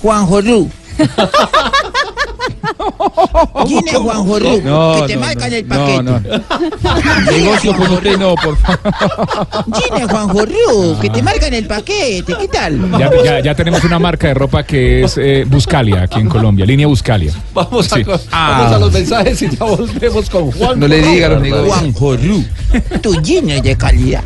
Juanjo 0.00 0.40
Ru. 2.64 3.64
Jeans 3.66 3.92
Juanjo 3.98 4.38
Ru, 4.38 4.60
No, 4.64 5.00
que 5.02 5.06
te 5.08 5.14
no, 5.14 5.20
marcan 5.20 5.50
no, 5.50 5.56
el 5.56 5.68
no, 5.68 5.74
paquete. 5.76 6.02
no. 6.02 7.32
Negocio 7.32 7.76
con 7.76 7.90
usted 7.92 8.18
no, 8.18 8.34
por 8.34 8.56
favor. 8.56 8.78
Jeans 9.66 10.10
Juanjo 10.10 10.44
Ru, 10.46 10.98
que 11.00 11.10
te 11.10 11.22
marcan 11.22 11.54
el 11.54 11.66
paquete. 11.66 12.34
¿Qué 12.38 12.48
tal? 12.48 12.90
Ya, 12.98 13.10
ya- 13.24 13.40
ya 13.40 13.54
tenemos 13.54 13.82
una 13.84 13.98
marca 13.98 14.28
de 14.28 14.34
ropa 14.34 14.62
que 14.64 15.04
es 15.04 15.18
eh, 15.18 15.44
Buscalia 15.46 16.02
aquí 16.02 16.20
en 16.20 16.28
Colombia, 16.28 16.64
línea 16.66 16.86
Buscalia. 16.86 17.32
Vamos, 17.52 17.92
a, 17.92 17.96
Sí. 17.96 18.02
Ah. 18.32 18.56
vamos 18.58 18.72
a 18.74 18.78
los 18.78 18.92
mensajes 18.92 19.42
y 19.42 19.50
ya 19.56 19.64
volvemos 19.64 20.30
con 20.30 20.50
Juan. 20.52 20.78
No 20.80 20.88
le 20.88 21.00
diga 21.02 21.26
a 21.26 21.30
los 21.30 21.42
negocios. 21.42 21.68
Juanjo 21.76 22.16
Ru, 22.16 22.44
tu 23.00 23.20
jeans 23.22 23.62
de 23.62 23.76
calidad. 23.76 24.22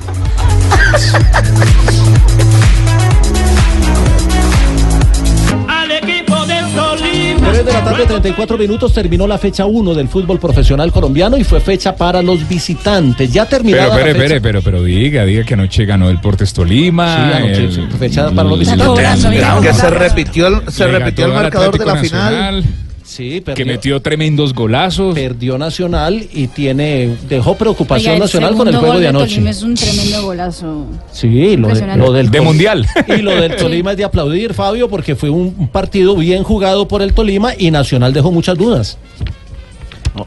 3 7.64 7.66
de 7.66 7.72
la 7.72 7.84
tarde, 7.84 8.06
34 8.06 8.56
minutos, 8.56 8.92
terminó 8.92 9.26
la 9.26 9.36
fecha 9.36 9.66
1 9.66 9.94
del 9.94 10.08
fútbol 10.08 10.38
profesional 10.38 10.92
colombiano 10.92 11.36
y 11.36 11.42
fue 11.42 11.60
fecha 11.60 11.96
para 11.96 12.22
los 12.22 12.48
visitantes. 12.48 13.32
Ya 13.32 13.46
Pero, 13.46 13.56
terminada 13.58 13.88
espere, 13.88 13.98
la 13.98 14.12
fecha. 14.12 14.24
espere, 14.36 14.40
pero, 14.40 14.62
pero 14.62 14.82
diga, 14.84 15.24
diga 15.24 15.42
que 15.42 15.54
anoche 15.54 15.84
ganó 15.84 16.08
el 16.08 16.20
Portes 16.20 16.52
Tolima. 16.52 17.16
Sí, 17.16 17.36
anoche, 17.36 17.88
fecha 17.98 18.30
para 18.30 18.48
los 18.48 18.60
visitantes. 18.60 19.76
se 19.76 19.90
repitió 19.90 20.46
el, 20.46 20.70
se 20.70 20.86
repitió 20.86 21.26
el 21.26 21.32
marcador 21.32 21.76
de 21.76 21.84
la 21.84 21.96
final. 21.96 22.64
Sí, 23.08 23.42
que 23.54 23.64
metió 23.64 24.02
tremendos 24.02 24.52
golazos. 24.52 25.14
perdió 25.14 25.56
Nacional 25.56 26.26
y 26.30 26.48
tiene 26.48 27.16
dejó 27.26 27.54
preocupación 27.56 28.12
Oiga, 28.12 28.24
Nacional 28.26 28.54
con 28.54 28.68
el 28.68 28.76
juego 28.76 28.92
gol 28.92 29.00
de 29.02 29.08
anoche. 29.08 29.48
Es 29.48 29.62
un 29.62 29.74
tremendo 29.74 30.22
golazo. 30.24 30.84
Sí, 31.10 31.56
lo, 31.56 31.68
de, 31.68 31.96
lo 31.96 32.12
del 32.12 32.30
De 32.30 32.42
mundial. 32.42 32.86
Y 33.08 33.22
lo 33.22 33.30
del 33.34 33.56
Tolima 33.56 33.92
es 33.92 33.96
de 33.96 34.04
aplaudir, 34.04 34.52
Fabio, 34.52 34.90
porque 34.90 35.16
fue 35.16 35.30
un 35.30 35.68
partido 35.68 36.14
bien 36.16 36.42
jugado 36.42 36.86
por 36.86 37.00
el 37.00 37.14
Tolima 37.14 37.52
y 37.56 37.70
Nacional 37.70 38.12
dejó 38.12 38.30
muchas 38.30 38.58
dudas. 38.58 38.98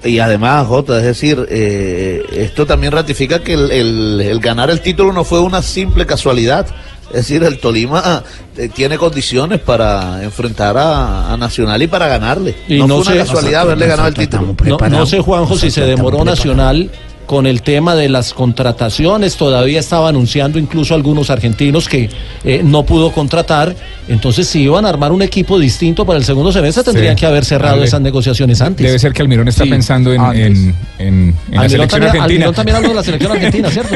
Y 0.04 0.18
además, 0.18 0.66
Jota, 0.66 0.98
es 0.98 1.04
decir, 1.04 1.46
eh, 1.50 2.24
esto 2.34 2.66
también 2.66 2.94
ratifica 2.94 3.44
que 3.44 3.54
el, 3.54 3.70
el- 3.72 4.22
el 4.22 4.40
ganar 4.40 4.72
el 4.72 4.82
título 4.82 5.14
no 5.14 5.24
fue 5.24 5.40
una 5.40 5.62
simple 5.62 6.08
casualidad. 6.08 6.66
Es 7.12 7.28
decir, 7.28 7.44
el 7.44 7.60
Tolima 7.60 8.24
eh, 8.58 8.70
tiene 8.74 8.98
condiciones 8.98 9.60
para 9.60 10.24
enfrentar 10.24 10.78
a, 10.78 11.32
a 11.34 11.38
Nacional 11.38 11.82
y 11.82 11.88
para 11.88 12.08
ganarle. 12.08 12.56
Y 12.68 12.80
no, 12.80 12.88
no 12.88 13.04
fue 13.04 13.14
una 13.14 13.24
sé- 13.26 13.28
casualidad 13.32 13.62
haberle 13.62 13.88
ganado 13.88 14.08
el 14.10 14.14
título. 14.14 14.56
No, 14.66 14.78
no 15.00 15.06
sé, 15.06 15.20
Juanjo, 15.20 15.58
si 15.58 15.72
se 15.72 15.82
demoró 15.86 16.24
Nacional 16.26 16.90
con 17.32 17.48
el 17.48 17.62
tema 17.62 17.96
de 17.96 18.10
las 18.10 18.34
contrataciones. 18.34 19.38
Todavía 19.38 19.80
estaba 19.80 20.10
anunciando 20.10 20.60
incluso 20.60 20.94
algunos 20.96 21.30
argentinos 21.30 21.88
que 21.88 22.10
eh, 22.44 22.60
no 22.62 22.84
pudo 22.86 23.14
contratar. 23.14 23.74
Entonces, 24.10 24.48
si 24.50 24.64
iban 24.64 24.86
a 24.86 24.90
armar 24.90 25.14
un 25.14 25.22
equipo 25.22 25.58
distinto 25.58 26.06
para 26.06 26.20
el 26.20 26.26
segundo 26.26 26.52
semestre, 26.52 26.84
tendrían 26.84 27.16
Sí. 27.16 27.22
que 27.22 27.26
haber 27.28 27.46
cerrado 27.46 27.86
esas 27.86 28.02
negociaciones 28.02 28.60
antes. 28.60 28.86
Debe 28.86 29.00
ser 29.00 29.14
que 29.14 29.22
Almirón 29.22 29.48
está 29.48 29.64
Sí, 29.64 29.70
pensando 29.70 30.12
en, 30.14 30.20
antes. 30.20 30.42
en, 30.46 30.52
en- 30.58 30.76
en 31.00 31.36
la 31.52 31.62
Almirón 31.62 31.70
selección 31.70 31.90
también- 31.90 32.04
argentina. 32.04 32.24
Almirón 32.26 32.54
también 32.54 32.76
habló 32.76 32.90
de 32.90 32.96
la 32.96 33.04
selección 33.04 33.32
argentina, 33.32 33.70
¿cierto? 33.72 33.96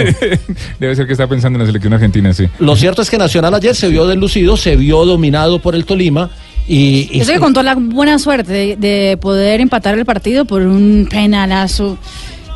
Debe 0.79 0.95
ser 0.95 1.05
que 1.05 1.11
está 1.11 1.27
pensando 1.27 1.57
en 1.57 1.63
la 1.63 1.65
selección 1.67 1.91
argentina, 1.93 2.33
sí. 2.33 2.45
Lo 2.59 2.77
cierto 2.77 3.01
es 3.01 3.09
que 3.09 3.17
Nacional 3.17 3.53
ayer 3.53 3.75
se 3.75 3.89
vio 3.89 4.07
deslucido, 4.07 4.55
se 4.55 4.77
vio 4.77 5.03
dominado 5.03 5.59
por 5.59 5.75
el 5.75 5.83
Tolima 5.83 6.29
y... 6.69 7.09
y- 7.11 7.19
Eso 7.19 7.33
que 7.33 7.39
contó 7.39 7.61
la 7.63 7.75
buena 7.75 8.17
suerte 8.17 8.53
de, 8.53 8.75
de 8.77 9.17
poder 9.17 9.59
empatar 9.59 9.97
el 9.97 10.05
partido 10.05 10.45
por 10.45 10.61
un 10.61 11.07
penalazo 11.11 11.97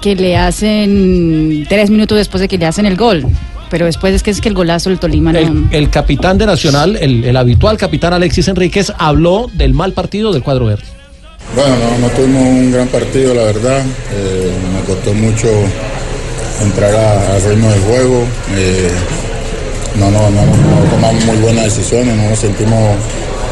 que 0.02 0.16
le 0.16 0.38
hacen 0.38 1.66
tres 1.68 1.89
minutos 1.89 2.18
después 2.18 2.41
de 2.41 2.47
que 2.47 2.58
le 2.58 2.66
hacen 2.66 2.86
el 2.86 2.95
gol. 2.95 3.26
Pero 3.70 3.86
después 3.86 4.14
es 4.16 4.24
que 4.24 4.32
es 4.32 4.41
que 4.41 4.50
el 4.50 4.56
golazo 4.56 4.89
del 4.89 4.97
Tolima 5.00 5.32
no. 5.32 5.38
el, 5.39 5.66
el 5.72 5.89
capitán 5.91 6.38
de 6.39 6.45
Nacional, 6.47 6.95
el, 7.00 7.24
el 7.24 7.38
habitual 7.38 7.78
capitán 7.78 8.14
Alexis 8.14 8.47
Enríquez, 8.47 8.91
habló 8.97 9.47
del 9.54 9.74
mal 9.76 9.93
partido 9.93 10.34
del 10.34 10.41
cuadro 10.41 10.66
verde. 10.66 10.84
Bueno, 11.56 11.76
no, 11.76 12.08
no 12.08 12.14
tuvimos 12.14 12.41
un 12.41 12.72
gran 12.72 12.88
partido, 12.88 13.34
la 13.36 13.43
verdad. 13.43 13.82
Eh, 14.14 14.52
me 14.74 14.82
costó 14.91 15.14
mucho 15.14 15.47
entrar 16.64 16.93
a- 16.95 17.36
al 17.36 17.41
ritmo 17.43 17.70
del 17.70 17.80
juego. 17.82 18.24
Eh, 18.56 18.89
no, 20.00 20.10
no, 20.12 20.30
no, 20.32 20.41
no 20.45 20.89
tomamos 20.89 21.26
muy 21.26 21.38
buenas 21.38 21.66
decisiones, 21.66 22.16
no 22.16 22.30
nos 22.30 22.39
sentimos 22.39 22.95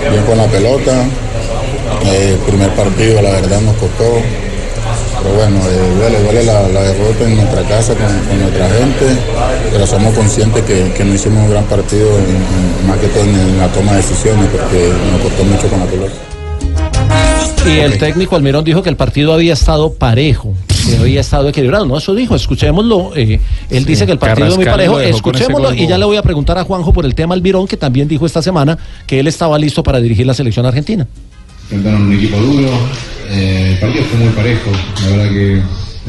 bien 0.09 0.23
con 0.25 0.37
la 0.37 0.45
pelota. 0.47 1.03
Eh, 2.05 2.31
el 2.33 2.39
primer 2.39 2.69
partido, 2.71 3.21
la 3.21 3.31
verdad, 3.31 3.61
nos 3.61 3.75
costó. 3.75 4.19
Pero 5.23 5.35
bueno, 5.35 5.57
eh, 5.57 5.95
duele, 5.99 6.23
duele 6.23 6.43
la, 6.43 6.67
la 6.69 6.81
derrota 6.83 7.23
en 7.25 7.35
nuestra 7.35 7.63
casa 7.63 7.93
con, 7.95 8.05
con 8.27 8.39
nuestra 8.41 8.69
gente, 8.69 9.05
pero 9.71 9.87
somos 9.87 10.13
conscientes 10.13 10.63
que, 10.63 10.91
que 10.95 11.03
no 11.03 11.13
hicimos 11.13 11.43
un 11.43 11.49
gran 11.51 11.63
partido, 11.65 12.07
en- 12.17 12.25
en- 12.81 12.87
más 12.87 12.97
que 12.99 13.07
todo 13.07 13.23
en, 13.23 13.57
la 13.57 13.67
toma 13.69 13.91
de 13.93 13.97
decisiones, 13.97 14.47
porque 14.51 14.91
nos 15.11 15.21
costó 15.21 15.43
mucho 15.43 15.67
con 15.67 15.79
la 15.79 15.85
pelota. 15.85 16.13
Y 17.65 17.79
el 17.79 17.97
técnico 17.97 18.35
Almirón 18.37 18.63
dijo 18.63 18.81
que 18.81 18.89
el 18.89 18.95
partido 18.95 19.33
había 19.33 19.51
estado 19.51 19.91
parejo, 19.93 20.53
que 20.89 20.95
había 20.97 21.19
estado 21.19 21.49
equilibrado. 21.49 21.85
No, 21.85 21.97
eso 21.97 22.15
dijo, 22.15 22.33
escuchémoslo. 22.33 23.11
eh, 23.15 23.41
él 23.69 23.83
dice 23.83 24.05
que 24.05 24.13
el 24.13 24.19
partido 24.19 24.47
es 24.47 24.55
muy 24.55 24.63
parejo. 24.65 24.99
Escuchémoslo 25.01 25.73
y 25.73 25.87
ya 25.87 25.97
le 25.97 26.05
voy 26.05 26.15
a 26.15 26.21
preguntar 26.21 26.57
a 26.57 26.63
Juanjo 26.63 26.93
por 26.93 27.03
el 27.05 27.13
tema 27.13 27.33
Almirón, 27.33 27.67
que 27.67 27.75
también 27.75 28.07
dijo 28.07 28.25
esta 28.25 28.41
semana 28.41 28.77
que 29.05 29.19
él 29.19 29.27
estaba 29.27 29.59
listo 29.59 29.83
para 29.83 29.99
dirigir 29.99 30.25
la 30.25 30.33
selección 30.33 30.65
argentina. 30.65 31.05
Enfrentaron 31.67 32.03
un 32.03 32.13
equipo 32.13 32.37
duro, 32.37 32.69
eh, 33.29 33.71
el 33.73 33.79
partido 33.79 34.05
fue 34.05 34.19
muy 34.19 34.29
parejo, 34.29 34.71
la 35.03 35.17
verdad 35.17 35.33
que 35.33 35.61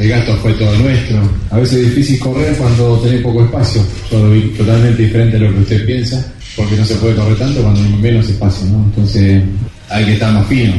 el 0.02 0.08
gasto 0.08 0.36
fue 0.36 0.52
todo 0.52 0.78
nuestro. 0.78 1.18
A 1.50 1.58
veces 1.58 1.78
es 1.78 1.86
difícil 1.86 2.20
correr 2.20 2.56
cuando 2.56 2.98
tenés 2.98 3.20
poco 3.22 3.44
espacio, 3.44 3.82
yo 4.10 4.18
totalmente 4.56 5.02
diferente 5.02 5.36
a 5.36 5.40
lo 5.40 5.52
que 5.52 5.60
usted 5.60 5.84
piensa, 5.84 6.32
porque 6.56 6.76
no 6.76 6.84
se 6.84 6.94
puede 6.96 7.16
correr 7.16 7.36
tanto 7.36 7.60
cuando 7.60 7.80
hay 7.80 7.92
menos 8.00 8.28
espacio, 8.28 8.68
¿no? 8.68 8.84
Entonces 8.84 9.42
hay 9.88 10.04
que 10.04 10.12
estar 10.12 10.32
más 10.32 10.46
fino, 10.46 10.74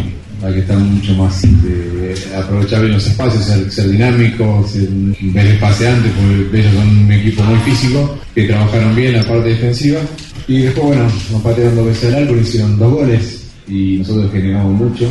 hay 0.45 0.53
que 0.53 0.59
estar 0.59 0.77
mucho 0.77 1.13
más, 1.15 1.43
eh, 1.43 2.15
aprovechar 2.37 2.81
bien 2.81 2.93
los 2.93 3.05
espacios, 3.05 3.43
ser, 3.43 3.69
ser 3.69 3.89
dinámico, 3.89 4.65
ser, 4.71 4.87
ver 5.19 5.47
espaciante, 5.47 6.09
porque 6.09 6.59
ellos 6.59 6.73
son 6.73 6.87
un 6.87 7.11
equipo 7.11 7.43
muy 7.43 7.59
físico, 7.59 8.17
que 8.33 8.43
trabajaron 8.43 8.95
bien 8.95 9.13
la 9.13 9.23
parte 9.23 9.49
defensiva. 9.49 9.99
Y 10.47 10.61
después, 10.61 10.87
bueno, 10.87 11.03
nos 11.31 11.41
patearon 11.41 11.75
dos 11.75 11.87
veces 11.87 12.03
el 12.05 12.15
árbol, 12.15 12.39
hicieron 12.39 12.79
dos 12.79 12.91
goles 12.91 13.38
y 13.69 13.97
nosotros 13.99 14.31
generamos 14.31 14.73
mucho. 14.73 15.09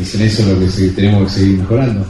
Es 0.00 0.14
en 0.14 0.22
eso 0.22 0.44
lo 0.46 0.58
que 0.58 0.66
tenemos 0.88 1.24
que 1.32 1.40
seguir 1.40 1.58
mejorando. 1.58 2.06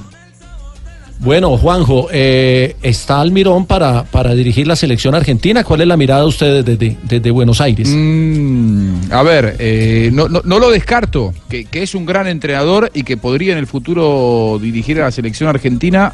Bueno, 1.19 1.57
Juanjo, 1.57 2.09
eh, 2.13 2.75
está 2.83 3.21
Almirón 3.21 3.65
para, 3.67 4.03
para 4.03 4.35
dirigir 4.35 4.67
la 4.67 4.75
selección 4.75 5.15
argentina. 5.15 5.63
¿Cuál 5.63 5.83
es 5.83 5.87
la 5.87 5.97
mirada 5.97 6.23
de 6.23 6.27
ustedes 6.27 6.65
desde, 6.65 6.97
desde 7.05 7.31
Buenos 7.31 7.61
Aires? 7.61 7.89
Mm, 7.93 9.13
a 9.13 9.23
ver, 9.23 9.55
eh, 9.61 10.11
no, 10.13 10.29
no- 10.29 10.43
no 10.45 10.59
lo 10.59 10.69
descarto, 10.71 11.33
que, 11.49 11.65
que 11.67 11.85
es 11.85 11.95
un 11.95 12.07
gran 12.07 12.27
entrenador 12.27 12.91
y 12.93 13.05
que 13.05 13.17
podría 13.17 13.53
en 13.53 13.59
el 13.59 13.69
futuro 13.69 14.59
dirigir 14.61 15.01
a 15.01 15.05
la 15.05 15.11
selección 15.13 15.49
argentina, 15.49 16.13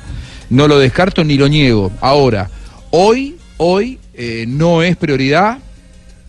no 0.50 0.68
lo 0.68 0.78
descarto 0.78 1.24
ni 1.24 1.38
lo 1.38 1.48
niego. 1.48 1.90
Ahora, 2.02 2.50
hoy, 2.90 3.36
hoy 3.56 3.98
eh, 4.12 4.44
no 4.46 4.82
es 4.82 4.94
prioridad, 4.98 5.56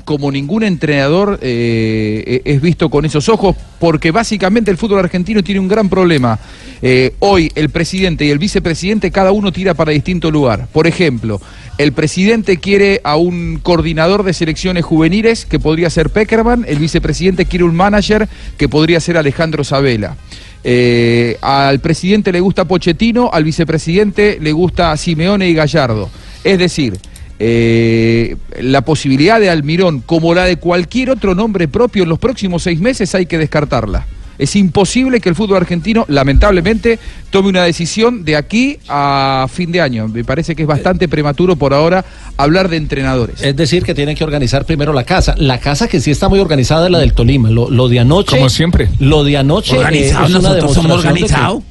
como 0.10 0.32
ningún 0.32 0.64
entrenador 0.64 1.38
eh, 1.40 2.42
es 2.44 2.62
visto 2.64 2.90
con 2.90 3.06
esos 3.06 3.30
ojos, 3.30 3.56
porque 3.78 4.10
básicamente 4.10 4.72
el 4.72 4.78
fútbol 4.78 4.98
argentino 4.98 5.44
tiene 5.44 5.60
un 5.60 5.68
gran 5.68 5.88
problema. 5.88 6.40
Eh, 6.82 7.14
hoy 7.20 7.52
el 7.54 7.70
presidente 7.70 8.26
y 8.26 8.32
el 8.32 8.40
vicepresidente 8.40 9.12
cada 9.12 9.32
uno 9.32 9.52
tira 9.52 9.76
para 9.76 9.92
distinto 9.92 10.32
lugar. 10.32 10.68
Por 10.74 10.88
ejemplo, 10.88 11.40
el 11.78 11.92
presidente 11.92 12.58
quiere 12.58 13.02
a 13.04 13.18
un 13.18 13.60
coordinador 13.62 14.24
de 14.24 14.34
selecciones 14.34 14.84
juveniles 14.84 15.46
que 15.46 15.60
podría 15.60 15.92
ser 15.92 16.10
Peckerman, 16.10 16.66
el 16.68 16.80
vicepresidente 16.80 17.46
quiere 17.46 17.66
un 17.66 17.76
manager 17.76 18.28
que 18.58 18.68
podría 18.68 19.00
ser 19.00 19.16
Alejandro 19.16 19.64
Sabela. 19.64 20.18
Eh, 20.64 21.38
al 21.42 21.82
presidente 21.82 22.32
le 22.32 22.40
gusta 22.40 22.66
Pochettino, 22.66 23.30
al 23.32 23.44
vicepresidente 23.44 24.40
le 24.42 24.54
gusta 24.54 24.98
Simeone 24.98 25.48
y 25.48 25.54
Gallardo. 25.54 26.10
Es 26.44 26.58
decir, 26.58 26.98
eh, 27.40 28.36
la 28.62 28.82
posibilidad 28.82 29.40
de 29.40 29.50
Almirón, 29.50 30.02
como 30.02 30.34
la 30.34 30.46
de 30.46 30.58
cualquier 30.58 31.10
otro 31.10 31.34
nombre 31.36 31.68
propio, 31.68 32.04
en 32.04 32.10
los 32.10 32.20
próximos 32.20 32.64
seis 32.64 32.80
meses 32.80 33.16
hay 33.16 33.26
que 33.26 33.38
descartarla. 33.38 34.06
Es 34.38 34.56
imposible 34.56 35.20
que 35.20 35.28
el 35.28 35.36
fútbol 35.36 35.58
argentino, 35.58 36.06
lamentablemente, 36.08 36.98
tome 37.30 37.50
una 37.50 37.64
decisión 37.64 38.24
de 38.24 38.38
aquí 38.38 38.78
a 38.88 39.48
fin 39.52 39.70
de 39.70 39.82
año. 39.82 40.08
Me 40.08 40.24
parece 40.24 40.56
que 40.56 40.62
es 40.62 40.68
bastante 40.68 41.10
prematuro 41.10 41.58
por 41.58 41.74
ahora 41.74 42.06
hablar 42.38 42.70
de 42.70 42.78
entrenadores. 42.78 43.42
Es 43.42 43.54
decir, 43.58 43.84
que 43.84 43.94
tienen 43.94 44.16
que 44.16 44.24
organizar 44.24 44.64
primero 44.64 44.94
la 44.94 45.04
casa. 45.04 45.36
La 45.38 45.60
casa 45.60 45.90
que 45.90 46.00
sí 46.00 46.12
está 46.12 46.30
muy 46.30 46.40
organizada 46.40 46.86
es 46.86 46.92
la 46.92 47.00
del 47.00 47.12
Tolima. 47.12 47.50
Lo, 47.50 47.70
lo 47.70 47.90
de 47.90 48.00
anoche. 48.00 48.38
Como 48.38 48.48
siempre. 48.50 48.88
Lo 49.00 49.26
de 49.26 49.36
anoche. 49.36 49.76
eh, 49.76 49.80
Organizado, 49.80 50.26
es 50.28 50.30
una 50.32 50.40
nosotros 50.40 50.74
somos 50.74 51.04
demostración 51.04 51.14
de 51.16 51.20
que- 51.20 51.26
organizados. 51.26 51.64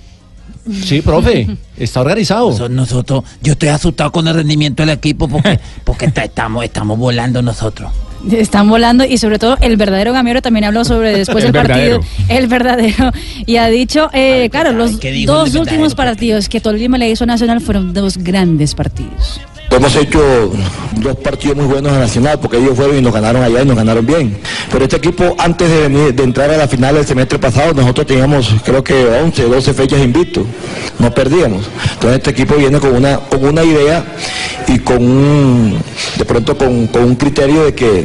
Sí, 0.85 1.01
profe, 1.03 1.47
está 1.77 2.01
organizado. 2.01 2.47
Nosotros, 2.51 2.71
nosotros- 2.71 3.25
yo 3.43 3.53
estoy 3.53 3.69
asustado 3.71 4.13
con 4.13 4.27
el 4.29 4.35
rendimiento 4.35 4.83
del 4.83 4.91
equipo 4.91 5.29
porque, 5.29 5.59
porque 5.85 6.07
está- 6.07 6.25
estamos, 6.25 6.65
estamos 6.65 6.99
volando 6.99 7.43
nosotros. 7.43 7.91
Están 8.33 8.69
volando 8.69 9.05
y 9.05 9.17
sobre 9.17 9.39
todo 9.39 9.57
el 9.61 9.77
verdadero 9.77 10.13
Gamero 10.13 10.43
también 10.43 10.65
habló 10.65 10.85
sobre 10.85 11.17
después 11.17 11.45
El 11.45 11.53
del 11.53 11.63
partido. 11.67 12.01
El 12.29 12.47
verdadero. 12.49 13.13
Y 13.47 13.57
ha 13.57 13.69
dicho, 13.69 14.11
eh, 14.13 14.49
claro, 14.51 14.73
los 14.73 14.97
¿qué 14.99 15.13
dijo 15.13 15.33
dos 15.33 15.51
el 15.55 15.61
últimos 15.61 15.95
partidos 15.95 16.49
que 16.49 16.61
Tolima 16.61 16.99
le 16.99 17.09
hizo 17.11 17.23
a 17.25 17.27
Nacional 17.29 17.61
fueron 17.61 17.93
dos 17.95 18.19
grandes 18.19 18.75
partidos. 18.75 19.41
Hemos 19.71 19.95
hecho 19.97 20.51
dos 20.97 21.17
partidos 21.17 21.57
muy 21.59 21.67
buenos 21.67 21.93
a 21.93 21.99
Nacional 22.01 22.41
porque 22.41 22.57
ellos 22.57 22.75
fueron 22.75 22.97
y 22.99 23.03
nos 23.03 23.13
ganaron 23.13 23.43
allá 23.43 23.63
y 23.63 23.67
nos 23.67 23.77
ganaron 23.77 24.05
bien. 24.07 24.37
Pero 24.73 24.85
este 24.85 24.97
equipo, 24.97 25.37
antes 25.39 25.69
de, 25.71 26.23
entrar 26.25 26.51
a 26.51 26.57
la 26.57 26.67
final 26.67 26.95
del 26.95 27.07
semestre 27.07 27.39
pasado, 27.39 27.75
nosotros 27.75 28.07
teníamos 28.07 28.51
creo 28.65 28.83
que 28.83 28.95
11, 29.07 29.43
12 29.45 29.75
fechas 29.75 30.01
invictos. 30.01 30.45
No 30.99 31.13
perdíamos. 31.13 31.67
Entonces 31.95 32.19
este 32.19 32.31
equipo 32.31 32.55
viene 32.57 32.81
con 32.81 32.95
una, 32.97 33.19
con 33.19 33.45
una 33.45 33.63
idea 33.63 34.05
y 34.67 34.79
con 34.81 35.03
un, 35.03 35.79
de 36.17 36.25
pronto 36.25 36.57
con, 36.57 36.87
con 36.89 37.05
un 37.05 37.15
criterio 37.17 37.65
de 37.65 37.75
que, 37.75 38.05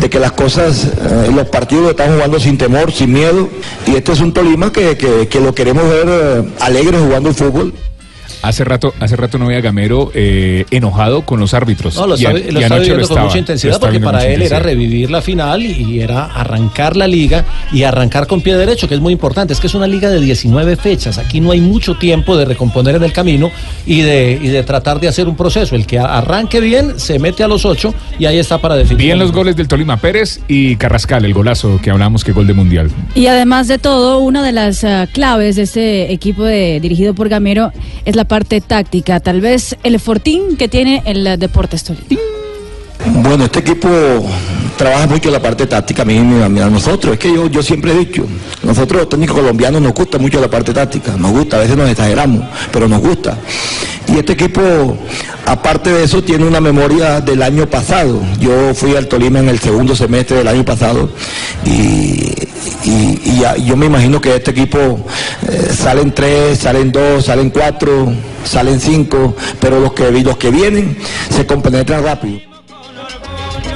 de 0.00 0.10
que 0.10 0.18
las 0.18 0.32
cosas, 0.32 0.84
eh, 0.84 1.30
los 1.34 1.48
partidos 1.48 1.90
están 1.90 2.12
jugando 2.14 2.38
sin 2.40 2.58
temor, 2.58 2.92
sin 2.92 3.12
miedo. 3.12 3.48
Y 3.86 3.94
este 3.94 4.12
es 4.12 4.20
un 4.20 4.32
Tolima 4.34 4.70
que, 4.72 4.96
que- 4.98 5.28
que 5.28 5.40
lo 5.40 5.54
queremos 5.54 5.88
ver 5.88 6.06
eh, 6.08 6.42
alegre 6.60 6.98
jugando 6.98 7.28
el 7.30 7.34
fútbol. 7.34 7.72
Hace 8.48 8.64
rato, 8.64 8.94
hace 9.00 9.16
rato 9.16 9.38
no 9.38 9.46
veía 9.46 9.58
a 9.58 9.62
Gamero 9.62 10.10
eh, 10.14 10.64
enojado 10.70 11.22
con 11.22 11.40
los 11.40 11.54
árbitros. 11.54 11.96
No, 11.96 12.06
lo 12.06 12.16
Y 12.18 12.24
a- 12.26 12.32
lo 12.32 12.38
y 12.38 12.40
está 12.42 12.66
anoche 12.66 12.80
viviendo 12.80 12.94
con 12.94 13.02
estaba, 13.02 13.20
mucha 13.22 13.34
lo 13.34 13.38
intensidad 13.40 13.80
porque 13.80 14.00
para 14.00 14.26
él 14.26 14.42
era 14.42 14.60
revivir 14.60 15.10
la 15.10 15.22
final 15.22 15.62
y 15.62 16.00
era 16.00 16.26
arrancar 16.26 16.96
la 16.96 17.06
liga 17.06 17.44
y 17.72 17.82
arrancar 17.84 18.26
con 18.26 18.40
pie 18.40 18.56
derecho, 18.56 18.88
que 18.88 18.94
es 18.94 19.00
muy 19.00 19.12
importante. 19.12 19.52
Es 19.52 19.60
que 19.60 19.66
es 19.66 19.74
una 19.74 19.86
liga 19.86 20.10
de 20.10 20.20
19 20.20 20.76
fechas. 20.76 21.18
Aquí 21.18 21.40
no 21.40 21.50
hay 21.50 21.60
mucho 21.60 21.96
tiempo 21.96 22.36
de 22.36 22.44
recomponer 22.44 22.96
en 22.96 23.02
el 23.04 23.12
camino 23.12 23.50
y 23.86 24.02
de, 24.02 24.38
y 24.40 24.48
de 24.48 24.62
tratar 24.62 25.00
de 25.00 25.08
hacer 25.08 25.28
un 25.28 25.36
proceso. 25.36 25.74
El 25.74 25.86
que 25.86 25.98
arranque 25.98 26.60
bien 26.60 26.98
se 26.98 27.18
mete 27.18 27.42
a 27.44 27.48
los 27.48 27.64
8 27.64 27.94
y 28.18 28.26
ahí 28.26 28.38
está 28.38 28.58
para 28.58 28.76
definir. 28.76 28.98
Bien 28.98 29.18
los 29.18 29.32
goles 29.32 29.56
del 29.56 29.68
Tolima 29.68 29.96
Pérez 29.96 30.40
y 30.48 30.76
Carrascal, 30.76 31.24
el 31.24 31.34
golazo 31.34 31.80
que 31.82 31.90
hablamos 31.90 32.24
que 32.24 32.32
gol 32.32 32.46
de 32.46 32.54
mundial. 32.54 32.90
Y 33.14 33.26
además 33.26 33.68
de 33.68 33.78
todo, 33.78 34.18
una 34.18 34.42
de 34.42 34.52
las 34.52 34.84
ah, 34.84 35.08
claves 35.12 35.56
de 35.56 35.62
este 35.62 36.12
equipo 36.12 36.44
de, 36.44 36.80
dirigido 36.80 37.14
por 37.14 37.28
Gamero 37.28 37.72
es 38.04 38.16
la 38.16 38.24
parte 38.34 38.60
táctica. 38.60 39.20
Tal 39.20 39.40
vez 39.40 39.76
el 39.84 40.00
fortín 40.00 40.56
que 40.56 40.66
tiene 40.66 41.04
el 41.06 41.38
Deportes 41.38 41.84
Tolima. 41.84 42.20
Bueno, 43.22 43.44
este 43.44 43.60
equipo 43.60 43.88
trabaja 44.76 45.06
mucho 45.06 45.30
la 45.30 45.40
parte 45.40 45.66
táctica 45.66 46.02
a 46.02 46.04
mí 46.04 46.18
a, 46.18 46.48
nosotros. 46.68 47.14
Es 47.14 47.18
que 47.18 47.32
yo, 47.32 47.46
yo 47.48 47.62
siempre 47.62 47.92
he 47.92 47.98
dicho, 47.98 48.24
nosotros 48.62 49.02
los 49.02 49.08
técnicos 49.08 49.36
colombianos 49.36 49.80
nos 49.80 49.92
gusta 49.94 50.18
mucho 50.18 50.40
la 50.40 50.48
parte 50.48 50.72
táctica, 50.72 51.16
nos 51.16 51.32
gusta, 51.32 51.56
a 51.56 51.60
veces 51.60 51.76
nos 51.76 51.88
exageramos, 51.88 52.44
pero 52.72 52.88
nos 52.88 53.00
gusta. 53.00 53.36
Y 54.06 54.18
este 54.18 54.34
equipo, 54.34 54.60
aparte 55.46 55.90
de 55.90 56.04
eso, 56.04 56.22
tiene 56.22 56.44
una 56.44 56.60
memoria 56.60 57.20
del 57.20 57.42
año 57.42 57.68
pasado. 57.68 58.20
Yo 58.38 58.74
fui 58.74 58.94
al 58.96 59.08
Tolima 59.08 59.38
en 59.38 59.48
el 59.48 59.58
segundo 59.58 59.96
semestre 59.96 60.38
del 60.38 60.48
año 60.48 60.64
pasado 60.64 61.08
y, 61.64 62.32
yo 63.64 63.76
me 63.76 63.86
imagino 63.86 64.20
que 64.20 64.36
este 64.36 64.50
equipo 64.50 64.78
eh, 65.48 65.70
salen 65.74 66.12
tres, 66.12 66.58
salen 66.58 66.92
dos, 66.92 67.24
salen 67.24 67.50
cuatro, 67.50 68.12
salen 68.44 68.78
cinco, 68.80 69.34
pero 69.60 69.80
los 69.80 69.92
que, 69.92 70.10
los 70.10 70.36
que 70.36 70.50
vienen 70.50 70.96
se 71.30 71.46
compenetran 71.46 72.04
rápido. 72.04 72.53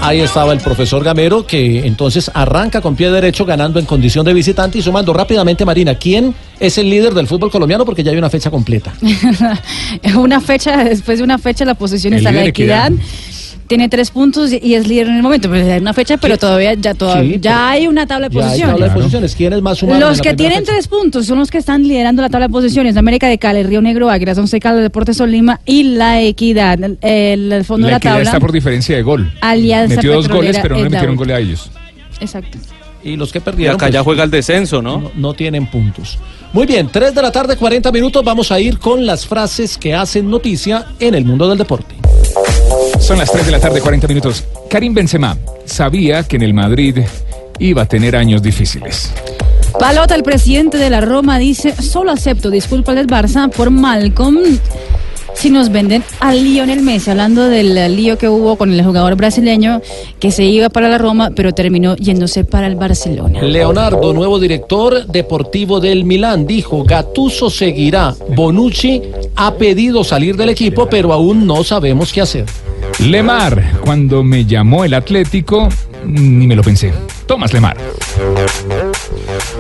Ahí 0.01 0.21
estaba 0.21 0.53
el 0.53 0.61
profesor 0.61 1.03
Gamero 1.05 1.47
que 1.47 1.87
entonces 1.87 2.31
arranca 2.33 2.81
con 2.81 2.97
pie 2.97 3.11
derecho 3.11 3.45
ganando 3.45 3.79
en 3.79 3.85
condición 3.85 4.25
de 4.25 4.33
visitante 4.33 4.79
y 4.79 4.83
sumando 4.83 5.13
rápidamente 5.13 5.65
Marina. 5.65 5.95
¿Quién 5.97 6.35
es 6.59 6.79
el 6.79 6.89
líder 6.89 7.15
del 7.15 7.27
fútbol 7.27 7.51
colombiano? 7.51 7.85
Porque 7.85 8.03
ya 8.03 8.13
hay 8.13 8.19
una 8.19 8.31
fecha 8.31 8.51
completa. 8.51 8.95
una 10.17 10.41
fecha, 10.41 10.85
después 10.85 11.19
de 11.19 11.25
una 11.25 11.39
fecha, 11.39 11.65
la 11.65 11.75
posición 11.75 12.15
El 12.15 12.19
está 12.19 12.33
la. 12.33 12.45
Equidad. 12.45 12.93
Tiene 13.69 13.89
tres 13.91 14.11
puntos 14.11 14.51
y 14.51 14.75
es 14.75 14.89
líder 14.89 15.09
en 15.09 15.17
el 15.17 15.23
momento. 15.23 15.51
Pero 15.51 15.71
hay 15.73 15.79
una 15.79 15.93
fecha, 15.93 16.17
pero 16.17 16.39
todavía 16.39 16.73
ya, 16.75 16.95
todavía, 16.95 17.35
Sí, 17.35 17.41
ya 17.41 17.51
pero- 17.53 17.65
hay 17.67 17.87
una 17.87 18.07
tabla 18.07 18.29
de 18.31 18.35
posiciones. 18.35 18.71
tabla 18.75 18.89
de 18.89 18.93
posiciones. 18.95 19.35
¿Quién 19.35 19.53
es 19.53 19.63
más? 19.63 19.83
Los 19.83 20.21
que 20.23 20.35
tienen 20.35 20.65
tres 20.65 20.89
puntos 20.89 21.27
son 21.27 21.39
los 21.39 21.51
que 21.51 21.59
están 21.59 21.87
liderando 21.87 22.23
la 22.23 22.31
tabla 22.31 22.47
de 22.49 22.53
posiciones. 22.53 22.97
América 22.97 23.29
de 23.29 23.39
Cali, 23.39 23.63
Río 23.63 23.83
Negro, 23.83 24.09
Águilas, 24.11 24.39
Once 24.39 24.59
Caldas, 24.59 24.83
Deportes 24.83 25.19
Tolima 25.19 25.61
y 25.67 25.83
La 25.83 26.21
Equidad. 26.23 26.79
El, 27.03 27.53
el 27.53 27.65
fondo 27.65 27.87
La 27.87 27.89
de 27.89 27.93
la 27.93 27.97
equidad 27.99 28.13
tabla. 28.15 28.25
está 28.25 28.41
por 28.41 28.53
diferencia 28.53 28.97
de 28.97 29.03
gol. 29.03 29.31
Alianza 29.43 29.97
Metió 29.97 30.15
dos 30.15 30.29
goles, 30.29 30.59
pero 30.63 30.77
no 30.77 30.85
le 30.85 30.91
metieron 30.91 31.17
gol 31.17 31.31
a 31.31 31.39
ellos. 31.39 31.71
Exacto. 32.21 32.59
Y 33.05 33.17
los 33.17 33.31
que 33.33 33.41
perdieron. 33.41 33.77
acá 33.77 33.89
ya 33.91 33.99
pues, 34.01 34.05
juega 34.07 34.25
el 34.25 34.31
descenso, 34.31 34.81
¿no? 34.83 34.99
no, 35.01 35.11
no 35.15 35.35
tienen 35.35 35.67
puntos. 35.67 36.19
Muy 36.53 36.67
bien, 36.67 36.89
3 36.91 37.15
de 37.15 37.21
la 37.23 37.31
tarde, 37.31 37.57
40 37.57 37.93
minutos. 37.93 38.25
Vamos 38.25 38.51
a 38.51 38.59
ir 38.59 38.79
con 38.79 39.05
las 39.05 39.27
frases 39.27 39.77
que 39.77 39.95
hacen 39.95 40.31
noticia 40.31 40.87
en 40.99 41.15
el 41.15 41.25
mundo 41.27 41.47
del 41.49 41.59
deporte. 41.59 41.95
Son 43.01 43.19
las 43.19 43.31
3 43.33 43.47
de 43.47 43.53
la 43.53 43.61
tarde, 43.61 43.81
40 43.81 44.07
minutos. 44.09 44.45
Karim 44.69 44.95
Benzema 44.95 45.37
sabía 45.65 46.23
que 46.25 46.37
en 46.37 46.43
el 46.43 46.55
Madrid 46.55 46.99
iba 47.59 47.83
a 47.83 47.87
tener 47.87 48.17
años 48.17 48.43
difíciles. 48.43 49.13
Palota, 49.79 50.15
el 50.15 50.23
presidente 50.23 50.79
de 50.79 50.91
la 50.91 51.01
Roma, 51.01 51.39
dice, 51.39 51.75
solo 51.81 52.11
acepto 52.11 52.51
disculpas 52.51 52.97
del 52.97 53.07
Barça 53.07 53.51
por 53.51 53.71
Malcolm 53.71 54.59
si 55.39 55.51
nos 55.51 55.71
venden 55.71 56.03
a 56.19 56.35
Lionel 56.35 56.83
Messi, 56.83 57.11
hablando 57.11 57.49
del 57.49 57.95
lío 57.95 58.19
que 58.19 58.29
hubo 58.29 58.57
con 58.57 58.73
el 58.73 58.85
jugador 58.85 59.15
brasileño 59.15 59.81
que 60.19 60.33
se 60.33 60.45
iba 60.45 60.69
para 60.69 60.89
la 60.89 60.99
Roma, 60.99 61.31
pero 61.35 61.53
terminó 61.53 61.95
yéndose 61.95 62.45
para 62.45 62.67
el 62.67 62.75
Barcelona. 62.75 63.41
Leonardo, 63.41 64.13
nuevo 64.13 64.41
director 64.41 65.07
deportivo 65.07 65.79
del 65.79 66.05
Milán, 66.05 66.45
dijo, 66.45 66.83
Gattuso 66.83 67.51
seguirá. 67.51 68.17
Bonucci 68.35 69.01
ha 69.37 69.55
pedido 69.55 70.03
salir 70.03 70.37
del 70.37 70.49
equipo, 70.49 70.89
pero 70.89 71.13
aún 71.13 71.47
no 71.47 71.63
sabemos 71.63 72.13
qué 72.13 72.21
hacer. 72.21 72.47
Lemar, 73.01 73.79
cuando 73.81 74.25
me 74.25 74.45
llamó 74.45 74.85
el 74.85 74.93
Atlético, 74.93 75.69
ni 76.05 76.47
me 76.49 76.57
lo 76.57 76.63
pensé. 76.63 76.93
Tomás 77.27 77.53
Lemar. 77.53 77.77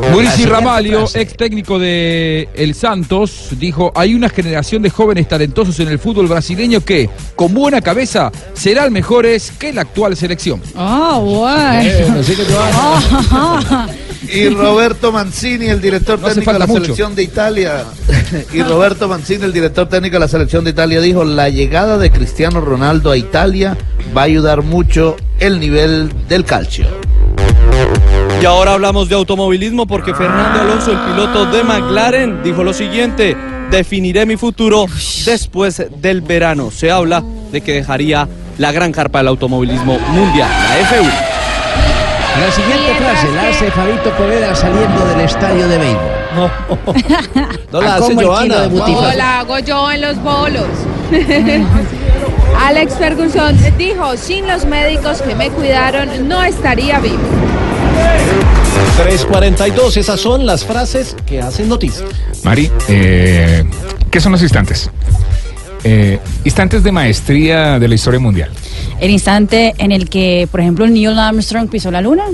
Mauricio 0.01 0.49
Ramalho, 0.49 1.07
ex 1.15 1.35
técnico 1.37 1.79
de 1.79 2.49
El 2.55 2.75
Santos, 2.75 3.49
dijo, 3.59 3.93
hay 3.95 4.15
una 4.15 4.29
generación 4.29 4.83
de 4.83 4.91
jóvenes 4.91 5.29
talentosos 5.29 5.79
en 5.81 5.89
el 5.89 5.99
fútbol 5.99 6.27
brasileño 6.29 6.81
que, 6.85 7.11
con 7.35 7.53
buena 7.53 7.81
cabeza, 7.81 8.31
serán 8.55 8.93
mejores 8.93 9.53
que 9.59 9.73
la 9.73 9.83
actual 9.83 10.17
selección. 10.17 10.61
Ah, 10.77 11.21
bueno. 11.23 12.23
Ah, 13.31 13.87
Y 14.33 14.49
Roberto 14.49 15.11
Mancini, 15.13 15.67
el 15.67 15.81
director 15.81 16.19
No 16.21 16.29
técnico 16.29 16.53
de 16.53 16.59
la 16.59 16.67
mucho. 16.67 16.83
selección 16.83 17.15
de 17.15 17.23
Italia. 17.23 17.85
Y 18.53 18.63
Roberto 18.63 19.09
Mancini, 19.09 19.45
el 19.45 19.53
director 19.53 19.89
técnico 19.89 20.15
de 20.15 20.21
la 20.21 20.29
selección 20.29 20.65
de 20.65 20.71
Italia, 20.71 21.01
dijo: 21.01 21.25
La 21.25 21.49
llegada 21.49 21.99
de 21.99 22.11
Cristiano 22.11 22.61
Ronaldo 22.61 23.11
a 23.11 23.17
Italia 23.17 23.77
va 24.17 24.23
a 24.23 24.25
ayudar 24.25 24.63
mucho 24.63 25.17
el 25.39 25.61
nivel 25.61 26.11
del 26.29 26.45
calcio. 26.45 26.87
Y 28.41 28.45
ahora 28.45 28.75
hablamos 28.75 29.09
de 29.09 29.15
automovilismo 29.17 29.87
porque 29.87 30.15
Fernando 30.15 30.61
Alonso, 30.61 30.93
el 30.93 30.99
piloto 30.99 31.47
de 31.47 31.65
McLaren, 31.65 32.43
dijo 32.43 32.63
lo 32.63 32.73
siguiente. 32.73 33.37
definiré 33.71 34.25
mi 34.27 34.37
futuro 34.37 34.87
después 35.27 35.83
del 36.01 36.21
verano. 36.23 36.71
Se 36.71 36.91
habla 36.91 37.23
de 37.53 37.61
que 37.61 37.73
dejaría 37.75 38.27
la 38.59 38.73
gran 38.73 38.93
carpa 38.93 39.19
del 39.19 39.29
automovilismo 39.29 39.99
mundial, 39.99 40.49
la 40.49 40.81
F1. 40.89 41.11
La 42.41 42.53
siguiente 42.53 42.95
frase 42.95 43.29
la 43.35 43.49
hace 43.49 43.71
Fabito 43.73 44.11
Poveda 44.17 44.55
saliendo 44.55 45.05
del 45.07 45.21
estadio 45.21 45.69
de 45.69 45.79
béisbol. 45.79 46.03
No, 46.37 46.51
no 47.73 47.81
la 47.81 47.95
¿A 47.95 47.97
hace 47.97 48.15
Joana. 48.15 48.43
kilo 48.43 48.61
de 48.61 48.67
O 48.67 48.71
butifarra? 48.71 49.15
la 49.17 49.39
hago 49.41 49.59
yo 49.59 49.91
en 49.91 50.01
los 50.03 50.23
bolos. 50.23 50.67
Alex 52.65 52.95
Ferguson 52.97 53.57
dijo, 53.77 54.17
sin 54.17 54.47
los 54.47 54.65
médicos 54.67 55.21
que 55.23 55.35
me 55.35 55.51
cuidaron 55.51 56.29
no 56.29 56.43
estaría 56.43 56.99
vivo. 57.01 57.19
342, 58.99 59.97
esas 59.97 60.21
son 60.21 60.45
las 60.45 60.65
frases 60.65 61.17
que 61.27 61.41
hacen 61.41 61.69
noticia. 61.69 62.05
Mari, 62.45 62.71
eh, 62.89 63.65
¿qué 64.11 64.21
son 64.21 64.33
los 64.33 64.43
instantes? 64.43 64.91
Eh, 65.85 66.19
instantes 66.45 66.83
de 66.83 66.91
maestría 66.91 67.79
de 67.79 67.89
la 67.89 67.95
historia 67.95 68.19
mundial. 68.19 68.51
El 69.01 69.11
instante 69.11 69.75
en 69.79 69.93
el 69.93 70.09
que, 70.09 70.49
por 70.51 70.61
ejemplo, 70.61 70.87
Neil 70.87 71.19
Armstrong 71.19 71.69
pisó 71.69 71.91
la 71.91 72.01
luna. 72.01 72.25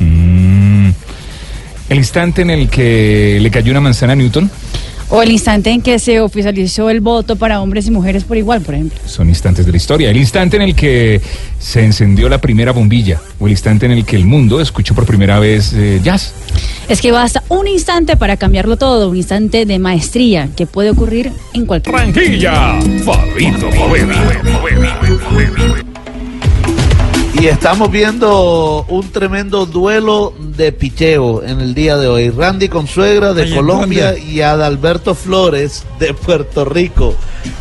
Mm. 0.00 0.90
El 1.88 1.98
instante 1.98 2.42
en 2.42 2.50
el 2.50 2.68
que 2.68 3.38
le 3.40 3.50
cayó 3.50 3.70
una 3.70 3.80
manzana 3.80 4.12
a 4.12 4.16
Newton. 4.16 4.50
O 5.10 5.22
el 5.22 5.32
instante 5.32 5.70
en 5.70 5.80
que 5.80 5.98
se 5.98 6.20
oficializó 6.20 6.90
el 6.90 7.00
voto 7.00 7.36
para 7.36 7.62
hombres 7.62 7.86
y 7.86 7.90
mujeres 7.90 8.24
por 8.24 8.36
igual, 8.36 8.60
por 8.60 8.74
ejemplo. 8.74 8.98
Son 9.06 9.28
instantes 9.28 9.64
de 9.64 9.72
la 9.72 9.78
historia. 9.78 10.10
El 10.10 10.18
instante 10.18 10.56
en 10.56 10.62
el 10.62 10.74
que 10.74 11.20
se 11.58 11.82
encendió 11.84 12.28
la 12.28 12.40
primera 12.40 12.72
bombilla. 12.72 13.20
O 13.40 13.46
el 13.46 13.52
instante 13.52 13.86
en 13.86 13.92
el 13.92 14.04
que 14.04 14.16
el 14.16 14.26
mundo 14.26 14.60
escuchó 14.60 14.94
por 14.94 15.06
primera 15.06 15.38
vez 15.38 15.72
eh, 15.72 16.00
jazz. 16.02 16.34
Es 16.88 17.00
que 17.00 17.10
basta 17.10 17.42
un 17.48 17.66
instante 17.66 18.16
para 18.16 18.36
cambiarlo 18.36 18.76
todo, 18.76 19.08
un 19.08 19.16
instante 19.16 19.64
de 19.64 19.78
maestría 19.78 20.50
que 20.54 20.66
puede 20.66 20.90
ocurrir 20.90 21.32
en 21.54 21.64
cualquier 21.64 21.94
Barranquilla, 21.94 22.78
Fabito 23.04 23.70
Y 27.34 27.46
estamos 27.46 27.90
viendo 27.90 28.84
un 28.88 29.12
tremendo 29.12 29.64
duelo 29.66 30.34
de 30.38 30.72
picheo 30.72 31.42
en 31.44 31.60
el 31.60 31.72
día 31.72 31.96
de 31.96 32.08
hoy. 32.08 32.30
Randy 32.30 32.68
Consuegra 32.68 33.32
de 33.32 33.42
Ay, 33.42 33.50
¿en 33.50 33.56
Colombia 33.56 34.12
dónde? 34.12 34.26
y 34.26 34.40
Adalberto 34.40 35.14
Flores 35.14 35.84
de 36.00 36.14
Puerto 36.14 36.64
Rico. 36.64 37.14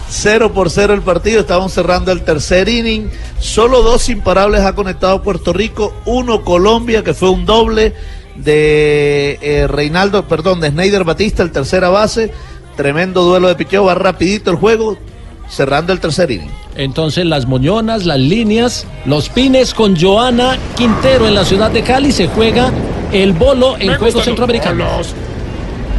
Cero 0.10 0.52
por 0.54 0.72
cero 0.72 0.94
el 0.94 1.02
partido, 1.02 1.42
estamos 1.42 1.74
cerrando 1.74 2.12
el 2.12 2.24
tercer 2.24 2.70
inning. 2.70 3.10
Solo 3.40 3.84
dos 3.84 4.10
imparables 4.10 4.62
ha 4.62 4.74
conectado 4.74 5.22
Puerto 5.22 5.54
Rico, 5.54 5.94
uno 6.06 6.44
Colombia, 6.44 7.04
que 7.04 7.14
fue 7.14 7.30
un 7.30 7.46
doble 7.46 7.94
de 8.36 9.38
eh, 9.42 9.68
Reinaldo, 9.68 10.28
perdón, 10.28 10.60
de 10.60 10.70
Snyder 10.70 11.04
Batista, 11.04 11.44
el 11.44 11.52
tercera 11.52 11.90
base. 11.90 12.32
Tremendo 12.76 13.24
duelo 13.24 13.48
de 13.48 13.56
picheo, 13.56 13.86
va 13.86 13.96
rapidito 13.96 14.50
el 14.50 14.58
juego, 14.58 14.98
cerrando 15.50 15.94
el 15.94 16.00
tercer 16.00 16.32
inning. 16.32 16.52
Entonces 16.76 17.26
las 17.26 17.46
moñonas, 17.48 18.06
las 18.06 18.20
líneas, 18.20 18.86
los 19.06 19.30
pines 19.30 19.74
con 19.74 20.00
Joana 20.00 20.58
Quintero 20.76 21.28
en 21.28 21.36
la 21.36 21.46
ciudad 21.46 21.72
de 21.72 21.82
Cali 21.82 22.12
se 22.12 22.28
juega 22.28 22.72
el 23.12 23.34
bolo 23.34 23.78
en 23.80 23.96
Juegos 23.96 24.26
Centroamericanos. 24.26 25.14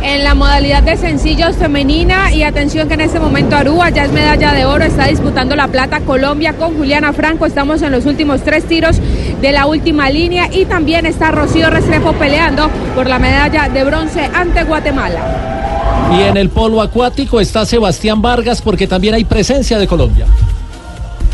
En 0.01 0.23
la 0.23 0.37
modalidad 0.37 0.85
de 0.85 0.97
sencillos 0.97 1.57
femenina 1.57 2.33
y 2.33 2.45
atención 2.45 2.87
que 2.87 2.95
en 2.95 3.01
este 3.01 3.19
momento 3.19 3.57
Aruba 3.57 3.91
ya 3.91 4.05
es 4.05 4.13
medalla 4.13 4.53
de 4.53 4.65
oro, 4.65 4.85
está 4.85 5.07
disputando 5.07 5.57
la 5.57 5.67
plata 5.67 6.01
Colombia 6.01 6.53
con 6.53 6.77
Juliana 6.77 7.13
Franco, 7.13 7.47
estamos 7.47 7.83
en 7.83 7.91
los 7.91 8.07
últimos 8.07 8.43
tres 8.43 8.65
tiros 8.65 9.01
de 9.41 9.53
la 9.53 9.67
última 9.67 10.09
línea 10.09 10.49
y 10.53 10.67
también 10.67 11.05
está 11.05 11.33
Rocío 11.33 11.69
Restrepo 11.69 12.13
peleando 12.13 12.71
por 12.95 13.09
la 13.09 13.19
medalla 13.19 13.69
de 13.69 13.83
bronce 13.83 14.31
ante 14.33 14.63
Guatemala. 14.63 15.58
Y 16.11 16.23
en 16.23 16.37
el 16.37 16.49
polo 16.49 16.81
acuático 16.81 17.39
está 17.39 17.67
Sebastián 17.67 18.23
Vargas 18.23 18.63
porque 18.63 18.87
también 18.87 19.15
hay 19.15 19.25
presencia 19.25 19.79
de 19.79 19.87
Colombia. 19.87 20.27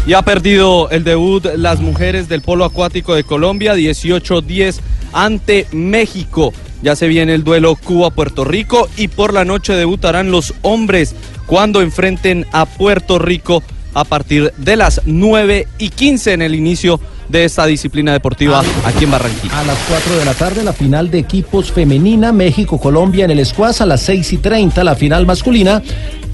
Y 0.07 0.13
ha 0.13 0.23
perdido 0.23 0.91
el 0.91 1.05
debut 1.05 1.47
las 1.57 1.81
mujeres 1.81 2.29
del 2.29 2.43
polo 2.43 2.65
acuático 2.65 3.15
de 3.15 3.25
Colombia, 3.25 3.75
18-10 3.75 4.81
ante 5.13 5.67
México. 5.73 6.53
Ya 6.83 6.97
se 6.97 7.09
viene 7.09 7.35
el 7.35 7.45
duelo 7.45 7.77
Cuba-Puerto 7.77 8.45
Rico 8.45 8.89
y 8.97 9.09
por 9.09 9.33
la 9.33 9.45
noche 9.45 9.73
debutarán 9.75 10.31
los 10.31 10.53
hombres 10.63 11.15
cuando 11.47 11.81
enfrenten 11.81 12.45
a 12.53 12.67
Puerto 12.67 13.19
Rico 13.19 13.63
a 13.95 14.05
partir 14.05 14.53
de 14.59 14.77
las 14.77 15.01
9 15.07 15.69
y 15.79 15.89
15 15.89 16.33
en 16.33 16.43
el 16.43 16.55
inicio 16.55 17.01
de 17.29 17.45
esta 17.45 17.67
disciplina 17.67 18.13
deportiva 18.13 18.63
aquí 18.85 19.05
en 19.05 19.11
Barranquilla. 19.11 19.59
A 19.59 19.65
las 19.65 19.79
4 19.89 20.17
de 20.17 20.25
la 20.25 20.35
tarde 20.35 20.63
la 20.63 20.73
final 20.73 21.11
de 21.11 21.19
equipos 21.19 21.73
femenina 21.73 22.33
México-Colombia 22.33 23.25
en 23.25 23.31
el 23.33 23.45
Squash, 23.45 23.83
a 23.83 23.87
las 23.87 24.03
6 24.03 24.33
y 24.35 24.37
30 24.39 24.85
la 24.85 24.95
final 24.95 25.27
masculina 25.27 25.83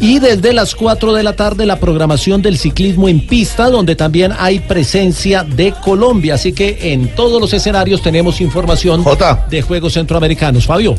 y 0.00 0.18
desde 0.18 0.52
las 0.52 0.74
4 0.74 1.12
de 1.12 1.22
la 1.22 1.34
tarde 1.34 1.66
la 1.66 1.78
programación 1.78 2.42
del 2.42 2.58
ciclismo 2.58 3.08
en 3.08 3.26
pista 3.26 3.68
donde 3.68 3.96
también 3.96 4.32
hay 4.38 4.60
presencia 4.60 5.44
de 5.44 5.72
Colombia, 5.72 6.34
así 6.34 6.52
que 6.52 6.92
en 6.92 7.14
todos 7.14 7.40
los 7.40 7.52
escenarios 7.52 8.02
tenemos 8.02 8.40
información 8.40 9.04
de 9.50 9.62
Juegos 9.62 9.94
Centroamericanos. 9.94 10.66
Fabio. 10.66 10.96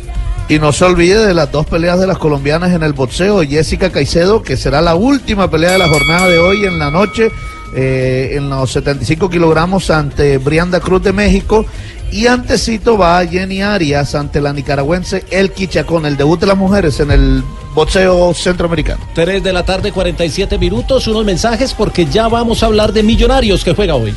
Y 0.50 0.60
no 0.60 0.74
se 0.74 0.84
olvide 0.84 1.26
de 1.26 1.34
las 1.34 1.52
dos 1.52 1.66
peleas 1.66 2.00
de 2.00 2.08
las 2.08 2.18
colombianas 2.18 2.74
en 2.74 2.84
el 2.84 2.94
boxeo. 2.94 3.42
Jessica 3.42 3.90
Caicedo, 3.90 4.42
que 4.42 4.58
será 4.58 4.82
la 4.82 4.96
última 4.96 5.50
pelea 5.50 5.72
de 5.72 5.78
la 5.78 5.88
jornada 5.88 6.28
de 6.28 6.40
hoy 6.40 6.66
en 6.66 6.78
la 6.78 6.92
noche, 6.92 7.32
eh, 7.76 8.32
en 8.34 8.50
los 8.50 8.72
75 8.72 9.30
kilogramos 9.30 9.90
ante 9.90 10.38
Brianda 10.38 10.80
Cruz 10.80 11.04
de 11.04 11.14
México. 11.14 11.66
Y 12.12 12.28
antecito 12.28 12.98
va 12.98 13.26
Jenny 13.26 13.62
Arias 13.62 14.16
ante 14.16 14.42
la 14.42 14.52
nicaragüense 14.52 15.24
Elki 15.30 15.68
Chacón, 15.68 16.06
el 16.06 16.18
debut 16.18 16.40
de 16.40 16.48
las 16.48 16.58
mujeres 16.58 17.00
en 17.00 17.12
el 17.12 17.42
boxeo 17.74 18.34
centroamericano. 18.34 19.00
3 19.16 19.42
de 19.42 19.54
la 19.54 19.64
tarde, 19.64 19.94
47 19.94 20.58
minutos, 20.58 21.08
unos 21.08 21.24
mensajes 21.24 21.74
porque 21.74 22.06
ya 22.06 22.28
vamos 22.28 22.64
a 22.64 22.66
hablar 22.66 22.92
de 22.92 23.04
Millonarios 23.04 23.64
que 23.64 23.74
juega 23.74 23.96
hoy. 23.96 24.14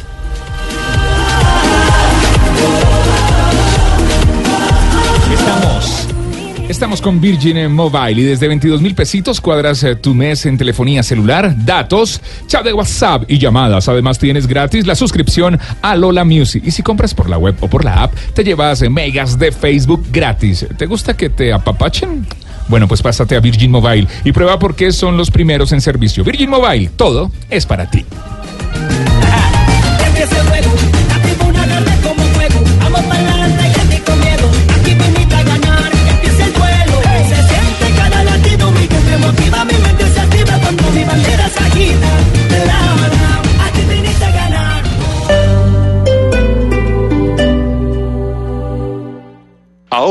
Estamos 6.74 7.00
con 7.00 7.20
Virgin 7.20 7.70
Mobile 7.72 8.20
y 8.20 8.24
desde 8.24 8.48
22 8.48 8.82
mil 8.82 8.96
pesitos 8.96 9.40
cuadras 9.40 9.84
eh, 9.84 9.94
tu 9.94 10.12
mes 10.12 10.44
en 10.44 10.58
telefonía 10.58 11.04
celular, 11.04 11.54
datos, 11.64 12.20
chat 12.48 12.64
de 12.64 12.72
WhatsApp 12.72 13.30
y 13.30 13.38
llamadas. 13.38 13.88
Además 13.88 14.18
tienes 14.18 14.48
gratis 14.48 14.84
la 14.84 14.96
suscripción 14.96 15.60
a 15.82 15.94
Lola 15.94 16.24
Music. 16.24 16.64
Y 16.66 16.72
si 16.72 16.82
compras 16.82 17.14
por 17.14 17.30
la 17.30 17.38
web 17.38 17.54
o 17.60 17.68
por 17.68 17.84
la 17.84 18.02
app, 18.02 18.14
te 18.34 18.42
llevas 18.42 18.82
megas 18.90 19.38
de 19.38 19.52
Facebook 19.52 20.04
gratis. 20.10 20.66
¿Te 20.76 20.86
gusta 20.86 21.16
que 21.16 21.30
te 21.30 21.52
apapachen? 21.52 22.26
Bueno, 22.66 22.88
pues 22.88 23.02
pásate 23.02 23.36
a 23.36 23.40
Virgin 23.40 23.70
Mobile 23.70 24.08
y 24.24 24.32
prueba 24.32 24.58
por 24.58 24.74
qué 24.74 24.90
son 24.90 25.16
los 25.16 25.30
primeros 25.30 25.70
en 25.70 25.80
servicio. 25.80 26.24
Virgin 26.24 26.50
Mobile, 26.50 26.90
todo 26.96 27.30
es 27.50 27.66
para 27.66 27.88
ti. 27.88 28.04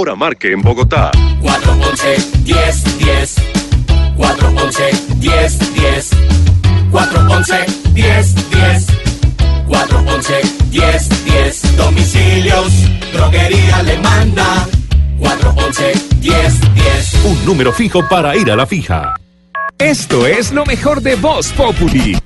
Ahora 0.03 0.15
marque 0.17 0.51
en 0.51 0.61
Bogotá 0.61 1.11
411 1.39 2.43
10 2.43 2.97
10 2.97 3.35
411 4.17 4.84
10 5.15 5.73
10 5.75 6.09
411 6.91 7.65
10 7.93 8.49
10 8.49 8.88
411 9.65 10.34
10 10.71 11.25
10 11.25 11.77
Domicilios, 11.77 12.73
droguería 13.13 13.81
le 13.84 13.97
manda 13.99 14.67
411 15.19 15.93
10 16.19 16.73
10 16.75 17.13
Un 17.23 17.45
número 17.45 17.71
fijo 17.71 18.05
para 18.09 18.35
ir 18.35 18.51
a 18.51 18.57
la 18.57 18.65
fija. 18.65 19.13
Esto 19.77 20.27
es 20.27 20.51
lo 20.51 20.65
mejor 20.65 20.99
de 20.99 21.15
Voz 21.15 21.53
Populi. 21.53 22.17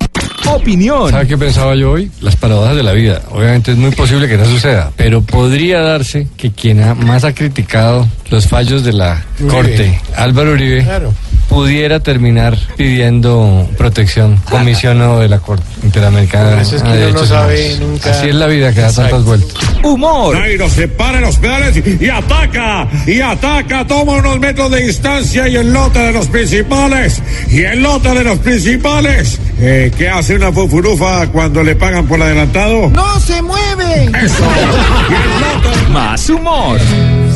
Opinión. 0.46 1.10
¿Sabe 1.10 1.28
qué 1.28 1.38
pensaba 1.38 1.76
yo 1.76 1.92
hoy? 1.92 2.12
Las 2.22 2.36
paradojas 2.36 2.76
de 2.76 2.84
la 2.84 2.94
vida. 2.94 3.22
Obviamente 3.32 3.72
es 3.72 3.78
muy 3.78 3.92
posible 3.92 4.28
que 4.28 4.38
no 4.38 4.46
suceda, 4.46 4.92
pero 4.96 5.22
podría 5.22 5.82
darse 5.82 6.28
que 6.38 6.52
quien 6.52 6.80
más 7.06 7.24
ha 7.24 7.34
criticado 7.34 8.08
los 8.30 8.48
fallos 8.48 8.84
de 8.84 8.94
la 8.94 9.24
Uribe. 9.40 9.52
Corte, 9.54 10.02
Álvaro 10.16 10.52
Uribe, 10.54 10.84
Claro. 10.84 11.14
pudiera 11.50 12.00
terminar 12.00 12.58
pidiendo 12.76 13.70
protección, 13.78 14.38
comisionado 14.50 15.20
de 15.20 15.30
la 15.30 15.40
Corte 15.40 15.64
Interamericana. 15.84 16.62
Eso 16.62 16.76
es 16.78 16.84
que 16.84 16.90
de 16.90 17.12
no 17.14 17.26
sabe 17.26 17.78
nunca- 17.80 18.12
Así 18.12 18.30
es 18.30 18.36
la 18.36 18.48
vida 18.48 18.74
que 18.74 18.82
da 18.82 18.92
tantas 18.92 19.24
vueltas. 19.24 19.54
Humor. 19.84 20.36
Jairo 20.38 20.70
se 20.70 20.88
para 20.88 21.20
en 21.20 21.24
los 21.26 21.38
pedales 21.38 21.82
y 22.02 22.10
ataca, 22.10 22.88
y 23.06 23.22
ataca, 23.22 23.86
toma 23.88 24.14
unos 24.14 24.40
metros 24.40 24.70
de 24.72 24.82
distancia 24.84 25.48
y 25.48 25.56
el 25.56 25.72
lote 25.72 26.00
de 26.00 26.12
los 26.14 26.28
principales, 26.28 27.22
y 27.50 27.62
el 27.62 27.82
lote 27.84 28.10
de 28.14 28.24
los 28.24 28.40
principales. 28.40 29.40
Eh, 29.60 29.92
¿Qué 29.98 30.10
hace 30.10 30.36
una 30.36 30.52
fufurufa 30.52 31.28
cuando 31.28 31.64
le 31.64 31.76
pagan 31.76 32.06
por 32.08 32.22
adelantado? 32.22 32.90
¡No 32.90 33.20
se 33.20 33.42
mueve! 33.42 34.12
Más 35.92 36.30
humor. 36.30 36.78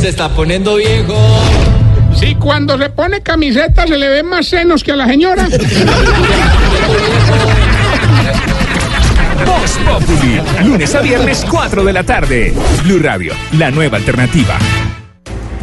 Se 0.01 0.09
está 0.09 0.29
poniendo 0.29 0.77
viejo. 0.77 1.13
Y 2.19 2.33
cuando 2.33 2.75
se 2.75 2.89
pone 2.89 3.21
camiseta 3.21 3.85
se 3.85 3.97
le 3.99 4.09
ven 4.09 4.25
más 4.25 4.47
senos 4.47 4.83
que 4.83 4.93
a 4.93 4.95
la 4.95 5.05
señora. 5.05 5.47
Voz 9.45 9.77
Populi, 9.85 10.41
lunes 10.65 10.95
a 10.95 11.01
viernes 11.01 11.45
4 11.47 11.83
de 11.83 11.93
la 11.93 12.03
tarde. 12.03 12.51
Blue 12.83 12.97
Radio, 12.97 13.33
la 13.59 13.69
nueva 13.69 13.97
alternativa. 13.97 14.57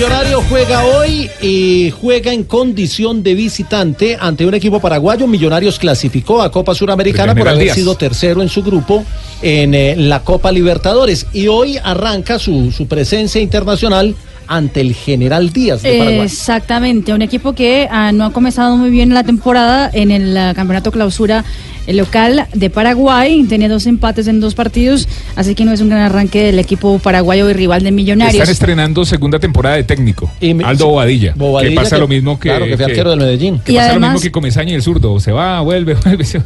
Millonario 0.00 0.40
juega 0.48 0.86
hoy 0.86 1.30
y 1.42 1.90
juega 1.90 2.32
en 2.32 2.44
condición 2.44 3.22
de 3.22 3.34
visitante 3.34 4.16
ante 4.18 4.46
un 4.46 4.54
equipo 4.54 4.80
paraguayo. 4.80 5.26
Millonarios 5.26 5.78
clasificó 5.78 6.40
a 6.40 6.50
Copa 6.50 6.74
Suramericana 6.74 7.34
por 7.34 7.46
haber 7.46 7.64
Díaz. 7.64 7.76
sido 7.76 7.94
tercero 7.96 8.40
en 8.40 8.48
su 8.48 8.62
grupo 8.62 9.04
en 9.42 9.74
eh, 9.74 9.96
la 9.98 10.20
Copa 10.20 10.52
Libertadores. 10.52 11.26
Y 11.34 11.48
hoy 11.48 11.76
arranca 11.84 12.38
su, 12.38 12.72
su 12.72 12.88
presencia 12.88 13.42
internacional 13.42 14.14
ante 14.46 14.80
el 14.80 14.94
General 14.94 15.52
Díaz 15.52 15.82
de 15.82 15.98
Paraguay. 15.98 16.20
Exactamente, 16.24 17.12
un 17.12 17.20
equipo 17.20 17.52
que 17.52 17.86
ah, 17.90 18.10
no 18.10 18.24
ha 18.24 18.32
comenzado 18.32 18.78
muy 18.78 18.88
bien 18.88 19.12
la 19.12 19.22
temporada 19.22 19.90
en 19.92 20.10
el 20.10 20.34
ah, 20.34 20.54
campeonato 20.56 20.92
clausura 20.92 21.44
eh, 21.90 21.94
local 21.94 22.46
de 22.54 22.70
Paraguay, 22.70 23.44
tiene 23.48 23.68
dos 23.68 23.86
empates 23.86 24.26
en 24.28 24.40
dos 24.40 24.54
partidos, 24.54 25.08
así 25.36 25.54
que 25.54 25.64
no 25.64 25.72
es 25.72 25.80
un 25.80 25.88
gran 25.88 26.00
arranque 26.02 26.44
del 26.44 26.58
equipo 26.58 26.98
paraguayo 26.98 27.48
y 27.50 27.52
rival 27.52 27.82
de 27.82 27.90
Millonarios. 27.92 28.34
Están 28.42 28.52
estrenando 28.52 29.04
segunda 29.04 29.38
temporada 29.38 29.76
de 29.76 29.84
técnico. 29.84 30.30
Aldo 30.64 30.86
Bobadilla. 30.88 31.34
Bobadilla 31.36 31.70
que 31.70 31.76
pasa 31.76 31.96
que- 31.96 32.00
lo 32.00 32.08
mismo 32.08 32.38
que. 32.38 32.48
claro, 32.48 32.66
que 32.66 32.76
fue 32.76 32.86
arquero 32.86 33.10
del 33.10 33.18
Medellín. 33.20 33.58
Que 33.64 33.72
Y 33.72 33.74
pasa 33.76 33.86
lo 33.88 33.90
además- 33.92 34.12
mismo 34.14 34.22
que 34.22 34.30
Comesaña 34.32 34.72
y 34.72 34.74
el 34.74 34.82
zurdo. 34.82 35.18
Se 35.20 35.32
va, 35.32 35.60
vuelve, 35.60 35.94
vuelve. 36.04 36.24
se 36.24 36.38
va. 36.38 36.44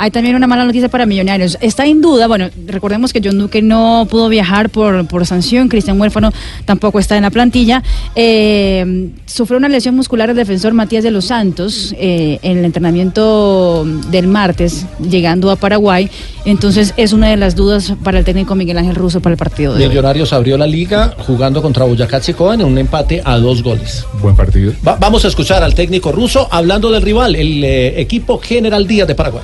Hay 0.00 0.12
también 0.12 0.36
una 0.36 0.46
mala 0.46 0.64
noticia 0.64 0.88
para 0.88 1.06
Millonarios. 1.06 1.58
Está 1.60 1.84
en 1.84 2.00
duda, 2.00 2.28
bueno, 2.28 2.48
recordemos 2.66 3.12
que 3.12 3.20
John 3.22 3.36
Duque 3.36 3.62
no 3.62 4.06
pudo 4.08 4.28
viajar 4.28 4.70
por, 4.70 5.06
por 5.08 5.26
sanción, 5.26 5.68
Cristian 5.68 6.00
Huérfano 6.00 6.32
tampoco 6.64 7.00
está 7.00 7.16
en 7.16 7.24
la 7.24 7.30
plantilla. 7.30 7.82
Eh, 8.14 9.10
sufrió 9.26 9.58
una 9.58 9.68
lesión 9.68 9.96
muscular 9.96 10.30
el 10.30 10.36
defensor 10.36 10.72
Matías 10.72 11.02
de 11.02 11.10
los 11.10 11.24
Santos 11.26 11.94
eh, 11.98 12.38
en 12.42 12.58
el 12.58 12.64
entrenamiento 12.64 13.84
del 14.10 14.28
martes, 14.28 14.86
llegando 15.00 15.50
a 15.50 15.56
Paraguay. 15.56 16.08
Entonces 16.44 16.94
es 16.96 17.12
una 17.12 17.28
de 17.30 17.36
las 17.36 17.56
dudas 17.56 17.92
para 18.04 18.20
el 18.20 18.24
técnico 18.24 18.54
Miguel 18.54 18.78
Ángel 18.78 18.94
Russo 18.94 19.20
para 19.20 19.32
el 19.32 19.38
partido 19.38 19.74
de 19.74 19.82
hoy. 19.82 19.88
Millonarios 19.88 20.32
abrió 20.32 20.56
la 20.56 20.66
liga 20.68 21.14
jugando 21.26 21.60
contra 21.60 21.84
Boyacá 21.84 22.20
Chico 22.20 22.52
en 22.52 22.62
un 22.64 22.78
empate 22.78 23.20
a 23.24 23.36
dos 23.38 23.62
goles. 23.64 24.04
Buen 24.22 24.36
partido. 24.36 24.72
Va- 24.86 24.96
vamos 25.00 25.24
a 25.24 25.28
escuchar 25.28 25.62
al 25.64 25.74
técnico 25.74 26.12
ruso 26.12 26.46
hablando 26.52 26.90
del 26.92 27.02
rival, 27.02 27.34
el 27.34 27.64
eh, 27.64 28.00
equipo 28.00 28.38
General 28.38 28.86
Díaz 28.86 29.08
de 29.08 29.14
Paraguay. 29.16 29.42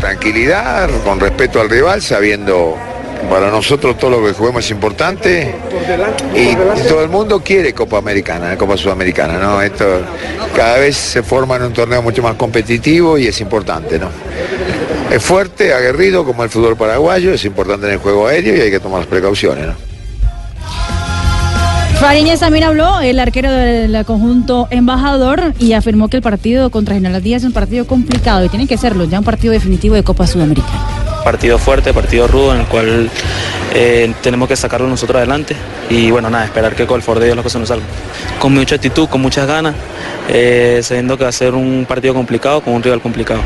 Tranquilidad, 0.00 0.90
con 1.04 1.20
respeto 1.20 1.60
al 1.60 1.70
rival, 1.70 2.02
sabiendo 2.02 2.76
para 3.30 3.50
nosotros 3.50 3.96
todo 3.98 4.10
lo 4.10 4.26
que 4.26 4.32
juguemos 4.32 4.64
es 4.64 4.70
importante 4.72 5.54
y 6.34 6.54
todo 6.88 7.02
el 7.02 7.08
mundo 7.08 7.40
quiere 7.40 7.72
Copa 7.72 7.98
Americana, 7.98 8.56
Copa 8.56 8.76
Sudamericana, 8.76 9.38
¿no? 9.38 9.62
Esto 9.62 10.00
cada 10.56 10.78
vez 10.78 10.96
se 10.96 11.22
forma 11.22 11.56
en 11.56 11.62
un 11.62 11.72
torneo 11.72 12.02
mucho 12.02 12.22
más 12.22 12.34
competitivo 12.34 13.16
y 13.16 13.28
es 13.28 13.40
importante, 13.40 13.98
¿no? 13.98 14.08
Es 15.10 15.22
fuerte, 15.22 15.72
aguerrido 15.72 16.24
como 16.24 16.42
el 16.42 16.50
fútbol 16.50 16.76
paraguayo, 16.76 17.32
es 17.32 17.44
importante 17.44 17.86
en 17.86 17.92
el 17.92 17.98
juego 17.98 18.26
aéreo 18.26 18.56
y 18.56 18.60
hay 18.60 18.70
que 18.70 18.80
tomar 18.80 19.00
las 19.00 19.08
precauciones. 19.08 19.68
Fariñez 22.02 22.40
también 22.40 22.64
habló, 22.64 23.00
el 23.00 23.20
arquero 23.20 23.52
del 23.52 24.04
conjunto 24.04 24.66
embajador, 24.70 25.54
y 25.60 25.74
afirmó 25.74 26.08
que 26.08 26.16
el 26.16 26.22
partido 26.22 26.68
contra 26.68 26.96
General 26.96 27.22
Díaz 27.22 27.42
es 27.42 27.46
un 27.46 27.52
partido 27.52 27.86
complicado 27.86 28.44
y 28.44 28.48
tiene 28.48 28.66
que 28.66 28.76
serlo, 28.76 29.04
ya 29.04 29.20
un 29.20 29.24
partido 29.24 29.52
definitivo 29.52 29.94
de 29.94 30.02
Copa 30.02 30.26
Sudamericana. 30.26 30.80
partido 31.22 31.58
fuerte, 31.58 31.94
partido 31.94 32.26
rudo, 32.26 32.54
en 32.54 32.62
el 32.62 32.66
cual 32.66 33.08
eh, 33.72 34.12
tenemos 34.20 34.48
que 34.48 34.56
sacarlo 34.56 34.88
nosotros 34.88 35.18
adelante 35.18 35.54
y 35.90 36.10
bueno, 36.10 36.28
nada, 36.28 36.44
esperar 36.44 36.74
que 36.74 36.88
con 36.88 36.96
el 36.96 37.02
favor 37.02 37.20
de 37.20 37.26
Dios 37.26 37.36
las 37.36 37.44
cosas 37.44 37.60
nos 37.60 37.68
salgan. 37.68 37.86
Con 38.40 38.52
mucha 38.52 38.74
actitud, 38.74 39.08
con 39.08 39.22
muchas 39.22 39.46
ganas, 39.46 39.76
eh, 40.28 40.80
sabiendo 40.82 41.16
que 41.16 41.22
va 41.22 41.30
a 41.30 41.32
ser 41.32 41.54
un 41.54 41.86
partido 41.88 42.14
complicado 42.14 42.62
con 42.62 42.74
un 42.74 42.82
rival 42.82 43.00
complicado. 43.00 43.42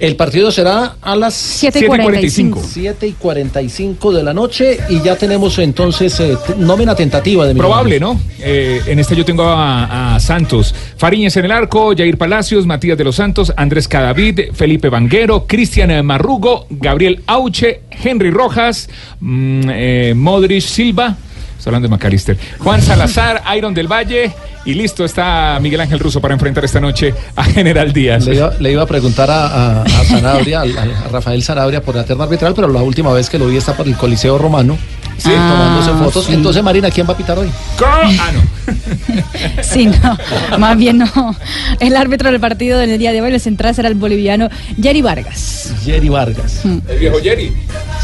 El 0.00 0.16
partido 0.16 0.50
será 0.50 0.96
a 1.02 1.14
las 1.14 1.34
7 1.34 1.80
y 1.80 1.86
45. 1.86 2.62
7 2.66 3.06
y 3.06 3.12
45 3.12 4.12
de 4.12 4.22
la 4.22 4.32
noche 4.32 4.78
y 4.88 5.02
ya 5.02 5.14
tenemos 5.14 5.58
entonces 5.58 6.18
eh, 6.20 6.38
nómina 6.56 6.94
tentativa 6.94 7.46
de 7.46 7.54
Probable, 7.54 8.00
¿no? 8.00 8.18
Eh, 8.38 8.80
en 8.86 8.98
este 8.98 9.14
yo 9.14 9.26
tengo 9.26 9.42
a, 9.44 10.14
a 10.14 10.20
Santos. 10.20 10.74
Fariñez 10.96 11.36
en 11.36 11.44
el 11.44 11.52
arco, 11.52 11.94
Jair 11.94 12.16
Palacios, 12.16 12.64
Matías 12.64 12.96
de 12.96 13.04
los 13.04 13.16
Santos, 13.16 13.52
Andrés 13.58 13.88
Cadavid, 13.88 14.54
Felipe 14.54 14.88
Vanguero, 14.88 15.46
Cristian 15.46 16.04
Marrugo, 16.06 16.66
Gabriel 16.70 17.22
Auche, 17.26 17.82
Henry 17.90 18.30
Rojas, 18.30 18.88
mm, 19.20 19.68
eh, 19.68 20.14
Modric 20.16 20.62
Silva. 20.62 21.18
Hablando 21.66 21.86
de 21.86 21.90
Macalister. 21.90 22.36
Juan 22.58 22.80
Salazar, 22.82 23.42
Iron 23.56 23.74
del 23.74 23.86
Valle. 23.90 24.32
Y 24.66 24.74
listo 24.74 25.06
está 25.06 25.58
Miguel 25.60 25.80
Ángel 25.80 25.98
Russo 25.98 26.20
para 26.20 26.34
enfrentar 26.34 26.62
esta 26.64 26.80
noche 26.80 27.14
a 27.34 27.44
General 27.44 27.90
Díaz. 27.94 28.26
Le 28.26 28.34
iba, 28.34 28.52
le 28.60 28.72
iba 28.72 28.82
a 28.82 28.86
preguntar 28.86 29.30
a, 29.30 29.46
a- 29.46 29.82
a 29.82 30.04
Sanabria, 30.04 30.60
al- 30.60 30.76
a 30.76 31.08
Rafael 31.10 31.42
Sanabria 31.42 31.80
por 31.82 31.94
la 31.96 32.04
terna 32.04 32.24
arbitral, 32.24 32.52
pero 32.54 32.68
la 32.68 32.82
última 32.82 33.10
vez 33.12 33.30
que 33.30 33.38
lo 33.38 33.46
vi 33.46 33.56
está 33.56 33.74
por 33.74 33.86
el 33.88 33.96
Coliseo 33.96 34.36
Romano, 34.36 34.76
Sí. 35.22 35.30
tomándose 35.30 35.90
Ah, 35.90 35.98
fotos. 36.04 36.24
sí. 36.26 36.32
Entonces, 36.34 36.62
Marina, 36.62 36.90
¿quién 36.90 37.06
va 37.08 37.12
a 37.12 37.16
pitar 37.16 37.38
hoy? 37.38 37.48
Ah, 37.84 38.30
no. 38.32 38.40
Sí, 39.62 39.86
no, 39.86 40.18
más 40.58 40.76
bien 40.76 40.98
no. 40.98 41.36
El 41.80 41.96
árbitro 41.96 42.30
del 42.30 42.40
partido 42.40 42.78
del 42.78 42.98
día 42.98 43.12
de 43.12 43.20
hoy, 43.20 43.32
el 43.32 43.40
central, 43.40 43.74
será 43.74 43.88
el 43.88 43.94
boliviano 43.94 44.48
Jerry 44.80 45.02
Vargas. 45.02 45.72
Jerry 45.84 46.08
Vargas. 46.08 46.64
El 46.64 46.98
viejo 46.98 47.18
Jerry. 47.22 47.52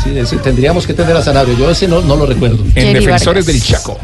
Sí, 0.03 0.17
ese 0.17 0.37
tendríamos 0.39 0.87
que 0.87 0.95
tener 0.95 1.17
a 1.17 1.23
Sanabria. 1.23 1.57
Yo 1.57 1.71
ese 1.71 1.87
no, 1.89 2.01
no 2.03 2.17
lo 2.17 2.27
recuerdo. 2.27 2.63
En 2.65 2.73
Jerry 2.73 3.01
Defensores 3.07 3.47
Vargas. 3.47 3.47
del 3.47 3.63
Chaco. 3.63 3.99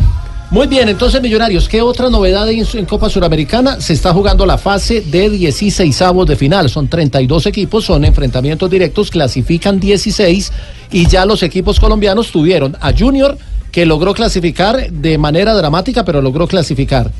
Muy 0.52 0.66
bien, 0.66 0.86
entonces 0.90 1.22
Millonarios, 1.22 1.66
¿qué 1.66 1.80
otra 1.80 2.10
novedad 2.10 2.46
en, 2.50 2.84
Copa 2.84 3.08
Suramericana? 3.08 3.80
Se 3.80 3.94
está 3.94 4.12
jugando 4.12 4.44
la 4.44 4.58
fase 4.58 5.00
de 5.00 5.30
16 5.30 6.02
avos 6.02 6.26
de 6.26 6.36
final. 6.36 6.68
Son 6.68 6.88
32 6.88 7.46
equipos, 7.46 7.86
son 7.86 8.04
enfrentamientos 8.04 8.68
directos, 8.68 9.10
clasifican 9.10 9.80
16 9.80 10.52
y 10.90 11.08
ya 11.08 11.24
los 11.24 11.42
equipos 11.42 11.80
colombianos 11.80 12.30
tuvieron 12.30 12.76
a 12.82 12.92
Junior 12.92 13.38
que 13.70 13.86
logró 13.86 14.12
clasificar 14.12 14.92
de 14.92 15.16
manera 15.16 15.54
dramática, 15.54 16.04
pero 16.04 16.20
logró 16.20 16.46
clasificar. 16.46 17.10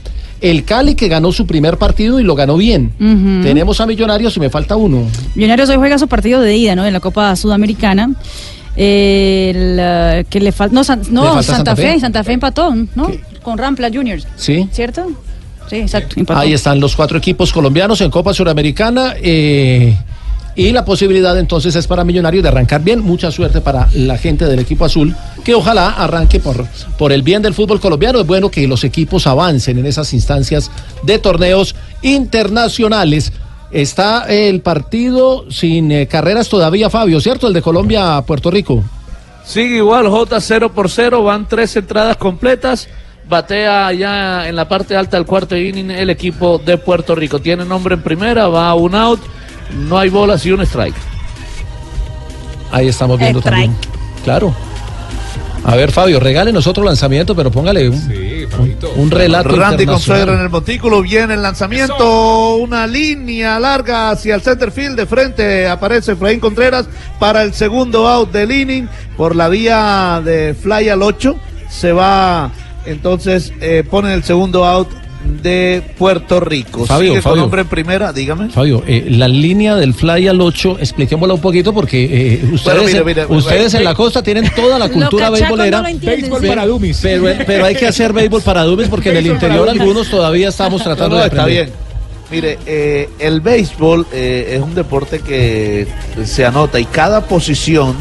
El 0.42 0.66
Cali 0.66 0.94
que 0.94 1.08
ganó 1.08 1.32
su 1.32 1.46
primer 1.46 1.78
partido 1.78 2.20
y 2.20 2.24
lo 2.24 2.34
ganó 2.34 2.58
bien. 2.58 2.92
Tenemos 3.42 3.80
a 3.80 3.86
Millonarios 3.86 4.36
y 4.36 4.40
me 4.40 4.50
falta 4.50 4.76
uno. 4.76 5.06
Millonarios 5.34 5.70
hoy 5.70 5.76
juega 5.76 5.96
su 5.96 6.06
partido 6.06 6.42
de 6.42 6.54
ida, 6.54 6.76
¿no? 6.76 6.84
En 6.84 6.92
la 6.92 7.00
Copa 7.00 7.34
Sudamericana. 7.34 8.10
El, 8.76 9.76
eh, 9.80 10.24
que 10.30 10.40
le 10.40 10.52
falta. 10.52 10.74
No, 10.74 10.84
San- 10.84 11.02
no, 11.10 11.22
Le 11.22 11.28
falta 11.28 11.42
Santa, 11.42 11.56
Santa 11.56 11.76
Fe. 11.76 11.92
Fe. 11.94 12.00
Santa 12.00 12.24
Fe 12.24 12.32
empató, 12.32 12.74
¿no? 12.94 13.10
Con 13.42 13.58
Rampla 13.58 13.90
Juniors. 13.92 14.26
Sí. 14.36 14.68
¿Cierto? 14.72 15.06
Sí, 15.68 15.76
exacto. 15.76 16.14
empató. 16.18 16.40
Ahí 16.40 16.52
están 16.52 16.80
los 16.80 16.96
cuatro 16.96 17.18
equipos 17.18 17.52
colombianos 17.52 18.00
en 18.00 18.10
Copa 18.10 18.32
Suramericana. 18.34 19.14
eh, 19.22 19.96
y 20.54 20.70
la 20.70 20.84
posibilidad 20.84 21.38
entonces 21.38 21.74
es 21.76 21.86
para 21.86 22.04
Millonarios 22.04 22.42
de 22.42 22.48
arrancar 22.50 22.82
bien. 22.82 23.00
Mucha 23.00 23.30
suerte 23.30 23.62
para 23.62 23.88
la 23.94 24.18
gente 24.18 24.44
del 24.44 24.58
equipo 24.58 24.84
azul, 24.84 25.16
que 25.42 25.54
ojalá 25.54 25.88
arranque 25.92 26.40
por, 26.40 26.66
por 26.98 27.10
el 27.10 27.22
bien 27.22 27.40
del 27.40 27.54
fútbol 27.54 27.80
colombiano. 27.80 28.20
Es 28.20 28.26
bueno 28.26 28.50
que 28.50 28.68
los 28.68 28.84
equipos 28.84 29.26
avancen 29.26 29.78
en 29.78 29.86
esas 29.86 30.12
instancias 30.12 30.70
de 31.04 31.18
torneos 31.18 31.74
internacionales. 32.02 33.32
Está 33.72 34.26
el 34.28 34.60
partido 34.60 35.50
sin 35.50 35.90
eh, 35.90 36.06
carreras 36.06 36.48
todavía, 36.48 36.90
Fabio, 36.90 37.20
¿cierto? 37.20 37.46
El 37.46 37.54
de 37.54 37.62
Colombia 37.62 38.18
a 38.18 38.24
Puerto 38.24 38.50
Rico. 38.50 38.84
Sigue 39.44 39.76
igual, 39.78 40.08
J 40.08 40.40
0 40.40 40.72
por 40.72 40.90
0, 40.90 41.24
van 41.24 41.48
tres 41.48 41.74
entradas 41.76 42.16
completas. 42.16 42.88
Batea 43.28 43.92
ya 43.92 44.48
en 44.48 44.56
la 44.56 44.68
parte 44.68 44.94
alta 44.94 45.16
del 45.16 45.24
cuarto 45.24 45.56
inning 45.56 45.90
el 45.90 46.10
equipo 46.10 46.58
de 46.58 46.76
Puerto 46.76 47.14
Rico. 47.14 47.38
Tiene 47.38 47.64
nombre 47.64 47.94
en 47.94 48.02
primera, 48.02 48.48
va 48.48 48.68
a 48.68 48.74
un 48.74 48.94
out, 48.94 49.20
no 49.88 49.98
hay 49.98 50.10
bolas 50.10 50.44
y 50.44 50.52
un 50.52 50.60
strike. 50.60 50.94
Ahí 52.70 52.88
estamos 52.88 53.18
viendo 53.18 53.40
también. 53.40 53.74
Claro. 54.24 54.54
A 55.64 55.76
ver, 55.76 55.92
Fabio, 55.92 56.18
regálenos 56.18 56.66
otro 56.66 56.82
lanzamiento, 56.82 57.36
pero 57.36 57.50
póngale 57.50 57.88
un, 57.88 57.94
un, 58.58 58.76
un 58.96 59.10
relato. 59.10 59.54
Randy. 59.54 59.86
Consuegra 59.86 60.34
en 60.34 60.40
el 60.40 60.50
montículo, 60.50 61.02
viene 61.02 61.34
el 61.34 61.42
lanzamiento, 61.42 62.56
una 62.56 62.86
línea 62.86 63.60
larga 63.60 64.10
hacia 64.10 64.34
el 64.34 64.42
center 64.42 64.72
field, 64.72 64.96
de 64.96 65.06
frente 65.06 65.68
aparece 65.68 66.12
Efraín 66.12 66.40
Contreras 66.40 66.86
para 67.20 67.42
el 67.42 67.54
segundo 67.54 68.08
out 68.08 68.32
del 68.32 68.50
inning 68.50 68.88
por 69.16 69.36
la 69.36 69.48
vía 69.48 70.20
de 70.24 70.54
fly 70.54 70.88
al 70.88 71.02
8, 71.02 71.36
se 71.70 71.92
va, 71.92 72.50
entonces 72.84 73.52
eh, 73.60 73.84
pone 73.88 74.12
el 74.14 74.24
segundo 74.24 74.64
out 74.64 74.88
de 75.42 75.82
Puerto 75.98 76.40
Rico. 76.40 76.86
Fabio, 76.86 77.10
Sigue 77.12 77.22
con 77.22 77.30
Fabio. 77.32 77.44
hombre 77.44 77.62
en 77.62 77.68
primera, 77.68 78.12
dígame. 78.12 78.50
Fabio, 78.50 78.82
eh, 78.86 79.06
la 79.10 79.28
línea 79.28 79.76
del 79.76 79.94
fly 79.94 80.28
al 80.28 80.40
8, 80.40 80.78
expliquémosla 80.80 81.34
un 81.34 81.40
poquito 81.40 81.72
porque 81.72 82.04
eh, 82.42 82.50
ustedes, 82.52 82.86
mira, 82.86 82.98
en- 83.00 83.06
mira, 83.06 83.26
ustedes 83.28 83.66
mira, 83.72 83.78
en 83.78 83.84
la 83.84 83.94
costa 83.94 84.22
tienen 84.22 84.50
toda 84.54 84.78
la 84.78 84.88
cultura 84.88 85.30
beisbolera. 85.30 85.82
no 85.82 85.88
Béisbol 86.00 86.40
sí. 86.40 86.46
para 86.46 86.66
dummies. 86.66 86.98
Pero, 87.02 87.24
pero 87.46 87.64
hay 87.64 87.74
que 87.74 87.86
hacer 87.86 88.12
béisbol 88.12 88.42
para 88.42 88.64
dummies 88.64 88.88
porque 88.88 89.10
en 89.10 89.16
el 89.18 89.26
interior 89.26 89.68
algunos 89.68 90.08
todavía 90.08 90.48
estamos 90.48 90.82
tratando 90.82 91.16
No, 91.16 91.16
no, 91.16 91.20
de 91.22 91.28
está 91.28 91.42
aprender. 91.42 91.66
bien. 91.66 91.82
Mire, 92.30 92.58
eh, 92.64 93.10
el 93.18 93.40
béisbol 93.42 94.06
eh, 94.12 94.54
es 94.56 94.62
un 94.62 94.74
deporte 94.74 95.18
que 95.20 95.86
se 96.24 96.46
anota 96.46 96.80
y 96.80 96.86
cada 96.86 97.20
posición 97.26 97.94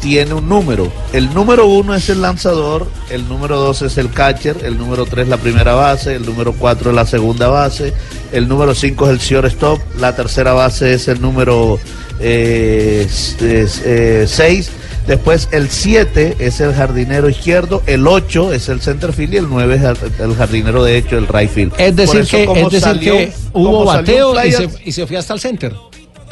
tiene 0.00 0.34
un 0.34 0.48
número. 0.48 0.90
El 1.12 1.32
número 1.34 1.66
uno 1.66 1.94
es 1.94 2.08
el 2.08 2.22
lanzador, 2.22 2.86
el 3.10 3.28
número 3.28 3.58
dos 3.58 3.82
es 3.82 3.98
el 3.98 4.10
catcher, 4.10 4.58
el 4.64 4.78
número 4.78 5.04
tres 5.06 5.28
la 5.28 5.36
primera 5.36 5.74
base, 5.74 6.14
el 6.14 6.24
número 6.26 6.52
cuatro 6.52 6.90
es 6.90 6.96
la 6.96 7.06
segunda 7.06 7.48
base, 7.48 7.92
el 8.32 8.46
número 8.48 8.74
cinco 8.74 9.06
es 9.06 9.12
el 9.12 9.18
shortstop, 9.18 9.80
la 9.98 10.14
tercera 10.14 10.52
base 10.52 10.94
es 10.94 11.08
el 11.08 11.20
número 11.20 11.78
eh, 12.20 13.06
es, 13.06 13.36
eh, 13.42 14.24
seis. 14.28 14.70
Después 15.06 15.48
el 15.52 15.70
7 15.70 16.34
es 16.40 16.58
el 16.60 16.74
jardinero 16.74 17.28
izquierdo, 17.28 17.80
el 17.86 18.08
8 18.08 18.52
es 18.52 18.68
el 18.68 18.80
center 18.80 19.12
field 19.12 19.34
y 19.34 19.36
el 19.36 19.48
9 19.48 19.76
es 19.76 20.20
el- 20.20 20.34
jardinero 20.34 20.82
derecho, 20.82 21.16
el 21.16 21.28
right 21.28 21.48
field. 21.48 21.72
Es 21.78 21.94
decir, 21.94 22.22
eso, 22.22 22.36
que, 22.36 22.44
como 22.46 22.56
es 22.58 22.64
decir 22.72 22.80
salió- 22.80 23.12
que 23.12 23.32
hubo 23.52 23.86
salió 23.92 24.32
bateo 24.32 24.44
y 24.44 24.50
se, 24.52 24.68
y 24.84 24.90
se 24.90 25.06
fue 25.06 25.16
hasta 25.16 25.32
el 25.34 25.38
center. 25.38 25.72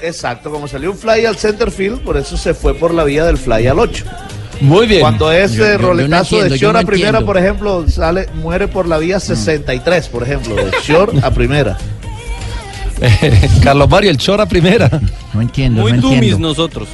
Exacto, 0.01 0.51
como 0.51 0.69
salió 0.69 0.91
un 0.91 0.99
fly 0.99 1.25
al 1.27 1.37
center 1.37 1.71
field, 1.71 2.01
por 2.01 2.17
eso 2.17 2.37
se 2.37 2.53
fue 2.55 2.75
por 2.75 2.93
la 2.93 3.05
vía 3.05 3.25
del 3.25 3.39
fly 3.39 3.67
al 3.67 3.79
8. 3.79 4.05
Muy 4.61 4.87
bien. 4.87 5.01
Cuando 5.01 5.33
ese 5.33 5.57
Yo- 5.57 5.65
yo- 5.65 5.73
yo 5.73 5.79
no 5.79 5.87
roletazo 5.89 6.37
entiendo, 6.37 6.53
de 6.55 6.59
short 6.59 6.75
no 6.75 6.79
a 6.81 6.83
primera, 6.85 7.09
entiendo. 7.09 7.27
por 7.27 7.39
ejemplo, 7.39 7.85
sale, 7.89 8.29
muere 8.35 8.69
por 8.69 8.87
la 8.87 8.99
vía 8.99 9.19
63, 9.21 10.09
por 10.09 10.23
ejemplo, 10.23 10.55
de 10.57 10.71
short 10.85 11.23
a 11.25 11.31
primera. 11.33 11.77
Carlos 13.63 13.89
Mario, 13.91 14.11
el 14.11 14.19
Chora 14.19 14.47
primera. 14.47 14.89
No 15.33 15.43
entiendo, 15.43 15.83
Muy 15.83 15.93
no 15.93 16.01
dummies 16.01 16.23
entiendo. 16.23 16.49
nosotros. 16.49 16.89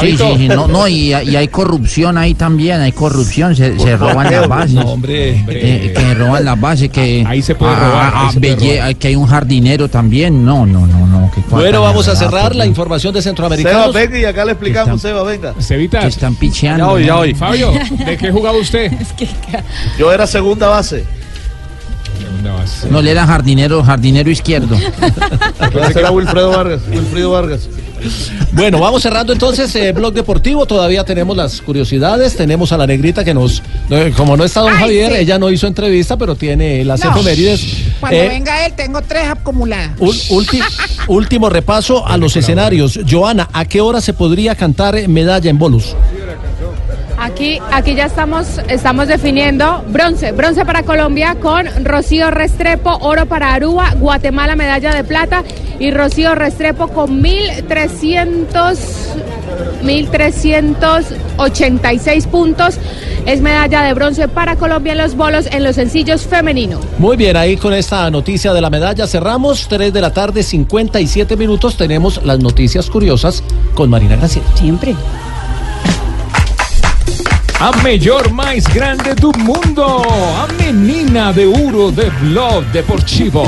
Sí, 0.00 0.16
sí, 0.16 0.24
sí, 0.36 0.48
no, 0.48 0.68
no, 0.68 0.86
y, 0.86 1.08
y 1.14 1.36
hay 1.36 1.48
corrupción 1.48 2.16
ahí 2.18 2.34
también, 2.34 2.80
hay 2.80 2.92
corrupción, 2.92 3.56
se, 3.56 3.78
se 3.78 3.96
roban 3.96 4.30
las 4.30 4.46
bases. 4.48 4.74
No, 4.74 4.82
hombre. 4.82 5.44
Eh, 5.48 5.92
que 5.96 6.14
roban 6.14 6.44
las 6.44 6.60
bases, 6.60 6.90
que 6.90 7.24
Ahí 7.26 7.42
se 7.42 7.54
puede 7.54 7.72
ah, 7.72 7.78
robar, 7.80 8.12
ah, 8.14 8.26
ahí 8.28 8.32
se 8.34 8.40
puede 8.40 8.56
belle- 8.56 8.78
robar. 8.80 8.96
que 8.96 9.08
hay 9.08 9.16
un 9.16 9.26
jardinero 9.26 9.88
también. 9.88 10.44
No, 10.44 10.64
no, 10.66 10.86
no, 10.86 11.06
no. 11.06 11.30
que 11.34 11.40
Bueno, 11.50 11.82
vamos 11.82 12.06
a 12.08 12.14
cerrar 12.16 12.44
verdad, 12.44 12.52
la 12.58 12.66
información 12.66 13.12
de 13.14 13.20
Seba, 13.22 13.30
centroamericanos. 13.30 13.92
venga 13.94 14.18
y 14.18 14.24
acá 14.24 14.44
le 14.44 14.52
explicamos, 14.52 15.00
Seba, 15.02 15.22
venga. 15.24 15.54
Cevitas. 15.60 16.02
que 16.02 16.08
están 16.08 16.34
picheando. 16.36 16.84
Ya 16.86 16.90
voy, 16.92 17.04
ya 17.06 17.14
voy. 17.16 17.34
Fabio, 17.34 17.72
¿de 18.06 18.16
qué 18.16 18.30
jugaba 18.30 18.56
usted? 18.58 18.92
Yo 19.98 20.12
era 20.12 20.26
segunda 20.26 20.68
base. 20.68 21.04
No, 22.90 23.02
le 23.02 23.10
era 23.10 23.26
jardinero, 23.26 23.82
jardinero 23.82 24.30
izquierdo. 24.30 24.74
Ese 25.88 25.98
era 25.98 26.10
Wilfredo 26.10 26.50
Vargas. 26.50 26.80
Wilfredo 26.90 27.30
Vargas. 27.32 27.68
Bueno, 28.52 28.78
vamos 28.80 29.02
cerrando 29.02 29.32
entonces 29.32 29.74
eh, 29.76 29.92
blog 29.92 30.12
deportivo. 30.14 30.66
Todavía 30.66 31.04
tenemos 31.04 31.36
las 31.36 31.60
curiosidades. 31.60 32.36
Tenemos 32.36 32.72
a 32.72 32.76
la 32.78 32.86
negrita 32.86 33.24
que 33.24 33.34
nos, 33.34 33.62
no, 33.88 33.96
como 34.16 34.36
no 34.36 34.44
está 34.44 34.60
don 34.60 34.72
Ay, 34.72 34.78
Javier, 34.80 35.12
sí. 35.12 35.18
ella 35.18 35.38
no 35.38 35.50
hizo 35.50 35.66
entrevista, 35.66 36.16
pero 36.16 36.34
tiene 36.34 36.84
las 36.84 37.04
No. 37.04 37.10
efemérides. 37.10 37.66
Cuando 38.00 38.18
Eh, 38.18 38.28
venga 38.28 38.66
él, 38.66 38.72
tengo 38.74 39.00
tres 39.02 39.28
acumuladas. 39.28 39.96
ulti- 39.98 40.62
último 41.08 41.48
repaso 41.50 42.06
a 42.06 42.16
los 42.16 42.34
escenarios. 42.36 42.98
Joana, 43.08 43.48
¿a 43.52 43.64
qué 43.64 43.80
hora 43.80 44.00
se 44.00 44.12
podría 44.12 44.54
cantar 44.54 44.96
eh, 44.96 45.08
medalla 45.08 45.50
en 45.50 45.58
bolos? 45.58 45.94
Aquí, 47.28 47.60
aquí 47.70 47.94
ya 47.94 48.06
estamos, 48.06 48.58
estamos 48.68 49.06
definiendo 49.06 49.84
bronce, 49.88 50.32
bronce 50.32 50.64
para 50.64 50.82
Colombia 50.82 51.36
con 51.38 51.66
Rocío 51.84 52.30
Restrepo, 52.30 52.96
oro 53.02 53.26
para 53.26 53.52
Aruba, 53.52 53.92
Guatemala 53.98 54.56
medalla 54.56 54.94
de 54.94 55.04
plata 55.04 55.44
y 55.78 55.90
Rocío 55.90 56.34
Restrepo 56.34 56.88
con 56.88 57.20
1300 57.20 58.78
1386 59.82 62.26
puntos. 62.28 62.78
Es 63.26 63.42
medalla 63.42 63.82
de 63.82 63.92
bronce 63.92 64.26
para 64.28 64.56
Colombia 64.56 64.92
en 64.92 64.98
los 64.98 65.14
bolos 65.14 65.48
en 65.50 65.64
los 65.64 65.76
sencillos 65.76 66.22
femenino. 66.22 66.80
Muy 66.96 67.18
bien, 67.18 67.36
ahí 67.36 67.58
con 67.58 67.74
esta 67.74 68.10
noticia 68.10 68.54
de 68.54 68.62
la 68.62 68.70
medalla 68.70 69.06
cerramos. 69.06 69.68
3 69.68 69.92
de 69.92 70.00
la 70.00 70.14
tarde, 70.14 70.42
57 70.42 71.36
minutos. 71.36 71.76
Tenemos 71.76 72.24
las 72.24 72.38
noticias 72.38 72.88
curiosas 72.88 73.42
con 73.74 73.90
Marina 73.90 74.16
Graciela. 74.16 74.48
Siempre. 74.56 74.96
A 77.60 77.72
melhor 77.82 78.30
mais 78.30 78.64
grande 78.68 79.14
do 79.14 79.32
mundo, 79.36 79.82
a 79.82 80.46
menina 80.62 81.32
de 81.32 81.44
ouro 81.44 81.90
de 81.90 82.08
Blog 82.10 82.64
Deportivo. 82.66 83.42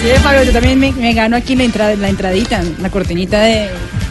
Sí, 0.00 0.08
Fabio, 0.22 0.44
yo 0.44 0.52
también 0.52 0.78
me, 0.78 0.92
me 0.92 1.12
gano 1.14 1.36
aquí 1.36 1.56
la, 1.56 1.64
entrada, 1.64 1.96
la 1.96 2.08
entradita, 2.08 2.62
la 2.80 2.90
cortinita 2.90 3.40
de 3.40 3.68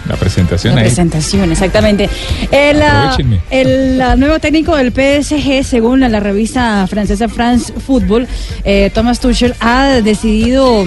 La 0.10 0.18
presentación 0.18 0.76
la 0.76 0.82
ahí. 0.82 0.88
presentación, 0.88 1.52
exactamente. 1.52 2.10
El, 2.52 2.82
ah, 2.82 3.16
el 3.49 4.02
ah, 4.02 4.16
nuevo 4.18 4.40
técnico 4.40 4.76
del 4.76 4.91
PSG, 4.91 5.64
según 5.64 6.02
la, 6.02 6.10
la 6.10 6.20
revista 6.20 6.86
francesa 6.88 7.30
France 7.30 7.74
Football, 7.74 8.28
eh, 8.66 8.91
Thomas 8.94 9.22
Tuchel, 9.22 9.56
ha 9.62 10.02
decidido... 10.02 10.86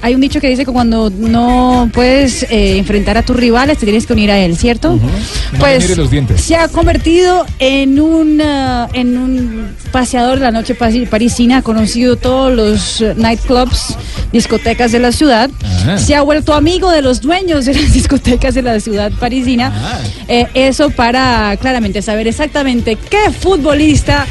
Hay 0.00 0.14
un 0.14 0.20
dicho 0.20 0.40
que 0.40 0.48
dice 0.48 0.64
que 0.64 0.72
cuando 0.72 1.10
no 1.10 1.90
puedes 1.92 2.44
eh, 2.44 2.78
enfrentar 2.78 3.18
a 3.18 3.22
tus 3.22 3.36
rivales, 3.36 3.78
te 3.78 3.86
tienes 3.86 4.06
que 4.06 4.12
unir 4.12 4.30
a 4.30 4.38
él, 4.38 4.56
¿cierto? 4.56 4.98
Me 5.52 5.58
Pues 5.58 5.96
los 5.96 6.10
se 6.40 6.56
ha 6.56 6.68
convertido 6.68 7.44
en 7.58 7.98
un, 7.98 8.40
ah, 8.40 8.88
en 8.92 9.16
un 9.16 9.68
paseador 9.90 10.38
de 10.38 10.44
la 10.44 10.50
noche 10.50 10.74
parisina, 10.74 11.58
ha 11.58 11.62
conocido 11.62 12.16
todos 12.16 12.54
los 12.54 13.00
eh, 13.00 13.14
nightclubs, 13.16 13.96
discotecas 14.32 14.92
de 14.92 15.00
la 15.00 15.10
ciudad, 15.10 15.50
se 15.96 16.14
ha 16.14 16.22
vuelto 16.22 16.54
amigo 16.54 16.90
de 16.90 17.02
los 17.02 17.20
dueños 17.20 17.64
de 17.64 17.74
las 17.74 17.92
discotecas 17.92 18.54
de 18.54 18.62
la 18.62 18.78
ciudad 18.80 19.10
parisina. 19.18 19.72
Eh, 20.28 20.46
eso 20.54 20.90
para 20.90 21.56
claramente 21.56 22.02
saber 22.02 22.28
exactamente 22.28 22.96
qué 22.96 23.30
futbolista 23.32 24.26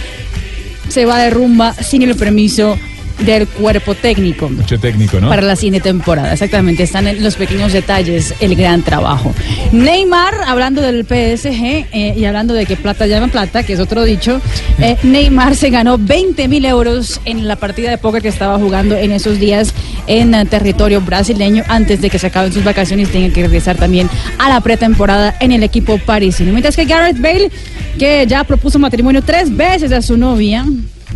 se 0.88 1.06
va 1.06 1.20
de 1.20 1.30
rumba 1.30 1.74
sin 1.74 2.04
el 2.04 2.16
permiso 2.16 2.78
del 3.20 3.48
cuerpo 3.48 3.96
técnico 3.96 4.50
Mucho 4.50 4.80
técnico, 4.80 5.20
¿no? 5.20 5.30
para 5.30 5.42
la 5.42 5.56
siguiente 5.56 5.82
temporada. 5.82 6.34
Exactamente, 6.34 6.84
están 6.84 7.08
en 7.08 7.24
los 7.24 7.36
pequeños 7.36 7.74
detalles, 7.74 8.34
el 8.40 8.56
gran 8.56 8.84
trabajo. 8.84 9.34
Neymar, 9.72 10.36
hablando 10.46 10.82
del 10.82 11.06
PSG 11.06 11.88
eh, 11.92 12.14
y 12.16 12.26
hablando 12.26 12.54
de 12.54 12.66
que 12.66 12.76
plata 12.76 13.08
llama 13.08 13.28
plata, 13.28 13.64
que 13.64 13.74
es 13.74 13.80
otro 13.80 14.04
dicho, 14.04 14.40
eh, 14.80 14.98
Neymar 15.04 15.56
se 15.56 15.70
ganó 15.70 15.98
20 15.98 16.48
mil 16.48 16.66
euros 16.66 17.20
en 17.26 17.48
la 17.48 17.56
partida 17.56 17.90
de 17.90 17.98
póker 17.98 18.22
que 18.22 18.28
estaba 18.28 18.58
jugando 18.58 18.96
en 18.96 19.12
esos 19.12 19.40
días 19.40 19.74
en 20.08 20.34
eh, 20.34 20.46
territorio 20.46 21.02
brasileño 21.02 21.64
antes 21.68 22.02
de 22.02 22.10
que 22.10 22.20
se 22.20 22.28
acaben 22.28 22.54
sus 22.54 22.64
vacaciones 22.64 23.10
y 23.10 23.12
tenga 23.12 23.34
que 23.34 23.42
regresar 23.42 23.78
también 23.78 24.10
a 24.38 24.50
la 24.50 24.62
pretemporada 24.62 25.36
en 25.40 25.52
el 25.52 25.64
equipo 25.64 25.98
parisino. 25.98 26.52
Mientras 26.52 26.76
que 26.76 26.86
Gareth 26.86 27.20
Bale, 27.20 27.52
que 27.98 28.26
ya 28.28 28.44
propuso 28.44 28.80
matrimonio 28.80 29.22
tres 29.22 29.56
veces 29.56 29.92
a 29.92 30.02
su 30.02 30.18
novia, 30.18 30.66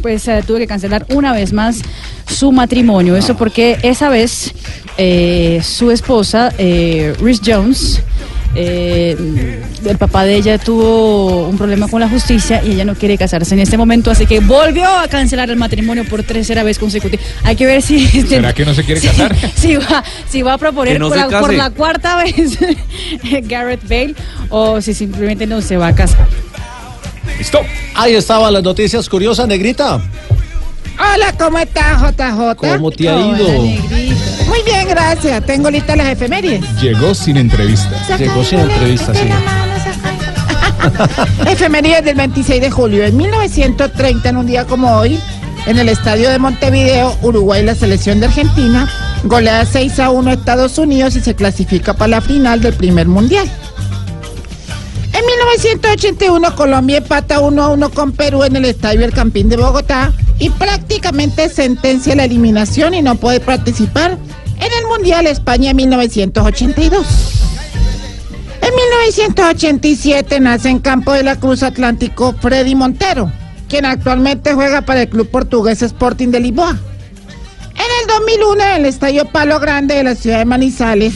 pues 0.01 0.27
eh, 0.27 0.43
tuve 0.45 0.59
que 0.59 0.67
cancelar 0.67 1.05
una 1.09 1.33
vez 1.33 1.53
más 1.53 1.81
su 2.27 2.51
matrimonio. 2.51 3.15
Eso 3.15 3.35
porque 3.35 3.77
esa 3.83 4.09
vez 4.09 4.53
eh, 4.97 5.61
su 5.63 5.91
esposa, 5.91 6.53
eh, 6.57 7.13
Rhys 7.19 7.41
Jones, 7.45 8.01
eh, 8.53 9.15
el 9.85 9.97
papá 9.97 10.25
de 10.25 10.35
ella 10.35 10.57
tuvo 10.57 11.47
un 11.47 11.57
problema 11.57 11.87
con 11.87 12.01
la 12.01 12.09
justicia 12.09 12.61
y 12.63 12.71
ella 12.71 12.83
no 12.83 12.95
quiere 12.95 13.17
casarse 13.17 13.53
en 13.53 13.61
este 13.61 13.77
momento, 13.77 14.11
así 14.11 14.25
que 14.25 14.41
volvió 14.41 14.87
a 14.87 15.07
cancelar 15.07 15.49
el 15.49 15.55
matrimonio 15.55 16.03
por 16.05 16.23
tercera 16.23 16.63
vez 16.63 16.77
consecutiva. 16.77 17.21
Hay 17.43 17.55
que 17.55 17.65
ver 17.65 17.81
si... 17.81 18.07
¿Será 18.27 18.53
que 18.53 18.65
no 18.65 18.73
se 18.73 18.83
quiere 18.83 19.01
casar? 19.07 19.35
si, 19.55 19.75
va, 19.75 20.03
si 20.29 20.41
va 20.41 20.53
a 20.53 20.57
proponer 20.57 20.99
no 20.99 21.07
por, 21.07 21.17
la, 21.17 21.39
por 21.39 21.53
la 21.53 21.69
cuarta 21.69 22.17
vez 22.17 22.57
Garrett 23.43 23.87
Bale 23.87 24.15
o 24.49 24.81
si 24.81 24.93
simplemente 24.93 25.47
no 25.47 25.61
se 25.61 25.77
va 25.77 25.87
a 25.87 25.95
casar. 25.95 26.27
Listo. 27.37 27.59
Ahí 27.95 28.15
estaban 28.15 28.53
las 28.53 28.63
noticias 28.63 29.09
curiosas, 29.09 29.47
negrita. 29.47 30.01
Hola, 30.99 31.33
¿cómo 31.37 31.57
está, 31.57 31.97
JJ? 31.97 32.55
¿Cómo 32.55 32.91
te 32.91 33.09
ha 33.09 33.19
ido? 33.19 33.47
Muy 33.49 34.61
bien, 34.65 34.87
gracias. 34.87 35.43
Tengo 35.45 35.71
listas 35.71 35.97
las 35.97 36.09
efemérides. 36.09 36.61
Llegó 36.81 37.15
sin 37.15 37.37
entrevista. 37.37 38.17
Llegó 38.17 38.43
sin 38.43 38.59
entrevista, 38.59 39.13
sí. 39.13 39.27
Efemérides 41.47 42.05
del 42.05 42.15
26 42.15 42.61
de 42.61 42.71
julio. 42.71 43.03
En 43.03 43.17
1930, 43.17 44.29
en 44.29 44.37
un 44.37 44.45
día 44.45 44.65
como 44.65 44.95
hoy, 44.97 45.19
en 45.65 45.79
el 45.79 45.89
estadio 45.89 46.29
de 46.29 46.39
Montevideo, 46.39 47.17
Uruguay, 47.21 47.63
la 47.63 47.75
selección 47.75 48.19
de 48.19 48.27
Argentina, 48.27 48.89
golea 49.23 49.65
6 49.65 49.99
a 49.99 50.09
1 50.09 50.29
a 50.29 50.33
Estados 50.33 50.77
Unidos 50.77 51.15
y 51.15 51.21
se 51.21 51.35
clasifica 51.35 51.93
para 51.93 52.09
la 52.09 52.21
final 52.21 52.61
del 52.61 52.73
primer 52.73 53.07
mundial. 53.07 53.49
En 55.21 55.27
1981, 55.27 56.55
Colombia 56.55 56.97
empata 56.97 57.41
1 57.41 57.63
a 57.63 57.69
1 57.69 57.89
con 57.91 58.11
Perú 58.11 58.43
en 58.43 58.55
el 58.55 58.65
estadio 58.65 59.05
El 59.05 59.13
Campín 59.13 59.49
de 59.49 59.57
Bogotá 59.57 60.11
y 60.39 60.49
prácticamente 60.49 61.47
sentencia 61.47 62.15
la 62.15 62.23
eliminación 62.23 62.95
y 62.95 63.03
no 63.03 63.13
puede 63.13 63.39
participar 63.39 64.17
en 64.55 64.73
el 64.79 64.87
Mundial 64.87 65.27
España 65.27 65.75
1982. 65.75 67.05
En 68.63 68.75
1987 68.75 70.39
nace 70.39 70.69
en 70.69 70.79
Campo 70.79 71.13
de 71.13 71.21
la 71.21 71.35
Cruz 71.35 71.61
Atlántico 71.61 72.33
Freddy 72.41 72.73
Montero, 72.73 73.31
quien 73.69 73.85
actualmente 73.85 74.55
juega 74.55 74.81
para 74.81 75.03
el 75.03 75.09
club 75.09 75.29
portugués 75.29 75.83
Sporting 75.83 76.29
de 76.29 76.39
Lisboa. 76.39 76.79
En 77.83 77.87
el 78.01 78.07
2001, 78.19 78.63
en 78.63 78.81
el 78.81 78.85
Estadio 78.85 79.25
Palo 79.25 79.59
Grande 79.59 79.95
de 79.95 80.03
la 80.03 80.13
ciudad 80.15 80.37
de 80.39 80.45
Manizales, 80.45 81.13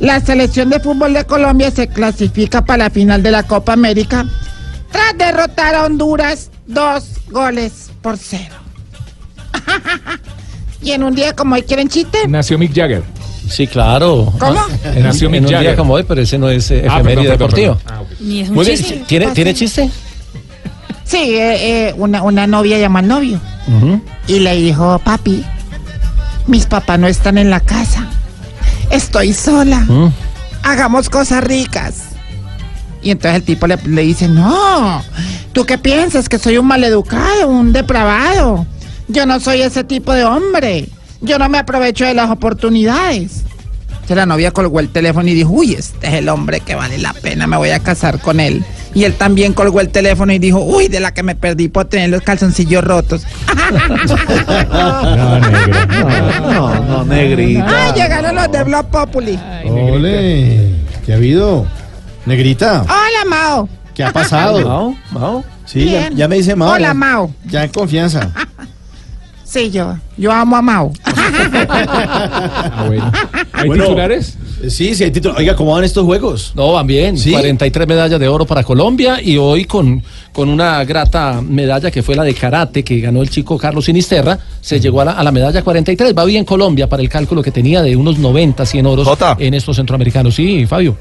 la 0.00 0.20
selección 0.20 0.68
de 0.68 0.80
fútbol 0.80 1.12
de 1.12 1.24
Colombia 1.24 1.70
se 1.70 1.86
clasifica 1.86 2.64
para 2.64 2.84
la 2.84 2.90
final 2.90 3.22
de 3.22 3.30
la 3.30 3.44
Copa 3.44 3.74
América 3.74 4.26
tras 4.90 5.16
derrotar 5.16 5.74
a 5.76 5.84
Honduras 5.84 6.50
dos 6.66 7.04
goles 7.30 7.90
por 8.02 8.16
cero. 8.18 8.56
y 10.82 10.90
en 10.92 11.04
un 11.04 11.14
día 11.14 11.36
como 11.36 11.54
hoy, 11.54 11.62
¿quieren 11.62 11.88
chiste? 11.88 12.18
Nació 12.26 12.58
Mick 12.58 12.74
Jagger. 12.74 13.02
Sí, 13.48 13.66
claro. 13.66 14.32
¿Cómo? 14.40 14.60
Nació 15.00 15.26
en 15.26 15.32
Mick 15.32 15.42
un 15.42 15.48
día 15.48 15.58
Jagger. 15.58 15.76
como 15.76 15.94
hoy, 15.94 16.02
pero 16.02 16.20
ese 16.20 16.36
no 16.38 16.48
es 16.50 16.68
eh, 16.70 16.84
Ah, 16.88 16.96
efeméride 16.96 17.28
perdón, 17.30 17.38
perdón, 17.38 17.38
deportivo. 17.38 17.74
perdón. 17.76 17.94
Ah, 17.96 18.00
ok. 18.02 18.20
Ni 18.20 18.40
es 18.40 18.48
un 18.48 18.54
Muy 18.56 18.64
bien, 18.66 18.76
chiste. 18.78 19.04
¿tiene, 19.06 19.26
¿tiene 19.28 19.54
chiste? 19.54 19.90
Sí, 21.04 21.16
eh, 21.36 21.88
eh, 21.88 21.94
una, 21.96 22.22
una 22.22 22.46
novia 22.46 22.76
llama 22.78 22.98
al 22.98 23.08
novio 23.08 23.40
y 24.26 24.40
le 24.40 24.56
dijo, 24.56 24.98
papi, 25.04 25.44
mis 26.48 26.66
papás 26.66 26.98
no 26.98 27.06
están 27.06 27.38
en 27.38 27.50
la 27.50 27.60
casa. 27.60 28.06
Estoy 28.90 29.32
sola. 29.32 29.80
Mm. 29.80 30.12
Hagamos 30.62 31.08
cosas 31.08 31.44
ricas. 31.44 32.04
Y 33.02 33.10
entonces 33.10 33.36
el 33.36 33.42
tipo 33.44 33.66
le, 33.66 33.76
le 33.76 34.02
dice, 34.02 34.28
no, 34.28 35.02
¿tú 35.52 35.64
qué 35.64 35.78
piensas? 35.78 36.28
Que 36.28 36.38
soy 36.38 36.58
un 36.58 36.66
maleducado, 36.66 37.48
un 37.48 37.72
depravado. 37.72 38.66
Yo 39.06 39.24
no 39.24 39.38
soy 39.40 39.62
ese 39.62 39.84
tipo 39.84 40.12
de 40.12 40.24
hombre. 40.24 40.88
Yo 41.20 41.38
no 41.38 41.48
me 41.48 41.58
aprovecho 41.58 42.04
de 42.04 42.14
las 42.14 42.30
oportunidades. 42.30 43.44
Entonces 43.90 44.16
la 44.16 44.26
novia 44.26 44.50
colgó 44.52 44.80
el 44.80 44.88
teléfono 44.88 45.28
y 45.28 45.34
dijo, 45.34 45.50
uy, 45.50 45.74
este 45.74 46.08
es 46.08 46.14
el 46.14 46.28
hombre 46.28 46.60
que 46.60 46.74
vale 46.74 46.98
la 46.98 47.12
pena, 47.12 47.46
me 47.46 47.58
voy 47.58 47.70
a 47.70 47.80
casar 47.80 48.20
con 48.20 48.40
él. 48.40 48.64
Y 48.94 49.04
él 49.04 49.14
también 49.14 49.52
colgó 49.52 49.80
el 49.80 49.90
teléfono 49.90 50.32
y 50.32 50.38
dijo, 50.38 50.60
uy, 50.60 50.88
de 50.88 50.98
la 51.00 51.12
que 51.12 51.22
me 51.22 51.34
perdí 51.34 51.68
por 51.68 51.84
tener 51.86 52.10
los 52.10 52.22
calzoncillos 52.22 52.82
rotos. 52.82 53.24
No, 54.70 55.38
negra. 55.40 55.86
No, 56.40 56.74
no, 56.84 57.04
negrita. 57.04 57.66
¡Ay, 57.68 57.92
llegaron 57.94 58.34
los 58.34 58.50
de 58.50 58.64
Blog 58.64 58.86
Populi! 58.90 59.38
Ole, 59.66 60.70
¿qué 61.04 61.12
ha 61.12 61.16
habido? 61.16 61.66
Negrita, 62.26 62.82
Hola, 62.82 63.24
Mao. 63.28 63.68
¿qué 63.94 64.04
ha 64.04 64.12
pasado? 64.12 64.60
Mao, 64.66 64.96
Mao. 65.12 65.44
Sí, 65.64 65.94
ya, 66.14 66.28
me 66.28 66.36
dice 66.36 66.54
Mao. 66.56 66.70
Hola, 66.72 66.88
ya- 66.88 66.94
Mao. 66.94 67.30
Ya 67.46 67.64
en 67.64 67.70
confianza. 67.70 68.30
Sí, 69.44 69.70
yo. 69.70 69.96
Yo 70.16 70.30
amo 70.32 70.56
a 70.56 70.62
Mao. 70.62 70.92
Ah, 71.70 72.84
bueno. 72.86 73.12
¿Hay 73.52 73.66
Bueno, 73.68 73.84
titulares? 73.84 74.36
Sí, 74.68 74.94
sí 74.94 75.04
hay 75.04 75.10
título. 75.10 75.34
Oiga, 75.38 75.54
¿cómo 75.54 75.72
van 75.74 75.84
estos 75.84 76.04
juegos? 76.04 76.52
No, 76.56 76.72
van 76.72 76.86
bien. 76.86 77.16
¿Sí? 77.16 77.30
43 77.30 77.86
medallas 77.86 78.18
de 78.18 78.26
oro 78.28 78.44
para 78.44 78.64
Colombia 78.64 79.20
y 79.22 79.36
hoy 79.36 79.64
con, 79.66 80.02
con 80.32 80.48
una 80.48 80.84
grata 80.84 81.40
medalla 81.42 81.90
que 81.90 82.02
fue 82.02 82.16
la 82.16 82.24
de 82.24 82.34
karate 82.34 82.82
que 82.82 82.98
ganó 83.00 83.22
el 83.22 83.30
chico 83.30 83.56
Carlos 83.56 83.84
Sinisterra, 83.84 84.38
se 84.60 84.80
llegó 84.80 85.00
a 85.00 85.04
la, 85.06 85.12
a 85.12 85.22
la 85.22 85.30
medalla 85.30 85.62
43. 85.62 86.12
Va 86.16 86.24
bien 86.24 86.44
Colombia 86.44 86.88
para 86.88 87.02
el 87.02 87.08
cálculo 87.08 87.42
que 87.42 87.52
tenía 87.52 87.82
de 87.82 87.94
unos 87.94 88.18
90, 88.18 88.66
100 88.66 88.86
oros 88.86 89.06
Jota. 89.06 89.36
en 89.38 89.54
estos 89.54 89.76
centroamericanos. 89.76 90.34
Sí, 90.34 90.66
Fabio. 90.66 90.96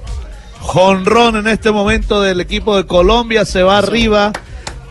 Jonrón 0.60 1.38
en 1.38 1.48
este 1.48 1.72
momento 1.72 2.22
del 2.22 2.42
equipo 2.42 2.76
de 2.78 2.86
Colombia 2.86 3.46
se 3.46 3.64
va 3.64 3.78
arriba. 3.80 4.32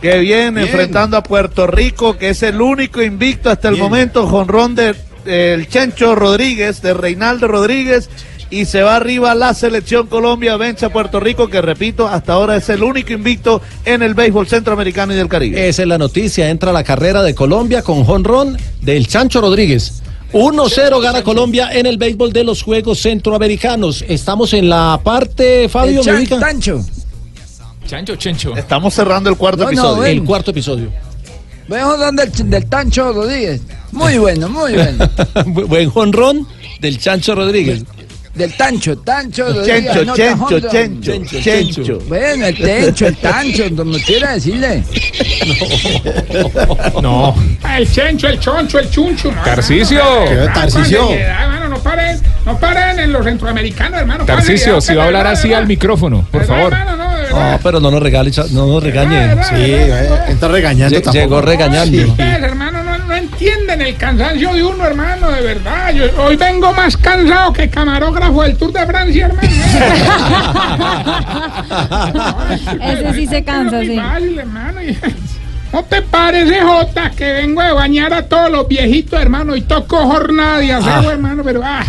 Que 0.01 0.19
viene 0.19 0.51
Bien. 0.51 0.57
enfrentando 0.67 1.17
a 1.17 1.23
Puerto 1.23 1.65
Rico, 1.65 2.17
que 2.19 2.29
es 2.29 2.43
el 2.43 2.61
único 2.61 3.01
invicto 3.01 3.49
hasta 3.49 3.69
el 3.69 3.75
Bien. 3.75 3.85
momento. 3.85 4.27
Jonrón 4.27 4.75
de 4.75 4.93
el 5.25 5.67
Chencho 5.67 6.13
Rodríguez, 6.13 6.81
de 6.83 6.93
Reinaldo 6.93 7.47
Rodríguez. 7.47 8.07
Y 8.49 8.65
se 8.65 8.81
va 8.81 8.95
arriba 8.95 9.35
la 9.35 9.53
selección 9.53 10.07
Colombia, 10.07 10.55
vence 10.55 10.85
a 10.85 10.89
Puerto 10.93 11.19
Rico, 11.19 11.49
que 11.49 11.61
repito, 11.61 12.07
hasta 12.07 12.33
ahora 12.33 12.55
es 12.55 12.69
el 12.69 12.81
único 12.81 13.11
invicto 13.11 13.61
en 13.83 14.01
el 14.01 14.13
béisbol 14.13 14.47
centroamericano 14.47 15.11
y 15.13 15.17
del 15.17 15.27
Caribe. 15.27 15.67
Esa 15.67 15.81
es 15.81 15.87
la 15.87 15.97
noticia. 15.97 16.49
Entra 16.49 16.71
la 16.71 16.83
carrera 16.83 17.23
de 17.23 17.35
Colombia 17.35 17.81
con 17.81 18.05
jonrón 18.05 18.57
del 18.81 19.05
Chancho 19.07 19.41
Rodríguez. 19.41 20.01
1-0 20.33 21.01
gana 21.01 21.23
Colombia 21.23 21.69
en 21.73 21.85
el 21.85 21.97
béisbol 21.97 22.31
de 22.31 22.43
los 22.45 22.61
Juegos 22.63 22.99
Centroamericanos. 23.01 24.03
Estamos 24.07 24.53
en 24.53 24.69
la 24.69 24.99
parte, 25.03 25.67
Fabio. 25.69 26.01
Tancho. 26.39 26.83
Chancho, 27.85 28.15
Chencho. 28.17 28.55
Estamos 28.57 28.93
cerrando 28.93 29.29
el 29.29 29.37
cuarto 29.37 29.63
No, 29.63 29.69
episodio. 29.69 30.03
El 30.05 30.23
cuarto 30.23 30.51
episodio. 30.51 30.89
Vemos 31.69 31.99
donde 31.99 32.25
del, 32.27 32.49
del 32.49 32.65
Tancho 32.65 33.11
Rodríguez. 33.13 33.61
Muy 33.91 34.17
bueno, 34.19 34.49
muy 34.49 34.73
bueno. 34.73 35.05
Bu- 35.45 35.65
Buen 35.67 35.89
jonrón 35.89 36.47
del 36.81 36.97
Chancho 36.99 37.35
Rodríguez. 37.35 37.83
Del 38.37 38.55
Tancho, 38.55 38.97
Tancho 38.99 39.65
Chencho, 39.65 40.01
anota 40.01 40.13
Chencho. 40.15 40.59
Chencho, 40.59 41.11
Chencho, 41.11 41.39
Chencho. 41.41 41.99
Bueno, 42.07 42.45
el 42.45 42.55
Tencho, 42.55 43.07
el 43.07 43.17
Tancho, 43.17 43.63
como 43.75 43.97
quiera 43.97 44.33
decirle. 44.33 44.83
No. 47.01 47.35
El 47.75 47.91
chencho, 47.91 48.27
el 48.27 48.39
choncho, 48.39 48.79
el 48.79 48.89
chuncho. 48.91 49.31
No, 49.31 49.41
Tarcisio. 49.43 49.99
hermano, 49.99 51.11
¿Qué, 51.11 51.27
no, 51.27 51.59
no, 51.59 51.69
no 51.69 51.77
paren, 51.79 52.21
no 52.45 52.59
paren 52.59 52.99
en 52.99 53.11
los 53.11 53.25
centroamericanos, 53.25 53.99
hermano. 54.01 54.25
seriedad, 54.41 54.79
si 54.81 54.93
va 54.95 55.03
a 55.03 55.05
hablar 55.07 55.27
así 55.27 55.53
al 55.53 55.65
micrófono, 55.67 56.27
por 56.31 56.45
favor. 56.45 56.73
hermano, 56.73 56.95
no. 56.95 57.07
No, 57.29 57.59
pero 57.61 57.79
no 57.79 57.91
nos 57.91 58.01
regale, 58.01 58.31
no 58.51 58.67
nos 58.67 58.83
regañe. 58.83 59.43
Sí, 59.43 59.55
eh, 59.55 60.09
está 60.29 60.47
regañando. 60.47 60.99
Llegó 61.11 61.41
regañando. 61.41 62.15
Hermano, 62.17 62.83
no, 62.83 62.83
no 62.83 62.86
entienden 63.31 63.81
el 63.81 63.95
cansancio 63.97 64.53
de 64.53 64.63
uno, 64.63 64.85
hermano, 64.85 65.29
de 65.31 65.41
verdad. 65.41 65.91
Yo 65.93 66.05
hoy 66.23 66.35
vengo 66.35 66.71
más 66.73 66.95
cansado 66.97 67.53
que 67.53 67.69
camarógrafo 67.69 68.43
del 68.43 68.57
Tour 68.57 68.71
de 68.71 68.85
Francia, 68.85 69.25
hermano. 69.25 69.49
Ese 72.81 73.13
sí 73.13 73.27
se 73.27 73.43
cansa, 73.43 73.81
sí. 73.81 73.97
fácil, 73.97 74.39
hermano. 74.39 74.79
¿No 75.73 75.83
te 75.83 76.01
parece, 76.01 76.61
Jota, 76.61 77.11
que 77.11 77.33
vengo 77.33 77.61
de 77.61 77.73
bañar 77.73 78.13
a 78.13 78.23
todos 78.27 78.49
los 78.49 78.67
viejitos, 78.67 79.19
hermano, 79.19 79.55
y 79.55 79.61
toco 79.61 79.97
jornada 80.07 80.59
de 80.59 80.71
aseo, 80.71 81.09
Ah. 81.09 81.11
hermano, 81.11 81.43
pero 81.43 81.61
ah. 81.63 81.83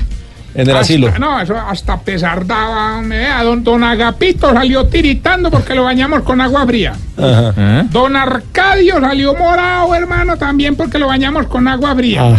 En 0.59 0.68
el 0.68 0.70
hasta- 0.76 0.80
asilo. 0.80 1.12
No, 1.18 1.40
eso 1.40 1.56
hasta 1.56 1.98
pesar 2.01 2.44
daba, 2.44 3.01
vea, 3.02 3.43
don, 3.44 3.62
don 3.62 3.85
Agapito 3.85 4.52
salió 4.52 4.86
tiritando 4.86 5.51
porque 5.51 5.74
lo 5.74 5.85
bañamos 5.85 6.22
con 6.22 6.40
agua 6.40 6.66
fría. 6.66 6.94
Ajá. 7.16 7.85
Don 7.90 8.16
Arcadio 8.16 9.01
salió 9.01 9.35
morado, 9.35 9.94
hermano, 9.94 10.36
también 10.36 10.74
porque 10.74 10.98
lo 10.98 11.06
bañamos 11.06 11.47
con 11.47 11.68
agua 11.68 11.94
fría. 11.94 12.22
Ah. 12.35 12.36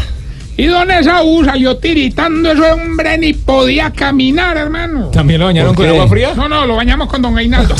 Y 0.59 0.65
don 0.67 0.91
Esaú 0.91 1.43
salió 1.45 1.77
tiritando, 1.77 2.51
ese 2.51 2.61
hombre 2.71 3.17
ni 3.17 3.33
podía 3.33 3.91
caminar, 3.91 4.57
hermano. 4.57 5.07
¿También 5.07 5.39
lo 5.39 5.45
bañaron 5.47 5.73
¿Por 5.73 5.85
con 5.85 5.95
agua 5.95 6.07
fría? 6.09 6.33
No, 6.35 6.49
no, 6.49 6.65
lo 6.65 6.75
bañamos 6.75 7.07
con 7.07 7.21
don 7.21 7.35
Reinaldo. 7.35 7.75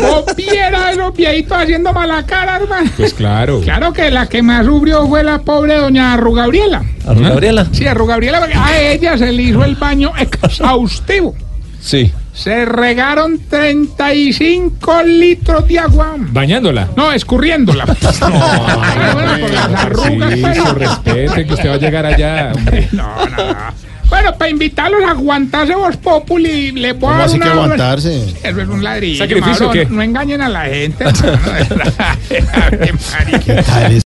¿Vos 0.00 0.24
viera 0.36 0.86
a 0.86 0.92
esos 0.92 1.14
viejitos 1.14 1.58
haciendo 1.58 1.92
mala 1.92 2.24
cara, 2.24 2.56
hermano? 2.56 2.90
Pues 2.96 3.14
claro. 3.14 3.60
Claro 3.60 3.92
que 3.92 4.10
la 4.10 4.26
que 4.26 4.42
más 4.42 4.64
sufrió 4.66 5.06
fue 5.06 5.22
la 5.24 5.38
pobre 5.40 5.76
doña 5.76 6.14
Arru 6.14 6.32
Gabriela. 6.34 6.84
¿A 7.06 7.14
Ru- 7.14 7.28
Gabriela? 7.28 7.66
Sí, 7.72 7.86
Arru 7.86 8.06
Gabriela, 8.06 8.40
porque 8.40 8.54
a 8.56 8.80
ella 8.80 9.16
se 9.18 9.32
le 9.32 9.42
hizo 9.42 9.64
el 9.64 9.76
baño 9.76 10.12
exhaustivo. 10.18 11.34
Sí. 11.80 12.12
Se 12.38 12.64
regaron 12.64 13.40
35 13.50 15.02
litros 15.02 15.66
de 15.66 15.78
agua. 15.80 16.14
Bañándola. 16.18 16.88
No, 16.96 17.10
escurriéndola. 17.12 17.84
Ay, 18.22 19.12
bueno, 19.12 19.38
por 19.40 19.50
las 19.52 19.74
arrugas, 19.74 20.32
Sí, 20.34 20.40
pero- 20.42 20.66
su 20.66 20.74
respete, 20.74 21.46
que 21.46 21.52
usted 21.54 21.68
va 21.70 21.74
a 21.74 21.78
llegar 21.78 22.06
allá. 22.06 22.52
hombre. 22.54 22.88
No, 22.92 23.26
no, 23.26 23.36
no. 23.36 23.88
Bueno, 24.08 24.32
para 24.38 24.50
invitarlos 24.50 25.02
a 25.04 25.10
aguantarse 25.10 25.74
vos 25.74 25.96
Populi, 25.98 26.70
le 26.72 26.92
voy 26.94 27.10
a 27.10 27.10
¿Cómo 27.10 27.18
dar 27.18 27.26
así 27.26 27.38
que 27.38 27.44
una- 27.48 27.52
aguantarse? 27.64 28.34
Eso 28.42 28.60
es 28.62 28.68
un 28.68 28.82
ladrillo. 28.82 29.18
¿Sacrificio 29.18 29.66
Mauro, 29.66 29.72
qué? 29.72 29.84
No, 29.84 29.96
no 29.96 30.02
engañen 30.02 30.40
a 30.40 30.48
la 30.48 30.62
gente. 30.64 31.04
hermano, 31.22 31.52
de 31.52 31.74
verdad. 31.74 31.94
Ave 32.54 32.92
María. 33.12 33.38
¿Qué 33.40 33.62
tal 33.64 33.92